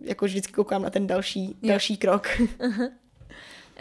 jako 0.02 0.24
vždycky 0.24 0.52
koukám 0.52 0.82
na 0.82 0.90
ten 0.90 1.06
další, 1.06 1.46
jo. 1.46 1.68
další 1.68 1.96
krok. 1.96 2.28
Uh-huh. 2.58 2.90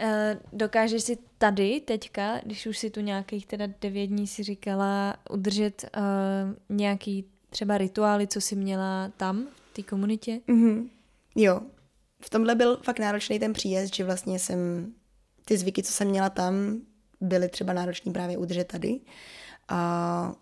Uh, 0.02 0.40
dokážeš 0.52 1.02
si 1.02 1.18
tady 1.38 1.80
teďka, 1.80 2.40
když 2.44 2.66
už 2.66 2.78
si 2.78 2.90
tu 2.90 3.00
nějakých 3.00 3.46
teda 3.46 3.66
devět 3.80 4.06
dní 4.06 4.26
si 4.26 4.42
říkala, 4.42 5.16
udržet 5.30 5.84
uh, 5.96 6.76
nějaký 6.76 7.24
třeba 7.50 7.78
rituály, 7.78 8.26
co 8.26 8.40
jsi 8.40 8.56
měla 8.56 9.12
tam 9.16 9.46
té 9.74 9.82
komunitě? 9.82 10.40
Mm-hmm. 10.48 10.88
Jo. 11.34 11.60
V 12.20 12.30
tomhle 12.30 12.54
byl 12.54 12.76
fakt 12.76 12.98
náročný 12.98 13.38
ten 13.38 13.52
příjezd, 13.52 13.94
že 13.94 14.04
vlastně 14.04 14.38
jsem 14.38 14.92
ty 15.44 15.56
zvyky, 15.56 15.82
co 15.82 15.92
jsem 15.92 16.08
měla 16.08 16.30
tam, 16.30 16.80
byly 17.20 17.48
třeba 17.48 17.72
náročný 17.72 18.12
právě 18.12 18.38
udržet 18.38 18.64
tady. 18.64 19.00
A 19.68 20.32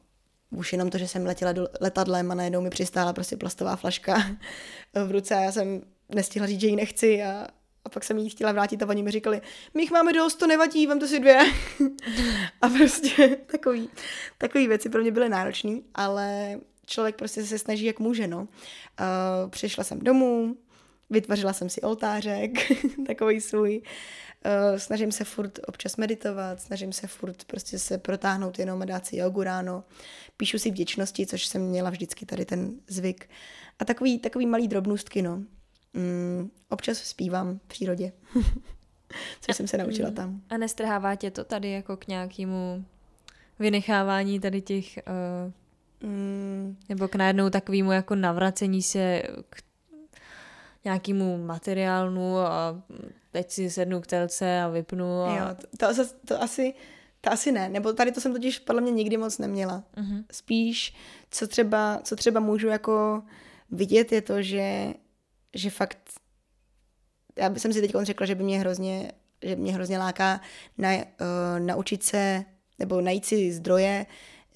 už 0.50 0.72
jenom 0.72 0.90
to, 0.90 0.98
že 0.98 1.08
jsem 1.08 1.26
letěla 1.26 1.52
do 1.52 1.68
letadlem 1.80 2.30
a 2.30 2.34
najednou 2.34 2.60
mi 2.60 2.70
přistála 2.70 3.12
prostě 3.12 3.36
plastová 3.36 3.76
flaška 3.76 4.22
v 5.06 5.10
ruce 5.10 5.34
a 5.34 5.40
já 5.40 5.52
jsem 5.52 5.82
nestihla 6.14 6.48
říct, 6.48 6.60
že 6.60 6.66
ji 6.66 6.76
nechci 6.76 7.22
a, 7.22 7.46
a 7.84 7.88
pak 7.88 8.04
jsem 8.04 8.18
jí 8.18 8.30
chtěla 8.30 8.52
vrátit 8.52 8.82
a 8.82 8.88
oni 8.88 9.02
mi 9.02 9.10
říkali, 9.10 9.40
my 9.74 9.82
jich 9.82 9.90
máme 9.90 10.12
dost, 10.12 10.34
to 10.34 10.46
nevadí, 10.46 10.86
vám 10.86 10.98
to 10.98 11.06
si 11.06 11.20
dvě. 11.20 11.38
a 12.62 12.68
prostě 12.68 13.36
takový, 13.46 13.88
takový 14.38 14.68
věci 14.68 14.88
pro 14.88 15.00
mě 15.00 15.10
byly 15.10 15.28
náročné, 15.28 15.78
ale 15.94 16.58
člověk 16.92 17.16
prostě 17.16 17.44
se 17.44 17.58
snaží, 17.58 17.84
jak 17.84 17.98
může, 17.98 18.26
no. 18.26 18.38
Uh, 18.40 19.50
přišla 19.50 19.84
jsem 19.84 19.98
domů, 19.98 20.56
vytvořila 21.10 21.52
jsem 21.52 21.68
si 21.68 21.80
oltářek, 21.80 22.50
takový 23.06 23.40
svůj. 23.40 23.82
Uh, 23.82 24.78
snažím 24.78 25.12
se 25.12 25.24
furt 25.24 25.58
občas 25.66 25.96
meditovat, 25.96 26.60
snažím 26.60 26.92
se 26.92 27.06
furt 27.06 27.44
prostě 27.44 27.78
se 27.78 27.98
protáhnout 27.98 28.58
jenom 28.58 28.82
a 28.82 28.84
dát 28.84 29.06
si 29.06 29.16
jogu 29.16 29.42
ráno. 29.42 29.84
Píšu 30.36 30.58
si 30.58 30.70
vděčnosti, 30.70 31.26
což 31.26 31.46
jsem 31.46 31.62
měla 31.62 31.90
vždycky 31.90 32.26
tady 32.26 32.44
ten 32.44 32.72
zvyk. 32.88 33.30
A 33.78 33.84
takový, 33.84 34.18
takový 34.18 34.46
malý 34.46 34.68
drobnůstky, 34.68 35.22
no. 35.22 35.42
Mm, 35.94 36.50
občas 36.68 36.98
zpívám 36.98 37.58
v 37.58 37.68
přírodě, 37.68 38.12
což 39.40 39.56
jsem 39.56 39.68
se 39.68 39.78
naučila 39.78 40.10
tam. 40.10 40.40
A 40.50 40.56
nestrhává 40.56 41.14
tě 41.14 41.30
to 41.30 41.44
tady 41.44 41.70
jako 41.70 41.96
k 41.96 42.06
nějakému 42.06 42.84
vynechávání 43.58 44.40
tady 44.40 44.60
těch 44.60 44.98
uh, 44.98 45.52
Mm, 46.02 46.76
nebo 46.88 47.08
k 47.08 47.14
najednou 47.14 47.50
takovému 47.50 47.92
jako 47.92 48.14
navracení 48.14 48.82
se 48.82 49.22
k 49.50 49.62
nějakému 50.84 51.44
materiálnu 51.44 52.38
a 52.38 52.82
teď 53.32 53.50
si 53.50 53.70
sednu 53.70 54.00
k 54.00 54.06
telce 54.06 54.62
a 54.62 54.68
vypnu. 54.68 55.22
A... 55.22 55.36
Jo, 55.36 55.44
to, 55.78 55.94
to, 55.94 56.04
to 56.26 56.42
asi... 56.42 56.74
To 57.24 57.32
asi 57.32 57.52
ne, 57.52 57.68
nebo 57.68 57.92
tady 57.92 58.12
to 58.12 58.20
jsem 58.20 58.32
totiž 58.32 58.58
podle 58.58 58.82
mě 58.82 58.90
nikdy 58.90 59.16
moc 59.16 59.38
neměla. 59.38 59.84
Uh-huh. 59.96 60.24
Spíš, 60.32 60.94
co 61.30 61.46
třeba, 61.46 62.00
co 62.04 62.16
třeba 62.16 62.40
můžu 62.40 62.68
jako 62.68 63.22
vidět, 63.70 64.12
je 64.12 64.22
to, 64.22 64.42
že, 64.42 64.94
že 65.54 65.70
fakt, 65.70 65.98
já 67.38 67.54
jsem 67.54 67.72
si 67.72 67.80
teď 67.80 67.92
řekla, 68.02 68.26
že 68.26 68.34
by 68.34 68.44
mě 68.44 68.58
hrozně, 68.58 69.12
že 69.42 69.56
mě 69.56 69.72
hrozně 69.72 69.98
láká 69.98 70.40
na, 70.78 70.88
uh, 70.94 71.02
naučit 71.58 72.02
se, 72.02 72.44
nebo 72.78 73.00
najít 73.00 73.24
si 73.24 73.52
zdroje, 73.52 74.06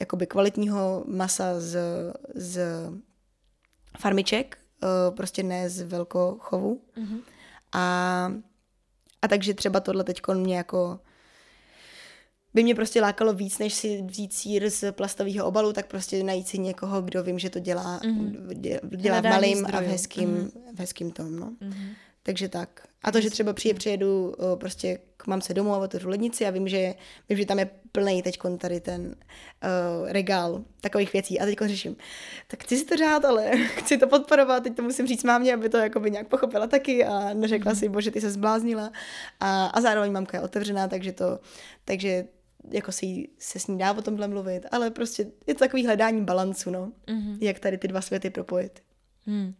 jakoby 0.01 0.26
kvalitního 0.26 1.05
masa 1.07 1.61
z, 1.61 1.78
z 2.34 2.61
farmiček, 3.99 4.59
eh, 4.82 5.11
prostě 5.11 5.42
ne 5.42 5.70
z 5.70 5.82
velkochovu. 5.82 6.80
Mm-hmm. 6.97 7.20
A, 7.72 8.32
a 9.22 9.28
takže 9.28 9.55
třeba 9.55 9.80
tohle 9.80 10.05
teď 10.05 10.20
mě 10.34 10.57
jako 10.57 11.01
by 12.55 12.62
mě 12.62 12.74
prostě 12.74 13.01
lákalo 13.01 13.32
víc, 13.32 13.59
než 13.59 13.74
si 13.74 14.02
vzít 14.02 14.32
sír 14.32 14.70
z 14.70 14.93
plastového 14.93 15.47
obalu, 15.47 15.73
tak 15.73 15.86
prostě 15.86 16.23
najít 16.23 16.48
si 16.48 16.59
někoho, 16.59 17.02
kdo 17.02 17.23
vím, 17.23 17.39
že 17.39 17.51
to 17.51 17.59
dělá, 17.59 18.01
mm-hmm. 18.01 18.97
dělá 18.97 19.20
v 19.20 19.24
malým 19.24 19.66
a 19.66 19.81
v 19.81 19.85
hezkým, 19.85 20.36
mm-hmm. 20.36 20.74
v 20.74 20.78
hezkým 20.78 21.10
tom, 21.10 21.36
no. 21.36 21.51
Mm-hmm. 21.51 21.94
Takže 22.23 22.48
tak. 22.48 22.89
A 23.07 23.12
to, 23.12 23.20
že 23.20 23.31
třeba 23.31 23.53
přije, 23.53 23.74
přijedu 23.74 24.35
uh, 24.39 24.59
prostě 24.59 24.99
k 25.16 25.27
mamce 25.27 25.55
domů 25.55 25.74
a 25.74 25.78
otevřu 25.78 26.09
lednici 26.09 26.47
a 26.47 26.51
vím, 26.51 26.69
že, 26.69 26.95
vím, 27.28 27.39
že 27.39 27.47
tam 27.47 27.59
je 27.59 27.70
plný 27.93 28.23
teď 28.23 28.39
tady 28.59 28.81
ten 28.81 29.07
uh, 29.07 30.11
regál 30.12 30.65
takových 30.81 31.12
věcí 31.12 31.41
a 31.41 31.45
teď 31.45 31.59
řeším, 31.66 31.97
tak 32.47 32.62
chci 32.62 32.77
si 32.77 32.85
to 32.85 32.97
řád, 32.97 33.24
ale 33.24 33.51
chci 33.66 33.99
to 33.99 34.07
podporovat, 34.07 34.62
teď 34.62 34.77
to 34.77 34.83
musím 34.83 35.07
říct 35.07 35.24
mámě, 35.24 35.55
aby 35.55 35.69
to 35.69 35.77
jakoby 35.77 36.11
nějak 36.11 36.28
pochopila 36.28 36.66
taky 36.66 37.05
a 37.05 37.35
neřekla 37.35 37.73
mm. 37.73 37.78
si, 37.78 37.89
bože, 37.89 38.11
ty 38.11 38.20
se 38.20 38.31
zbláznila 38.31 38.93
a, 39.41 39.66
a 39.66 39.81
zároveň 39.81 40.12
mamka 40.12 40.37
je 40.37 40.43
otevřená, 40.45 40.89
takže 40.89 41.12
to, 41.12 41.41
takže 41.85 42.24
jako 42.70 42.93
si 42.93 43.28
se 43.39 43.59
s 43.59 43.66
ní 43.66 43.78
dá 43.78 43.93
o 43.93 44.03
tomhle 44.03 44.28
mluvit, 44.28 44.66
ale 44.73 44.91
prostě 44.91 45.27
je 45.47 45.55
to 45.55 45.59
takový 45.59 45.87
hledání 45.87 46.24
balancu, 46.24 46.70
no, 46.70 46.93
mm-hmm. 47.07 47.39
jak 47.41 47.59
tady 47.59 47.78
ty 47.78 47.89
dva 47.89 48.01
světy 48.01 48.31
propojit. 48.31 48.83
Mm. 49.27 49.55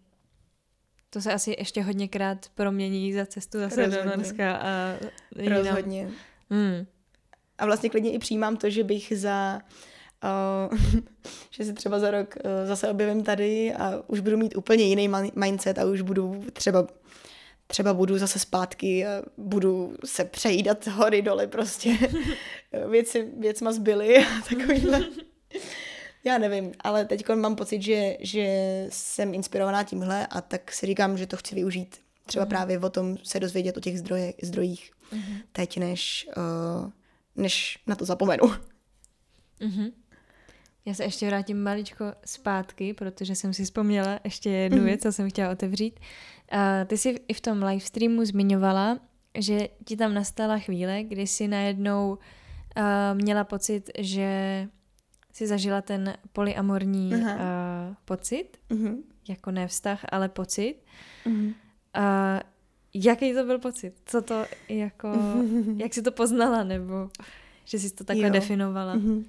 To 1.17 1.23
se 1.23 1.33
asi 1.33 1.57
ještě 1.59 1.83
hodněkrát 1.83 2.47
promění 2.55 3.13
za 3.13 3.27
cestu 3.27 3.59
zase 3.59 3.87
Rozhodně. 3.87 4.11
do 4.11 4.17
Norska. 4.17 4.57
A 4.57 4.95
Rozhodně. 5.49 6.11
Hmm. 6.51 6.87
A 7.59 7.67
vlastně 7.67 7.91
klidně 7.91 8.13
i 8.13 8.19
přijímám 8.19 8.57
to, 8.57 8.71
že 8.71 8.85
bych 8.85 9.13
za 9.17 9.61
Uh, 10.71 10.79
že 11.51 11.65
si 11.65 11.73
třeba 11.73 11.99
za 11.99 12.11
rok 12.11 12.35
uh, 12.45 12.69
zase 12.69 12.89
objevím 12.89 13.25
tady 13.25 13.73
a 13.75 14.03
už 14.07 14.21
budu 14.21 14.37
mít 14.37 14.57
úplně 14.57 14.85
jiný 14.85 15.11
mindset 15.35 15.79
a 15.79 15.85
už 15.85 16.01
budu 16.01 16.45
třeba 16.53 16.87
třeba 17.67 17.95
budu 17.95 18.19
zase 18.19 18.39
zpátky 18.39 19.07
a 19.07 19.23
budu 19.37 19.97
se 20.05 20.25
přejídat 20.25 20.87
hory 20.87 21.23
doly 21.23 21.47
prostě. 21.47 21.99
Věci, 22.91 23.29
věcma 23.39 23.73
zbyly 23.73 24.19
a 24.19 24.41
takovýhle. 24.49 25.05
Já 26.27 26.39
nevím, 26.39 26.73
ale 26.81 27.05
teď 27.05 27.29
mám 27.35 27.57
pocit, 27.57 27.83
že, 27.83 28.17
že 28.21 28.47
jsem 28.91 29.35
inspirovaná 29.35 29.85
tímhle 29.85 30.27
a 30.27 30.41
tak 30.41 30.73
si 30.73 30.87
říkám, 30.87 31.19
že 31.19 31.27
to 31.27 31.37
chci 31.37 31.55
využít. 31.55 31.97
Třeba 32.27 32.45
mm. 32.45 32.49
právě 32.49 32.79
o 32.79 32.91
tom 32.91 33.17
se 33.23 33.41
dozvědět 33.41 33.77
o 33.77 33.81
těch 33.81 33.99
zdroje, 33.99 34.35
zdrojích 34.43 34.91
mm. 35.13 35.21
teď, 35.53 35.79
než, 35.79 36.29
uh, 36.37 36.91
než 37.37 37.79
na 37.87 37.95
to 37.95 38.05
zapomenu. 38.05 38.45
Mm-hmm. 39.61 39.93
Já 40.85 40.95
se 40.95 41.05
ještě 41.05 41.27
vrátím 41.27 41.63
maličko 41.63 42.05
zpátky, 42.25 42.95
protože 42.95 43.35
jsem 43.35 43.55
si 43.55 43.65
vzpomněla 43.65 44.21
ještě 44.25 44.51
jednu 44.51 44.79
mm-hmm. 44.79 44.85
věc, 44.85 45.03
co 45.03 45.13
jsem 45.13 45.31
chtěla 45.31 45.51
otevřít. 45.51 46.01
Uh, 46.53 46.59
ty 46.87 46.99
jsi 46.99 47.21
i 47.29 47.35
v 47.35 47.41
tom 47.41 47.63
live 47.63 47.81
streamu 47.81 48.25
zmiňovala, 48.25 48.99
že 49.39 49.69
ti 49.85 49.97
tam 49.97 50.15
nastala 50.15 50.59
chvíle, 50.59 51.03
kdy 51.03 51.27
jsi 51.27 51.49
najednou 51.49 52.11
uh, 52.77 52.83
měla 53.15 53.45
pocit, 53.45 53.91
že 53.99 54.69
jsi 55.37 55.47
zažila 55.47 55.83
ten 55.83 56.15
polyamorní 56.33 57.15
uh, 57.15 57.31
pocit, 58.05 58.49
uh-huh. 58.71 59.03
jako 59.29 59.51
ne 59.51 59.69
vztah, 59.69 60.01
ale 60.09 60.29
pocit. 60.29 60.77
Uh-huh. 61.27 61.55
Uh, 61.97 62.41
jaký 62.95 63.35
to 63.35 63.45
byl 63.45 63.59
pocit? 63.59 63.95
Co 64.07 64.23
to 64.23 64.45
jako, 64.69 65.13
jak 65.77 65.95
jsi 65.95 66.03
to 66.03 66.13
poznala, 66.13 66.65
nebo 66.65 67.11
že 67.65 67.79
jsi 67.79 67.91
to 67.91 68.05
takhle 68.05 68.27
jo. 68.27 68.33
definovala? 68.33 68.97
Uh-huh. 68.97 69.25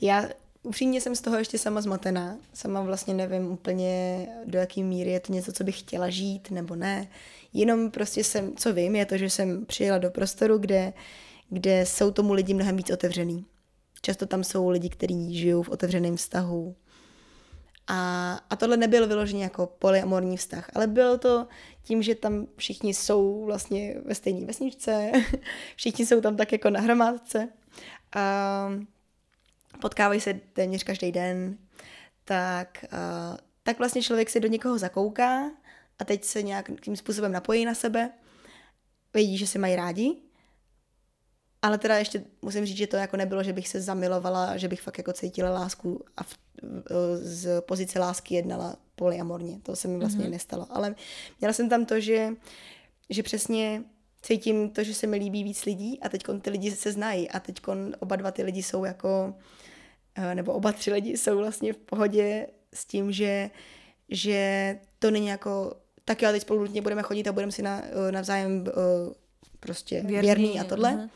Já 0.00 0.28
upřímně 0.62 1.00
jsem 1.00 1.14
z 1.14 1.20
toho 1.20 1.36
ještě 1.36 1.58
sama 1.58 1.80
zmatená. 1.80 2.36
Sama 2.52 2.80
vlastně 2.80 3.14
nevím 3.14 3.52
úplně, 3.52 4.26
do 4.46 4.58
jaký 4.58 4.82
míry 4.82 5.10
je 5.10 5.20
to 5.20 5.32
něco, 5.32 5.52
co 5.52 5.64
bych 5.64 5.78
chtěla 5.78 6.10
žít, 6.10 6.50
nebo 6.50 6.76
ne. 6.76 7.08
Jenom 7.52 7.90
prostě 7.90 8.24
jsem, 8.24 8.56
co 8.56 8.72
vím, 8.72 8.96
je 8.96 9.06
to, 9.06 9.16
že 9.16 9.30
jsem 9.30 9.66
přijela 9.66 9.98
do 9.98 10.10
prostoru, 10.10 10.58
kde, 10.58 10.92
kde 11.48 11.86
jsou 11.86 12.10
tomu 12.10 12.32
lidi 12.32 12.54
mnohem 12.54 12.76
víc 12.76 12.90
otevřený. 12.90 13.44
Často 14.02 14.26
tam 14.26 14.44
jsou 14.44 14.68
lidi, 14.68 14.88
kteří 14.88 15.38
žijou 15.38 15.62
v 15.62 15.68
otevřeném 15.68 16.16
vztahu. 16.16 16.76
A, 17.86 18.32
a 18.50 18.56
tohle 18.56 18.76
nebyl 18.76 19.06
vyloženě 19.06 19.42
jako 19.42 19.66
polyamorní 19.66 20.36
vztah, 20.36 20.70
ale 20.74 20.86
bylo 20.86 21.18
to 21.18 21.46
tím, 21.82 22.02
že 22.02 22.14
tam 22.14 22.46
všichni 22.56 22.94
jsou 22.94 23.44
vlastně 23.44 23.96
ve 24.04 24.14
stejné 24.14 24.46
vesničce, 24.46 25.12
všichni 25.76 26.06
jsou 26.06 26.20
tam 26.20 26.36
tak 26.36 26.52
jako 26.52 26.70
na 26.70 26.80
hromádce 26.80 27.48
a 28.16 28.68
potkávají 29.80 30.20
se 30.20 30.34
téměř 30.52 30.82
každý 30.82 31.12
den, 31.12 31.58
tak, 32.24 32.84
a, 32.92 33.36
tak 33.62 33.78
vlastně 33.78 34.02
člověk 34.02 34.30
se 34.30 34.40
do 34.40 34.48
někoho 34.48 34.78
zakouká 34.78 35.50
a 35.98 36.04
teď 36.04 36.24
se 36.24 36.42
nějakým 36.42 36.96
způsobem 36.96 37.32
napojí 37.32 37.64
na 37.64 37.74
sebe, 37.74 38.10
vědí, 39.14 39.38
že 39.38 39.46
se 39.46 39.58
mají 39.58 39.76
rádi 39.76 40.16
ale 41.62 41.78
teda 41.78 41.98
ještě 41.98 42.24
musím 42.42 42.66
říct, 42.66 42.76
že 42.76 42.86
to 42.86 42.96
jako 42.96 43.16
nebylo, 43.16 43.42
že 43.42 43.52
bych 43.52 43.68
se 43.68 43.80
zamilovala, 43.80 44.56
že 44.56 44.68
bych 44.68 44.80
fakt 44.80 44.98
jako 44.98 45.12
cítila 45.12 45.50
lásku 45.50 46.04
a 46.16 46.22
v, 46.22 46.38
z 47.14 47.60
pozice 47.60 47.98
lásky 47.98 48.34
jednala 48.34 48.76
polyamorně. 48.96 49.60
To 49.62 49.76
se 49.76 49.88
mi 49.88 49.98
vlastně 49.98 50.24
mm-hmm. 50.24 50.30
nestalo. 50.30 50.66
Ale 50.70 50.94
měla 51.40 51.52
jsem 51.52 51.68
tam 51.68 51.84
to, 51.84 52.00
že, 52.00 52.28
že 53.10 53.22
přesně 53.22 53.84
cítím 54.22 54.70
to, 54.70 54.84
že 54.84 54.94
se 54.94 55.06
mi 55.06 55.16
líbí 55.16 55.44
víc 55.44 55.64
lidí 55.64 56.00
a 56.00 56.08
teď 56.08 56.22
ty 56.42 56.50
lidi 56.50 56.70
se 56.70 56.92
znají 56.92 57.30
a 57.30 57.40
teď 57.40 57.60
oba 58.00 58.16
dva 58.16 58.30
ty 58.30 58.42
lidi 58.42 58.62
jsou 58.62 58.84
jako, 58.84 59.34
eh, 60.14 60.34
nebo 60.34 60.52
oba 60.52 60.72
tři 60.72 60.92
lidi 60.92 61.16
jsou 61.16 61.38
vlastně 61.38 61.72
v 61.72 61.76
pohodě 61.76 62.46
s 62.74 62.84
tím, 62.86 63.12
že, 63.12 63.50
že 64.08 64.78
to 64.98 65.10
není 65.10 65.26
jako 65.26 65.74
tak 66.04 66.22
jo, 66.22 66.30
teď 66.30 66.42
spolu 66.42 66.60
nutně 66.60 66.82
budeme 66.82 67.02
chodit 67.02 67.28
a 67.28 67.32
budeme 67.32 67.52
si 67.52 67.62
na, 67.62 67.82
eh, 67.84 68.12
navzájem 68.12 68.64
eh, 68.68 68.72
prostě 69.60 70.00
věrný, 70.00 70.20
věrný 70.20 70.60
a 70.60 70.64
tohle. 70.64 70.90
Uh-huh 70.90 71.10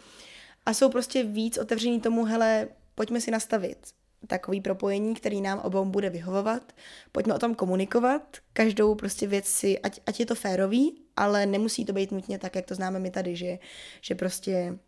a 0.66 0.74
jsou 0.74 0.88
prostě 0.88 1.22
víc 1.22 1.58
otevření 1.58 2.00
tomu, 2.00 2.24
hele, 2.24 2.68
pojďme 2.94 3.20
si 3.20 3.30
nastavit 3.30 3.78
takový 4.26 4.60
propojení, 4.60 5.14
který 5.14 5.40
nám 5.40 5.58
obou 5.58 5.84
bude 5.84 6.10
vyhovovat. 6.10 6.72
Pojďme 7.12 7.34
o 7.34 7.38
tom 7.38 7.54
komunikovat, 7.54 8.36
každou 8.52 8.94
prostě 8.94 9.26
věc 9.26 9.46
si, 9.46 9.78
ať, 9.78 10.00
ať 10.06 10.20
je 10.20 10.26
to 10.26 10.34
férový, 10.34 11.02
ale 11.16 11.46
nemusí 11.46 11.84
to 11.84 11.92
být 11.92 12.12
nutně 12.12 12.38
tak, 12.38 12.56
jak 12.56 12.66
to 12.66 12.74
známe 12.74 12.98
my 12.98 13.10
tady, 13.10 13.36
že, 13.36 13.58
že 14.00 14.14
prostě 14.14 14.78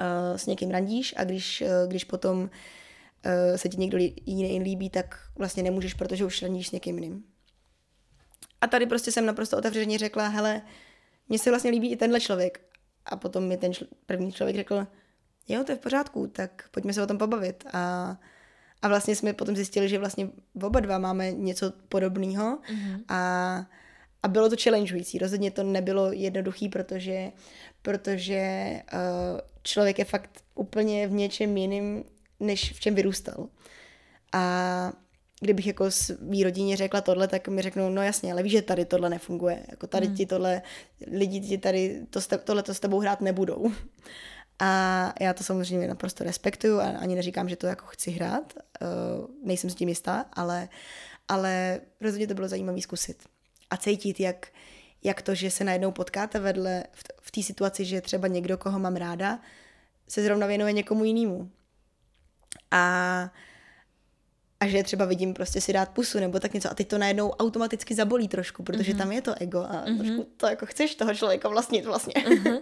uh, 0.00 0.36
s 0.36 0.46
někým 0.46 0.70
randíš 0.70 1.14
a 1.16 1.24
když, 1.24 1.62
uh, 1.62 1.88
když 1.88 2.04
potom 2.04 2.38
uh, 2.40 3.56
se 3.56 3.68
ti 3.68 3.76
někdo 3.76 3.98
jiný 4.26 4.60
líbí, 4.60 4.90
tak 4.90 5.20
vlastně 5.38 5.62
nemůžeš, 5.62 5.94
protože 5.94 6.24
už 6.24 6.42
randíš 6.42 6.68
s 6.68 6.72
někým 6.72 6.98
jiným. 6.98 7.24
A 8.60 8.66
tady 8.66 8.86
prostě 8.86 9.12
jsem 9.12 9.26
naprosto 9.26 9.58
otevřeně 9.58 9.98
řekla, 9.98 10.28
hele, 10.28 10.62
mně 11.28 11.38
se 11.38 11.50
vlastně 11.50 11.70
líbí 11.70 11.92
i 11.92 11.96
tenhle 11.96 12.20
člověk 12.20 12.60
a 13.06 13.16
potom 13.16 13.44
mi 13.44 13.56
ten 13.56 13.72
čl- 13.72 13.86
první 14.06 14.32
člověk 14.32 14.56
řekl, 14.56 14.86
jo, 15.48 15.64
to 15.64 15.72
je 15.72 15.76
v 15.76 15.80
pořádku, 15.80 16.26
tak 16.26 16.68
pojďme 16.70 16.92
se 16.92 17.02
o 17.02 17.06
tom 17.06 17.18
pobavit. 17.18 17.64
A, 17.72 18.16
a 18.82 18.88
vlastně 18.88 19.16
jsme 19.16 19.32
potom 19.32 19.56
zjistili, 19.56 19.88
že 19.88 19.98
vlastně 19.98 20.28
oba 20.62 20.80
dva 20.80 20.98
máme 20.98 21.32
něco 21.32 21.72
podobného 21.88 22.58
mm-hmm. 22.58 23.04
a, 23.08 23.66
a 24.22 24.28
bylo 24.28 24.50
to 24.50 24.56
challengeující. 24.62 25.18
Rozhodně 25.18 25.50
to 25.50 25.62
nebylo 25.62 26.12
jednoduchý, 26.12 26.68
protože, 26.68 27.32
protože 27.82 28.72
uh, 28.92 29.40
člověk 29.62 29.98
je 29.98 30.04
fakt 30.04 30.30
úplně 30.54 31.08
v 31.08 31.12
něčem 31.12 31.56
jiným, 31.56 32.04
než 32.40 32.72
v 32.72 32.80
čem 32.80 32.94
vyrůstal. 32.94 33.48
A 34.32 34.92
kdybych 35.40 35.66
jako 35.66 35.90
svý 35.90 36.44
rodině 36.44 36.76
řekla 36.76 37.00
tohle, 37.00 37.28
tak 37.28 37.48
mi 37.48 37.62
řeknou, 37.62 37.90
no 37.90 38.02
jasně, 38.02 38.32
ale 38.32 38.42
víš, 38.42 38.52
že 38.52 38.62
tady 38.62 38.84
tohle 38.84 39.10
nefunguje. 39.10 39.66
Jako 39.70 39.86
tady 39.86 40.06
hmm. 40.06 40.16
ti 40.16 40.26
tohle, 40.26 40.62
lidi 41.06 41.40
ti 41.40 41.58
tady 41.58 42.06
to, 42.10 42.20
tohle 42.44 42.62
to 42.62 42.74
s 42.74 42.80
tebou 42.80 43.00
hrát 43.00 43.20
nebudou. 43.20 43.72
A 44.58 45.12
já 45.20 45.34
to 45.34 45.44
samozřejmě 45.44 45.88
naprosto 45.88 46.24
respektuju 46.24 46.80
a 46.80 46.84
ani 46.84 47.14
neříkám, 47.14 47.48
že 47.48 47.56
to 47.56 47.66
jako 47.66 47.86
chci 47.86 48.10
hrát. 48.10 48.54
Uh, 48.56 49.26
nejsem 49.44 49.70
s 49.70 49.74
tím 49.74 49.88
jistá, 49.88 50.24
ale, 50.32 50.68
ale 51.28 51.80
rozhodně 52.00 52.26
to 52.26 52.34
bylo 52.34 52.48
zajímavé 52.48 52.80
zkusit. 52.80 53.22
A 53.70 53.76
cítit, 53.76 54.20
jak, 54.20 54.48
jak 55.04 55.22
to, 55.22 55.34
že 55.34 55.50
se 55.50 55.64
najednou 55.64 55.92
potkáte 55.92 56.38
vedle 56.38 56.84
v, 56.92 57.04
v 57.20 57.30
té 57.30 57.42
situaci, 57.42 57.84
že 57.84 58.00
třeba 58.00 58.28
někdo, 58.28 58.58
koho 58.58 58.78
mám 58.78 58.96
ráda, 58.96 59.40
se 60.08 60.22
zrovna 60.22 60.46
věnuje 60.46 60.72
někomu 60.72 61.04
jinému. 61.04 61.50
A 62.70 63.30
a 64.60 64.66
že 64.66 64.82
třeba 64.82 65.04
vidím 65.04 65.34
prostě 65.34 65.60
si 65.60 65.72
dát 65.72 65.88
pusu 65.88 66.20
nebo 66.20 66.40
tak 66.40 66.54
něco 66.54 66.70
a 66.70 66.74
teď 66.74 66.88
to 66.88 66.98
najednou 66.98 67.30
automaticky 67.30 67.94
zabolí 67.94 68.28
trošku, 68.28 68.62
protože 68.62 68.92
mm-hmm. 68.92 68.98
tam 68.98 69.12
je 69.12 69.22
to 69.22 69.34
ego 69.40 69.58
a 69.58 69.84
mm-hmm. 69.84 69.98
trošku 69.98 70.26
to 70.36 70.46
jako 70.46 70.66
chceš 70.66 70.94
toho 70.94 71.14
člověka 71.14 71.48
vlastnit 71.48 71.84
vlastně. 71.84 72.14
Mm-hmm. 72.14 72.60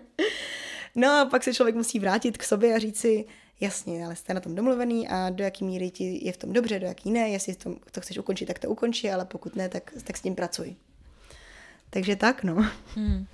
no 0.95 1.11
a 1.11 1.25
pak 1.25 1.45
se 1.45 1.55
člověk 1.55 1.77
musí 1.77 1.99
vrátit 1.99 2.39
k 2.39 2.43
sobě 2.43 2.75
a 2.75 2.79
říct 2.79 3.01
si, 3.01 3.25
jasně, 3.61 4.05
ale 4.05 4.17
jste 4.17 4.35
na 4.35 4.41
tom 4.41 4.55
domluvený 4.55 5.09
a 5.09 5.31
do 5.31 5.45
jaký 5.45 5.65
míry 5.65 5.91
ti 5.91 6.27
je 6.27 6.33
v 6.33 6.37
tom 6.37 6.53
dobře, 6.53 6.79
do 6.79 6.87
jaký 6.87 7.11
ne, 7.11 7.29
jestli 7.29 7.55
to, 7.55 7.77
to 7.91 8.01
chceš 8.01 8.19
ukončit, 8.19 8.47
tak 8.47 8.59
to 8.59 8.69
ukončí, 8.69 9.11
ale 9.11 9.25
pokud 9.25 9.57
ne, 9.57 9.69
tak, 9.69 9.93
tak 10.05 10.17
s 10.17 10.21
tím 10.21 10.35
pracuj. 10.35 10.77
Takže 11.91 12.17
tak, 12.17 12.45
no. 12.45 12.71
Hmm. 12.95 13.27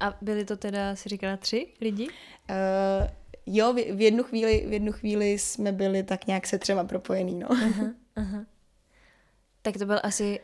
A 0.00 0.16
byli 0.20 0.44
to 0.44 0.56
teda, 0.56 0.96
si 0.96 1.08
říkala, 1.08 1.36
tři 1.36 1.66
lidi? 1.80 2.08
Uh, 2.08 3.08
jo, 3.46 3.72
v, 3.72 3.76
v, 3.76 4.00
jednu 4.00 4.22
chvíli, 4.22 4.64
v 4.68 4.72
jednu 4.72 4.92
chvíli 4.92 5.38
jsme 5.38 5.72
byli 5.72 6.02
tak 6.02 6.26
nějak 6.26 6.46
se 6.46 6.58
třema 6.58 6.84
propojení, 6.84 7.34
no. 7.38 7.48
Uh-huh. 7.48 7.94
Aha. 8.16 8.44
Tak 9.62 9.76
to 9.76 9.86
byl 9.86 10.00
asi, 10.02 10.40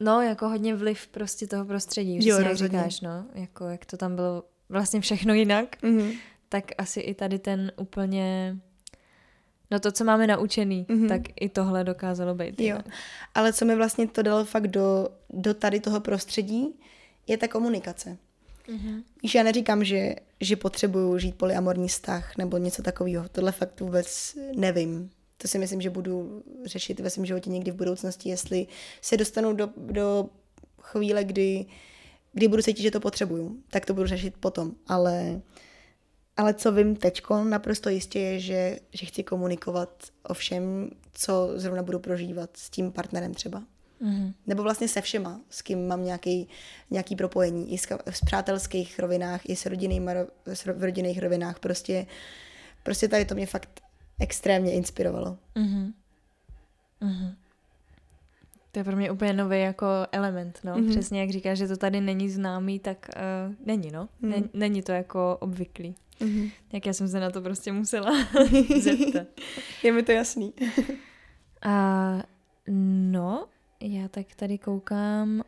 no, 0.00 0.22
jako 0.22 0.48
hodně 0.48 0.74
vliv 0.74 1.06
prostě 1.08 1.46
toho 1.46 1.64
prostředí, 1.64 2.28
jo, 2.28 2.38
jak 2.38 2.56
říkáš, 2.56 3.00
no, 3.00 3.26
jako 3.34 3.64
jak 3.64 3.84
to 3.84 3.96
tam 3.96 4.16
bylo 4.16 4.44
vlastně 4.68 5.00
všechno 5.00 5.34
jinak, 5.34 5.82
mm-hmm. 5.82 6.18
tak 6.48 6.64
asi 6.78 7.00
i 7.00 7.14
tady 7.14 7.38
ten 7.38 7.72
úplně, 7.76 8.56
no 9.70 9.80
to, 9.80 9.92
co 9.92 10.04
máme 10.04 10.26
naučený, 10.26 10.84
mm-hmm. 10.84 11.08
tak 11.08 11.22
i 11.40 11.48
tohle 11.48 11.84
dokázalo 11.84 12.34
být. 12.34 12.60
Jo, 12.60 12.78
ale 13.34 13.52
co 13.52 13.64
mi 13.64 13.76
vlastně 13.76 14.08
to 14.08 14.22
dalo 14.22 14.44
fakt 14.44 14.68
do, 14.68 15.08
do 15.30 15.54
tady 15.54 15.80
toho 15.80 16.00
prostředí, 16.00 16.80
je 17.26 17.36
ta 17.36 17.48
komunikace. 17.48 18.18
Mm-hmm. 18.68 19.02
Víš, 19.22 19.34
já 19.34 19.42
neříkám, 19.42 19.84
že, 19.84 20.14
že 20.40 20.56
potřebuju 20.56 21.18
žít 21.18 21.34
polyamorní 21.34 21.88
vztah 21.88 22.36
nebo 22.36 22.58
něco 22.58 22.82
takového. 22.82 23.28
Tohle 23.28 23.52
fakt 23.52 23.80
vůbec 23.80 24.38
nevím 24.56 25.10
to 25.42 25.48
si 25.48 25.58
myslím, 25.58 25.80
že 25.80 25.90
budu 25.90 26.42
řešit 26.64 27.00
ve 27.00 27.10
svém 27.10 27.26
životě 27.26 27.50
někdy 27.50 27.70
v 27.70 27.74
budoucnosti, 27.74 28.28
jestli 28.28 28.66
se 29.00 29.16
dostanu 29.16 29.52
do, 29.52 29.68
do 29.76 30.28
chvíle, 30.80 31.24
kdy, 31.24 31.66
kdy 32.32 32.48
budu 32.48 32.62
cítit, 32.62 32.82
že 32.82 32.90
to 32.90 33.00
potřebuju, 33.00 33.56
tak 33.70 33.86
to 33.86 33.94
budu 33.94 34.06
řešit 34.06 34.34
potom. 34.40 34.72
Ale, 34.86 35.40
ale 36.36 36.54
co 36.54 36.72
vím 36.72 36.96
teď 36.96 37.22
naprosto 37.42 37.88
jistě 37.88 38.18
je, 38.18 38.40
že, 38.40 38.78
že 38.92 39.06
chci 39.06 39.22
komunikovat 39.22 40.04
o 40.22 40.34
všem, 40.34 40.90
co 41.12 41.52
zrovna 41.54 41.82
budu 41.82 41.98
prožívat 41.98 42.56
s 42.56 42.70
tím 42.70 42.92
partnerem 42.92 43.34
třeba. 43.34 43.62
Mm-hmm. 44.02 44.32
Nebo 44.46 44.62
vlastně 44.62 44.88
se 44.88 45.00
všema, 45.00 45.40
s 45.50 45.62
kým 45.62 45.86
mám 45.86 46.04
nějaký, 46.04 46.48
nějaký 46.90 47.16
propojení. 47.16 47.72
I 47.72 47.78
z, 47.78 47.86
v 48.10 48.24
přátelských 48.24 48.98
rovinách, 48.98 49.40
i 49.48 49.56
s, 49.56 49.66
rodinnýma, 49.66 50.12
s 50.46 50.64
v 50.64 50.84
rodinných 50.84 51.18
rovinách. 51.18 51.58
Prostě, 51.58 52.06
prostě 52.82 53.08
tady 53.08 53.24
to 53.24 53.34
mě 53.34 53.46
fakt 53.46 53.80
extrémně 54.20 54.72
inspirovalo. 54.72 55.38
Mm-hmm. 55.56 55.92
Mm-hmm. 57.02 57.34
To 58.72 58.78
je 58.78 58.84
pro 58.84 58.96
mě 58.96 59.10
úplně 59.10 59.32
nový 59.32 59.60
jako 59.60 59.86
element, 60.12 60.60
no. 60.64 60.74
Mm-hmm. 60.74 60.90
Přesně 60.90 61.20
jak 61.20 61.30
říkáš, 61.30 61.58
že 61.58 61.68
to 61.68 61.76
tady 61.76 62.00
není 62.00 62.30
známý, 62.30 62.78
tak 62.78 63.10
uh, 63.16 63.54
není, 63.66 63.90
no. 63.90 64.08
Mm. 64.20 64.30
Není, 64.30 64.50
není 64.52 64.82
to 64.82 64.92
jako 64.92 65.36
obvyklý. 65.40 65.94
Mm-hmm. 66.20 66.50
Jak 66.72 66.86
já 66.86 66.92
jsem 66.92 67.08
se 67.08 67.20
na 67.20 67.30
to 67.30 67.40
prostě 67.40 67.72
musela 67.72 68.10
zeptat. 68.80 69.26
Je 69.82 69.92
mi 69.92 70.02
to 70.02 70.12
jasný. 70.12 70.52
A 71.62 72.22
no, 73.10 73.46
já 73.80 74.08
tak 74.08 74.26
tady 74.36 74.58
koukám. 74.58 75.42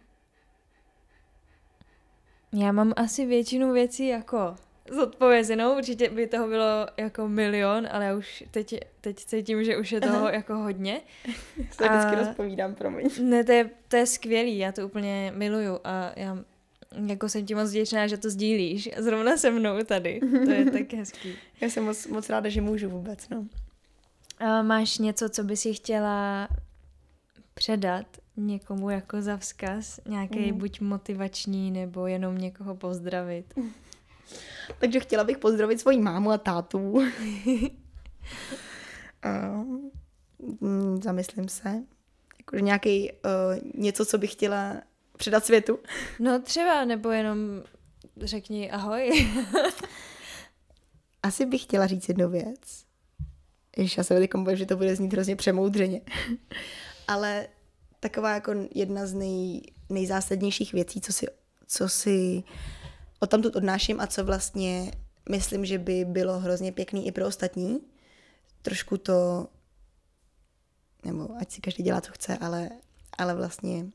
Já 2.53 2.73
mám 2.73 2.93
asi 2.97 3.27
většinu 3.27 3.73
věcí 3.73 4.07
jako 4.07 4.57
zodpovězenou, 4.91 5.77
určitě 5.77 6.11
by 6.11 6.27
toho 6.27 6.49
bylo 6.49 6.87
jako 6.97 7.29
milion, 7.29 7.89
ale 7.91 8.05
já 8.05 8.15
už 8.15 8.45
teď, 8.51 8.75
teď 9.01 9.17
cítím, 9.17 9.65
že 9.65 9.77
už 9.77 9.93
je 9.93 10.01
toho 10.01 10.17
Aha. 10.17 10.31
jako 10.31 10.55
hodně. 10.55 11.01
Se 11.71 11.89
a... 11.89 11.99
vždycky 11.99 12.27
rozpovídám, 12.27 12.75
promiň. 12.75 13.07
Ne, 13.21 13.45
to 13.45 13.53
je, 13.53 13.71
to 13.89 13.97
je 13.97 14.07
skvělý, 14.07 14.59
já 14.59 14.73
to 14.73 14.87
úplně 14.87 15.33
miluju 15.37 15.79
a 15.85 16.13
já 16.17 16.39
jako 17.07 17.29
jsem 17.29 17.47
ti 17.47 17.55
moc 17.55 17.71
vděčná, 17.71 18.07
že 18.07 18.17
to 18.17 18.31
sdílíš 18.31 18.91
zrovna 18.97 19.37
se 19.37 19.51
mnou 19.51 19.83
tady. 19.85 20.21
To 20.45 20.51
je 20.51 20.71
tak 20.71 20.93
hezký. 20.97 21.35
Já 21.61 21.71
jsem 21.71 21.85
moc, 21.85 22.07
moc 22.07 22.31
ráda, 22.31 22.49
že 22.49 22.61
můžu 22.61 22.91
vůbec, 22.91 23.29
no. 23.29 23.47
A 24.39 24.63
máš 24.63 24.99
něco, 24.99 25.29
co 25.29 25.45
bys 25.45 25.61
si 25.61 25.75
chtěla 25.75 26.49
předat 27.55 28.07
někomu 28.37 28.91
jako 28.91 29.23
za 29.23 29.37
vzkaz? 29.37 30.01
Nějaký 30.09 30.53
mm. 30.53 30.59
buď 30.59 30.81
motivační, 30.81 31.71
nebo 31.71 32.07
jenom 32.07 32.39
někoho 32.39 32.75
pozdravit? 32.75 33.55
Takže 34.79 35.01
chtěla 35.01 35.25
bych 35.25 35.39
pozdravit 35.39 35.81
svoji 35.81 35.99
mámu 36.01 36.31
a 36.31 36.39
tátu. 36.39 36.81
uh, 36.91 37.11
zamyslím 41.03 41.49
se. 41.49 41.83
Jakože 42.39 42.63
nějaký 42.63 43.13
uh, 43.13 43.19
něco, 43.75 44.07
co 44.07 44.19
bych 44.19 44.33
chtěla 44.33 44.77
předat 45.17 45.45
světu. 45.45 45.79
No 46.19 46.41
třeba, 46.41 46.85
nebo 46.85 47.11
jenom 47.11 47.39
řekni 48.17 48.71
ahoj. 48.71 49.31
Asi 51.23 51.47
bych 51.47 51.63
chtěla 51.63 51.87
říct 51.87 52.09
jednu 52.09 52.29
věc. 52.31 52.85
Ježiš, 53.77 53.97
já 53.97 54.05
se 54.05 54.15
teď 54.15 54.31
bojím, 54.35 54.59
že 54.59 54.67
to 54.67 54.77
bude 54.77 54.97
znít 54.97 55.13
hrozně 55.13 55.37
přemoudřeně. 55.37 56.01
Ale 57.09 57.49
taková 58.01 58.35
jako 58.35 58.53
jedna 58.75 59.07
z 59.07 59.15
nej, 59.15 59.63
nejzásadnějších 59.89 60.73
věcí, 60.73 61.01
co 61.01 61.13
si, 61.13 61.27
co 61.67 61.89
si 61.89 62.43
o 63.23 63.27
tam 63.27 63.43
odnáším 63.55 64.01
a 64.01 64.07
co 64.07 64.25
vlastně 64.25 64.93
myslím, 65.31 65.65
že 65.65 65.79
by 65.79 66.05
bylo 66.05 66.39
hrozně 66.39 66.73
pěkný 66.73 67.07
i 67.07 67.13
pro 67.13 67.27
ostatní. 67.27 67.81
Trošku 68.63 68.97
to, 68.97 69.49
nebo 71.05 71.29
ať 71.41 71.53
si 71.53 71.61
každý 71.61 71.83
dělá, 71.83 72.01
co 72.01 72.13
chce, 72.13 72.39
ale, 72.39 72.71
ale 73.19 73.35
vlastně, 73.35 73.87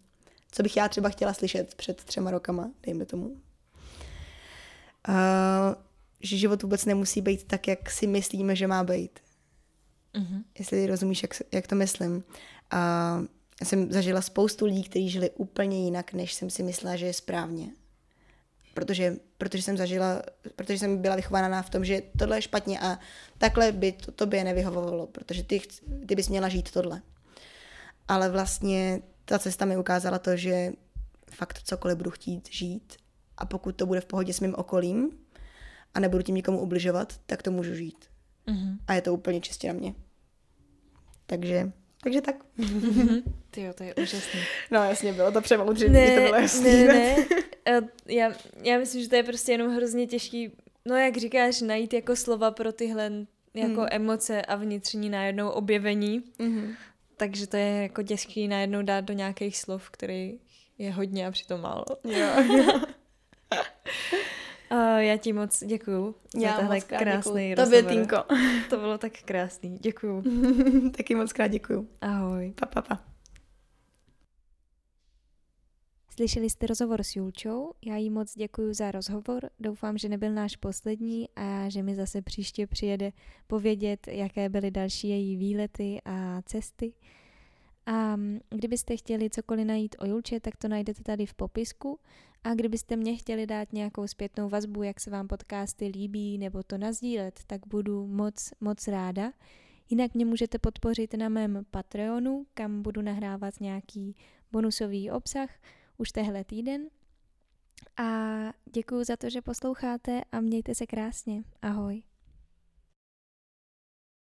co 0.52 0.64
bych 0.64 0.78
já 0.78 0.90
třeba 0.90 1.10
chtěla 1.10 1.34
slyšet 1.34 1.76
před 1.76 2.04
třema 2.04 2.32
rokama, 2.32 2.72
dejme 2.84 3.06
tomu. 3.06 3.28
Uh, 3.28 3.36
že 6.20 6.38
život 6.38 6.64
vůbec 6.64 6.86
nemusí 6.86 7.22
být 7.22 7.48
tak, 7.48 7.68
jak 7.68 7.92
si 7.92 8.08
myslíme, 8.08 8.56
že 8.56 8.68
má 8.68 8.84
být. 8.84 9.20
Uh-huh. 10.14 10.44
Jestli 10.60 10.88
rozumíš, 10.88 11.22
jak, 11.22 11.42
jak 11.52 11.68
to 11.68 11.76
myslím. 11.76 12.16
Uh, 12.16 12.22
já 13.62 13.66
jsem 13.66 13.92
zažila 13.92 14.22
spoustu 14.22 14.66
lidí, 14.66 14.84
kteří 14.84 15.10
žili 15.10 15.30
úplně 15.30 15.84
jinak, 15.84 16.14
než 16.14 16.34
jsem 16.34 16.50
si 16.50 16.64
myslela, 16.64 16.96
že 16.96 17.06
je 17.06 17.14
správně 17.14 17.72
protože, 18.78 19.16
protože 19.38 19.64
jsem 19.64 19.78
zažila, 19.78 20.22
protože 20.56 20.80
jsem 20.80 21.02
byla 21.02 21.16
vychovaná 21.16 21.62
v 21.62 21.70
tom, 21.70 21.86
že 21.86 22.02
tohle 22.20 22.38
je 22.38 22.42
špatně 22.42 22.80
a 22.80 23.00
takhle 23.38 23.72
by 23.72 23.92
to 23.92 24.12
tobě 24.12 24.44
nevyhovovalo, 24.44 25.08
protože 25.08 25.44
ty, 25.44 25.62
ty 26.08 26.16
bys 26.16 26.30
měla 26.30 26.50
žít 26.50 26.72
tohle. 26.72 27.02
Ale 28.08 28.30
vlastně 28.30 29.02
ta 29.26 29.40
cesta 29.40 29.66
mi 29.66 29.78
ukázala 29.78 30.20
to, 30.20 30.38
že 30.38 30.72
fakt 31.32 31.60
cokoliv 31.64 31.98
budu 31.98 32.12
chtít 32.12 32.50
žít 32.52 32.96
a 33.38 33.46
pokud 33.46 33.76
to 33.76 33.86
bude 33.86 34.02
v 34.02 34.06
pohodě 34.06 34.34
s 34.34 34.40
mým 34.40 34.56
okolím 34.58 35.10
a 35.94 36.00
nebudu 36.00 36.24
tím 36.24 36.36
nikomu 36.36 36.60
ubližovat, 36.60 37.20
tak 37.26 37.44
to 37.44 37.52
můžu 37.52 37.76
žít. 37.76 38.06
Mm-hmm. 38.48 38.78
A 38.88 38.94
je 38.94 39.02
to 39.02 39.14
úplně 39.14 39.42
čistě 39.42 39.68
na 39.68 39.74
mě. 39.74 39.96
Takže 41.26 41.72
takže 42.04 42.22
tak. 42.22 42.36
Mm-hmm. 42.60 43.24
Ty 43.52 43.62
jo, 43.62 43.74
to 43.74 43.84
je 43.84 43.96
úžasný. 43.96 44.40
No 44.72 44.84
jasně, 44.84 45.14
bylo 45.14 45.32
to 45.32 45.42
přemoudřený, 45.42 45.94
ne, 45.94 46.16
to 46.16 46.22
bylo 46.22 46.36
jasný. 46.36 46.84
Ne, 46.84 46.94
ne. 46.94 47.16
Já, 48.06 48.32
já 48.64 48.78
myslím, 48.78 49.04
že 49.04 49.10
to 49.10 49.16
je 49.16 49.24
prostě 49.24 49.52
jenom 49.52 49.76
hrozně 49.76 50.08
těžký, 50.08 50.52
no 50.86 50.96
jak 50.96 51.18
říkáš, 51.18 51.62
najít 51.62 51.94
jako 51.94 52.16
slova 52.16 52.52
pro 52.52 52.72
tyhle 52.72 53.12
jako 53.54 53.82
mm. 53.82 53.88
emoce 53.92 54.42
a 54.42 54.56
vnitřní 54.56 55.10
najednou 55.10 55.50
objevení. 55.50 56.24
Mm-hmm. 56.40 56.76
Takže 57.18 57.48
to 57.48 57.58
je 57.58 57.82
jako 57.82 58.04
těžký 58.04 58.48
najednou 58.48 58.82
dát 58.82 59.02
do 59.02 59.14
nějakých 59.14 59.58
slov, 59.58 59.90
který 59.90 60.40
je 60.78 60.92
hodně 60.92 61.28
a 61.28 61.32
přitom 61.32 61.62
málo. 61.62 61.86
Jo. 62.04 62.28
Uh, 64.72 64.98
já 64.98 65.18
ti 65.18 65.34
moc 65.34 65.64
děkuju 65.64 66.16
já 66.36 66.52
za 66.52 66.58
tenhle 66.58 66.82
krásný 66.82 67.56
rozhovor. 67.56 67.82
Tobě, 67.82 67.96
Tinko. 67.96 68.16
to 68.70 68.78
bylo 68.78 68.98
tak 68.98 69.12
krásný. 69.26 69.78
Děkuju. 69.82 70.24
Taky 70.98 71.16
moc 71.16 71.34
krát 71.34 71.48
děkuju. 71.48 71.88
Ahoj. 72.02 72.54
Pa, 72.60 72.66
pa, 72.66 72.82
pa. 72.82 73.04
Slyšeli 76.18 76.50
jste 76.50 76.68
rozhovor 76.68 77.04
s 77.04 77.16
Julčou, 77.16 77.72
já 77.86 77.98
jí 77.98 78.10
moc 78.10 78.34
děkuji 78.34 78.74
za 78.74 78.92
rozhovor, 78.92 79.50
doufám, 79.60 79.98
že 79.98 80.10
nebyl 80.10 80.34
náš 80.34 80.56
poslední 80.56 81.30
a 81.36 81.70
že 81.70 81.84
mi 81.84 81.96
zase 81.96 82.22
příště 82.22 82.68
přijede 82.68 83.12
povědět, 83.48 84.08
jaké 84.08 84.50
byly 84.50 84.72
další 84.72 85.10
její 85.10 85.38
výlety 85.38 86.02
a 86.06 86.42
cesty. 86.42 86.94
A 87.88 88.18
kdybyste 88.50 88.98
chtěli 88.98 89.30
cokoliv 89.30 89.66
najít 89.66 89.96
o 90.00 90.06
Julče, 90.06 90.40
tak 90.40 90.56
to 90.56 90.68
najdete 90.68 91.04
tady 91.04 91.26
v 91.26 91.34
popisku. 91.34 92.00
A 92.44 92.54
kdybyste 92.54 92.96
mě 92.96 93.16
chtěli 93.16 93.48
dát 93.48 93.74
nějakou 93.74 94.08
zpětnou 94.08 94.50
vazbu, 94.50 94.84
jak 94.84 95.00
se 95.00 95.10
vám 95.10 95.28
podcasty 95.28 95.88
líbí, 95.88 96.38
nebo 96.38 96.64
to 96.64 96.78
nazdílet, 96.78 97.40
tak 97.48 97.68
budu 97.68 98.08
moc, 98.08 98.54
moc 98.60 98.88
ráda. 98.88 99.32
Jinak 99.90 100.14
mě 100.14 100.26
můžete 100.26 100.60
podpořit 100.60 101.14
na 101.14 101.30
mém 101.30 101.66
Patreonu, 101.72 102.46
kam 102.54 102.82
budu 102.82 103.02
nahrávat 103.02 103.60
nějaký 103.60 104.16
bonusový 104.52 105.12
obsah 105.12 105.50
už 105.98 106.12
tehle 106.12 106.44
týden. 106.44 106.90
A 107.98 108.08
děkuji 108.74 109.04
za 109.04 109.18
to, 109.18 109.30
že 109.30 109.42
posloucháte 109.42 110.22
a 110.32 110.42
mějte 110.42 110.76
se 110.76 110.88
krásně. 110.88 111.44
Ahoj. 111.62 112.04